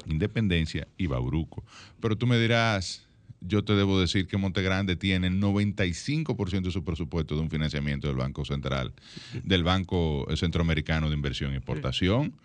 Independencia 0.07 0.89
y 0.97 1.07
Bauruco. 1.07 1.63
Pero 2.01 2.17
tú 2.17 2.27
me 2.27 2.37
dirás, 2.37 3.07
yo 3.41 3.63
te 3.63 3.73
debo 3.73 3.99
decir 3.99 4.27
que 4.27 4.37
Montegrande 4.37 4.95
tiene 4.95 5.29
95% 5.29 6.61
de 6.61 6.71
su 6.71 6.83
presupuesto 6.83 7.35
de 7.35 7.41
un 7.41 7.49
financiamiento 7.49 8.07
del 8.07 8.15
Banco 8.15 8.45
Central, 8.45 8.93
del 9.43 9.63
Banco 9.63 10.27
Centroamericano 10.35 11.09
de 11.09 11.15
Inversión 11.15 11.53
y 11.53 11.57
Exportación. 11.57 12.35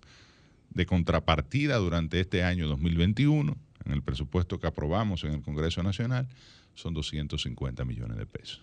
de 0.71 0.87
contrapartida 0.87 1.77
durante 1.77 2.21
este 2.21 2.45
año 2.45 2.67
2021, 2.67 3.57
en 3.85 3.93
el 3.93 4.03
presupuesto 4.03 4.61
que 4.61 4.69
aprobamos 4.69 5.25
en 5.25 5.33
el 5.33 5.43
Congreso 5.43 5.83
Nacional, 5.83 6.29
son 6.75 6.95
250 6.95 7.85
millones 7.85 8.19
de 8.19 8.27
pesos. 8.27 8.61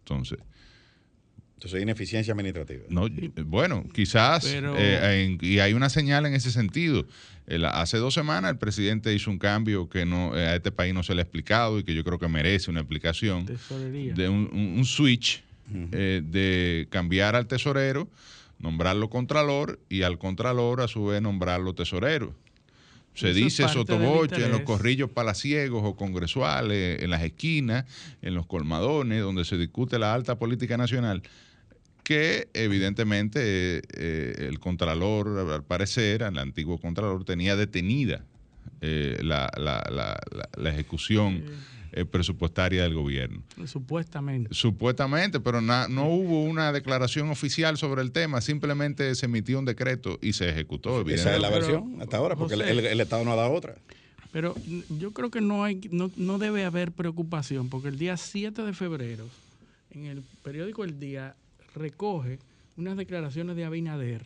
Entonces... 0.00 0.38
Entonces 1.62 1.76
hay 1.76 1.82
ineficiencia 1.84 2.32
administrativa. 2.32 2.82
No, 2.88 3.06
bueno, 3.44 3.84
quizás, 3.94 4.52
eh, 4.52 5.38
y 5.40 5.60
hay 5.60 5.74
una 5.74 5.90
señal 5.90 6.26
en 6.26 6.34
ese 6.34 6.50
sentido. 6.50 7.06
hace 7.72 7.98
dos 7.98 8.14
semanas 8.14 8.50
el 8.50 8.58
presidente 8.58 9.14
hizo 9.14 9.30
un 9.30 9.38
cambio 9.38 9.88
que 9.88 10.04
no 10.04 10.36
eh, 10.36 10.44
a 10.44 10.56
este 10.56 10.72
país 10.72 10.92
no 10.92 11.04
se 11.04 11.14
le 11.14 11.20
ha 11.20 11.22
explicado 11.22 11.78
y 11.78 11.84
que 11.84 11.94
yo 11.94 12.02
creo 12.02 12.18
que 12.18 12.26
merece 12.26 12.68
una 12.68 12.80
explicación. 12.80 13.46
De 13.46 14.28
un, 14.28 14.84
switch 14.84 15.44
eh, 15.92 16.20
de 16.24 16.88
cambiar 16.90 17.36
al 17.36 17.46
tesorero, 17.46 18.08
nombrarlo 18.58 19.08
contralor 19.08 19.78
y 19.88 20.02
al 20.02 20.18
contralor 20.18 20.80
a 20.80 20.88
su 20.88 21.04
vez 21.04 21.22
nombrarlo 21.22 21.76
tesorero. 21.76 22.34
Se 23.14 23.34
dice 23.34 23.68
sotoboche 23.68 24.44
en 24.44 24.50
los 24.50 24.62
corrillos 24.62 25.10
palaciegos 25.10 25.82
o 25.84 25.96
congresuales, 25.96 27.02
en 27.02 27.10
las 27.10 27.22
esquinas, 27.22 27.84
en 28.22 28.34
los 28.34 28.46
colmadones, 28.46 29.20
donde 29.22 29.44
se 29.44 29.58
discute 29.58 29.98
la 29.98 30.14
alta 30.14 30.38
política 30.38 30.78
nacional, 30.78 31.22
que 32.02 32.48
evidentemente 32.54 33.82
eh, 33.94 34.48
el 34.48 34.58
Contralor, 34.58 35.50
al 35.50 35.62
parecer, 35.62 36.22
el 36.22 36.38
antiguo 36.38 36.78
Contralor, 36.78 37.24
tenía 37.24 37.54
detenida 37.54 38.24
eh, 38.80 39.18
la, 39.22 39.50
ejecución. 40.64 41.44
Eh, 41.94 42.06
presupuestaria 42.06 42.84
del 42.84 42.94
gobierno. 42.94 43.42
Supuestamente. 43.66 44.48
Supuestamente, 44.54 45.40
pero 45.40 45.60
no 45.60 46.08
hubo 46.08 46.42
una 46.42 46.72
declaración 46.72 47.28
oficial 47.28 47.76
sobre 47.76 48.00
el 48.00 48.12
tema, 48.12 48.40
simplemente 48.40 49.14
se 49.14 49.26
emitió 49.26 49.58
un 49.58 49.66
decreto 49.66 50.18
y 50.22 50.32
se 50.32 50.48
ejecutó. 50.48 51.06
Esa 51.06 51.34
es 51.34 51.42
la 51.42 51.50
versión 51.50 52.00
hasta 52.00 52.16
ahora, 52.16 52.34
porque 52.34 52.54
el, 52.54 52.98
Estado 52.98 53.26
no 53.26 53.32
ha 53.32 53.36
dado 53.36 53.52
otra. 53.52 53.74
Pero 54.30 54.54
yo 54.88 55.10
creo 55.10 55.30
que 55.30 55.42
no, 55.42 55.64
hay, 55.64 55.82
no, 55.90 56.10
no 56.16 56.38
debe 56.38 56.64
haber 56.64 56.92
preocupación, 56.92 57.68
porque 57.68 57.88
el 57.88 57.98
día 57.98 58.16
7 58.16 58.62
de 58.62 58.72
febrero, 58.72 59.28
en 59.90 60.06
el 60.06 60.22
periódico 60.42 60.84
El 60.84 60.98
Día, 60.98 61.36
recoge 61.74 62.38
unas 62.78 62.96
declaraciones 62.96 63.54
de 63.54 63.66
Abinader, 63.66 64.24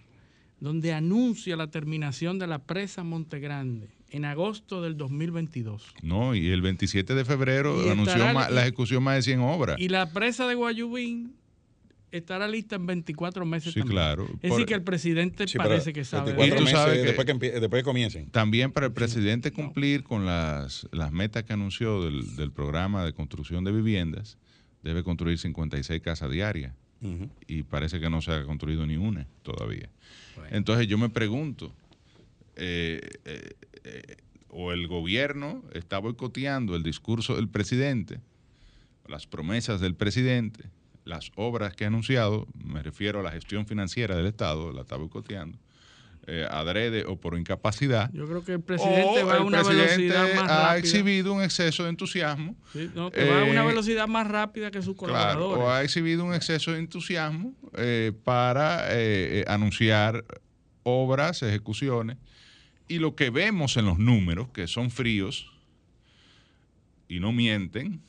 donde 0.60 0.93
anuncia 0.93 1.56
la 1.56 1.66
terminación 1.66 2.38
de 2.38 2.47
la 2.47 2.60
presa 2.60 3.02
Montegrande 3.02 3.95
en 4.11 4.24
agosto 4.24 4.83
del 4.83 4.97
2022. 4.97 5.95
No, 6.03 6.35
y 6.35 6.49
el 6.49 6.62
27 6.62 7.15
de 7.15 7.24
febrero 7.24 7.91
anunció 7.91 8.19
la 8.19 8.62
ejecución 8.62 9.03
más 9.03 9.16
de 9.16 9.23
100 9.23 9.41
obras. 9.41 9.77
Y 9.78 9.89
la 9.89 10.12
presa 10.12 10.47
de 10.47 10.55
Guayubín 10.55 11.35
estará 12.11 12.49
lista 12.49 12.77
en 12.77 12.87
24 12.87 13.45
meses. 13.45 13.74
Sí, 13.74 13.83
claro. 13.83 14.27
Es 14.43 14.51
decir, 14.51 14.66
que 14.66 14.74
el 14.74 14.83
presidente 14.83 15.45
parece 15.57 15.93
que 15.93 16.05
sabe. 16.05 16.33
Y 16.47 16.51
tú 16.51 16.66
sabes 16.66 16.99
que 16.99 17.12
después, 17.12 17.27
que 17.27 17.61
después 17.61 17.83
comiencen. 17.83 18.31
También 18.31 18.73
para 18.73 18.87
el 18.87 18.93
presidente 18.93 19.53
cumplir 19.53 20.03
con 20.03 20.27
las, 20.27 20.89
las 20.93 21.12
metas 21.12 21.45
que 21.45 21.53
anunció 21.53 22.03
del, 22.05 22.37
del, 22.37 22.53
programa 22.53 23.05
de 23.05 23.12
construcción 23.12 23.65
de 23.65 23.73
viviendas, 23.73 24.39
debe 24.83 25.03
construir 25.03 25.39
56 25.39 26.01
casas 26.03 26.31
diarias. 26.31 26.73
Y 27.47 27.62
parece 27.62 28.01
que 28.01 28.11
no 28.11 28.20
se 28.20 28.33
ha 28.33 28.45
construido 28.45 28.85
ni 28.85 28.97
una 28.97 29.28
todavía. 29.43 29.91
Entonces 30.51 30.89
yo 30.89 30.99
me 30.99 31.09
pregunto, 31.09 31.73
eh, 32.57 33.01
eh, 33.24 33.55
eh, 33.87 34.17
o 34.49 34.73
el 34.73 34.89
gobierno 34.89 35.63
está 35.73 35.99
boicoteando 35.99 36.77
el 36.77 36.83
discurso 36.83 37.37
del 37.37 37.49
presidente, 37.49 38.21
las 39.07 39.27
promesas 39.27 39.81
del 39.81 39.95
presidente, 39.95 40.71
las 41.05 41.31
obras 41.37 41.75
que 41.75 41.85
ha 41.85 41.89
anunciado, 41.89 42.49
me 42.65 42.83
refiero 42.83 43.21
a 43.21 43.23
la 43.23 43.31
gestión 43.31 43.67
financiera 43.67 44.17
del 44.17 44.27
Estado, 44.27 44.73
la 44.73 44.81
está 44.83 44.97
boicoteando. 44.97 45.59
adrede 46.51 47.05
o 47.07 47.17
por 47.21 47.39
incapacidad. 47.39 48.11
Yo 48.13 48.27
creo 48.27 48.45
que 48.45 48.55
el 48.55 48.61
presidente 48.61 49.23
va 49.23 49.37
a 49.37 49.43
una 49.43 49.63
velocidad 49.63 50.35
más 50.35 50.49
rápida. 50.49 50.71
Ha 50.73 50.79
exhibido 50.79 51.33
un 51.33 51.43
exceso 51.43 51.85
de 51.85 51.91
entusiasmo. 51.91 52.57
va 52.75 53.41
a 53.41 53.45
una 53.45 53.65
velocidad 53.65 54.09
más 54.09 54.27
rápida 54.27 54.71
que 54.71 54.83
sus 54.83 54.97
colaboradores. 54.97 55.65
o 55.65 55.71
ha 55.71 55.85
exhibido 55.85 56.25
un 56.25 56.35
exceso 56.35 56.73
de 56.73 56.79
entusiasmo 56.79 57.55
para 58.25 58.89
anunciar 59.47 60.25
obras, 60.83 61.43
ejecuciones 61.43 62.17
y 62.89 62.99
lo 62.99 63.17
que 63.17 63.31
vemos 63.31 63.77
en 63.77 63.87
los 63.87 63.99
números, 63.99 64.49
que 64.49 64.67
son 64.67 64.91
fríos 64.91 65.51
y 67.09 67.21
no 67.21 67.33
mienten, 67.33 68.01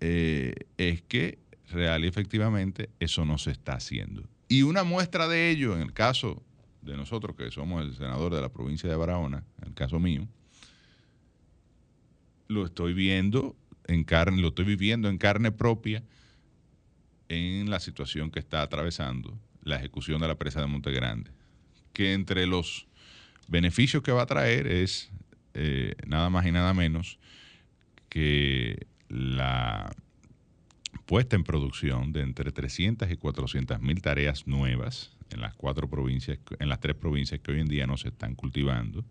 eh, 0.00 0.54
es 0.76 1.02
que 1.02 1.38
real 1.70 2.04
y 2.04 2.08
efectivamente 2.08 2.90
eso 3.00 3.24
no 3.24 3.38
se 3.38 3.50
está 3.50 3.74
haciendo. 3.74 4.22
Y 4.48 4.62
una 4.62 4.84
muestra 4.84 5.26
de 5.26 5.50
ello, 5.50 5.74
en 5.74 5.82
el 5.82 5.92
caso 5.92 6.42
de 6.82 6.96
nosotros 6.96 7.36
que 7.36 7.50
somos 7.50 7.82
el 7.82 7.96
senador 7.96 8.34
de 8.34 8.40
la 8.40 8.48
provincia 8.48 8.88
de 8.88 8.96
Barahona, 8.96 9.44
en 9.60 9.68
el 9.68 9.74
caso 9.74 9.98
mío, 9.98 10.26
lo 12.48 12.64
estoy 12.64 12.94
viendo 12.94 13.56
en 13.86 14.04
carne, 14.04 14.40
lo 14.40 14.48
estoy 14.48 14.64
viviendo 14.64 15.08
en 15.08 15.18
carne 15.18 15.50
propia 15.50 16.02
en 17.28 17.68
la 17.70 17.80
situación 17.80 18.30
que 18.30 18.38
está 18.38 18.62
atravesando 18.62 19.36
la 19.62 19.76
ejecución 19.76 20.20
de 20.20 20.28
la 20.28 20.36
presa 20.36 20.60
de 20.60 20.68
Montegrande 20.68 21.35
que 21.96 22.12
entre 22.12 22.46
los 22.46 22.86
beneficios 23.48 24.02
que 24.02 24.12
va 24.12 24.20
a 24.20 24.26
traer 24.26 24.66
es 24.66 25.10
eh, 25.54 25.94
nada 26.06 26.28
más 26.28 26.44
y 26.44 26.52
nada 26.52 26.74
menos 26.74 27.18
que 28.10 28.86
la 29.08 29.90
puesta 31.06 31.36
en 31.36 31.42
producción 31.42 32.12
de 32.12 32.20
entre 32.20 32.52
300 32.52 33.10
y 33.10 33.16
400 33.16 33.80
mil 33.80 34.02
tareas 34.02 34.46
nuevas 34.46 35.16
en 35.30 35.40
las 35.40 35.54
cuatro 35.54 35.88
provincias, 35.88 36.38
en 36.58 36.68
las 36.68 36.80
tres 36.80 36.96
provincias 36.96 37.40
que 37.40 37.52
hoy 37.52 37.60
en 37.60 37.68
día 37.68 37.86
no 37.86 37.96
se 37.96 38.08
están 38.08 38.34
cultivando, 38.34 39.02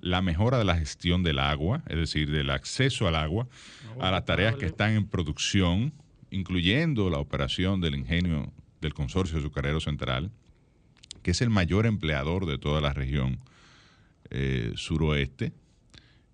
la 0.00 0.22
mejora 0.22 0.58
de 0.58 0.64
la 0.64 0.76
gestión 0.76 1.22
del 1.22 1.38
agua, 1.38 1.84
es 1.88 1.98
decir, 1.98 2.32
del 2.32 2.50
acceso 2.50 3.06
al 3.06 3.14
agua, 3.14 3.46
a 4.00 4.10
las 4.10 4.24
tareas 4.24 4.56
que 4.56 4.66
están 4.66 4.90
en 4.90 5.06
producción, 5.06 5.92
incluyendo 6.32 7.10
la 7.10 7.18
operación 7.18 7.80
del 7.80 7.94
ingenio 7.94 8.52
del 8.80 8.92
Consorcio 8.92 9.38
Azucarero 9.38 9.78
Central, 9.78 10.32
que 11.26 11.32
es 11.32 11.40
el 11.42 11.50
mayor 11.50 11.86
empleador 11.86 12.46
de 12.46 12.56
toda 12.56 12.80
la 12.80 12.92
región 12.92 13.40
eh, 14.30 14.70
suroeste, 14.76 15.52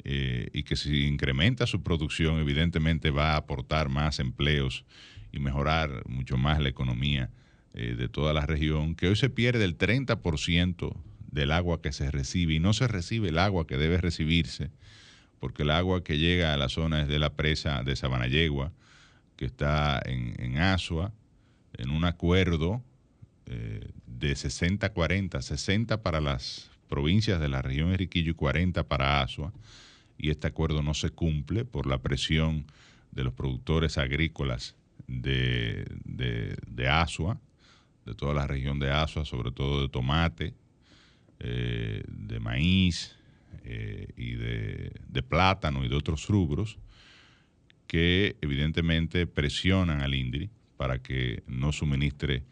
eh, 0.05 0.51
y 0.53 0.65
que 0.65 0.77
si 0.77 1.07
incrementa 1.07 1.67
su 1.67 1.83
producción, 1.83 2.39
evidentemente 2.41 3.11
va 3.11 3.33
a 3.33 3.37
aportar 3.39 3.89
más 3.89 4.19
empleos 4.19 4.85
y 5.33 5.39
mejorar 5.39 6.07
mucho 6.11 6.37
más 6.37 6.61
la 6.61 6.69
economía 6.69 7.31
eh, 7.73 7.95
de 7.97 8.11
toda 8.11 8.35
la 8.35 8.45
región, 8.45 8.95
que 8.95 9.09
hoy 9.09 9.17
se 9.17 9.31
pierde 9.31 9.65
el 9.65 9.79
30% 9.79 10.95
del 11.31 11.53
agua 11.53 11.81
que 11.81 11.93
se 11.93 12.11
recibe 12.11 12.53
y 12.53 12.61
no 12.61 12.75
se 12.75 12.87
recibe 12.87 13.31
el 13.31 13.39
agua 13.39 13.67
que 13.67 13.79
debe 13.79 13.97
recibirse, 13.97 14.73
porque 15.41 15.63
el 15.63 15.71
agua 15.71 16.05
que 16.05 16.19
llega 16.19 16.53
a 16.53 16.59
la 16.59 16.69
zona 16.69 17.01
es 17.01 17.09
de 17.09 17.19
la 17.19 17.33
presa 17.33 17.83
de 17.83 17.97
Sabanayegua, 17.97 18.75
que 19.37 19.47
está 19.47 20.03
en, 20.05 20.35
en 20.39 20.59
Asua, 20.59 21.15
en 21.79 21.89
un 21.89 22.05
acuerdo 22.05 22.85
eh, 23.47 23.91
de 24.07 24.33
60-40, 24.33 25.41
60 25.41 26.03
para 26.03 26.21
las 26.21 26.71
provincias 26.89 27.41
de 27.41 27.49
la 27.49 27.63
región 27.63 27.91
Enriquillo 27.91 28.33
y 28.33 28.35
40 28.35 28.85
para 28.85 29.21
Asua, 29.21 29.53
y 30.19 30.31
este 30.31 30.47
acuerdo 30.47 30.83
no 30.83 30.95
se 30.95 31.11
cumple 31.11 31.65
por 31.65 31.87
la 31.87 31.99
presión 31.99 32.67
de 33.11 33.25
los 33.25 33.33
productores 33.33 33.99
agrícolas 33.99 34.77
de, 35.07 35.85
de, 36.05 36.89
Asua, 36.89 37.41
de 38.07 38.15
toda 38.15 38.35
la 38.35 38.47
región 38.47 38.79
de 38.79 38.91
Asua, 38.91 39.25
sobre 39.25 39.51
todo 39.51 39.83
de 39.83 39.89
tomate, 39.89 40.55
eh, 41.41 42.05
de 42.07 42.41
maíz 42.41 43.17
eh, 43.65 44.09
y 44.17 44.33
de, 44.33 44.93
de, 45.09 45.23
plátano 45.23 45.85
y 45.85 45.89
de 45.89 45.97
otros 45.97 46.29
rubros, 46.29 46.79
que 47.87 48.37
evidentemente 48.41 49.27
presionan 49.27 50.01
al 50.01 50.15
INDRI 50.15 50.51
para 50.77 51.01
que 51.01 51.43
no 51.47 51.73
suministre 51.73 52.45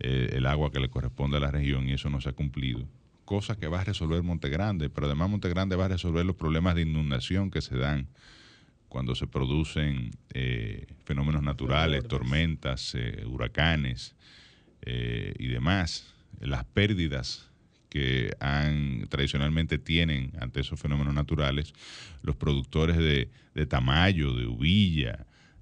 eh, 0.00 0.30
el 0.32 0.46
agua 0.46 0.70
que 0.70 0.80
le 0.80 0.88
corresponde 0.88 1.36
a 1.36 1.40
la 1.40 1.50
región 1.50 1.88
y 1.88 1.92
eso 1.92 2.10
no 2.10 2.20
se 2.20 2.30
ha 2.30 2.32
cumplido. 2.32 2.86
Cosa 3.24 3.56
que 3.56 3.68
va 3.68 3.80
a 3.80 3.84
resolver 3.84 4.22
Montegrande, 4.22 4.90
pero 4.90 5.06
además 5.06 5.30
Montegrande 5.30 5.76
va 5.76 5.86
a 5.86 5.88
resolver 5.88 6.26
los 6.26 6.36
problemas 6.36 6.74
de 6.74 6.82
inundación 6.82 7.50
que 7.50 7.62
se 7.62 7.76
dan 7.76 8.08
cuando 8.94 9.16
se 9.16 9.26
producen 9.26 10.12
eh, 10.34 10.86
fenómenos 11.04 11.42
naturales, 11.42 12.06
tormentas, 12.06 12.94
eh, 12.94 13.24
huracanes 13.26 14.14
eh, 14.82 15.34
y 15.36 15.48
demás, 15.48 16.14
las 16.38 16.64
pérdidas 16.64 17.50
que 17.88 18.30
han, 18.38 19.08
tradicionalmente 19.08 19.78
tienen 19.78 20.30
ante 20.38 20.60
esos 20.60 20.78
fenómenos 20.78 21.12
naturales 21.12 21.72
los 22.22 22.36
productores 22.36 22.96
de, 22.96 23.30
de 23.56 23.66
Tamayo, 23.66 24.32
de 24.32 24.46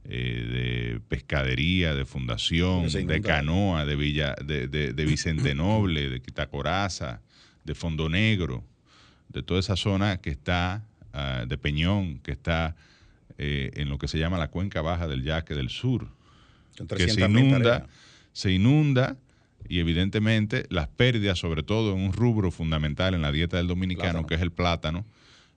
Uvilla, 0.05 0.53
de 0.53 1.01
pescadería, 1.09 1.95
de 1.95 2.05
fundación, 2.05 2.89
de 2.89 3.20
canoa, 3.20 3.85
de, 3.85 3.97
Villa, 3.97 4.35
de, 4.45 4.66
de, 4.69 5.05
Vicente 5.05 5.55
Noble, 5.55 6.09
de 6.09 6.20
Quitacoraza, 6.20 7.20
de 7.65 7.74
Fondo 7.74 8.09
Negro, 8.09 8.65
de 9.29 9.43
toda 9.43 9.61
esa 9.61 9.77
zona 9.77 10.19
que 10.19 10.31
está, 10.31 10.85
ah, 11.12 11.45
de 11.47 11.57
Peñón, 11.57 12.19
que 12.19 12.33
está 12.33 12.77
eh, 13.39 13.70
en 13.74 13.89
lo 13.89 13.99
que 13.99 14.09
se 14.09 14.19
llama 14.19 14.39
la 14.39 14.49
cuenca 14.49 14.83
baja 14.83 15.07
del 15.07 15.23
Yaque 15.23 15.55
del 15.55 15.69
Sur, 15.69 16.09
que 16.97 17.09
se 17.09 17.20
inunda, 17.23 17.87
se 18.33 18.53
inunda 18.53 19.16
y 19.69 19.79
evidentemente 19.79 20.66
las 20.69 20.89
pérdidas, 20.89 21.39
sobre 21.39 21.62
todo 21.62 21.95
en 21.95 22.01
un 22.01 22.12
rubro 22.12 22.51
fundamental 22.51 23.15
en 23.15 23.23
la 23.23 23.33
dieta 23.33 23.57
del 23.57 23.69
dominicano, 23.69 24.27
que 24.27 24.35
es 24.35 24.41
el 24.41 24.51
plátano, 24.51 25.07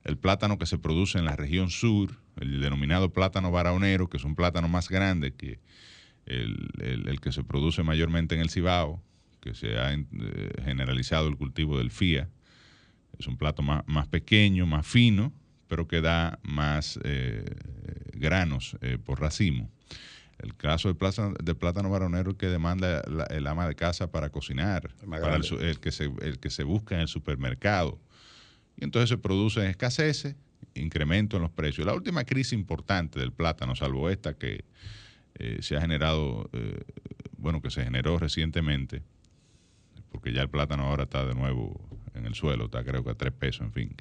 el 0.04 0.18
plátano 0.18 0.58
que 0.58 0.66
se 0.66 0.78
produce 0.78 1.18
en 1.18 1.26
la 1.26 1.36
región 1.36 1.70
sur, 1.70 2.16
el 2.38 2.62
denominado 2.62 3.12
plátano 3.12 3.52
baraonero, 3.52 4.10
que 4.10 4.18
es 4.18 4.24
un 4.24 4.36
plátano 4.36 4.68
más 4.68 4.90
grande 4.90 5.34
que 5.34 5.60
el, 6.26 7.20
que 7.22 7.32
se 7.32 7.44
produce 7.44 7.84
mayormente 7.84 8.36
en 8.36 8.42
el 8.42 8.50
Cibao, 8.50 9.02
que 9.40 9.54
se 9.54 9.78
ha 9.78 9.94
eh, 9.94 10.06
generalizado 10.64 11.28
el 11.28 11.38
cultivo 11.38 11.78
del 11.78 11.92
FIA, 11.92 12.30
es 13.20 13.28
un 13.28 13.38
plato 13.38 13.62
más, 13.62 13.84
más 13.88 14.08
pequeño, 14.08 14.66
más 14.66 14.86
fino, 14.86 15.34
pero 15.68 15.88
que 15.88 16.02
da 16.02 16.40
más 16.44 17.00
eh, 17.04 17.46
granos 18.14 18.78
eh, 18.82 18.98
por 19.04 19.22
racimo. 19.22 19.70
El 20.38 20.56
caso 20.56 20.90
del 20.90 20.98
plátano, 20.98 21.34
del 21.42 21.56
plátano 21.56 21.90
varonero 21.90 22.38
que 22.38 22.48
demanda 22.48 23.02
el 23.30 23.48
ama 23.48 23.68
de 23.68 23.76
casa 23.76 24.12
para 24.12 24.30
cocinar, 24.30 24.94
el, 25.62 25.80
que 25.80 25.92
se, 25.92 26.12
el 26.22 26.40
que 26.40 26.50
se 26.50 26.64
busca 26.64 26.96
en 26.96 27.02
el 27.02 27.08
supermercado. 27.08 28.00
Y 28.76 28.84
entonces 28.84 29.10
se 29.10 29.18
producen 29.18 29.68
escaseces, 29.68 30.36
incremento 30.76 31.38
en 31.38 31.44
los 31.44 31.52
precios. 31.52 31.88
La 31.88 31.94
última 31.94 32.24
crisis 32.24 32.54
importante 32.54 33.20
del 33.20 33.32
plátano, 33.32 33.76
salvo 33.76 34.10
esta 34.10 34.38
que 34.38 34.66
eh, 35.36 35.58
se 35.62 35.76
ha 35.76 35.82
generado, 35.82 36.50
bueno, 37.38 37.62
que 37.62 37.70
se 37.70 37.84
generó 37.84 38.18
recientemente, 38.20 39.02
porque 40.12 40.32
ya 40.32 40.42
el 40.42 40.50
plátano 40.50 40.84
ahora 40.84 41.04
está 41.04 41.26
de 41.26 41.34
nuevo 41.34 41.80
en 42.14 42.26
el 42.26 42.36
suelo, 42.36 42.66
está 42.66 42.84
creo 42.84 43.04
que 43.04 43.12
a 43.12 43.16
tres 43.16 43.34
pesos, 43.34 43.62
en 43.62 43.74
fin. 43.74 43.96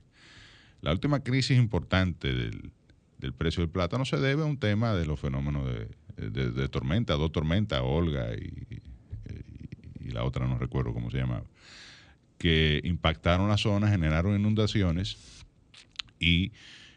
La 0.81 0.93
última 0.93 1.21
crisis 1.21 1.59
importante 1.59 2.33
del, 2.33 2.73
precio 3.39 3.63
del 3.63 3.71
plátano 3.71 4.05
se 4.05 4.19
debe 4.19 4.43
a 4.43 4.47
un 4.47 4.59
tema 4.59 4.95
de 4.95 5.07
los 5.07 5.19
fenómenos 5.19 5.67
de, 6.17 6.69
tormenta, 6.69 7.15
dos 7.15 7.33
tormentas, 7.33 7.81
Olga 7.83 8.35
y, 8.35 8.83
la 10.13 10.25
otra 10.25 10.47
no 10.47 10.59
recuerdo 10.59 10.93
cómo 10.93 11.11
se 11.11 11.17
llamaba, 11.17 11.45
que 12.39 12.81
impactaron 12.85 13.49
la 13.49 13.57
zona, 13.57 13.89
generaron 13.89 14.39
inundaciones 14.39 15.44
y 16.25 16.53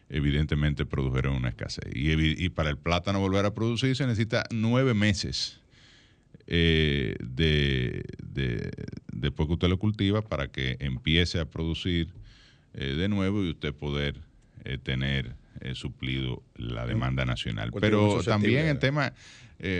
evidentemente 0.09 0.85
produjeron 0.85 1.35
una 1.35 1.49
escasez. 1.49 1.85
Y, 1.93 2.49
para 2.49 2.69
el 2.69 2.77
plátano 2.77 3.19
volver 3.19 3.45
a 3.45 3.53
producir 3.53 3.95
se 3.95 4.05
necesita 4.05 4.45
nueve 4.51 4.93
meses 4.93 5.59
eh, 6.47 7.15
de, 7.19 8.03
después 9.11 9.47
que 9.47 9.53
usted 9.53 9.67
lo 9.67 9.77
cultiva 9.77 10.21
para 10.21 10.47
que 10.47 10.77
empiece 10.79 11.39
a 11.39 11.45
producir 11.45 12.13
eh, 12.73 12.93
de 12.93 13.09
nuevo 13.09 13.43
y 13.43 13.49
usted 13.49 13.73
poder 13.73 14.21
eh, 14.63 14.77
tener 14.77 15.35
suplido 15.73 16.43
la 16.55 16.85
demanda 16.85 17.25
nacional. 17.25 17.71
Pero 17.81 18.21
también 18.23 18.67
el 18.67 18.77
tema, 18.77 19.11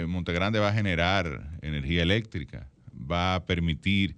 Montegrande 0.07 0.57
va 0.57 0.69
a 0.69 0.73
generar 0.73 1.51
energía 1.61 2.01
eléctrica, 2.01 2.67
va 2.99 3.35
a 3.35 3.45
permitir 3.45 4.15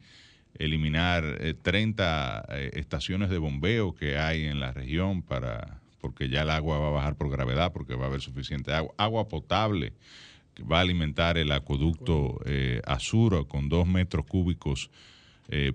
eliminar 0.60 1.40
30 1.62 2.46
estaciones 2.74 3.30
de 3.30 3.40
bombeo 3.40 3.96
que 3.96 4.18
hay 4.18 4.46
en 4.46 4.60
la 4.60 4.72
región 4.72 5.24
para 5.24 5.80
porque 6.02 6.30
ya 6.30 6.44
el 6.44 6.50
agua 6.50 6.80
va 6.80 6.88
a 6.88 6.92
bajar 6.92 7.16
por 7.16 7.30
gravedad, 7.30 7.74
porque 7.74 7.96
va 7.96 8.06
a 8.06 8.08
haber 8.08 8.22
suficiente 8.22 8.72
agua, 8.74 8.94
agua 8.98 9.28
potable 9.28 9.94
que 10.54 10.64
va 10.64 10.78
a 10.78 10.82
alimentar 10.82 11.38
el 11.38 11.52
acueducto 11.52 12.40
Azuro 12.86 13.48
con 13.48 13.68
dos 13.68 13.88
metros 13.88 14.26
cúbicos 14.26 14.92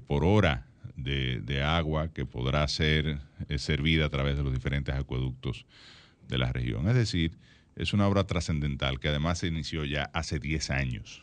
por 0.06 0.24
hora 0.24 0.66
de, 0.96 1.62
agua 1.62 2.12
que 2.12 2.24
podrá 2.26 2.66
ser 2.68 3.18
eh, 3.48 3.58
servida 3.58 4.06
a 4.06 4.10
través 4.10 4.36
de 4.36 4.42
los 4.42 4.52
diferentes 4.52 4.94
acueductos 4.94 5.66
de 6.28 6.38
la 6.38 6.52
región. 6.52 6.88
Es 6.88 6.94
decir, 6.94 7.32
es 7.76 7.92
una 7.92 8.06
obra 8.06 8.24
trascendental 8.24 9.00
que 9.00 9.08
además 9.08 9.38
se 9.38 9.48
inició 9.48 9.84
ya 9.84 10.10
hace 10.12 10.38
10 10.38 10.70
años 10.70 11.22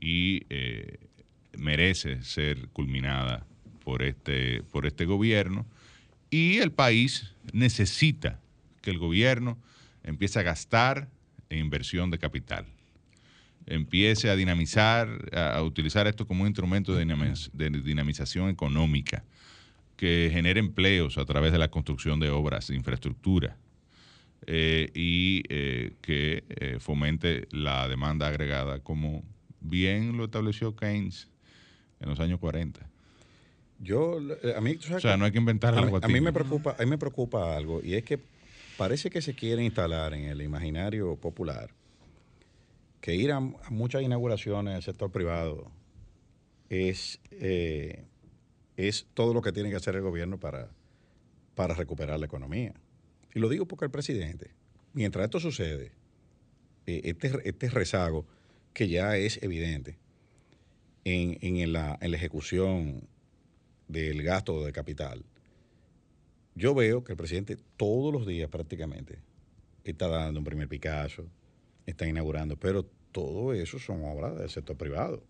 y 0.00 0.46
eh, 0.50 0.98
merece 1.56 2.22
ser 2.22 2.68
culminada 2.68 3.46
por 3.84 4.02
este, 4.02 4.62
por 4.70 4.86
este 4.86 5.04
gobierno. 5.04 5.66
Y 6.30 6.58
el 6.58 6.72
país 6.72 7.34
necesita 7.52 8.40
que 8.82 8.90
el 8.90 8.98
gobierno 8.98 9.58
empiece 10.02 10.38
a 10.38 10.42
gastar 10.42 11.08
en 11.48 11.60
inversión 11.60 12.10
de 12.10 12.18
capital. 12.18 12.66
Empiece 13.66 14.30
a 14.30 14.36
dinamizar, 14.36 15.08
a, 15.32 15.62
utilizar 15.62 16.06
esto 16.06 16.26
como 16.26 16.42
un 16.42 16.48
instrumento 16.48 16.94
de, 16.94 17.70
dinamización 17.82 18.48
económica, 18.50 19.24
que 19.96 20.30
genere 20.32 20.60
empleos 20.60 21.18
a 21.18 21.24
través 21.24 21.52
de 21.52 21.58
la 21.58 21.68
construcción 21.68 22.20
de 22.20 22.30
obras 22.30 22.68
de 22.68 22.76
infraestructura 22.76 23.56
eh, 24.46 24.90
y 24.94 25.42
eh, 25.48 25.94
que 26.00 26.44
eh, 26.48 26.76
fomente 26.78 27.48
la 27.50 27.88
demanda 27.88 28.28
agregada, 28.28 28.80
como 28.80 29.24
bien 29.60 30.16
lo 30.16 30.26
estableció 30.26 30.76
Keynes 30.76 31.28
en 32.00 32.08
los 32.08 32.20
años 32.20 32.38
40. 32.38 32.80
Yo, 33.80 34.18
a 34.56 34.60
mí, 34.60 34.76
o 34.92 35.00
sea, 35.00 35.16
no 35.16 35.24
hay 35.24 35.32
que 35.32 35.38
inventar 35.38 35.74
algo. 35.74 36.00
A 36.02 36.08
mí 36.08 36.20
me 36.20 36.32
preocupa, 36.32 36.74
a 36.78 36.82
mí 36.82 36.90
me 36.90 36.98
preocupa 36.98 37.56
algo 37.56 37.80
y 37.82 37.94
es 37.94 38.04
que 38.04 38.18
parece 38.76 39.08
que 39.08 39.22
se 39.22 39.34
quiere 39.34 39.62
instalar 39.64 40.14
en 40.14 40.24
el 40.24 40.42
imaginario 40.42 41.16
popular 41.16 41.70
que 43.00 43.14
ir 43.14 43.30
a, 43.30 43.40
muchas 43.40 44.02
inauguraciones 44.02 44.74
del 44.74 44.82
sector 44.82 45.12
privado 45.12 45.70
es, 46.68 47.20
eh, 47.30 48.04
es 48.76 49.06
todo 49.14 49.32
lo 49.32 49.42
que 49.42 49.52
tiene 49.52 49.70
que 49.70 49.76
hacer 49.76 49.94
el 49.94 50.02
gobierno 50.02 50.38
para, 50.38 50.70
para 51.54 51.74
recuperar 51.74 52.18
la 52.18 52.26
economía. 52.26 52.74
Y 53.34 53.38
lo 53.38 53.48
digo 53.48 53.66
porque 53.66 53.84
el 53.84 53.90
presidente, 53.92 54.50
mientras 54.92 55.24
esto 55.24 55.38
sucede, 55.38 55.92
eh, 56.86 57.02
este, 57.04 57.48
este 57.48 57.70
rezago 57.70 58.26
que 58.72 58.88
ya 58.88 59.16
es 59.16 59.40
evidente 59.42 59.98
en, 61.08 61.38
en, 61.40 61.72
la, 61.72 61.98
en 62.00 62.10
la 62.10 62.16
ejecución 62.16 63.08
del 63.88 64.22
gasto 64.22 64.64
de 64.64 64.72
capital, 64.72 65.24
yo 66.54 66.74
veo 66.74 67.04
que 67.04 67.12
el 67.12 67.16
presidente 67.16 67.56
todos 67.76 68.12
los 68.12 68.26
días 68.26 68.50
prácticamente 68.50 69.18
está 69.84 70.08
dando 70.08 70.40
un 70.40 70.44
primer 70.44 70.68
Picasso, 70.68 71.24
están 71.86 72.08
inaugurando, 72.08 72.56
pero 72.56 72.84
todo 73.12 73.54
eso 73.54 73.78
son 73.78 74.04
obras 74.04 74.36
del 74.36 74.50
sector 74.50 74.76
privado, 74.76 75.22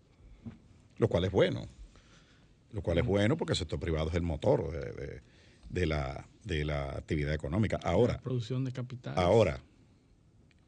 lo 0.97 1.07
cual 1.07 1.25
es 1.25 1.31
bueno. 1.31 1.65
Lo 2.71 2.83
cual 2.83 2.99
es 2.99 3.05
bueno 3.05 3.35
porque 3.35 3.53
el 3.53 3.57
sector 3.57 3.79
privado 3.79 4.09
es 4.09 4.15
el 4.15 4.21
motor 4.21 4.71
de, 5.69 5.85
la, 5.87 6.27
de 6.43 6.65
la 6.65 6.91
actividad 6.91 7.33
económica. 7.33 7.79
Ahora, 7.81 8.19
producción 8.21 8.63
de 8.63 8.71
capital. 8.71 9.15
Ahora, 9.17 9.59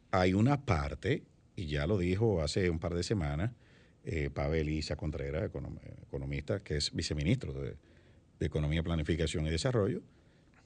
hay 0.10 0.34
una 0.34 0.66
parte 0.66 1.24
y 1.56 1.68
ya 1.68 1.86
lo 1.86 2.00
dijo 2.00 2.42
hace 2.42 2.72
un 2.72 2.80
par 2.80 2.96
de 2.96 3.04
semanas 3.04 3.52
eh, 4.04 4.30
Pavel 4.30 4.70
Isa 4.70 4.96
Contreras, 4.96 5.50
economista, 6.08 6.64
que 6.64 6.78
es 6.78 6.92
viceministro 6.94 7.54
de, 7.54 7.76
Economía, 8.40 8.82
Planificación 8.82 9.46
y 9.46 9.52
Desarrollo, 9.52 10.02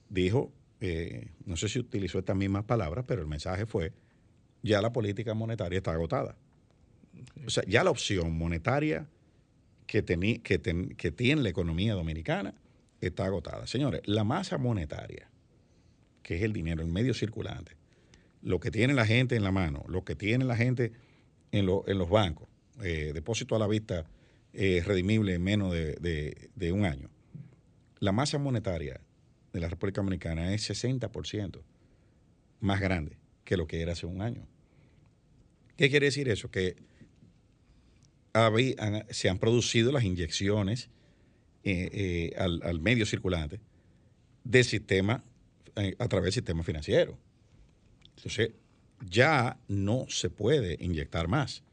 dijo, 0.07 0.53
eh, 0.80 1.32
no 1.45 1.57
sé 1.57 1.68
si 1.68 1.80
utilizó 1.80 2.20
estas 2.20 2.38
mismas 2.38 2.64
palabras, 2.64 3.03
pero 3.06 3.22
el 3.22 3.28
mensaje 3.28 3.66
fue, 3.66 3.91
ya 4.64 4.82
la 4.82 4.94
política 4.94 5.34
monetaria 5.34 5.78
está 5.78 5.91
agotada. 5.91 6.38
O 7.45 7.49
sea, 7.49 7.64
ya 7.68 7.84
la 7.84 7.90
opción 7.90 8.38
monetaria 8.38 9.10
que, 9.88 10.06
que 10.06 11.12
tiene 11.12 11.41
la 11.41 11.49
economía 11.49 11.95
dominicana 11.95 12.56
está 13.02 13.26
agotada. 13.26 13.68
Señores, 13.68 14.02
la 14.06 14.24
masa 14.24 14.57
monetaria, 14.57 15.30
que 16.24 16.38
es 16.38 16.44
el 16.44 16.53
dinero, 16.53 16.82
el 16.82 16.88
medio 16.88 17.14
circulante, 17.14 17.74
lo 18.41 18.62
que 18.62 18.72
tiene 18.72 18.94
la 18.94 19.06
gente 19.06 19.36
en 19.36 19.44
la 19.44 19.52
mano, 19.52 19.84
lo 19.90 20.06
que 20.06 20.16
tiene 20.16 20.45
la 20.45 20.56
gente 20.56 20.94
en, 21.52 21.68
en 21.88 21.98
los 21.98 22.10
bancos, 22.10 22.48
eh, 22.81 23.11
depósito 23.14 23.56
a 23.56 23.60
la 23.60 23.68
vista 23.68 24.06
eh, 24.53 24.84
redimible 24.85 25.34
en 25.34 25.43
menos 25.43 25.73
de, 25.73 26.72
un 26.73 26.85
año. 26.85 27.10
La 27.99 28.11
masa 28.11 28.38
monetaria 28.38 28.99
de 29.53 29.60
la 29.60 29.69
República 29.69 30.02
Dominicana 30.02 30.53
es 30.53 30.69
60% 30.69 31.61
más 32.60 32.80
grande 32.80 33.18
que 33.43 33.57
lo 33.57 33.68
que 33.68 33.81
era 33.81 33.93
hace 33.93 34.06
un 34.06 34.22
año. 34.22 34.47
¿Qué 35.77 35.89
quiere 35.89 36.07
decir 36.07 36.30
eso? 36.30 36.49
Que 36.49 36.76
se 39.10 39.30
han 39.30 39.39
producido 39.39 39.91
las 39.91 40.03
inyecciones 40.03 40.89
eh, 41.64 42.34
al, 42.38 42.61
al, 42.64 42.80
medio 42.80 43.06
circulante 43.06 43.60
del 44.43 44.65
sistema 44.65 45.23
a 45.76 46.07
través 46.07 46.26
del 46.26 46.34
sistema 46.34 46.64
financiero. 46.64 47.18
Entonces, 48.15 48.52
ya 49.10 49.57
no 49.68 50.06
se 50.10 50.30
puede 50.30 50.77
inyectar 50.80 51.27
más. 51.27 51.64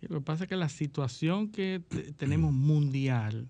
Lo 0.00 0.18
que 0.18 0.24
pasa 0.24 0.44
es 0.44 0.48
que 0.48 0.56
la 0.56 0.68
situación 0.68 1.50
que 1.50 1.82
tenemos 2.16 2.52
mundial 2.52 3.48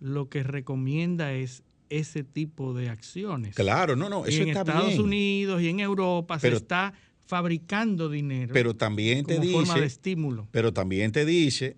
lo 0.00 0.28
que 0.28 0.42
recomienda 0.42 1.32
es 1.32 1.62
ese 1.88 2.24
tipo 2.24 2.74
de 2.74 2.88
acciones. 2.88 3.54
Claro, 3.54 3.96
no, 3.96 4.08
no, 4.08 4.26
eso 4.26 4.42
en 4.42 4.48
Estados 4.48 4.98
Unidos 4.98 5.62
y 5.62 5.68
en 5.68 5.80
Europa 5.80 6.38
se 6.38 6.48
está 6.48 6.92
fabricando 7.26 8.08
dinero. 8.08 8.52
Pero 8.52 8.74
también 8.74 9.24
te 9.24 9.36
como 9.36 9.46
dice, 9.46 9.54
forma 9.56 9.80
de 9.80 9.86
estímulo. 9.86 10.48
Pero 10.50 10.72
también 10.72 11.12
te 11.12 11.24
dice 11.24 11.76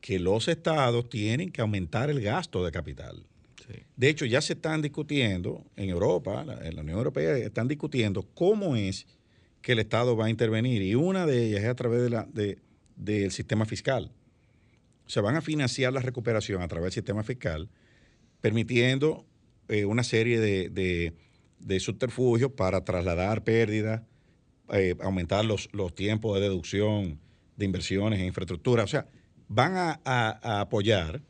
que 0.00 0.18
los 0.18 0.48
estados 0.48 1.08
tienen 1.08 1.50
que 1.50 1.60
aumentar 1.60 2.10
el 2.10 2.20
gasto 2.20 2.64
de 2.64 2.70
capital. 2.70 3.26
De 3.96 4.08
hecho, 4.08 4.24
ya 4.26 4.40
se 4.40 4.52
están 4.52 4.80
discutiendo 4.82 5.64
en 5.74 5.88
Europa, 5.88 6.44
en 6.62 6.76
la 6.76 6.82
Unión 6.82 6.98
Europea, 6.98 7.36
están 7.38 7.66
discutiendo 7.66 8.22
cómo 8.34 8.76
es 8.76 9.06
que 9.60 9.72
el 9.72 9.80
Estado 9.80 10.16
va 10.16 10.26
a 10.26 10.30
intervenir. 10.30 10.82
Y 10.82 10.94
una 10.94 11.26
de 11.26 11.46
ellas 11.46 11.62
es 11.64 11.68
a 11.68 11.74
través 11.74 12.02
de 12.02 12.10
la, 12.10 12.28
de, 12.32 12.58
del 12.96 13.30
sistema 13.30 13.64
fiscal. 13.64 14.10
Se 15.06 15.20
van 15.20 15.36
a 15.36 15.40
financiar 15.40 15.92
la 15.92 16.00
recuperación 16.00 16.62
a 16.62 16.68
través 16.68 16.86
del 16.86 16.92
sistema 16.92 17.22
fiscal, 17.22 17.68
permitiendo 18.40 19.24
eh, 19.68 19.84
una 19.84 20.02
serie 20.02 20.40
de, 20.40 21.12
subterfugios 21.78 22.52
para 22.52 22.84
trasladar 22.84 23.44
pérdidas, 23.44 24.02
eh, 24.72 24.96
aumentar 25.00 25.44
los, 25.44 25.68
los, 25.72 25.94
tiempos 25.94 26.34
de 26.34 26.42
deducción 26.42 27.20
de 27.56 27.64
inversiones 27.64 28.18
en 28.18 28.26
infraestructura. 28.26 28.84
O 28.84 28.88
sea, 28.88 29.06
van 29.48 29.74
a, 29.76 30.60
apoyar, 30.60 31.22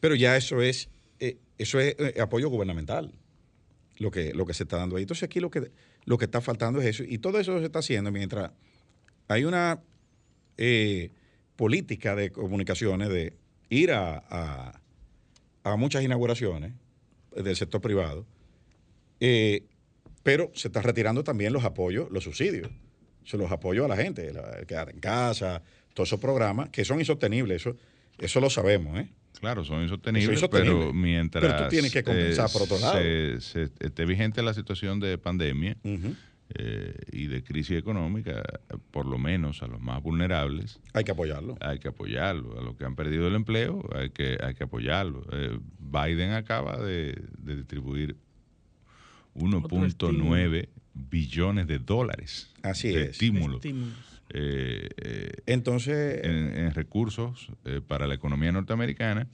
pero 0.00 0.14
ya 0.14 0.36
eso 0.36 0.62
es, 0.62 0.88
eh, 1.18 1.38
eso 1.58 1.80
es 1.80 1.96
apoyo 2.20 2.48
gubernamental, 2.48 3.12
lo 3.98 4.10
que, 4.10 4.34
lo 4.34 4.46
que 4.46 4.54
se 4.54 4.64
está 4.64 4.76
dando 4.76 4.96
ahí. 4.96 5.02
Entonces 5.02 5.24
aquí 5.24 5.40
lo 5.40 5.50
que, 5.50 5.70
lo 6.04 6.18
que 6.18 6.26
está 6.26 6.40
faltando 6.40 6.80
es 6.80 6.86
eso. 6.86 7.04
Y 7.04 7.18
todo 7.18 7.40
eso 7.40 7.58
se 7.58 7.66
está 7.66 7.80
haciendo 7.80 8.12
mientras 8.12 8.52
hay 9.28 9.44
una 9.44 9.82
eh, 10.56 11.10
política 11.56 12.14
de 12.14 12.30
comunicaciones 12.30 13.08
de 13.08 13.34
ir 13.68 13.92
a, 13.92 14.80
a, 15.64 15.76
muchas 15.76 16.02
inauguraciones 16.04 16.72
del 17.34 17.56
sector 17.56 17.80
privado, 17.80 18.26
eh, 19.20 19.64
pero 20.22 20.50
se 20.54 20.68
está 20.68 20.82
retirando 20.82 21.24
también 21.24 21.52
los 21.52 21.64
apoyos, 21.64 22.10
los 22.10 22.24
subsidios, 22.24 22.70
los 23.32 23.50
apoyos 23.50 23.84
a 23.84 23.88
la 23.88 23.96
gente, 23.96 24.28
el 24.28 24.66
quedar 24.66 24.90
en 24.90 25.00
casa, 25.00 25.62
todos 25.94 26.08
esos 26.08 26.20
programas 26.20 26.70
que 26.70 26.84
son 26.84 26.98
insostenibles, 26.98 27.62
eso, 27.62 27.76
eso 28.18 28.40
lo 28.40 28.50
sabemos, 28.50 28.98
¿eh? 28.98 29.08
Claro, 29.40 29.64
son 29.64 29.82
insostenibles, 29.82 30.42
pero 30.50 30.92
mientras 30.92 31.44
pero 31.44 31.64
tú 31.64 31.68
tienes 31.68 31.92
que 31.92 32.02
compensar 32.02 32.50
por 32.50 32.62
otro 32.62 32.78
lado. 32.78 32.98
Se, 33.40 33.68
esté 33.80 34.04
vigente 34.04 34.42
la 34.42 34.54
situación 34.54 35.00
de 35.00 35.18
pandemia, 35.18 35.76
eh, 36.56 36.94
y 37.10 37.26
de 37.26 37.42
crisis 37.42 37.76
económica, 37.76 38.42
por 38.92 39.06
lo 39.06 39.18
menos 39.18 39.62
a 39.62 39.66
los 39.66 39.80
más 39.80 40.00
vulnerables. 40.02 40.80
Hay 40.92 41.02
que 41.02 41.10
apoyarlo. 41.10 41.56
Hay 41.60 41.80
que 41.80 41.88
apoyarlo. 41.88 42.58
A 42.58 42.62
los 42.62 42.76
que 42.76 42.84
han 42.84 42.94
perdido 42.94 43.26
el 43.26 43.34
empleo, 43.34 43.84
hay 43.92 44.10
que, 44.10 44.38
hay 44.40 44.54
que 44.54 44.64
apoyarlo. 44.64 45.26
Eh, 45.32 45.58
Biden 45.80 46.32
acaba 46.32 46.78
de, 46.78 47.20
distribuir 47.38 48.16
1.9 49.34 50.68
billones 50.94 51.66
de 51.66 51.80
dólares 51.80 52.52
Así 52.62 52.88
de 52.88 53.02
es. 53.02 53.10
estímulos. 53.10 53.60
Eh, 54.30 55.42
Entonces, 55.46 56.20
en 56.24 56.72
recursos 56.72 57.48
para 57.88 58.06
la 58.06 58.14
economía 58.14 58.52
norteamericana 58.52 59.26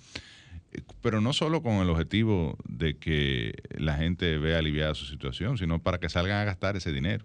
pero 1.03 1.21
no 1.21 1.33
solo 1.33 1.63
con 1.63 1.75
el 1.75 1.91
objetivo 1.91 2.57
de 2.69 2.97
que 2.97 3.55
la 3.77 3.97
gente 3.97 4.39
vea 4.39 4.59
aliviada 4.59 4.95
su 4.95 5.07
situación, 5.07 5.59
sino 5.59 5.79
para 5.81 5.99
que 5.99 6.09
salgan 6.09 6.39
a 6.39 6.45
gastar 6.45 6.77
ese 6.77 6.93
dinero. 6.93 7.25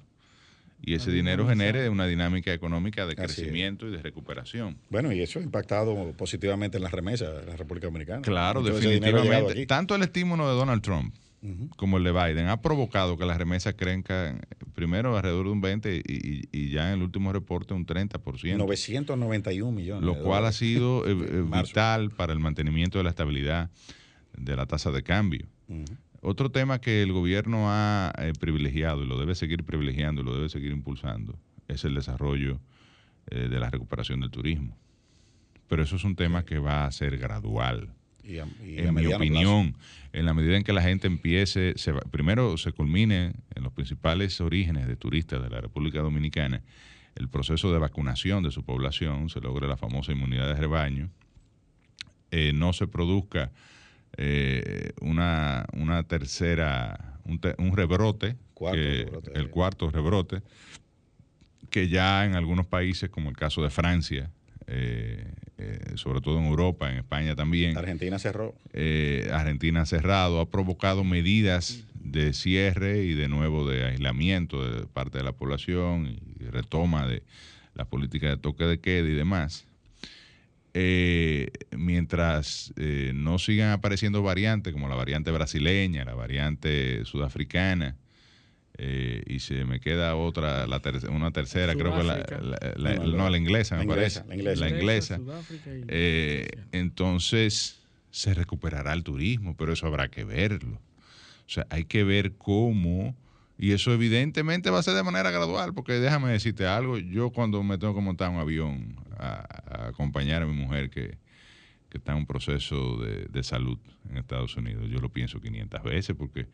Y 0.81 0.93
ese 0.93 1.09
dinero 1.09 1.47
genere 1.47 1.89
una 1.89 2.05
dinámica 2.05 2.53
económica 2.53 3.07
de 3.07 3.15
crecimiento 3.15 3.88
y 3.88 3.91
de 3.91 4.03
recuperación. 4.03 4.77
Bueno, 4.89 5.11
y 5.11 5.22
eso 5.22 5.39
ha 5.39 5.41
impactado 5.41 6.11
positivamente 6.11 6.77
en 6.77 6.84
las 6.84 6.91
remesas 6.91 7.34
de 7.39 7.45
la 7.51 7.55
República 7.55 7.88
Dominicana. 7.88 8.22
Claro, 8.22 8.61
definitivamente. 8.61 9.65
Tanto 9.65 9.95
el 9.95 10.03
estímulo 10.03 10.47
de 10.47 10.53
Donald 10.53 10.84
Trump 10.84 11.15
como 11.77 11.97
el 11.97 12.03
de 12.03 12.11
Biden 12.11 12.47
ha 12.47 12.61
provocado 12.61 13.17
que 13.17 13.26
las 13.26 13.38
remesas 13.38 13.76
crezcan 13.76 14.41
primero 14.73 15.15
alrededor 15.15 15.45
de 15.45 15.51
un 15.51 15.61
20 15.61 16.03
y, 16.05 16.69
ya 16.69 16.89
en 16.89 16.99
el 16.99 17.03
último 17.03 17.31
reporte 17.34 17.73
un 17.73 17.85
30%. 17.85 18.57
991 18.57 19.72
millones. 19.72 20.03
Lo 20.03 20.22
cual 20.22 20.45
ha 20.45 20.51
sido 20.51 21.07
eh, 21.07 21.11
eh, 21.31 21.43
vital 21.43 22.11
para 22.11 22.34
el 22.34 22.39
mantenimiento 22.39 22.97
de 22.97 23.03
la 23.03 23.09
estabilidad 23.11 23.72
de 24.38 24.55
la 24.55 24.65
tasa 24.65 24.91
de 24.91 25.03
cambio. 25.03 25.47
Otro 26.22 26.51
tema 26.51 26.80
que 26.80 27.01
el 27.01 27.11
gobierno 27.11 27.69
ha 27.69 28.13
eh, 28.17 28.34
privilegiado 28.39 29.03
y 29.03 29.07
lo 29.07 29.17
debe 29.17 29.35
seguir 29.35 29.63
privilegiando 29.63 30.22
y 30.22 30.26
lo 30.26 30.35
debe 30.35 30.49
seguir 30.49 30.72
impulsando 30.72 31.39
es 31.67 31.84
el 31.85 31.95
desarrollo 31.95 32.59
de 33.26 33.59
la 33.59 33.72
recuperación 33.72 34.19
del 34.19 34.30
turismo. 34.30 34.77
Pero 35.67 35.81
eso 35.81 35.95
es 35.95 36.03
un 36.03 36.15
tema 36.15 36.45
que 36.45 36.59
va 36.59 36.85
a 36.85 36.91
ser 36.91 37.17
gradual 37.17 37.94
en 38.27 38.93
mi 38.93 39.06
opinión, 39.07 39.76
en 40.14 40.26
la 40.26 40.34
medida 40.34 40.57
en 40.57 40.64
que 40.64 40.73
la 40.73 40.81
gente 40.81 41.07
empiece, 41.07 41.73
se, 41.77 41.93
primero 42.11 42.57
se 42.57 42.72
culmine 42.72 43.34
en 43.56 43.64
los 43.64 43.73
principales 43.73 44.39
orígenes 44.41 44.88
de 44.88 44.95
turistas 44.95 45.43
de 45.43 45.49
la 45.49 45.61
República 45.61 45.99
Dominicana 45.99 46.61
el 47.15 47.30
proceso 47.30 47.72
de 47.72 47.80
vacunación 47.80 48.43
de 48.43 48.52
su 48.52 48.64
población, 48.64 49.30
se 49.30 49.39
logre 49.39 49.68
la 49.68 49.77
famosa 49.77 50.11
inmunidad 50.11 50.47
de 50.47 50.56
rebaño, 50.56 51.10
eh, 52.31 52.52
no 52.53 52.73
se 52.73 52.88
produzca 52.88 53.52
eh, 54.18 54.91
una, 55.02 55.65
una 55.73 56.03
tercera, 56.03 57.19
un, 57.23 57.39
rebrote, 57.76 58.35
el 59.34 59.49
cuarto 59.49 59.89
rebrote, 59.89 60.41
que 61.69 61.88
ya 61.88 62.26
en 62.26 62.35
algunos 62.35 62.68
países, 62.68 63.10
como 63.10 63.30
el 63.30 63.38
caso 63.38 63.64
de 63.64 63.69
Francia, 63.69 64.30
eh, 64.68 65.31
eh, 65.57 65.80
sobre 65.95 66.22
todo 66.22 66.40
en 66.40 66.45
Europa, 66.45 66.90
en 66.91 66.98
España 66.98 67.36
también. 67.36 67.77
Argentina 67.77 68.19
cerró. 68.19 68.56
Eh, 68.73 69.30
Argentina 69.32 69.82
ha 69.82 69.86
cerrado, 69.86 70.41
ha 70.41 70.49
provocado 70.49 71.03
medidas 71.03 71.86
de 71.94 72.34
cierre 72.34 73.03
y 73.03 73.14
de 73.14 73.27
nuevo 73.27 73.68
de 73.68 73.86
aislamiento 73.86 74.69
de 74.69 74.86
parte 74.88 75.18
de 75.18 75.23
la 75.23 75.32
población 75.32 76.07
y 76.07 76.45
retoma 76.45 77.07
de 77.07 77.23
la 77.73 77.86
política 77.86 78.27
de 78.30 78.38
toque 78.38 78.65
de 78.65 78.80
queda 78.80 79.07
y 79.07 79.14
demás. 79.14 79.65
mientras 81.72 82.73
no 83.14 83.40
sigan 83.40 83.72
apareciendo 83.72 84.22
variantes 84.22 84.73
como 84.73 84.90
la 84.90 84.95
variante 84.95 85.32
brasileña, 85.32 86.03
la 86.03 86.15
variante 86.15 87.06
sudafricana, 87.06 87.95
eh, 88.77 89.23
y 89.27 89.39
se 89.39 89.64
me 89.64 89.80
queda 89.80 90.15
otra, 90.15 90.68
la 90.68 90.81
una 91.10 91.31
tercera, 91.31 91.76
creo 91.76 91.95
que 91.95 92.03
la, 92.03 92.95
no, 92.97 93.30
la 93.30 93.38
inglesa, 93.38 93.77
me 93.77 93.85
parece. 93.85 94.23
La 94.27 94.69
inglesa. 94.69 95.19
Eh, 95.88 96.47
entonces 96.73 97.81
se 98.11 98.34
recuperará 98.34 98.91
el 98.93 99.03
turismo, 99.03 99.56
pero 99.56 99.72
eso 99.72 99.88
habrá 99.88 100.10
que 100.10 100.26
verlo. 100.26 100.81
O 101.47 101.49
sea, 101.49 101.65
hay 101.69 101.85
que 101.85 102.03
ver 102.03 102.34
cómo, 102.34 103.15
y 103.57 103.72
eso 103.72 103.93
evidentemente 103.93 104.69
va 104.72 104.80
a 104.80 104.84
ser 104.84 104.95
de 104.95 105.03
manera 105.03 105.31
gradual, 105.31 105.73
porque 105.73 105.93
déjame 105.93 106.31
decirte 106.31 106.68
algo, 106.68 106.97
yo 106.97 107.30
cuando 107.30 107.64
me 107.64 107.77
tengo 107.77 107.95
que 107.95 108.02
montar 108.02 108.30
un 108.30 108.39
avión 108.39 108.97
a, 109.18 109.88
acompañar 109.88 110.41
a 110.41 110.47
mi 110.47 110.53
mujer 110.53 110.89
que, 110.89 111.18
que 111.89 111.97
está 111.97 112.11
en 112.11 112.19
un 112.19 112.26
proceso 112.26 112.97
de, 112.97 113.26
de 113.26 113.43
salud 113.43 113.77
en 114.10 114.18
Estados 114.18 114.57
Unidos, 114.57 114.89
yo 114.89 114.99
lo 114.99 115.10
pienso 115.10 115.39
500 115.39 115.84
veces 115.84 116.15
porque 116.18 116.47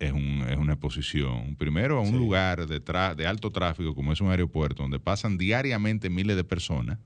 es, 0.00 0.12
un, 0.12 0.46
es 0.48 0.56
una 0.56 0.72
exposición, 0.72 1.54
primero 1.56 1.98
a 1.98 2.00
un 2.00 2.16
lugar 2.16 2.66
de, 2.66 2.80
de 2.80 3.26
alto 3.26 3.50
tráfico 3.52 3.94
como 3.94 4.12
es 4.12 4.20
un 4.20 4.30
aeropuerto, 4.30 4.82
donde 4.82 4.98
pasan 4.98 5.36
diariamente 5.36 6.08
miles 6.08 6.36
de 6.36 6.42
personas. 6.42 6.98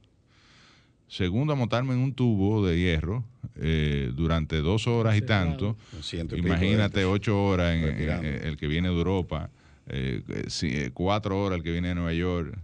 Segundo, 1.08 1.52
a 1.52 1.56
montarme 1.56 1.92
en 1.92 2.00
un 2.00 2.14
tubo 2.14 2.64
de 2.66 2.78
hierro 2.78 3.24
eh, 3.56 4.10
durante 4.14 4.58
dos 4.58 4.86
horas 4.86 5.16
y 5.16 5.22
tanto. 5.22 5.76
Imagínate 6.36 7.04
ocho 7.04 7.44
horas 7.44 7.74
en, 7.74 7.84
el 8.24 8.56
que 8.56 8.68
viene 8.68 8.88
de 8.88 8.94
Europa, 8.94 9.50
eh, 9.88 10.22
eh, 10.62 10.90
cuatro 10.94 11.42
horas 11.42 11.58
el 11.58 11.64
que 11.64 11.72
viene 11.72 11.88
de 11.88 11.94
Nueva 11.96 12.12
York, 12.12 12.56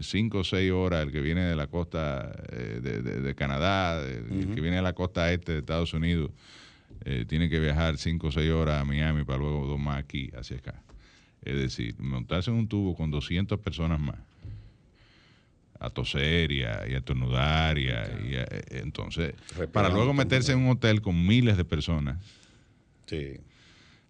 cinco 0.00 0.38
o 0.38 0.44
seis 0.44 0.70
horas 0.70 1.02
el 1.02 1.12
que 1.12 1.20
viene 1.20 1.42
de 1.42 1.56
la 1.56 1.66
costa 1.66 2.30
de, 2.50 3.34
Canadá, 3.36 4.00
el 4.06 4.54
que 4.54 4.60
viene 4.60 4.76
de 4.76 4.82
la 4.82 4.92
costa 4.92 5.32
este 5.32 5.52
de 5.52 5.58
Estados 5.58 5.92
Unidos. 5.92 6.30
Eh, 7.04 7.24
tiene 7.26 7.48
que 7.48 7.58
viajar 7.58 7.96
5 7.96 8.26
o 8.26 8.32
6 8.32 8.50
horas 8.50 8.80
a 8.80 8.84
Miami 8.84 9.24
para 9.24 9.38
luego 9.38 9.66
dos 9.66 9.78
más 9.78 9.98
aquí, 9.98 10.30
hacia 10.36 10.58
acá. 10.58 10.82
Es 11.42 11.56
decir, 11.56 11.94
montarse 11.98 12.50
en 12.50 12.56
un 12.56 12.68
tubo 12.68 12.94
con 12.94 13.10
200 13.10 13.58
personas 13.60 13.98
más, 13.98 14.18
a 15.78 15.88
toser 15.88 16.52
y 16.52 16.62
a, 16.62 16.84
estornudar, 16.84 17.78
y, 17.78 17.88
eh, 17.88 18.46
entonces, 18.70 19.34
para 19.72 19.88
luego 19.88 20.12
meterse 20.12 20.52
en 20.52 20.58
un 20.58 20.70
hotel 20.70 21.00
con 21.00 21.26
miles 21.26 21.56
de 21.56 21.64
personas. 21.64 22.18
Sí. 23.06 23.38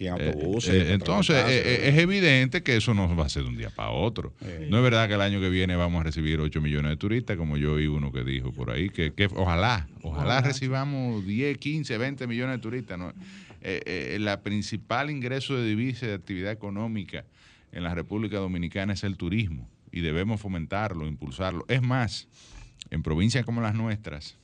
Y 0.00 0.06
en 0.06 0.18
eh, 0.18 0.28
autobuses. 0.28 0.74
Eh, 0.74 0.94
entonces, 0.94 1.36
eh, 1.46 1.90
es 1.90 1.98
evidente 1.98 2.62
que 2.62 2.74
eso 2.74 2.94
no 2.94 3.14
va 3.14 3.26
a 3.26 3.28
ser 3.28 3.42
de 3.42 3.50
un 3.50 3.56
día 3.58 3.68
para 3.68 3.90
otro. 3.90 4.32
No 4.70 4.78
es 4.78 4.82
verdad 4.82 5.06
que 5.06 5.14
el 5.14 5.20
año 5.20 5.40
que 5.40 5.50
viene 5.50 5.76
vamos 5.76 6.00
a 6.00 6.04
recibir 6.04 6.40
8 6.40 6.58
millones 6.62 6.90
de 6.92 6.96
turistas, 6.96 7.36
como 7.36 7.58
yo 7.58 7.74
oí 7.74 7.86
uno 7.86 8.10
que 8.10 8.24
dijo 8.24 8.50
por 8.50 8.70
ahí, 8.70 8.88
que, 8.88 9.12
ojalá, 9.36 9.86
ojalá, 10.02 10.40
recibamos 10.40 11.26
10, 11.26 11.58
15, 11.58 11.98
20 11.98 12.26
millones 12.26 12.56
de 12.56 12.62
turistas. 12.62 12.98
¿no? 12.98 13.12
la 13.62 14.40
principal 14.40 15.10
ingreso 15.10 15.54
de 15.54 15.68
divisas 15.68 16.08
de 16.08 16.14
actividad 16.14 16.50
económica 16.50 17.26
en 17.72 17.82
la 17.82 17.94
República 17.94 18.38
Dominicana 18.38 18.94
es 18.94 19.04
el 19.04 19.18
turismo 19.18 19.68
y 19.92 20.00
debemos 20.00 20.40
fomentarlo, 20.40 21.06
impulsarlo. 21.06 21.66
Es 21.68 21.82
más, 21.82 22.26
en 22.90 23.02
provincias 23.02 23.44
como 23.44 23.60
las 23.60 23.74
nuestras, 23.74 24.38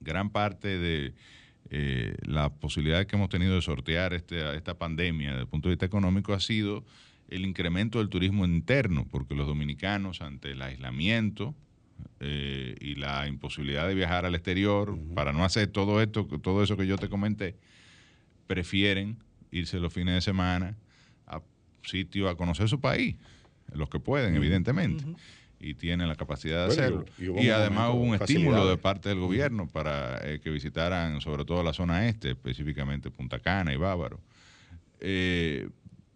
gran 0.00 0.30
parte 0.30 0.78
de 0.78 1.12
eh, 1.72 2.16
la 2.22 2.48
posibilidad 2.52 3.06
que 3.06 3.14
hemos 3.14 3.28
tenido 3.28 3.54
de 3.54 3.62
sortear 3.62 4.12
este, 4.12 4.56
esta 4.56 4.76
pandemia 4.76 5.30
desde 5.30 5.42
el 5.42 5.46
punto 5.46 5.68
de 5.68 5.74
vista 5.74 5.86
económico 5.86 6.32
ha 6.32 6.40
sido 6.40 6.84
el 7.28 7.44
incremento 7.44 7.98
del 7.98 8.08
turismo 8.08 8.44
interno, 8.44 9.06
porque 9.08 9.36
los 9.36 9.46
dominicanos 9.46 10.20
ante 10.20 10.50
el 10.50 10.62
aislamiento 10.62 11.54
eh, 12.18 12.74
y 12.80 12.96
la 12.96 13.28
imposibilidad 13.28 13.86
de 13.86 13.94
viajar 13.94 14.26
al 14.26 14.34
exterior 14.34 14.98
para 15.14 15.32
no 15.32 15.44
hacer 15.44 15.68
todo 15.68 16.02
esto, 16.02 16.26
todo 16.42 16.64
eso 16.64 16.76
que 16.76 16.88
yo 16.88 16.98
te 16.98 17.08
comenté, 17.08 17.56
prefieren 18.48 19.18
irse 19.52 19.78
los 19.78 19.92
fines 19.92 20.14
de 20.14 20.20
semana 20.22 20.76
a 21.28 21.40
sitio 21.84 22.28
a 22.28 22.36
conocer 22.36 22.68
su 22.68 22.80
país, 22.80 23.14
los 23.72 23.88
que 23.88 24.00
pueden, 24.00 24.34
evidentemente 24.34 25.04
y 25.60 25.74
tienen 25.74 26.08
la 26.08 26.16
capacidad 26.16 26.66
de 26.66 26.72
hacerlo. 26.72 27.04
Y, 27.18 27.50
además 27.50 27.90
hubo 27.92 28.00
un 28.00 28.14
estímulo 28.14 28.66
de 28.66 28.78
parte 28.78 29.10
del 29.10 29.20
gobierno 29.20 29.68
para 29.68 30.18
eh, 30.26 30.40
que 30.40 30.48
visitaran 30.48 31.20
sobre 31.20 31.44
todo 31.44 31.62
la 31.62 31.74
zona 31.74 32.08
este, 32.08 32.30
específicamente 32.30 33.10
Punta 33.10 33.38
Cana 33.38 33.72
y 33.72 33.76
Bávaro. 33.76 34.20
Eh, 35.00 35.68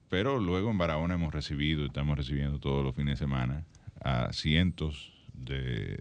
pero 0.08 0.38
luego 0.38 0.70
en 0.70 0.78
Barahona 0.78 1.14
hemos 1.14 1.34
recibido, 1.34 1.84
estamos 1.84 2.16
recibiendo 2.16 2.58
todos 2.58 2.82
los 2.82 2.94
fines 2.96 3.18
de 3.18 3.24
semana 3.24 3.64
a 4.02 4.32
cientos 4.32 5.12
de, 5.34 6.00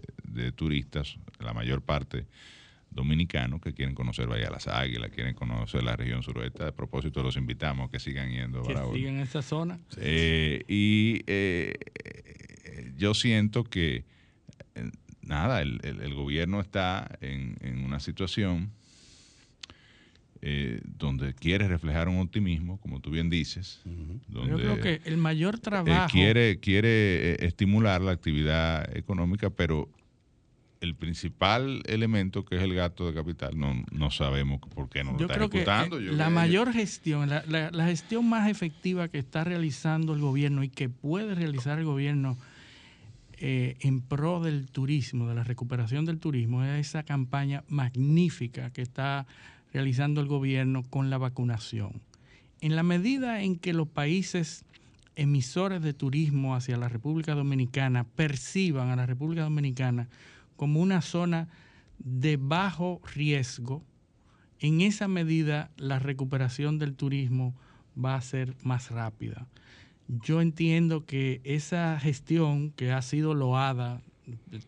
turistas, 0.56 1.18
la 1.38 1.52
mayor 1.52 1.82
parte 1.82 2.26
dominicanos 2.90 3.60
que 3.60 3.72
quieren 3.72 3.94
conocer 3.94 4.28
Bahía 4.28 4.50
Las 4.50 4.68
Águilas, 4.68 5.10
quieren 5.10 5.34
conocer 5.34 5.82
la 5.82 5.96
región 5.96 6.22
suroeste. 6.22 6.64
A 6.64 6.72
propósito, 6.72 7.24
los 7.24 7.36
invitamos 7.36 7.88
a 7.88 7.90
que 7.90 7.98
sigan 7.98 8.30
yendo 8.30 8.60
a 8.60 8.62
Barahona. 8.62 8.92
Que 8.92 8.98
sigan 8.98 9.18
esa 9.18 9.42
zona. 9.42 9.80
Eh, 9.96 10.62
y 10.68 11.24
yo 12.96 13.14
siento 13.14 13.64
que, 13.64 14.04
eh, 14.74 14.90
nada, 15.22 15.62
el, 15.62 16.14
gobierno 16.14 16.60
está 16.60 17.18
en, 17.20 17.84
una 17.84 18.00
situación 18.00 18.70
eh, 20.42 20.80
donde 20.84 21.34
quiere 21.34 21.68
reflejar 21.68 22.08
un 22.08 22.18
optimismo, 22.18 22.78
como 22.80 23.00
tú 23.00 23.10
bien 23.10 23.30
dices. 23.30 23.80
donde, 24.28 24.50
yo 24.50 24.56
creo 24.56 24.80
que 24.80 25.00
el 25.04 25.16
mayor 25.16 25.58
trabajo... 25.58 26.12
quiere 26.12 26.60
quiere 26.60 27.32
eh, 27.32 27.36
estimular 27.40 28.00
la 28.00 28.12
actividad 28.12 28.94
económica, 28.96 29.50
pero 29.50 29.88
el 30.84 30.94
principal 30.94 31.82
elemento 31.86 32.44
que 32.44 32.56
es 32.56 32.62
el 32.62 32.74
gasto 32.74 33.06
de 33.06 33.14
capital 33.14 33.58
no, 33.58 33.82
no 33.90 34.10
sabemos 34.10 34.60
por 34.74 34.90
qué 34.90 35.02
no 35.02 35.12
lo 35.12 35.20
está 35.20 35.36
ejecutando. 35.36 35.98
la 35.98 36.28
mayor 36.28 36.72
gestión, 36.72 37.30
la, 37.30 37.42
la, 37.46 37.86
gestión 37.86 38.28
más 38.28 38.50
efectiva 38.50 39.08
que 39.08 39.18
está 39.18 39.44
realizando 39.44 40.12
el 40.12 40.20
gobierno 40.20 40.62
y 40.62 40.68
que 40.68 40.90
puede 40.90 41.34
realizar 41.34 41.78
el 41.78 41.86
gobierno 41.86 42.36
eh, 43.46 43.76
en 43.80 44.00
pro 44.00 44.40
del 44.40 44.70
turismo, 44.70 45.28
de 45.28 45.34
la 45.34 45.44
recuperación 45.44 46.06
del 46.06 46.18
turismo, 46.18 46.64
es 46.64 46.88
esa 46.88 47.02
campaña 47.02 47.62
magnífica 47.68 48.70
que 48.70 48.80
está 48.80 49.26
realizando 49.70 50.22
el 50.22 50.28
gobierno 50.28 50.82
con 50.88 51.10
la 51.10 51.18
vacunación. 51.18 52.00
En 52.62 52.74
la 52.74 52.82
medida 52.82 53.42
en 53.42 53.58
que 53.58 53.74
los 53.74 53.86
países 53.86 54.64
emisores 55.14 55.82
de 55.82 55.92
turismo 55.92 56.54
hacia 56.54 56.78
la 56.78 56.88
República 56.88 57.34
Dominicana 57.34 58.04
perciban 58.04 58.88
a 58.88 58.96
la 58.96 59.04
República 59.04 59.42
Dominicana 59.42 60.08
como 60.56 60.80
una 60.80 61.02
zona 61.02 61.48
de 61.98 62.38
bajo 62.38 63.02
riesgo, 63.14 63.84
en 64.58 64.80
esa 64.80 65.06
medida 65.06 65.70
la 65.76 65.98
recuperación 65.98 66.78
del 66.78 66.94
turismo 66.94 67.54
va 68.02 68.14
a 68.14 68.22
ser 68.22 68.56
más 68.62 68.90
rápida 68.90 69.46
yo 70.08 70.40
entiendo 70.40 71.06
que 71.06 71.40
esa 71.44 71.98
gestión 71.98 72.70
que 72.70 72.92
ha 72.92 73.02
sido 73.02 73.34
loada 73.34 74.02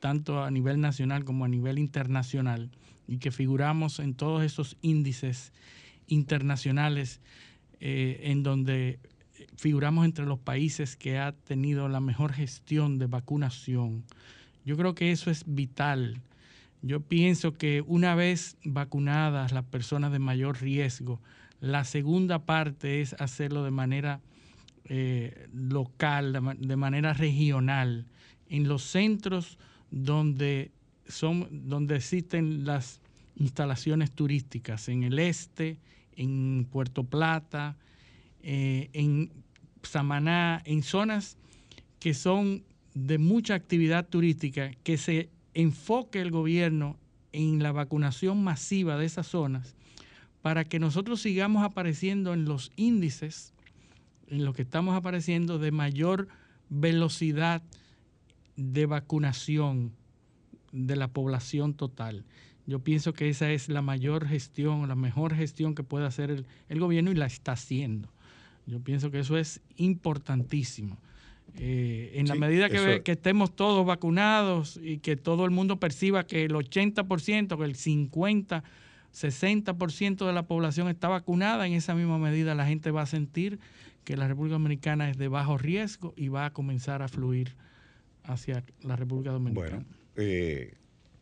tanto 0.01 0.43
a 0.43 0.51
nivel 0.51 0.81
nacional 0.81 1.25
como 1.25 1.45
a 1.45 1.49
nivel 1.49 1.79
internacional 1.79 2.71
y 3.09 3.19
que 3.19 3.31
figuramos 3.31 3.99
en 4.01 4.15
todos 4.15 4.43
esos 4.43 4.77
índices 4.83 5.53
internacionales 6.09 7.21
eh, 7.81 8.21
en 8.25 8.43
donde 8.43 8.99
figuramos 9.57 10.05
entre 10.05 10.27
los 10.27 10.39
países 10.39 10.97
que 10.97 11.19
ha 11.19 11.33
tenido 11.33 11.89
la 11.89 12.01
mejor 12.01 12.33
gestión 12.33 12.99
de 12.99 13.07
vacunación. 13.07 14.05
Yo 14.65 14.77
creo 14.77 14.95
que 14.95 15.13
eso 15.13 15.31
es 15.31 15.45
vital. 15.47 16.21
Yo 16.83 17.01
pienso 17.01 17.55
que 17.55 17.83
una 17.87 18.15
vez 18.15 18.57
vacunadas 18.65 19.53
las 19.53 19.65
personas 19.65 20.13
de 20.13 20.19
mayor 20.19 20.61
riesgo, 20.61 21.21
la 21.61 21.85
segunda 21.85 22.45
parte 22.45 23.01
es 23.01 23.15
hacerlo 23.15 23.65
de 23.65 23.71
manera 23.71 24.21
eh, 24.89 25.49
local, 25.53 26.33
de, 26.33 26.77
manera 26.77 27.13
regional, 27.13 28.07
en 28.49 28.69
los 28.69 28.83
centros 28.83 29.59
donde, 29.91 30.71
son, 31.09 31.49
donde 31.69 31.97
existen 31.97 32.65
las 32.65 33.01
instalaciones 33.37 34.13
turísticas, 34.13 34.89
en 34.89 35.03
el 35.03 35.19
este, 35.19 35.79
en 36.17 36.67
Puerto 36.71 37.05
Plata, 37.05 37.77
eh, 38.43 38.91
en 38.93 39.31
Samaná, 39.83 40.63
en 40.65 40.83
zonas 40.83 41.37
que 41.99 42.15
son 42.15 42.65
de 42.95 43.19
mucha 43.19 43.55
actividad 43.55 44.09
turística, 44.09 44.71
que 44.83 44.97
se 44.99 45.31
enfoque 45.55 46.21
el 46.21 46.31
gobierno 46.31 46.97
en 47.33 47.63
la 47.63 47.73
vacunación 47.73 48.43
masiva 48.43 48.97
de 48.97 49.07
esas 49.07 49.27
zonas 49.27 49.75
para 50.43 50.65
que 50.65 50.79
nosotros 50.79 51.21
sigamos 51.21 51.65
apareciendo 51.65 52.33
en 52.33 52.45
los 52.45 52.71
índices 52.77 53.53
en 54.28 54.44
lo 54.44 54.53
que 54.53 54.62
estamos 54.62 54.97
apareciendo 54.97 55.59
de 55.59 55.70
mayor 55.70 56.28
velocidad 56.69 57.62
de 58.57 58.86
vacunación 58.86 59.93
de 60.73 60.97
la 60.97 61.09
población 61.09 61.74
total. 61.74 62.24
Yo 62.66 62.81
pienso 62.81 63.12
que 63.12 63.28
esa 63.28 63.51
es 63.53 63.69
la 63.69 63.82
mayor 63.82 64.27
gestión, 64.27 64.89
la 64.89 64.97
mejor 64.97 65.35
gestión 65.35 65.74
que 65.74 65.85
puede 65.85 66.07
hacer 66.07 66.44
el, 66.69 66.81
gobierno 66.81 67.12
y 67.12 67.15
la 67.15 67.27
está 67.27 67.53
haciendo. 67.53 68.09
Yo 68.66 68.81
pienso 68.81 69.11
que 69.11 69.20
eso 69.20 69.39
es 69.39 69.61
importantísimo. 69.77 70.98
Eh, 71.59 72.12
en 72.15 72.27
la 72.27 72.35
medida 72.35 72.69
que, 72.69 73.03
que, 73.03 73.12
estemos 73.12 73.55
todos 73.55 73.86
vacunados 73.86 74.78
y 74.82 74.98
que 74.98 75.16
todo 75.16 75.44
el 75.44 75.53
mundo 75.53 75.78
perciba 75.78 76.27
que 76.27 76.44
el 76.44 76.53
80%, 76.53 77.57
que 77.57 77.65
el 77.65 77.77
50%, 77.77 78.62
60% 79.15 80.27
de 80.27 80.32
la 80.32 80.47
población 80.47 80.89
está 80.89 81.09
vacunada, 81.09 81.66
en 81.66 81.73
esa 81.73 81.94
misma 81.94 82.19
medida 82.19 82.55
la 82.55 82.66
gente 82.66 82.90
va 82.90 83.03
a 83.03 83.07
sentir 83.07 83.59
que 84.07 84.16
la 84.16 84.28
República 84.28 84.53
Dominicana 84.53 85.11
es 85.11 85.19
de 85.19 85.27
bajo 85.27 85.59
riesgo 85.59 86.15
y 86.16 86.28
va 86.28 86.47
a 86.47 86.53
comenzar 86.53 87.03
a 87.03 87.09
fluir 87.09 87.57
hacia 88.23 88.65
la 88.83 88.95
República 88.95 89.33
Dominicana. 89.33 89.69
Bueno, 89.69 89.87
eh, 90.15 90.74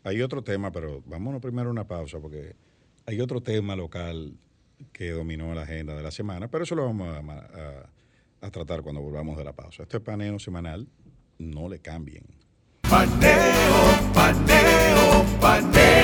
hay 0.04 0.20
otro 0.20 0.44
tema, 0.44 0.70
pero 0.70 1.02
vámonos 1.06 1.40
primero 1.40 1.70
a 1.70 1.72
una 1.72 1.88
pausa 1.88 2.20
porque 2.20 2.54
hay 3.06 3.20
otro 3.22 3.42
tema 3.42 3.74
local 3.74 4.36
que 4.92 5.10
dominó 5.12 5.54
la 5.54 5.62
agenda 5.62 5.96
de 5.96 6.02
la 6.02 6.10
semana, 6.10 6.48
pero 6.48 6.64
eso 6.64 6.74
lo 6.74 6.84
vamos 6.84 7.08
a, 7.08 8.50
tratar 8.50 8.82
cuando 8.82 9.00
volvamos 9.00 9.38
de 9.38 9.44
la 9.44 9.54
pausa. 9.54 9.84
Este 9.84 9.98
paneo 9.98 10.38
semanal, 10.38 10.86
no 11.38 11.70
le 11.70 11.78
cambien. 11.78 12.24
Paneo, 12.82 14.12
paneo, 14.12 15.24
paneo. 15.40 16.03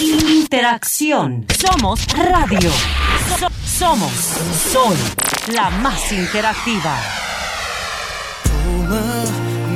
interacción. 0.00 1.46
Somos 1.58 2.06
radio. 2.14 2.70
somos 3.66 4.12
Sol 4.72 4.96
la 5.54 5.70
más 5.70 6.12
interactiva. 6.12 6.96
Toma 8.44 9.24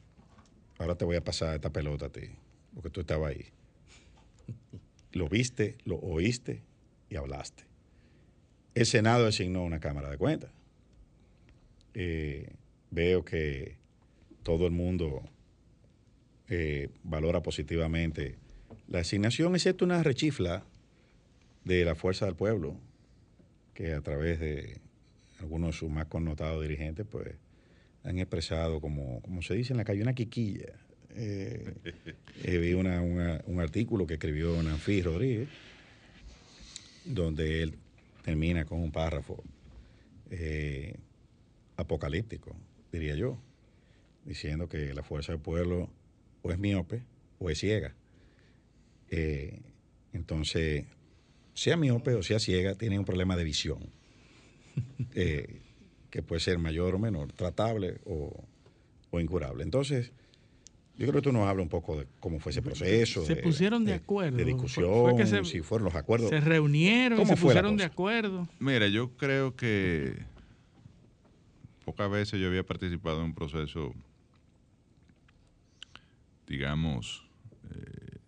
ahora 0.79 0.97
te 0.97 1.05
voy 1.05 1.17
a 1.17 1.25
pasar 1.25 1.57
esta 1.57 1.71
pelota 1.71 2.07
a 2.07 2.11
ti, 2.11 2.31
porque 2.73 2.91
tú 2.91 3.01
estabas 3.01 3.31
ahí. 3.31 3.53
Lo 5.15 5.29
viste, 5.29 5.79
lo 5.85 5.97
oíste 5.97 6.63
y 7.09 7.17
hablaste 7.17 7.65
el 8.75 8.87
Senado 8.87 9.25
designó 9.25 9.63
una 9.63 9.81
Cámara 9.81 10.11
de 10.11 10.19
Cuentas. 10.19 10.51
Eh, 11.95 12.51
veo 12.91 13.25
que 13.25 13.77
todo 14.43 14.67
el 14.67 14.73
mundo 14.73 15.23
eh, 16.49 16.91
valora 17.05 17.43
positivamente 17.43 18.37
la 18.89 19.01
asignación, 19.01 19.55
excepto 19.55 19.85
una 19.85 20.03
rechifla 20.03 20.65
de 21.65 21.85
la 21.85 21.95
Fuerza 21.95 22.27
del 22.27 22.35
Pueblo, 22.35 22.77
que 23.75 23.95
a 23.95 24.01
través 24.01 24.41
de 24.41 24.81
algunos 25.41 25.71
de 25.71 25.79
sus 25.79 25.91
más 25.91 26.07
connotados 26.07 26.63
dirigentes, 26.63 27.07
pues 27.09 27.35
han 28.03 28.19
expresado, 28.19 28.81
como, 28.81 29.21
como 29.23 29.41
se 29.41 29.55
dice 29.55 29.73
en 29.73 29.79
la 29.79 29.85
calle, 29.85 30.03
una 30.03 30.15
quiquilla. 30.15 30.75
Eh, 31.17 31.75
vi 32.45 32.73
un 32.73 33.61
artículo 33.61 34.07
que 34.07 34.15
escribió 34.15 34.61
Nanfi 34.63 35.03
Rodríguez, 35.03 35.49
donde 37.05 37.63
él 37.63 37.75
termina 38.23 38.65
con 38.65 38.81
un 38.81 38.91
párrafo 38.91 39.43
eh, 40.31 40.97
apocalíptico, 41.77 42.57
diría 42.91 43.15
yo, 43.15 43.39
diciendo 44.25 44.69
que 44.69 44.95
la 44.95 45.03
fuerza 45.03 45.33
del 45.33 45.41
pueblo 45.41 45.89
o 46.43 46.51
es 46.51 46.59
miope 46.59 47.03
o 47.39 47.51
es 47.51 47.59
ciega. 47.59 47.95
Eh, 49.11 49.61
entonces, 50.13 50.87
sea 51.53 51.77
miope 51.77 52.15
o 52.15 52.23
sea 52.23 52.41
ciega, 52.41 52.75
tiene 52.75 52.99
un 52.99 53.05
problema 53.05 53.37
de 53.37 53.45
visión, 53.45 53.79
eh, 55.15 55.61
que 56.11 56.23
puede 56.23 56.41
ser 56.41 56.59
mayor 56.59 56.95
o 56.95 56.99
menor, 56.99 57.33
tratable 57.33 57.99
o 58.05 59.21
incurable. 59.21 59.63
Entonces, 59.63 60.11
yo 60.97 61.07
creo 61.09 61.15
que 61.15 61.23
tú 61.23 61.33
nos 61.33 61.47
hablas 61.49 61.65
un 61.65 61.69
poco 61.69 61.99
de 61.99 62.07
cómo 62.21 62.39
fue 62.39 62.53
ese 62.53 62.63
proceso. 62.63 63.25
Se 63.25 63.35
pusieron 63.37 63.85
de, 63.85 63.95
acuerdo. 63.95 64.37
De 64.37 64.45
discusión, 64.45 65.45
si 65.45 65.61
fueron 65.61 65.87
los 65.87 65.95
acuerdos. 65.97 66.31
Se 66.31 66.41
reunieron 66.41 67.21
y 67.21 67.27
se 67.27 67.37
pusieron 67.37 67.77
de 67.77 67.85
acuerdo. 67.85 68.47
Mira, 68.61 68.87
yo 68.87 69.11
creo 69.17 69.57
que 69.57 70.15
pocas 71.85 72.09
veces 72.11 72.41
yo 72.41 72.47
había 72.47 72.65
participado 72.65 73.19
en 73.21 73.27
un 73.27 73.35
proceso, 73.35 73.93
digamos, 76.47 77.27
eh, 77.75 78.19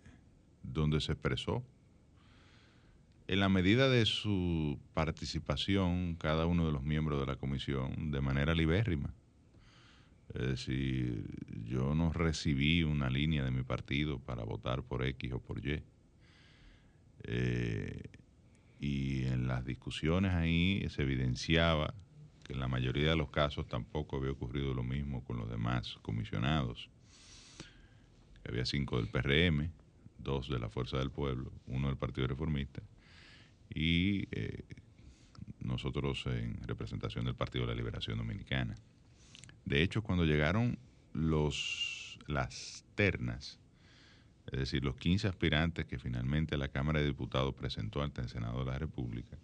donde 0.65 1.01
se 1.01 1.13
expresó. 1.13 1.63
En 3.29 3.41
la 3.41 3.49
medida 3.49 3.89
de 3.89 4.07
su 4.07 4.79
participación, 4.93 6.17
cada 6.17 6.47
uno 6.47 6.67
de 6.67 6.73
los 6.73 6.83
miembros 6.83 7.21
de 7.21 7.27
la 7.27 7.37
comisión, 7.37 8.11
de 8.11 8.21
manera 8.21 8.55
libérrima 8.55 9.15
es 10.35 10.43
decir, 10.43 11.24
yo 11.65 11.94
no 11.94 12.12
recibí 12.12 12.82
una 12.82 13.09
línea 13.09 13.44
de 13.44 13.51
mi 13.51 13.62
partido 13.62 14.19
para 14.19 14.44
votar 14.44 14.82
por 14.82 15.05
X 15.05 15.32
o 15.32 15.40
por 15.40 15.65
Y. 15.65 15.82
Eh, 17.24 18.03
y 18.78 19.24
en 19.24 19.48
las 19.48 19.65
discusiones 19.65 20.32
ahí 20.32 20.86
se 20.90 21.03
evidenciaba 21.03 21.94
que 22.44 22.53
en 22.53 22.61
la 22.61 22.69
mayoría 22.69 23.11
de 23.11 23.16
los 23.16 23.31
casos 23.31 23.66
tampoco 23.66 24.19
había 24.19 24.31
ocurrido 24.31 24.74
lo 24.74 24.82
mismo 24.82 25.24
con 25.24 25.39
los 25.39 25.48
demás 25.51 25.98
comisionados. 26.03 26.90
Había 28.47 28.65
cinco 28.65 28.98
del 28.98 29.09
PRM, 29.09 29.70
dos 30.19 30.48
de 30.48 30.59
la 30.59 30.69
Fuerza 30.69 30.98
del 30.98 31.11
Pueblo, 31.11 31.53
uno 31.66 31.89
del 31.89 31.97
Partido 31.97 32.27
Reformista 32.28 32.82
y 33.74 34.28
eh, 34.31 34.65
nosotros 35.61 36.24
en 36.27 36.57
representación 36.66 37.24
del 37.24 37.35
Partido 37.35 37.66
de 37.66 37.73
la 37.73 37.77
Liberación 37.77 38.19
Dominicana. 38.19 38.77
De 39.67 39.83
hecho, 39.83 40.03
cuando 40.03 40.25
llegaron 40.25 40.79
los, 41.13 42.19
las 42.29 42.85
ternas, 42.95 43.59
es 44.47 44.61
decir, 44.61 44.85
los 44.85 44.97
15 44.97 45.27
aspirantes 45.27 45.87
que 45.87 45.99
finalmente 45.99 46.57
la 46.57 46.69
Cámara 46.69 47.01
de 47.01 47.07
Diputados 47.07 47.53
presentó 47.53 48.01
ante 48.01 48.21
el 48.21 48.29
Senado 48.29 48.61
de 48.65 48.71
la 48.71 48.79
República, 48.79 49.37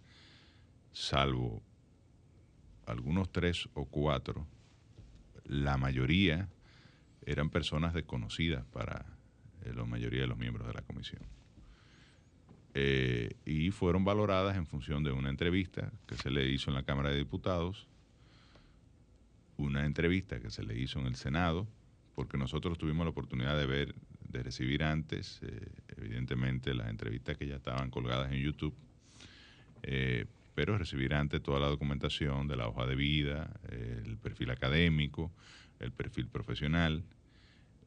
salvo 0.93 1.61
algunos 2.85 3.31
tres 3.33 3.67
o 3.73 3.85
cuatro, 3.85 4.47
la 5.43 5.75
mayoría 5.75 6.47
eran 7.25 7.49
personas 7.49 7.93
desconocidas 7.93 8.65
para 8.65 9.05
eh, 9.65 9.73
la 9.75 9.83
mayoría 9.83 10.21
de 10.21 10.27
los 10.27 10.37
miembros 10.37 10.67
de 10.67 10.73
la 10.73 10.81
comisión. 10.83 11.21
Eh, 12.75 13.35
y 13.45 13.71
fueron 13.71 14.05
valoradas 14.05 14.55
en 14.55 14.65
función 14.67 15.03
de 15.03 15.11
una 15.11 15.29
entrevista 15.29 15.91
que 16.07 16.15
se 16.15 16.31
le 16.31 16.47
hizo 16.47 16.71
en 16.71 16.75
la 16.75 16.83
Cámara 16.83 17.09
de 17.09 17.17
Diputados 17.17 17.87
una 19.57 19.85
entrevista 19.85 20.39
que 20.39 20.49
se 20.49 20.63
le 20.63 20.77
hizo 20.77 20.99
en 20.99 21.07
el 21.07 21.15
Senado, 21.15 21.67
porque 22.15 22.37
nosotros 22.37 22.77
tuvimos 22.77 23.05
la 23.05 23.11
oportunidad 23.11 23.57
de 23.57 23.65
ver, 23.65 23.95
de 24.27 24.43
recibir 24.43 24.83
antes, 24.83 25.39
eh, 25.43 25.67
evidentemente, 25.97 26.73
las 26.73 26.89
entrevistas 26.89 27.37
que 27.37 27.47
ya 27.47 27.55
estaban 27.55 27.89
colgadas 27.89 28.31
en 28.31 28.39
YouTube, 28.39 28.75
eh, 29.83 30.25
pero 30.55 30.77
recibirá 30.77 31.19
ante 31.19 31.39
toda 31.39 31.59
la 31.59 31.67
documentación 31.67 32.47
de 32.47 32.55
la 32.55 32.67
hoja 32.67 32.85
de 32.85 32.95
vida, 32.95 33.59
el 33.71 34.17
perfil 34.17 34.51
académico, 34.51 35.31
el 35.79 35.91
perfil 35.91 36.27
profesional, 36.27 37.03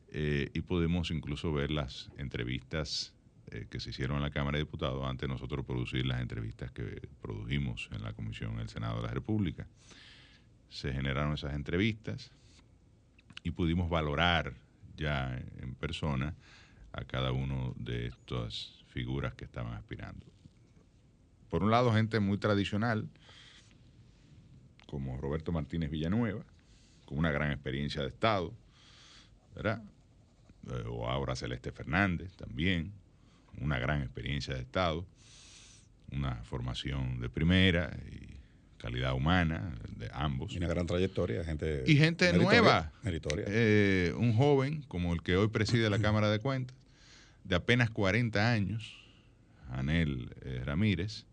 eh, 0.09 0.51
y 0.53 0.61
podemos 0.63 1.11
incluso 1.11 1.53
ver 1.53 1.71
las 1.71 2.11
entrevistas 2.17 3.13
que 3.71 3.79
se 3.79 3.91
hicieron 3.91 4.17
en 4.17 4.25
la 4.25 4.31
Cámara 4.31 4.59
de 4.59 4.65
Diputados 4.65 5.07
antes 5.07 5.29
de 5.29 5.33
nosotros 5.33 5.65
producir 5.65 6.05
las 6.05 6.21
entrevistas 6.21 6.73
que 6.73 7.09
produjimos 7.23 7.89
en 7.93 8.03
la 8.03 8.13
Comisión 8.13 8.55
en 8.55 8.61
el 8.61 8.69
Senado 8.69 8.97
de 8.97 9.07
la 9.07 9.15
República. 9.15 9.69
Se 10.69 10.93
generaron 10.93 11.35
esas 11.35 11.55
entrevistas 11.55 12.31
y 13.43 13.51
pudimos 13.51 13.89
valorar 13.89 14.55
ya 14.97 15.37
en 15.61 15.75
persona 15.75 16.35
a 16.93 17.05
cada 17.05 17.33
uno 17.33 17.75
de 17.77 18.07
estas 18.07 18.85
figuras 18.89 19.35
que 19.35 19.45
estaban 19.45 19.75
aspirando. 19.75 20.27
Por 21.51 21.63
un 21.63 21.71
lado, 21.71 21.93
gente 21.93 22.19
muy 22.19 22.39
tradicional, 22.39 23.09
como 24.87 25.17
Roberto 25.19 25.53
Martínez 25.53 25.91
Villanueva, 25.91 26.45
con 27.05 27.19
una 27.19 27.31
gran 27.31 27.53
experiencia 27.53 28.03
de 28.03 28.09
Estado, 28.09 28.53
¿verdad? 29.55 29.83
Eh, 30.69 30.85
o 30.89 31.09
ahora 31.09 31.37
Celeste 31.37 31.73
Fernández 31.73 32.35
también, 32.37 32.93
una 33.61 33.79
gran 33.79 34.03
experiencia 34.03 34.55
de 34.55 34.61
Estado, 34.61 35.07
una 36.11 36.37
formación 36.45 37.21
de 37.21 37.29
primera 37.29 37.97
y 38.11 38.26
calidad 38.87 39.15
humana 39.15 39.75
de 39.97 40.09
ambos. 40.13 40.53
Y 40.53 40.59
una 40.59 40.69
gran 40.69 40.87
trayectoria, 40.87 41.43
gente 41.43 41.83
Y 41.89 41.97
gente 41.97 42.33
nueva. 42.33 42.93
Meritoria. 43.03 43.45
Eh, 43.49 44.15
un 44.17 44.33
joven 44.33 44.83
como 44.87 45.13
el 45.13 45.23
que 45.23 45.37
hoy 45.37 45.49
preside 45.49 45.91
la 45.91 45.99
Cámara 45.99 46.31
de 46.31 46.39
Cuentas, 46.39 46.77
de 47.43 47.57
apenas 47.57 47.91
40 47.91 48.53
años, 48.53 48.97
Anel 49.71 50.33
eh, 50.43 50.63
Ramírez, 50.65 51.27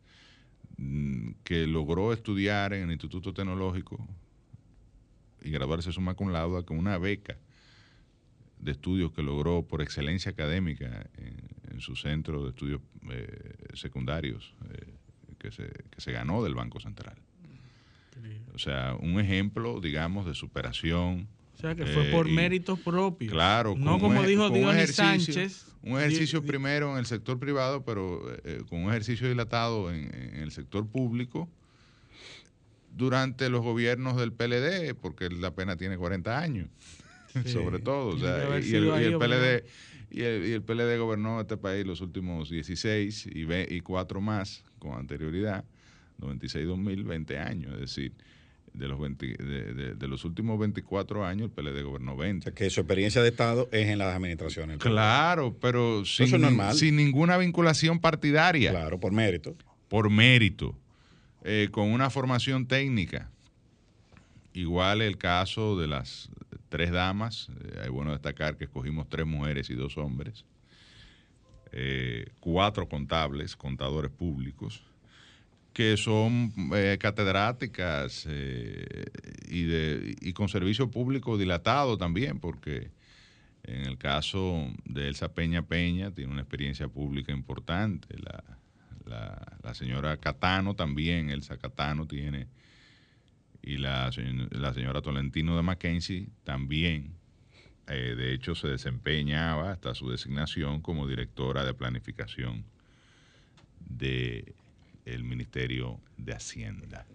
mm, 0.77 1.33
que 1.43 1.67
logró 1.67 2.11
estudiar 2.11 2.73
en 2.73 2.85
el 2.85 2.91
Instituto 2.91 3.35
Tecnológico 3.35 4.03
y 5.43 5.51
graduarse 5.51 5.91
suma 5.91 6.15
con 6.15 6.33
lauda 6.33 6.63
con 6.63 6.79
una 6.79 6.97
beca 6.97 7.37
de 8.57 8.71
estudios 8.71 9.11
que 9.11 9.21
logró 9.21 9.67
por 9.67 9.83
excelencia 9.83 10.31
académica 10.31 11.07
en, 11.17 11.53
su 11.79 11.95
centro 11.95 12.43
de 12.43 12.49
estudios 12.49 12.81
eh, 13.11 13.55
secundarios 13.73 14.53
eh, 14.71 14.93
que, 15.37 15.51
se, 15.51 15.69
que 15.89 16.01
se 16.01 16.11
ganó 16.11 16.43
del 16.43 16.55
Banco 16.55 16.79
Central. 16.79 17.17
O 18.53 18.59
sea, 18.59 18.95
un 18.99 19.19
ejemplo, 19.19 19.79
digamos, 19.81 20.25
de 20.25 20.35
superación. 20.35 21.27
O 21.55 21.57
sea, 21.59 21.75
que 21.75 21.85
fue 21.85 22.05
por 22.05 22.29
méritos 22.29 22.79
propios. 22.79 23.31
Claro. 23.31 23.75
No 23.77 23.99
como 23.99 24.23
dijo 24.23 24.49
Dionis 24.49 24.95
Sánchez. 24.95 25.67
Un 25.83 25.99
ejercicio 25.99 26.41
primero 26.43 26.93
en 26.93 26.99
el 26.99 27.05
sector 27.05 27.39
privado, 27.39 27.83
pero 27.83 28.21
eh, 28.45 28.61
con 28.69 28.83
un 28.83 28.89
ejercicio 28.89 29.27
dilatado 29.27 29.93
en, 29.93 30.13
el 30.35 30.51
sector 30.51 30.87
público 30.87 31.49
durante 32.95 33.49
los 33.49 33.61
gobiernos 33.61 34.15
del 34.15 34.31
PLD, 34.31 34.95
porque 34.95 35.25
él 35.25 35.43
apenas 35.43 35.77
tiene 35.77 35.97
40 35.97 36.39
años, 36.39 36.69
sobre 37.47 37.79
todo. 37.79 38.15
y, 38.17 38.75
el, 38.75 39.17
PLD, 39.17 39.65
y, 40.09 40.21
el, 40.21 40.61
PLD 40.61 40.97
gobernó 40.97 41.41
este 41.41 41.57
país 41.57 41.85
los 41.85 41.99
últimos 41.99 42.49
16 42.49 43.27
y, 43.27 43.45
y 43.51 43.81
4 43.81 44.21
más 44.21 44.63
con 44.79 44.93
anterioridad, 44.93 45.65
96, 46.17 46.67
2000, 46.67 47.03
20 47.03 47.37
años. 47.39 47.73
Es 47.73 47.79
decir, 47.79 48.13
de 48.73 48.87
los, 48.87 48.99
de, 48.99 50.07
los 50.07 50.25
últimos 50.25 50.59
24 50.59 51.25
años 51.25 51.43
el 51.45 51.51
PLD 51.51 51.83
gobernó 51.83 52.15
20. 52.15 52.53
que 52.53 52.69
su 52.69 52.81
experiencia 52.81 53.21
de 53.21 53.29
Estado 53.29 53.69
es 53.71 53.87
en 53.87 53.99
las 53.99 54.15
administraciones. 54.15 54.79
Claro, 54.79 55.55
pero 55.59 56.05
sin, 56.05 56.27
sin 56.73 56.95
ninguna 56.95 57.37
vinculación 57.37 57.99
partidaria. 57.99 58.71
Claro, 58.71 58.99
por 58.99 59.11
mérito. 59.11 59.55
Por 59.89 60.09
mérito. 60.09 60.75
Eh, 61.43 61.69
con 61.71 61.91
una 61.91 62.09
formación 62.09 62.67
técnica. 62.67 63.29
Igual 64.53 65.01
el 65.01 65.17
caso 65.17 65.77
de 65.77 65.87
las 65.87 66.29
tres 66.69 66.91
damas. 66.91 67.49
Eh, 67.63 67.81
hay 67.83 67.89
bueno 67.89 68.11
destacar 68.11 68.57
que 68.57 68.63
escogimos 68.63 69.07
tres 69.07 69.27
mujeres 69.27 69.69
y 69.69 69.75
dos 69.75 69.97
hombres. 69.97 70.45
Eh, 71.71 72.27
cuatro 72.39 72.87
contables, 72.87 73.55
contadores 73.55 74.11
públicos 74.11 74.83
que 75.73 75.97
son 75.97 76.53
eh, 76.75 76.97
catedráticas 76.99 78.27
eh, 78.29 79.05
y, 79.49 79.63
de, 79.63 80.15
y 80.21 80.33
con 80.33 80.47
servicio 80.47 80.91
público 80.91 81.37
dilatado 81.37 81.97
también, 81.97 82.39
porque 82.39 82.91
en 83.63 83.85
el 83.85 83.97
caso 83.97 84.67
de 84.85 85.07
Elsa 85.07 85.33
Peña 85.33 85.63
Peña 85.63 86.11
tiene 86.11 86.31
una 86.31 86.41
experiencia 86.41 86.87
pública 86.87 87.31
importante, 87.31 88.15
la, 88.19 88.43
la, 89.63 89.73
señora 89.73 90.17
Catano 90.17 90.75
también, 90.75 91.29
Elsa 91.29 91.57
Catano 91.57 92.05
tiene, 92.05 92.47
y 93.61 93.77
la, 93.77 94.11
la 94.51 94.73
señora 94.73 95.01
Tolentino 95.01 95.55
de 95.55 95.63
Mackenzie 95.63 96.29
también. 96.43 97.15
Eh, 97.87 98.15
de 98.15 98.33
hecho, 98.33 98.55
se 98.55 98.69
desempeñaba 98.69 99.71
hasta 99.71 99.93
su 99.93 100.09
designación 100.09 100.81
como 100.81 101.07
directora 101.07 101.65
de 101.65 101.73
planificación 101.73 102.63
de 103.79 104.53
el 105.05 105.23
Ministerio 105.23 105.99
de 106.17 106.33
Hacienda. 106.33 107.05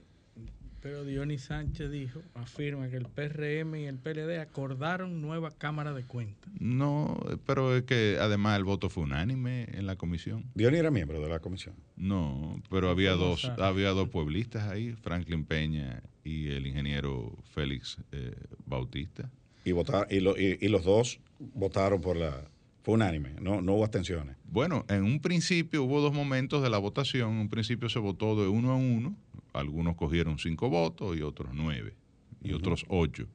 Pero 0.81 1.05
Dionis 1.05 1.43
Sánchez 1.43 1.91
dijo, 1.91 2.23
afirma 2.35 2.89
que 2.89 2.97
el 2.97 3.07
PRM 3.07 3.75
y 3.77 3.87
el 3.87 3.99
PLD 3.99 4.39
acordaron 4.39 5.21
nueva 5.21 5.51
Cámara 5.51 5.93
de 5.93 6.05
Cuentas. 6.05 6.53
No, 6.61 7.19
pero 7.47 7.77
es 7.77 7.83
que 7.83 8.17
además 8.21 8.57
el 8.59 8.65
voto 8.65 8.89
fue 8.89 9.03
unánime 9.03 9.67
en 9.73 9.87
la 9.87 9.97
comisión. 9.97 10.45
Dionis 10.55 10.79
era 10.79 10.93
miembro 10.93 11.21
de 11.21 11.29
la 11.29 11.41
comisión. 11.41 11.75
No, 11.97 12.63
pero 12.71 12.91
había 12.91 13.13
dos, 13.15 13.45
había 13.59 13.91
dos 13.91 14.09
pueblistas 14.09 14.71
ahí, 14.71 14.93
Franklin 14.93 15.45
Peña 15.45 16.03
y 16.23 16.49
el 16.51 16.67
ingeniero 16.67 17.37
Félix 17.53 17.99
eh, 18.13 18.37
Bautista. 18.65 19.29
Y, 19.65 19.73
votar, 19.73 20.07
y, 20.11 20.19
y 20.65 20.69
los 20.69 20.85
dos 20.85 21.19
votaron 21.39 22.01
por 22.01 22.17
la, 22.17 22.49
unánime, 22.93 23.35
no, 23.41 23.61
no 23.61 23.75
hubo 23.75 23.85
abstenciones. 23.85 24.37
Bueno, 24.45 24.85
en 24.89 25.05
un 25.05 25.21
principio 25.21 25.85
hubo 25.85 26.01
dos 26.01 26.13
momentos 26.13 26.63
de 26.63 26.71
la 26.71 26.79
votación. 26.79 27.33
En 27.33 27.37
un 27.39 27.49
principio 27.49 27.89
se 27.89 27.99
votó 27.99 28.41
de 28.41 28.49
uno 28.49 28.73
a 28.73 28.77
uno. 28.77 29.15
Algunos 29.53 29.97
cogieron 29.97 30.39
cinco 30.39 30.71
votos 30.71 31.17
y 31.17 31.23
otros 31.23 31.51
nueve. 31.53 31.95
Y 32.43 32.53
otros 32.53 32.87
ocho. 32.89 33.27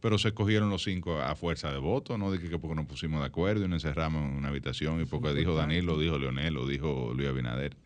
Pero 0.00 0.18
se 0.18 0.32
cogieron 0.32 0.70
los 0.70 0.82
cinco 0.82 1.20
a 1.20 1.34
fuerza 1.36 1.70
de 1.70 1.78
voto, 1.78 2.16
no 2.16 2.32
de 2.32 2.40
que, 2.40 2.58
porque 2.58 2.74
nos 2.74 2.86
pusimos 2.86 3.20
de 3.20 3.26
acuerdo 3.26 3.64
y 3.64 3.68
nos 3.68 3.84
encerramos 3.84 4.28
en 4.28 4.36
una 4.36 4.48
habitación 4.48 5.00
y 5.00 5.04
porque 5.04 5.34
dijo 5.34 5.54
Danilo, 5.54 5.98
dijo 5.98 6.18
Leonel 6.18 6.56
o 6.56 6.66
dijo 6.66 7.12
Luis 7.14 7.28
Abinader. 7.28 7.76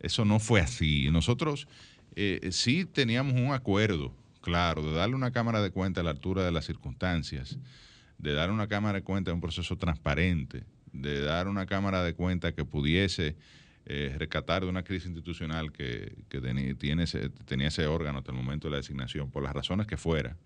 Eso 0.00 0.24
no 0.24 0.38
fue 0.38 0.60
así. 0.60 1.10
Nosotros 1.10 1.66
eh, 2.14 2.50
sí 2.52 2.84
teníamos 2.84 3.34
un 3.34 3.52
acuerdo, 3.52 4.12
claro, 4.42 4.82
de 4.82 4.92
darle 4.92 5.16
una 5.16 5.32
cámara 5.32 5.62
de 5.62 5.70
cuenta 5.70 6.02
a 6.02 6.04
la 6.04 6.10
altura 6.10 6.44
de 6.44 6.52
las 6.52 6.66
circunstancias 6.66 7.58
de 8.20 8.34
dar 8.34 8.50
una 8.50 8.68
Cámara 8.68 8.98
de 8.98 9.02
Cuentas 9.02 9.34
un 9.34 9.40
proceso 9.40 9.76
transparente, 9.76 10.64
de 10.92 11.20
dar 11.20 11.48
una 11.48 11.66
Cámara 11.66 12.02
de 12.02 12.14
Cuentas 12.14 12.52
que 12.52 12.64
pudiese 12.64 13.36
eh, 13.86 14.14
rescatar 14.18 14.62
de 14.62 14.68
una 14.68 14.84
crisis 14.84 15.06
institucional 15.06 15.72
que, 15.72 16.14
ese, 17.00 17.30
tenía 17.46 17.68
ese 17.68 17.86
órgano 17.86 18.18
hasta 18.18 18.30
el 18.30 18.36
momento 18.36 18.68
de 18.68 18.72
la 18.72 18.76
designación, 18.76 19.30
por 19.30 19.42
las 19.42 19.54
razones 19.54 19.86
que 19.86 19.96
fuera, 19.96 20.36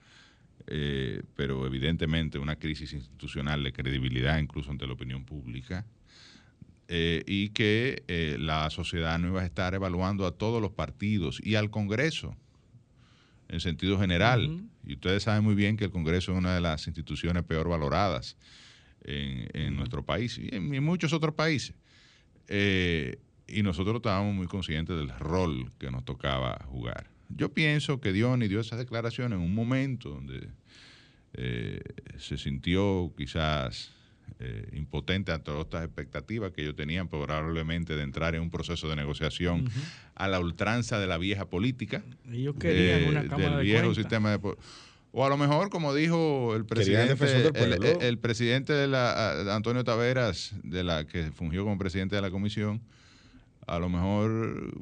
eh, 0.67 1.23
pero 1.35 1.67
evidentemente 1.67 2.39
una 2.39 2.57
crisis 2.57 2.93
institucional 2.93 3.63
de 3.65 3.73
credibilidad 3.73 4.39
incluso 4.39 4.71
ante 4.71 4.87
la 4.87 4.93
opinión 4.93 5.25
pública, 5.25 5.85
eh, 6.87 7.25
y 7.27 7.49
que 7.49 8.37
la 8.39 8.69
sociedad 8.71 9.19
no 9.19 9.29
iba 9.29 9.41
a 9.41 9.47
estar 9.47 9.75
evaluando 9.75 10.27
a 10.27 10.33
todos 10.33 10.61
los 10.61 10.71
partidos 10.71 11.41
y 11.43 11.57
al 11.57 11.71
Congreso 11.71 12.37
en 13.49 13.61
sentido 13.61 13.99
general. 13.99 14.63
Y 14.87 14.95
ustedes 14.95 15.23
saben 15.23 15.45
muy 15.45 15.55
bien 15.55 15.77
que 15.77 15.85
el 15.85 15.91
Congreso 15.91 16.33
es 16.33 16.39
una 16.39 16.55
de 16.55 16.61
las 16.61 16.87
instituciones 16.87 17.43
peor 17.45 17.69
valoradas 17.69 18.37
en, 19.03 19.77
nuestro 19.77 20.05
país 20.05 20.39
y 20.39 20.55
en, 20.55 20.83
muchos 20.83 21.13
otros 21.13 21.35
países. 21.35 21.75
Eh, 22.49 23.19
y 23.47 23.63
nosotros 23.63 23.97
estábamos 23.97 24.35
muy 24.35 24.47
conscientes 24.47 24.97
del 24.97 25.11
rol 25.11 25.71
que 25.79 25.91
nos 25.91 26.05
tocaba 26.05 26.65
jugar. 26.67 27.11
Yo 27.29 27.53
pienso 27.53 28.01
que 28.01 28.13
Diony 28.13 28.49
dio 28.49 28.61
esas 28.61 28.79
declaraciones 28.79 29.39
en 29.39 29.45
un 29.45 29.55
momento 29.55 30.11
donde 30.11 30.49
eh, 31.35 31.81
se 32.19 32.39
sintió 32.39 33.13
quizás 33.17 33.93
eh, 34.41 34.69
impotente 34.73 35.33
ante 35.33 35.45
todas 35.45 35.65
estas 35.65 35.85
expectativas 35.85 36.53
que 36.53 36.63
ellos 36.63 36.75
tenían 36.75 37.09
probablemente 37.09 37.95
de 37.95 38.03
entrar 38.03 38.35
en 38.35 38.43
un 38.43 38.51
proceso 38.51 38.89
de 38.89 38.97
negociación 38.97 39.69
a 40.15 40.29
la 40.29 40.41
ultranza 40.41 40.99
de 40.99 41.07
la 41.07 41.19
vieja 41.19 41.49
política. 41.49 42.03
Ellos 42.33 42.57
querían 42.59 43.05
una 43.09 43.23
del 43.23 43.63
viejo 43.63 43.95
sistema 43.95 44.31
de 44.31 44.41
o 45.17 45.25
a 45.25 45.29
lo 45.29 45.37
mejor, 45.37 45.71
como 45.71 45.95
dijo 45.95 46.57
el 46.57 46.65
presidente, 46.67 47.13
el, 48.01 48.19
presidente 48.19 48.73
de 48.73 48.89
la 48.89 49.55
Antonio 49.55 49.85
Taveras, 49.85 50.53
de 50.65 50.83
la 50.83 51.07
que 51.07 51.31
fungió 51.31 51.63
como 51.63 51.79
presidente 51.79 52.17
de 52.17 52.23
la 52.23 52.33
comisión, 52.33 52.83
a 53.69 53.79
lo 53.79 53.89
mejor 53.89 54.75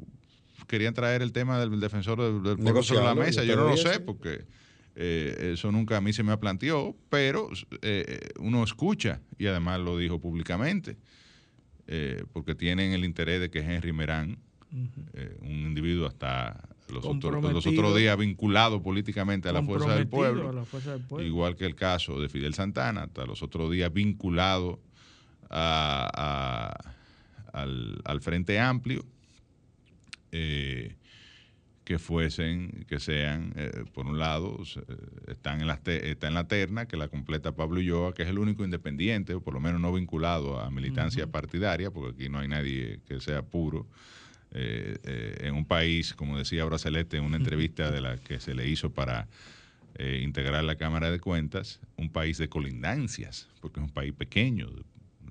querían 0.65 0.95
traer 0.95 1.21
el 1.21 1.33
tema 1.33 1.59
del 1.59 1.79
defensor 1.79 2.41
del, 2.41 2.57
pueblo 2.57 2.81
sobre 2.81 3.03
la 3.03 3.13
mesa. 3.13 3.43
Yo 3.43 3.55
no 3.55 3.67
lo 3.67 3.77
sé 3.77 3.99
porque 3.99 4.45
eh, 4.95 5.51
eso 5.53 5.71
nunca 5.71 5.97
a 5.97 6.01
mí 6.01 6.13
se 6.13 6.23
me 6.23 6.31
ha 6.31 6.39
planteado, 6.39 6.95
pero 7.09 7.49
eh, 7.81 8.29
uno 8.39 8.63
escucha, 8.63 9.21
y 9.37 9.47
además 9.47 9.79
lo 9.79 9.97
dijo 9.97 10.19
públicamente, 10.19 10.97
eh, 11.87 12.23
porque 12.31 12.55
tienen 12.55 12.93
el 12.93 13.03
interés 13.03 13.41
de 13.41 13.49
que 13.49 13.59
Henry 13.59 13.91
Merán 13.91 14.37
eh, 15.13 15.37
un 15.41 15.51
individuo 15.51 16.07
hasta 16.07 16.67
los, 16.89 17.03
los 17.03 17.67
otros 17.67 17.95
días 17.95 18.17
vinculado 18.17 18.81
políticamente 18.81 19.47
a 19.47 19.53
la, 19.53 19.61
fuerza 19.61 19.95
del 19.95 20.07
pueblo, 20.07 20.65
igual 21.19 21.55
que 21.55 21.65
el 21.65 21.75
caso 21.75 22.19
de 22.19 22.29
Fidel 22.29 22.53
Santana, 22.53 23.03
hasta 23.03 23.25
los 23.25 23.43
otros 23.43 23.71
días 23.71 23.93
vinculado 23.93 24.79
a, 25.49 26.73
al, 27.51 28.01
al, 28.03 28.21
Frente 28.21 28.59
Amplio. 28.59 29.05
Eh, 30.31 30.95
que 31.83 31.99
fuesen, 31.99 32.85
que 32.87 32.99
sean, 32.99 33.53
eh, 33.55 33.83
por 33.93 34.05
un 34.05 34.17
lado, 34.17 34.59
están 35.27 35.61
en 35.61 35.67
la, 35.67 35.79
está 35.85 36.27
en 36.27 36.33
la 36.33 36.47
terna, 36.47 36.87
que 36.87 36.95
la 36.95 37.09
completa 37.09 37.53
Pablo 37.53 37.79
Ulloa, 37.79 38.13
que 38.13 38.23
es 38.23 38.29
el 38.29 38.39
único 38.39 38.63
independiente, 38.63 39.33
o 39.33 39.41
por 39.41 39.53
lo 39.53 39.59
menos 39.59 39.81
no 39.81 39.91
vinculado 39.91 40.59
a 40.59 40.69
militancia 40.71 41.27
partidaria, 41.27 41.91
porque 41.91 42.15
aquí 42.15 42.29
no 42.29 42.39
hay 42.39 42.47
nadie 42.47 42.99
que 43.05 43.19
sea 43.19 43.41
puro. 43.41 43.87
Eh, 44.55 44.97
eh, 45.03 45.37
en 45.41 45.55
un 45.55 45.65
país, 45.65 46.13
como 46.13 46.37
decía 46.37 46.65
Celeste 46.77 47.17
en 47.17 47.23
una 47.23 47.37
entrevista 47.37 47.89
de 47.89 48.01
la 48.01 48.17
que 48.17 48.39
se 48.39 48.53
le 48.53 48.67
hizo 48.67 48.91
para 48.91 49.27
integrar 49.99 50.63
la 50.63 50.75
Cámara 50.75 51.11
de 51.11 51.19
Cuentas, 51.19 51.79
un 51.97 52.09
país 52.09 52.39
de 52.39 52.49
colindancias, 52.49 53.47
porque 53.61 53.79
es 53.79 53.83
un 53.83 53.91
país 53.91 54.11
pequeño, 54.11 54.67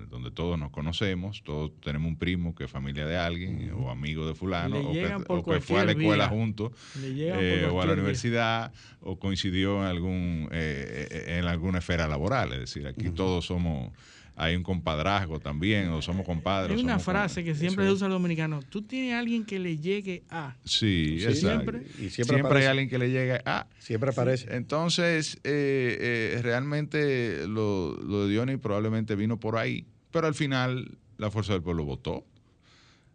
donde 0.09 0.31
todos 0.31 0.59
nos 0.59 0.71
conocemos, 0.71 1.43
todos 1.43 1.73
tenemos 1.81 2.09
un 2.09 2.17
primo 2.17 2.55
que 2.55 2.65
es 2.65 2.71
familia 2.71 3.07
de 3.07 3.17
alguien 3.17 3.73
o 3.73 3.91
amigo 3.91 4.27
de 4.27 4.35
fulano 4.35 4.79
o 4.79 5.45
que, 5.45 5.61
fue 5.61 5.81
a 5.81 5.85
la 5.85 5.93
escuela 5.93 6.29
juntos 6.29 6.73
eh, 7.03 7.69
o 7.71 7.81
a 7.81 7.87
la 7.87 7.93
universidad 7.93 8.73
o 9.01 9.19
coincidió 9.19 9.81
en 9.81 9.87
algún 9.87 10.49
eh, 10.53 11.09
eh, 11.11 11.39
en 11.39 11.47
alguna 11.47 11.79
esfera 11.79 12.09
laboral, 12.09 12.53
es 12.53 12.61
decir, 12.61 12.87
aquí 12.87 13.11
todos 13.11 13.47
somos 13.47 13.93
hay 14.35 14.57
un 14.57 14.63
compadrazgo 14.63 15.41
también, 15.41 15.91
o 15.91 16.01
somos 16.01 16.25
compadres. 16.25 16.75
Hay 16.75 16.83
una 16.83 16.99
frase 16.99 17.45
que 17.45 17.55
siempre 17.55 17.85
se 17.85 17.93
usa 17.93 18.07
el 18.07 18.15
dominicano, 18.15 18.61
tú 18.71 18.81
tienes 18.81 19.13
a 19.13 19.19
alguien 19.19 19.45
que 19.45 19.59
le 19.59 19.77
llegue 19.77 20.23
a. 20.31 20.57
Sí, 20.65 21.21
Siempre, 21.35 21.83
y 21.99 22.09
siempre, 22.09 22.59
hay 22.59 22.65
alguien 22.65 22.89
que 22.89 22.99
le 22.99 23.11
llegue 23.11 23.43
a. 23.45 23.67
Siempre 23.79 24.11
aparece. 24.11 24.57
Entonces, 24.57 25.39
realmente 25.45 27.47
lo, 27.47 27.95
lo 28.03 28.27
de 28.27 28.33
Diony 28.33 28.57
probablemente 28.57 29.17
vino 29.17 29.39
por 29.39 29.59
ahí. 29.59 29.87
Pero 30.13 30.27
al 30.27 30.35
final 30.35 30.99
la 31.19 31.31
Fuerza 31.31 31.55
del 31.55 31.63
Pueblo 31.63 31.85
votó 31.85 32.25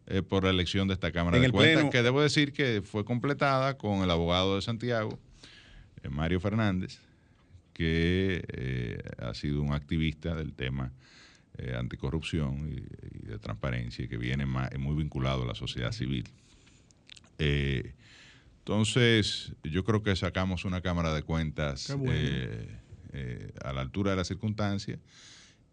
eh, 0.08 0.22
por 0.22 0.44
la 0.44 0.50
elección 0.50 0.88
de 0.88 0.94
esta 0.96 1.12
Cámara 1.12 1.38
de 1.40 1.52
Cuentas, 1.52 1.90
que 1.92 2.02
debo 2.02 2.22
decir 2.22 2.54
que 2.54 2.82
fue 2.82 3.04
completada 3.06 3.78
con 3.78 4.04
el 4.04 4.12
abogado 4.12 4.56
de 4.56 4.62
Santiago, 4.62 5.20
eh, 6.02 6.10
Mario 6.10 6.40
Fernández, 6.40 7.00
que 7.74 8.44
eh, 8.48 9.02
ha 9.20 9.34
sido 9.34 9.62
un 9.62 9.74
activista 9.74 10.36
del 10.36 10.54
tema 10.54 10.92
anticorrupción 11.76 12.70
y, 12.72 12.82
de 13.30 13.40
transparencia 13.40 14.06
y 14.06 14.08
que 14.08 14.18
viene 14.18 14.46
muy 14.46 14.96
vinculado 14.96 15.42
a 15.42 15.48
la 15.48 15.56
sociedad 15.56 15.92
civil. 15.92 16.30
entonces, 18.60 19.54
yo 19.64 19.84
creo 19.84 20.04
que 20.04 20.16
sacamos 20.16 20.66
una 20.66 20.82
Cámara 20.82 21.16
de 21.16 21.24
Cuentas 21.24 21.90
a 21.90 23.74
la 23.74 23.82
altura 23.82 24.12
de 24.12 24.18
las 24.18 24.28
circunstancias 24.28 25.00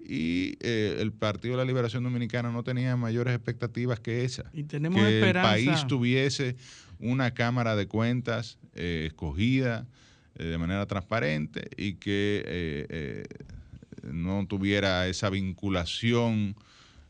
y 0.06 0.58
eh, 0.60 0.98
el 1.00 1.12
Partido 1.12 1.54
de 1.54 1.62
la 1.62 1.64
Liberación 1.64 2.04
Dominicana 2.04 2.50
no 2.52 2.62
tenía 2.62 2.96
mayores 2.96 3.34
expectativas 3.34 4.00
que 4.00 4.24
esa. 4.24 4.44
Y 4.52 4.64
tenemos 4.64 5.00
que 5.00 5.30
el 5.30 5.32
país 5.32 5.86
tuviese 5.86 6.56
una 6.98 7.32
Cámara 7.32 7.74
de 7.74 7.88
Cuentas 7.88 8.58
eh, 8.74 9.04
escogida 9.06 9.86
eh, 10.36 10.44
de 10.44 10.58
manera 10.58 10.86
transparente 10.86 11.70
y 11.76 11.94
que 11.94 13.26
no 14.02 14.46
tuviera 14.46 15.06
esa 15.08 15.30
vinculación 15.30 16.54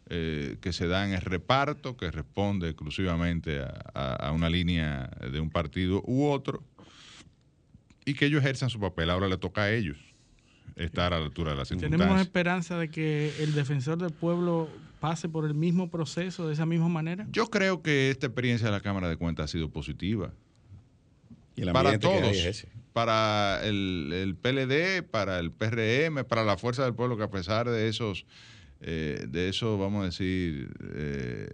que 0.06 0.70
se 0.70 0.86
da 0.86 1.08
en 1.08 1.14
el 1.14 1.22
reparto, 1.22 1.96
que 1.96 2.08
responde 2.10 2.68
exclusivamente 2.68 3.62
a 3.94 4.30
una 4.32 4.48
línea 4.48 5.10
de 5.32 5.40
un 5.40 5.50
partido 5.50 6.02
u 6.06 6.26
otro, 6.26 6.62
y 8.04 8.14
que 8.14 8.26
ellos 8.26 8.44
ejerzan 8.44 8.70
su 8.70 8.78
papel. 8.78 9.10
Ahora 9.10 9.28
le 9.28 9.38
toca 9.38 9.62
a 9.62 9.72
ellos 9.72 10.13
estar 10.76 11.12
a 11.12 11.18
la 11.18 11.24
altura 11.26 11.52
de 11.52 11.58
las 11.58 11.68
circunstancias. 11.68 12.00
¿Tenemos 12.00 12.20
esperanza 12.20 12.78
de 12.78 12.88
que 12.88 13.32
el 13.40 13.54
defensor 13.54 13.98
del 13.98 14.10
pueblo 14.10 14.68
pase 15.00 15.28
por 15.28 15.44
el 15.44 15.54
mismo 15.54 15.90
proceso 15.90 16.46
de 16.46 16.54
esa 16.54 16.66
misma 16.66 16.88
manera? 16.88 17.26
Yo 17.30 17.48
creo 17.48 17.82
que 17.82 18.10
esta 18.10 18.26
experiencia 18.26 18.66
de 18.66 18.72
la 18.72 18.80
Cámara 18.80 19.08
de 19.08 19.16
Cuentas 19.16 19.44
ha 19.44 19.48
sido 19.48 19.70
positiva. 19.70 20.32
para 21.72 21.98
todos. 21.98 22.66
Para 22.92 23.60
el, 23.64 24.36
PLD, 24.40 25.02
para 25.02 25.40
el 25.40 25.50
PRM, 25.50 26.24
para 26.24 26.44
la 26.44 26.56
Fuerza 26.56 26.84
del 26.84 26.94
Pueblo, 26.94 27.16
que 27.16 27.24
a 27.24 27.30
pesar 27.30 27.68
de 27.68 27.88
esos, 27.88 28.24
eh, 28.80 29.26
de 29.28 29.48
esos, 29.48 29.78
vamos 29.78 30.02
a 30.02 30.04
decir, 30.06 30.72
eh, 30.94 31.48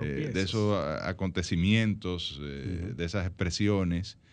eh, 0.00 0.30
de 0.34 0.42
esos 0.42 0.76
acontecimientos, 1.02 2.40
de 2.40 3.04
esas 3.04 3.26
expresiones, 3.26 4.18
eh, 4.18 4.23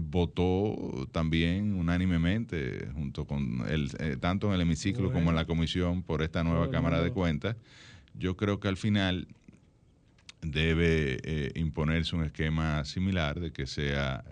votó 0.00 1.08
también 1.12 1.74
unánimemente, 1.74 2.88
junto 2.94 3.26
con 3.26 3.64
el, 3.68 3.90
eh, 3.98 4.16
tanto 4.20 4.48
en 4.48 4.54
el 4.54 4.60
hemiciclo 4.62 5.12
como 5.12 5.30
en 5.30 5.36
la 5.36 5.44
comisión, 5.44 6.02
por 6.02 6.22
esta 6.22 6.42
nueva 6.42 6.70
Cámara 6.70 7.02
de 7.02 7.10
Cuentas. 7.10 7.56
Yo 8.14 8.36
creo 8.36 8.60
que 8.60 8.68
al 8.68 8.76
final 8.76 9.28
debe 10.40 11.18
eh, 11.22 11.52
imponerse 11.54 12.16
un 12.16 12.24
esquema 12.24 12.84
similar 12.84 13.38
de 13.38 13.52
que 13.52 13.66
sea 13.66 14.24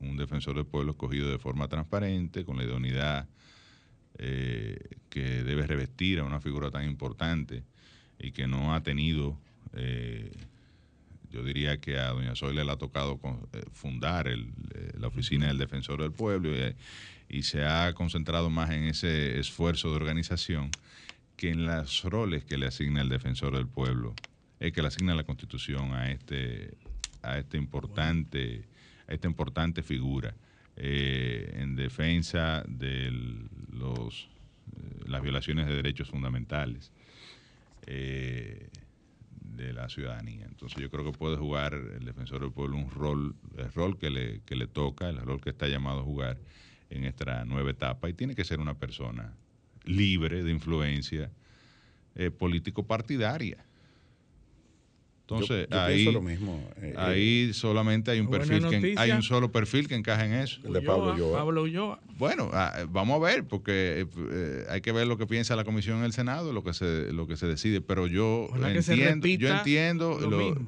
un 0.00 0.16
defensor 0.16 0.56
del 0.56 0.66
pueblo 0.66 0.92
escogido 0.92 1.30
de 1.30 1.38
forma 1.38 1.68
transparente, 1.68 2.44
con 2.44 2.56
la 2.56 2.64
idoneidad 2.64 3.28
que 4.16 5.42
debe 5.44 5.66
revestir 5.66 6.20
a 6.20 6.24
una 6.24 6.40
figura 6.40 6.70
tan 6.70 6.84
importante 6.84 7.64
y 8.18 8.30
que 8.30 8.46
no 8.46 8.74
ha 8.74 8.82
tenido 8.82 9.38
yo 11.34 11.42
diría 11.42 11.80
que 11.80 11.98
a 11.98 12.10
doña 12.10 12.36
Zoila 12.36 12.62
le 12.62 12.70
ha 12.70 12.76
tocado 12.76 13.18
eh, 13.52 13.64
fundar 13.72 14.28
eh, 14.28 14.38
la 14.96 15.08
oficina 15.08 15.48
del 15.48 15.58
defensor 15.58 16.00
del 16.00 16.12
pueblo 16.12 16.50
y, 17.28 17.42
se 17.42 17.64
ha 17.64 17.92
concentrado 17.94 18.48
más 18.50 18.70
en 18.70 18.84
ese 18.84 19.40
esfuerzo 19.40 19.90
de 19.90 19.96
organización 19.96 20.70
que 21.36 21.50
en 21.50 21.66
los 21.66 22.04
roles 22.04 22.44
que 22.44 22.56
le 22.56 22.66
asigna 22.66 23.02
el 23.02 23.08
defensor 23.08 23.56
del 23.56 23.66
pueblo, 23.66 24.14
es 24.60 24.72
que 24.72 24.80
le 24.80 24.88
asigna 24.88 25.16
la 25.16 25.24
constitución 25.24 25.92
a 25.92 26.12
este, 26.12 26.74
este 27.36 27.58
importante, 27.58 28.62
a 29.08 29.14
esta 29.14 29.26
importante 29.26 29.82
figura 29.82 30.32
eh, 30.76 31.56
en 31.58 31.74
defensa 31.74 32.62
de 32.68 33.10
los, 33.72 34.28
las 35.08 35.20
violaciones 35.20 35.66
de 35.66 35.74
derechos 35.74 36.08
fundamentales 36.08 36.92
de 39.56 39.72
la 39.72 39.88
ciudadanía. 39.88 40.46
Entonces 40.46 40.80
yo 40.80 40.90
creo 40.90 41.04
que 41.04 41.16
puede 41.16 41.36
jugar 41.36 41.74
el 41.74 42.04
defensor 42.04 42.40
del 42.40 42.52
pueblo 42.52 42.76
un 42.76 42.90
rol, 42.90 43.34
el 43.56 43.72
rol 43.72 43.98
que 43.98 44.10
le, 44.10 44.42
que 44.42 44.56
le 44.56 44.66
toca, 44.66 45.08
el 45.08 45.18
rol 45.18 45.40
que 45.40 45.50
está 45.50 45.68
llamado 45.68 46.00
a 46.00 46.04
jugar 46.04 46.38
en 46.90 47.04
esta 47.04 47.44
nueva 47.44 47.70
etapa 47.70 48.08
y 48.08 48.14
tiene 48.14 48.34
que 48.34 48.44
ser 48.44 48.60
una 48.60 48.74
persona 48.78 49.34
libre 49.84 50.42
de 50.42 50.50
influencia 50.50 51.30
eh, 52.14 52.30
político-partidaria. 52.30 53.64
Entonces, 55.26 55.66
ahí, 55.72 56.04
lo 56.12 56.20
mismo. 56.20 56.62
Eh, 56.76 56.92
eh, 56.92 56.94
ahí 56.98 57.54
solamente 57.54 58.10
hay 58.10 58.20
un 58.20 58.28
perfil 58.28 58.68
que 58.68 58.94
hay 58.98 59.10
un 59.10 59.22
solo 59.22 59.50
perfil 59.50 59.88
que 59.88 59.94
encaja 59.94 60.26
en 60.26 60.34
eso. 60.34 60.60
El 60.64 60.74
de 60.74 60.82
Pablo 60.82 61.14
Ulloa. 61.14 61.38
Pablo 61.38 61.62
Ulloa. 61.62 62.00
Bueno, 62.18 62.50
ah, 62.52 62.84
vamos 62.90 63.16
a 63.16 63.24
ver, 63.24 63.44
porque 63.44 64.06
eh, 64.30 64.66
hay 64.68 64.82
que 64.82 64.92
ver 64.92 65.06
lo 65.06 65.16
que 65.16 65.26
piensa 65.26 65.56
la 65.56 65.64
comisión 65.64 65.98
en 65.98 66.04
el 66.04 66.12
Senado, 66.12 66.52
lo 66.52 66.62
que 66.62 66.74
se, 66.74 67.10
lo 67.12 67.26
que 67.26 67.38
se 67.38 67.46
decide. 67.46 67.80
Pero 67.80 68.06
yo 68.06 68.50
entiendo, 68.54 69.26
yo 69.26 69.48
entiendo, 69.48 70.58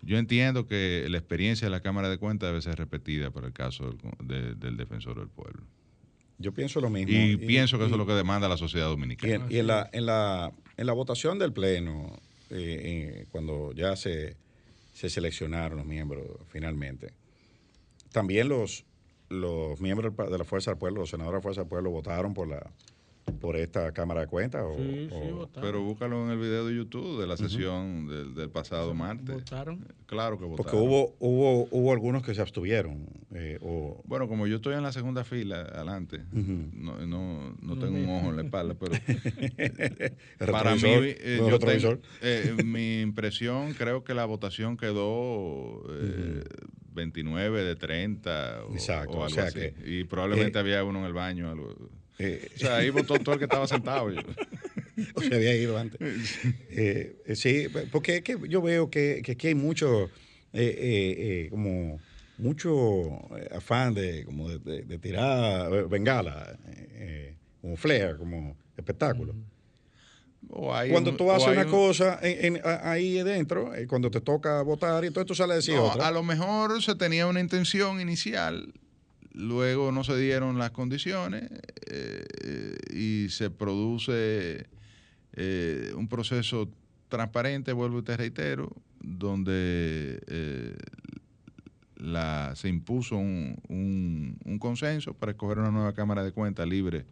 yo 0.00 0.16
entiendo 0.16 0.66
que 0.66 1.06
la 1.10 1.18
experiencia 1.18 1.66
de 1.66 1.70
la 1.70 1.80
Cámara 1.80 2.08
de 2.08 2.16
Cuentas 2.16 2.48
debe 2.48 2.62
ser 2.62 2.76
repetida 2.76 3.30
para 3.30 3.48
el 3.48 3.52
caso 3.52 3.98
del, 4.22 4.76
defensor 4.78 5.18
del 5.18 5.28
pueblo. 5.28 5.62
Yo 6.38 6.54
pienso 6.54 6.80
lo 6.80 6.88
mismo. 6.88 7.12
Y, 7.12 7.36
pienso 7.36 7.78
que 7.78 7.84
eso 7.84 7.94
es 7.94 7.98
lo 7.98 8.06
que 8.06 8.14
demanda 8.14 8.48
la 8.48 8.56
sociedad 8.56 8.86
dominicana. 8.86 9.46
Y, 9.50 9.58
en, 9.58 9.66
la, 9.66 9.90
en, 9.92 10.06
la, 10.06 10.52
en 10.78 10.86
la 10.86 10.94
votación 10.94 11.38
del 11.38 11.52
Pleno, 11.52 12.18
eh, 12.50 13.26
cuando 13.30 13.72
ya 13.72 13.96
se, 13.96 14.36
se 14.92 15.10
seleccionaron 15.10 15.78
los 15.78 15.86
miembros 15.86 16.24
finalmente. 16.48 17.12
También 18.12 18.48
los, 18.48 18.84
los 19.28 19.80
miembros 19.80 20.16
de 20.16 20.38
la 20.38 20.44
Fuerza 20.44 20.70
del 20.70 20.78
Pueblo, 20.78 21.00
los 21.00 21.10
senadores 21.10 21.34
de 21.34 21.38
la 21.38 21.42
Fuerza 21.42 21.60
del 21.62 21.68
Pueblo 21.68 21.90
votaron 21.90 22.34
por 22.34 22.48
la 22.48 22.72
por 23.40 23.56
esta 23.56 23.92
Cámara 23.92 24.22
de 24.22 24.26
Cuentas? 24.26 24.64
O, 24.64 25.48
pero 25.60 25.82
búscalo 25.82 26.24
en 26.24 26.32
el 26.32 26.38
video 26.38 26.66
de 26.66 26.74
YouTube 26.74 27.20
de 27.20 27.26
la 27.26 27.36
sesión 27.36 28.34
del, 28.34 28.50
pasado 28.50 28.94
martes. 28.94 29.34
¿Votaron? 29.34 29.86
Claro 30.06 30.38
que 30.38 30.44
votaron. 30.44 30.56
Porque 30.56 30.76
hubo, 30.76 31.16
hubo, 31.18 31.68
hubo 31.70 31.92
algunos 31.92 32.22
que 32.22 32.34
se 32.34 32.40
abstuvieron. 32.40 33.06
Eh, 33.34 33.58
o... 33.60 34.02
Bueno, 34.04 34.28
como 34.28 34.46
yo 34.46 34.56
estoy 34.56 34.74
en 34.74 34.82
la 34.82 34.92
segunda 34.92 35.24
fila, 35.24 35.60
adelante, 35.60 36.22
no, 36.32 37.04
no, 37.06 37.56
no, 37.60 37.78
tengo 37.78 37.98
un 37.98 38.08
ojo 38.08 38.30
en 38.30 38.36
la 38.36 38.42
espalda, 38.42 38.74
pero 38.78 38.92
para 40.52 40.74
mí, 40.74 40.82
eh, 40.84 41.38
yo 41.38 41.58
tengo, 41.58 41.98
eh, 42.22 42.54
mi 42.64 43.00
impresión, 43.00 43.74
creo 43.74 44.04
que 44.04 44.14
la 44.14 44.24
votación 44.24 44.76
quedó... 44.76 45.82
29 46.96 47.62
de 47.62 47.76
30 47.76 48.64
o, 48.64 48.72
Exacto, 48.72 49.18
o 49.18 49.24
algo 49.24 49.40
así. 49.42 49.60
y 49.84 50.04
probablemente 50.04 50.58
había 50.58 50.82
uno 50.82 51.00
en 51.00 51.04
el 51.04 51.12
baño. 51.12 51.50
Algo. 51.50 51.74
Eh, 52.18 52.48
o 52.54 52.58
sea, 52.58 52.76
ahí 52.76 52.90
votó 52.90 53.18
todo 53.18 53.34
el 53.34 53.38
que 53.38 53.44
estaba 53.44 53.66
sentado. 53.66 54.08
o 55.14 55.20
se 55.20 55.34
había 55.34 55.54
ido 55.54 55.78
antes. 55.78 55.98
Eh, 56.78 57.22
eh, 57.24 57.36
sí, 57.36 57.68
porque 57.90 58.16
es 58.16 58.22
que 58.22 58.36
yo 58.48 58.60
veo 58.60 58.90
que, 58.90 59.22
que 59.24 59.32
aquí 59.32 59.48
hay 59.48 59.54
mucho, 59.54 60.10
eh, 60.52 61.48
como 61.50 61.98
mucho 62.36 63.18
afán 63.54 63.94
de, 63.94 64.24
como 64.26 64.50
de, 64.50 64.98
tirar 64.98 65.88
bengala, 65.88 66.58
como 67.62 67.76
flair, 67.78 68.16
como 68.18 68.54
espectáculo. 68.76 69.34
cuando 70.48 71.16
tú 71.16 71.32
haces 71.32 71.48
una 71.48 71.64
cosa 71.64 72.20
ahí 72.82 73.22
dentro, 73.22 73.72
cuando 73.88 74.10
te 74.10 74.20
toca 74.20 74.60
votar 74.60 75.02
y 75.06 75.10
todo 75.10 75.22
esto 75.22 75.34
sale 75.34 75.54
a 75.54 75.56
decir 75.56 75.76
A 75.78 76.10
lo 76.10 76.22
mejor 76.22 76.82
se 76.82 76.94
tenía 76.94 77.26
una 77.26 77.40
intención 77.40 78.02
inicial 78.02 78.74
luego 79.36 79.92
no 79.92 80.02
se 80.02 80.16
dieron 80.16 80.58
las 80.58 80.70
condiciones 80.70 81.50
eh, 81.90 82.76
y 82.92 83.28
se 83.28 83.50
produce 83.50 84.66
eh, 85.34 85.92
un 85.94 86.08
proceso 86.08 86.68
transparente, 87.08 87.72
vuelvo 87.72 88.00
y 88.00 88.02
te 88.02 88.16
reitero, 88.16 88.72
donde 89.00 90.20
eh, 90.26 90.76
la, 91.96 92.54
se 92.56 92.68
impuso 92.68 93.16
un, 93.16 94.38
consenso 94.58 95.14
para 95.14 95.32
escoger 95.32 95.58
una 95.58 95.70
nueva 95.70 95.92
Cámara 95.92 96.24
de 96.24 96.32
Cuentas 96.32 96.66
libre 96.66 97.04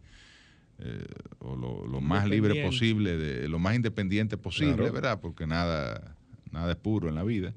o 1.39 1.55
lo, 1.55 2.01
más 2.01 2.27
libre 2.27 2.65
posible, 2.65 3.15
de, 3.15 3.47
lo 3.47 3.59
más 3.59 3.75
independiente 3.75 4.35
posible, 4.35 4.89
¿verdad? 4.89 5.21
Porque 5.21 5.47
nada, 5.47 6.17
nada 6.51 6.71
es 6.71 6.77
puro 6.77 7.07
en 7.07 7.15
la 7.15 7.23
vida 7.23 7.53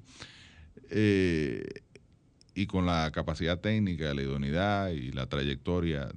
y 2.59 2.67
con 2.67 2.87
la 2.87 3.13
capacidad 3.13 3.61
técnica, 3.61 4.13
la 4.15 4.23
idoneidad 4.23 4.89
y 4.91 5.13
la 5.13 5.27
trayectoria 5.27 6.09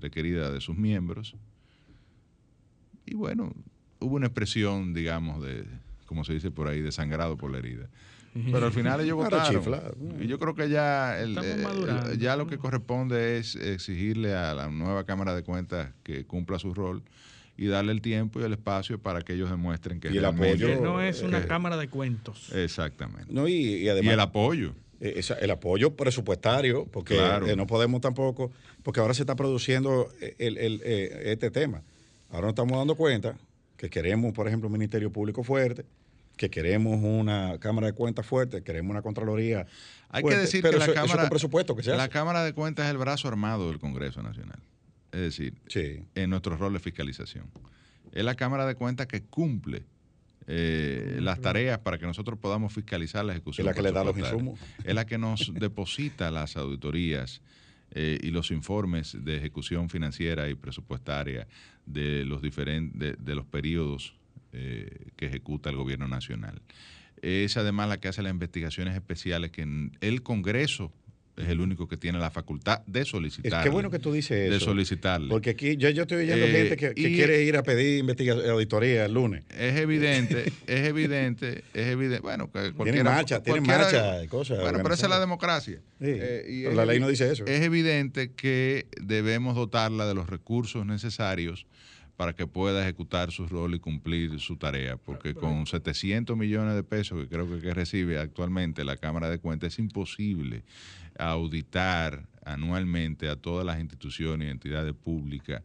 requerida 0.00 0.50
de 0.50 0.60
sus 0.60 0.76
miembros. 0.76 1.36
Y 3.04 3.14
bueno, 3.14 3.54
hubo 4.00 4.16
una 4.16 4.26
expresión, 4.26 4.94
digamos, 4.94 5.40
de, 5.44 5.64
como 6.06 6.24
se 6.24 6.32
dice 6.32 6.50
por 6.50 6.66
ahí, 6.66 6.80
de 6.80 6.90
sangrado 6.90 7.36
por 7.36 7.52
la 7.52 7.58
herida. 7.58 7.88
Pero 8.34 8.66
al 8.66 8.72
final 8.72 9.00
ellos 9.00 9.14
votaron. 9.16 9.62
Y 10.20 10.26
yo 10.26 10.40
creo 10.40 10.56
que 10.56 10.68
ya, 10.68 11.18
ya 12.18 12.36
lo 12.36 12.48
que 12.48 12.58
corresponde 12.58 13.38
es 13.38 13.54
exigirle 13.54 14.34
a 14.34 14.54
la 14.54 14.68
nueva 14.68 15.04
Cámara 15.04 15.36
de 15.36 15.44
Cuentas 15.44 15.92
que 16.02 16.24
cumpla 16.26 16.58
su 16.58 16.74
rol 16.74 17.04
y 17.56 17.66
darle 17.66 17.92
el 17.92 18.02
tiempo 18.02 18.40
y 18.40 18.42
el 18.42 18.52
espacio 18.52 18.98
para 18.98 19.22
que 19.22 19.34
ellos 19.34 19.50
demuestren 19.50 20.00
que 20.00 20.12
y 20.12 20.18
el 20.18 20.24
apoyo 20.24 20.80
no 20.82 21.00
es 21.00 21.22
una 21.22 21.46
cámara 21.46 21.78
de 21.78 21.88
cuentos 21.88 22.52
exactamente 22.52 23.32
no 23.32 23.48
y, 23.48 23.88
además 23.88 24.10
y 24.10 24.12
el 24.12 24.20
apoyo 24.20 24.74
eh, 25.00 25.20
el 25.40 25.50
apoyo 25.50 25.94
presupuestario, 25.94 26.86
porque 26.86 27.18
eh, 27.18 27.56
no 27.56 27.66
podemos 27.66 28.00
tampoco, 28.00 28.50
porque 28.82 29.00
ahora 29.00 29.12
se 29.14 29.22
está 29.22 29.36
produciendo 29.36 30.08
el, 30.38 30.80
eh, 30.84 31.22
este 31.26 31.50
tema. 31.50 31.82
Ahora 32.30 32.42
nos 32.42 32.50
estamos 32.52 32.78
dando 32.78 32.94
cuenta 32.94 33.36
que 33.76 33.90
queremos, 33.90 34.32
por 34.32 34.48
ejemplo, 34.48 34.68
un 34.68 34.72
Ministerio 34.72 35.12
Público 35.12 35.44
fuerte, 35.44 35.84
que 36.36 36.48
queremos 36.48 37.02
una 37.02 37.58
Cámara 37.58 37.88
de 37.88 37.92
Cuentas 37.92 38.26
fuerte, 38.26 38.62
queremos 38.62 38.90
una 38.90 39.02
Contraloría. 39.02 39.66
Hay 40.08 40.22
que 40.22 40.36
decir 40.36 40.62
que 40.62 40.72
la, 40.72 40.92
cámara, 40.92 41.28
presupuesto 41.28 41.76
que 41.76 41.82
se 41.82 41.94
la 41.94 42.08
Cámara 42.08 42.42
de 42.42 42.54
Cuentas 42.54 42.86
es 42.86 42.90
el 42.90 42.98
brazo 42.98 43.28
armado 43.28 43.68
del 43.68 43.78
Congreso 43.78 44.22
Nacional. 44.22 44.60
Es 45.12 45.20
decir, 45.20 45.54
en 46.14 46.30
nuestro 46.30 46.56
rol 46.56 46.72
de 46.72 46.80
fiscalización. 46.80 47.46
Es 48.12 48.24
la 48.24 48.34
Cámara 48.34 48.66
de 48.66 48.74
Cuentas 48.74 49.06
que 49.06 49.22
cumple 49.22 49.84
eh, 50.46 51.18
las 51.20 51.40
tareas 51.40 51.78
para 51.80 51.98
que 51.98 52.06
nosotros 52.06 52.38
podamos 52.38 52.72
fiscalizar 52.72 53.24
la 53.24 53.32
ejecución. 53.32 53.66
Es 53.66 53.70
la 53.70 53.74
que 53.74 53.82
le 53.82 53.92
da 53.92 54.04
los 54.04 54.16
insumos. 54.16 54.60
Es 54.84 54.94
la 54.94 55.04
que 55.04 55.18
nos 55.18 55.52
deposita 55.54 56.30
las 56.30 56.56
auditorías 56.56 57.42
eh, 57.90 58.18
y 58.22 58.30
los 58.30 58.50
informes 58.50 59.16
de 59.24 59.36
ejecución 59.36 59.88
financiera 59.88 60.48
y 60.48 60.54
presupuestaria 60.54 61.46
de 61.84 62.24
los 62.24 62.42
diferentes 62.42 63.16
de, 63.18 63.34
los 63.34 63.46
periodos 63.46 64.14
eh, 64.52 65.08
que 65.16 65.26
ejecuta 65.26 65.70
el 65.70 65.76
gobierno 65.76 66.06
nacional. 66.06 66.62
Es 67.22 67.56
además 67.56 67.88
la 67.88 67.98
que 67.98 68.08
hace 68.08 68.22
las 68.22 68.30
investigaciones 68.30 68.94
especiales 68.94 69.50
que 69.50 69.90
el 70.00 70.22
Congreso 70.22 70.92
es 71.36 71.48
el 71.48 71.60
único 71.60 71.86
que 71.86 71.96
tiene 71.96 72.18
la 72.18 72.30
facultad 72.30 72.80
de 72.86 73.04
solicitar. 73.04 73.62
Qué 73.62 73.68
bueno 73.68 73.90
que 73.90 73.98
tú 73.98 74.12
dices 74.12 74.38
eso. 74.38 74.52
De 74.52 74.60
solicitarle. 74.60 75.28
Porque 75.28 75.50
aquí 75.50 75.76
yo, 75.76 75.90
yo 75.90 76.02
estoy 76.02 76.24
oyendo 76.24 76.46
eh, 76.46 76.52
gente 76.52 76.76
que, 76.76 76.94
quiere 76.94 77.42
ir 77.42 77.56
a 77.56 77.62
pedir 77.62 78.04
auditoría 78.48 79.04
el 79.04 79.12
lunes. 79.12 79.44
Es 79.50 79.76
evidente, 79.76 80.52
es 80.66 80.86
evidente, 80.86 81.64
es 81.74 81.86
evidente. 81.88 82.22
Bueno, 82.22 82.50
que 82.50 82.72
tiene 82.82 83.04
marcha, 83.04 83.42
tiene 83.42 83.60
marcha 83.60 84.24
y 84.24 84.28
cosas. 84.28 84.60
Bueno, 84.60 84.78
pero 84.82 84.94
esa 84.94 85.06
es 85.06 85.10
la 85.10 85.20
democracia. 85.20 85.80
Eh, 86.00 86.62
pero 86.64 86.76
la 86.76 86.86
ley 86.86 87.00
no 87.00 87.08
dice 87.08 87.30
eso. 87.30 87.44
Es 87.46 87.62
evidente 87.62 88.32
que 88.32 88.86
debemos 89.00 89.54
dotarla 89.54 90.06
de 90.06 90.14
los 90.14 90.28
recursos 90.28 90.86
necesarios 90.86 91.66
para 92.16 92.34
que 92.34 92.46
pueda 92.46 92.82
ejecutar 92.82 93.30
su 93.30 93.46
rol 93.46 93.74
y 93.74 93.78
cumplir 93.78 94.40
su 94.40 94.56
tarea, 94.56 94.96
porque 94.96 95.34
con 95.34 95.66
700 95.66 96.36
millones 96.36 96.74
de 96.74 96.82
pesos 96.82 97.20
que 97.20 97.28
creo 97.28 97.60
que 97.60 97.74
recibe 97.74 98.18
actualmente 98.18 98.84
la 98.84 98.96
Cámara 98.96 99.28
de 99.28 99.38
Cuentas 99.38 99.74
es 99.74 99.78
imposible 99.78 100.64
auditar 101.18 102.26
anualmente 102.44 103.28
a 103.28 103.36
todas 103.36 103.66
las 103.66 103.80
instituciones 103.80 104.48
y 104.48 104.50
entidades 104.50 104.94
públicas 104.94 105.62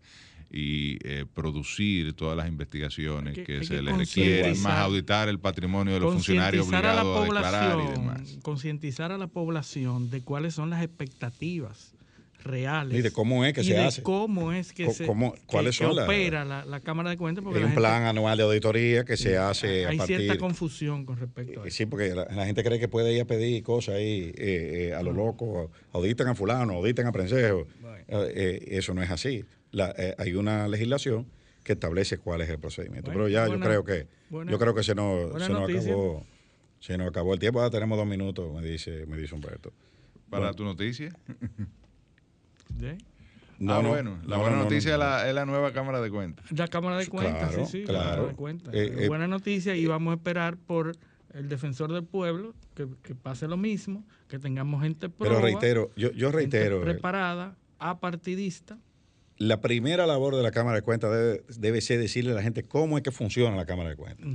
y 0.54 0.98
eh, 1.08 1.26
producir 1.34 2.14
todas 2.14 2.36
las 2.36 2.50
investigaciones 2.50 3.38
que, 3.40 3.64
se 3.64 3.82
les 3.82 3.96
requieren, 3.96 4.62
más 4.62 4.80
auditar 4.80 5.30
el 5.30 5.40
patrimonio 5.40 5.94
de 5.94 6.02
los 6.02 6.14
funcionarios 6.14 6.68
obligados 6.68 7.18
a, 7.18 7.24
declarar 7.24 7.80
y 7.80 7.92
demás. 7.92 8.38
Concientizar 8.42 9.14
a 9.14 9.18
la 9.18 9.28
población 9.28 10.10
de 10.10 10.22
cuáles 10.22 10.54
son 10.54 10.70
las 10.70 10.84
expectativas 10.84 11.94
reales. 12.44 12.98
Y 12.98 13.02
de 13.02 13.12
cómo 13.12 13.46
es 13.46 13.54
que 13.54 13.64
se 13.64 13.78
hace. 13.78 14.04
cómo 14.04 14.52
es 14.52 14.74
que 14.74 14.92
se 14.92 15.06
¿cuáles 15.46 15.76
son 15.76 15.98
opera 15.98 16.46
la, 16.46 16.80
Cámara 16.82 17.10
de 17.10 17.18
Cuentas. 17.18 17.44
Porque 17.44 17.60
hay 17.60 17.66
un 17.66 17.76
plan 17.76 18.04
anual 18.04 18.38
de 18.38 18.44
auditoría 18.44 19.04
que 19.04 19.18
se 19.18 19.38
hace 19.38 19.86
hay 19.86 19.96
a 19.96 19.98
partir... 19.98 20.16
Hay 20.18 20.24
cierta 20.24 20.40
confusión 20.40 21.06
con 21.06 21.18
respecto 21.18 21.62
a 21.62 21.68
eso. 21.68 21.76
Sí, 21.76 21.86
porque 21.86 22.14
la, 22.14 22.46
gente 22.46 22.64
cree 22.64 22.80
que 22.80 22.88
puede 22.88 23.14
ir 23.14 23.22
a 23.22 23.26
pedir 23.26 23.64
cosas 23.64 23.96
ahí 23.96 24.32
eh, 24.38 24.90
eh, 24.90 24.94
a 24.94 25.04
lo 25.04 25.14
loco, 25.14 25.72
auditen 25.92 26.28
a 26.28 26.36
fulano, 26.36 26.74
auditen 26.74 27.08
a 27.08 27.12
prensejo. 27.12 27.68
Eh, 28.08 28.68
eso 28.72 28.94
no 28.94 29.02
es 29.02 29.12
así. 29.12 29.46
hay 30.18 30.34
una 30.34 30.68
legislación 30.68 31.28
que 31.64 31.74
establece 31.74 32.18
cuál 32.18 32.42
es 32.42 32.50
el 32.50 32.60
procedimiento. 32.60 33.12
Pero 33.12 33.28
ya 33.28 33.48
yo 33.48 33.60
creo 33.60 33.84
que 33.84 34.08
yo 34.32 34.58
creo 34.58 34.74
que 34.74 34.84
se 34.84 34.96
nos, 34.96 35.42
se 35.44 35.50
nos 35.50 35.70
acabó 35.70 36.26
se 36.82 36.98
nos 36.98 37.08
acabó 37.08 37.34
el 37.34 37.40
tiempo. 37.40 37.60
Ahora 37.60 37.72
tenemos 37.72 37.98
dos 37.98 38.08
minutos, 38.08 38.52
me 38.54 38.62
dice, 38.62 39.06
me 39.06 39.16
dice 39.16 39.34
Humberto. 39.34 39.72
Para 40.30 40.54
tu 40.54 40.66
noticia. 40.66 41.16
No, 43.62 43.74
ah, 43.74 43.80
bueno, 43.80 44.18
la 44.26 44.38
buena 44.38 44.56
noticia 44.56 44.94
es, 44.94 45.36
la, 45.36 45.46
nueva 45.46 45.72
Cámara 45.72 46.02
de 46.02 46.10
Cuentas. 46.10 46.52
La 46.52 46.68
Cámara 46.68 46.98
de 46.98 47.06
Cuentas, 47.06 47.54
sí, 47.54 47.66
sí, 47.66 47.84
claro. 47.84 48.28
de 48.28 48.34
Cuentas. 48.34 48.74
Eh, 48.74 49.04
eh, 49.04 49.08
buena 49.08 49.28
noticia 49.28 49.76
y 49.76 49.86
vamos 49.86 50.14
a 50.14 50.16
esperar 50.16 50.58
por 50.58 50.98
el 51.36 51.48
defensor 51.48 51.94
del 51.94 52.04
pueblo 52.04 52.56
que, 52.74 52.88
pase 53.14 53.48
lo 53.48 53.58
mismo, 53.58 54.04
que 54.28 54.40
tengamos 54.40 54.82
gente 54.82 55.10
Pero 55.10 55.40
reitero, 55.40 55.92
yo, 55.96 56.12
yo 56.12 56.32
reitero. 56.32 56.82
Eh, 56.82 56.86
preparada, 56.86 57.56
apartidista. 57.78 58.80
La 59.38 59.62
primera 59.62 60.08
labor 60.08 60.36
de 60.36 60.42
la 60.42 60.50
Cámara 60.50 60.78
de 60.78 60.82
Cuentas 60.82 61.12
debe, 61.60 61.82
ser 61.82 62.00
decirle 62.00 62.32
a 62.32 62.36
la 62.36 62.42
gente 62.42 62.64
cómo 62.64 62.98
es 62.98 63.04
que 63.04 63.12
funciona 63.12 63.56
la 63.56 63.66
Cámara 63.68 63.90
de 63.90 63.96
Cuentas. 63.96 64.28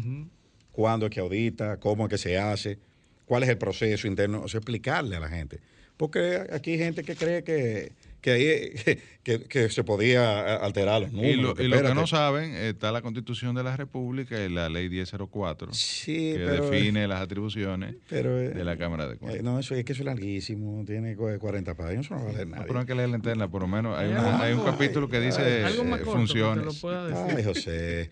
Cuándo 0.71 1.07
es 1.07 1.11
que 1.11 1.19
audita, 1.19 1.79
cómo 1.79 2.05
es 2.05 2.11
que 2.11 2.19
se 2.19 2.39
hace, 2.39 2.79
cuál 3.25 3.43
es 3.43 3.49
el 3.49 3.59
proceso 3.59 4.07
interno, 4.07 4.43
o 4.43 4.49
sea, 4.49 4.59
explicarle 4.59 5.17
a 5.17 5.21
la 5.21 5.29
gente. 5.29 5.59
Porque 5.97 6.47
aquí 6.53 6.73
hay 6.73 6.79
gente 6.79 7.03
que 7.03 7.17
cree 7.17 7.43
que 7.43 7.93
que, 8.21 8.31
ahí, 8.31 8.99
que, 9.49 9.69
se 9.71 9.85
podía 9.85 10.57
alterar 10.57 11.03
los 11.03 11.13
números. 11.13 11.59
Y 11.61 11.69
lo, 11.69 11.83
que, 11.83 11.95
no 11.95 12.07
saben, 12.07 12.55
está 12.55 12.93
la 12.93 13.03
Constitución 13.03 13.55
de 13.55 13.63
la 13.63 13.77
República 13.77 14.43
y 14.45 14.49
la 14.49 14.69
Ley 14.69 14.89
1004, 14.89 15.71
que 16.05 16.39
define 16.39 17.07
las 17.09 17.21
atribuciones 17.21 17.97
de 18.09 18.65
la 18.65 18.77
Cámara 18.77 19.09
de 19.09 19.17
Cuentas. 19.17 19.41
Eh, 19.41 19.43
no, 19.43 19.59
eso 19.59 19.75
es 19.75 19.85
que 19.85 19.93
eso 19.93 20.03
es 20.03 20.07
larguísimo, 20.07 20.85
tiene 20.85 21.17
40 21.17 21.75
páginas, 21.75 22.07
eso 22.07 22.15
no 22.15 22.25
vale 22.25 22.47
nada. 22.47 22.63
No, 22.63 22.67
pero 22.67 22.81
hay 22.81 22.87
que 22.87 22.95
leer 22.95 23.09
la 23.09 23.17
interna, 23.17 23.49
por 23.51 23.63
lo 23.63 23.69
menos 23.69 23.99
hay, 23.99 24.13
hay 24.13 24.53
un 24.55 24.65
capítulo 24.65 25.09
que 25.09 25.21
dice 25.21 25.63
eh, 25.63 26.05
funciones. 26.05 26.85
Ay, 26.85 27.45
José. 27.45 28.11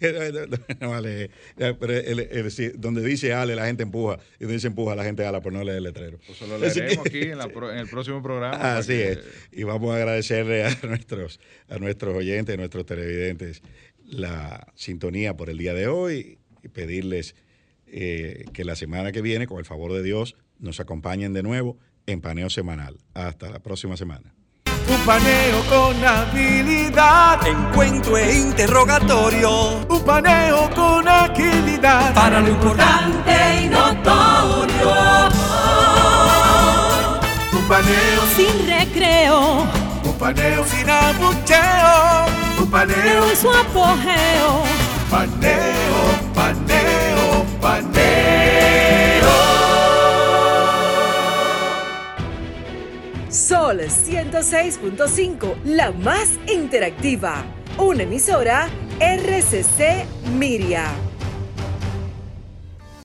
no 0.80 0.90
vale. 0.90 1.30
Pero 1.56 1.92
el, 1.92 2.52
donde 2.76 3.02
dice 3.02 3.32
Ale, 3.32 3.56
la 3.56 3.66
gente 3.66 3.82
empuja, 3.82 4.18
y 4.38 4.44
donde 4.44 4.54
dice 4.54 4.68
empuja, 4.68 4.94
la 4.94 5.04
gente 5.04 5.24
ala 5.26 5.40
por 5.40 5.52
no 5.52 5.64
leer 5.64 5.78
el 5.78 5.84
letrero. 5.84 6.18
Pues 6.26 6.40
lo 6.48 6.58
leeremos 6.58 7.06
aquí 7.06 7.22
en, 7.22 7.40
en 7.40 7.78
el 7.78 7.88
próximo 7.88 8.22
programa 8.22 8.35
Así 8.44 8.94
es. 8.94 9.18
Y 9.52 9.64
vamos 9.64 9.92
a 9.92 9.96
agradecerle 9.96 10.64
a 10.64 10.76
nuestros, 10.86 11.40
a 11.68 11.78
nuestros 11.78 12.14
oyentes, 12.14 12.54
a 12.54 12.58
nuestros 12.58 12.86
televidentes, 12.86 13.62
la 14.04 14.72
sintonía 14.74 15.36
por 15.36 15.50
el 15.50 15.58
día 15.58 15.74
de 15.74 15.88
hoy 15.88 16.38
y 16.62 16.68
pedirles 16.68 17.34
eh, 17.86 18.44
que 18.52 18.64
la 18.64 18.76
semana 18.76 19.12
que 19.12 19.22
viene, 19.22 19.46
con 19.46 19.58
el 19.58 19.64
favor 19.64 19.92
de 19.92 20.02
Dios, 20.02 20.36
nos 20.58 20.80
acompañen 20.80 21.32
de 21.32 21.42
nuevo 21.42 21.78
en 22.06 22.20
Paneo 22.20 22.50
Semanal. 22.50 22.98
Hasta 23.14 23.50
la 23.50 23.60
próxima 23.60 23.96
semana. 23.96 24.34
Un 24.88 25.04
paneo 25.04 25.62
con 25.68 26.04
habilidad, 26.04 27.44
encuentro 27.46 28.16
e 28.16 28.36
interrogatorio. 28.36 29.84
Un 29.88 30.04
paneo 30.04 30.70
con 30.74 31.08
agilidad, 31.08 32.14
para 32.14 32.40
lo 32.40 32.50
importante 32.50 33.64
y 33.64 33.68
notorio 33.68 35.26
sin 38.36 38.66
recreo 38.68 39.66
un 40.04 40.18
paneo 40.18 40.64
sin 40.64 40.88
abucheo, 40.88 42.26
un 42.60 42.70
paneo 42.70 43.28
en 43.28 43.36
su 43.36 43.50
apogeo. 43.50 44.62
Paneo, 45.10 46.00
paneo, 46.34 47.44
paneo. 47.60 48.06
Sol 53.28 53.80
106.5, 53.80 55.56
la 55.64 55.90
más 55.92 56.30
interactiva. 56.46 57.44
Una 57.78 58.04
emisora 58.04 58.68
RCC 59.00 60.06
Miria. 60.38 60.86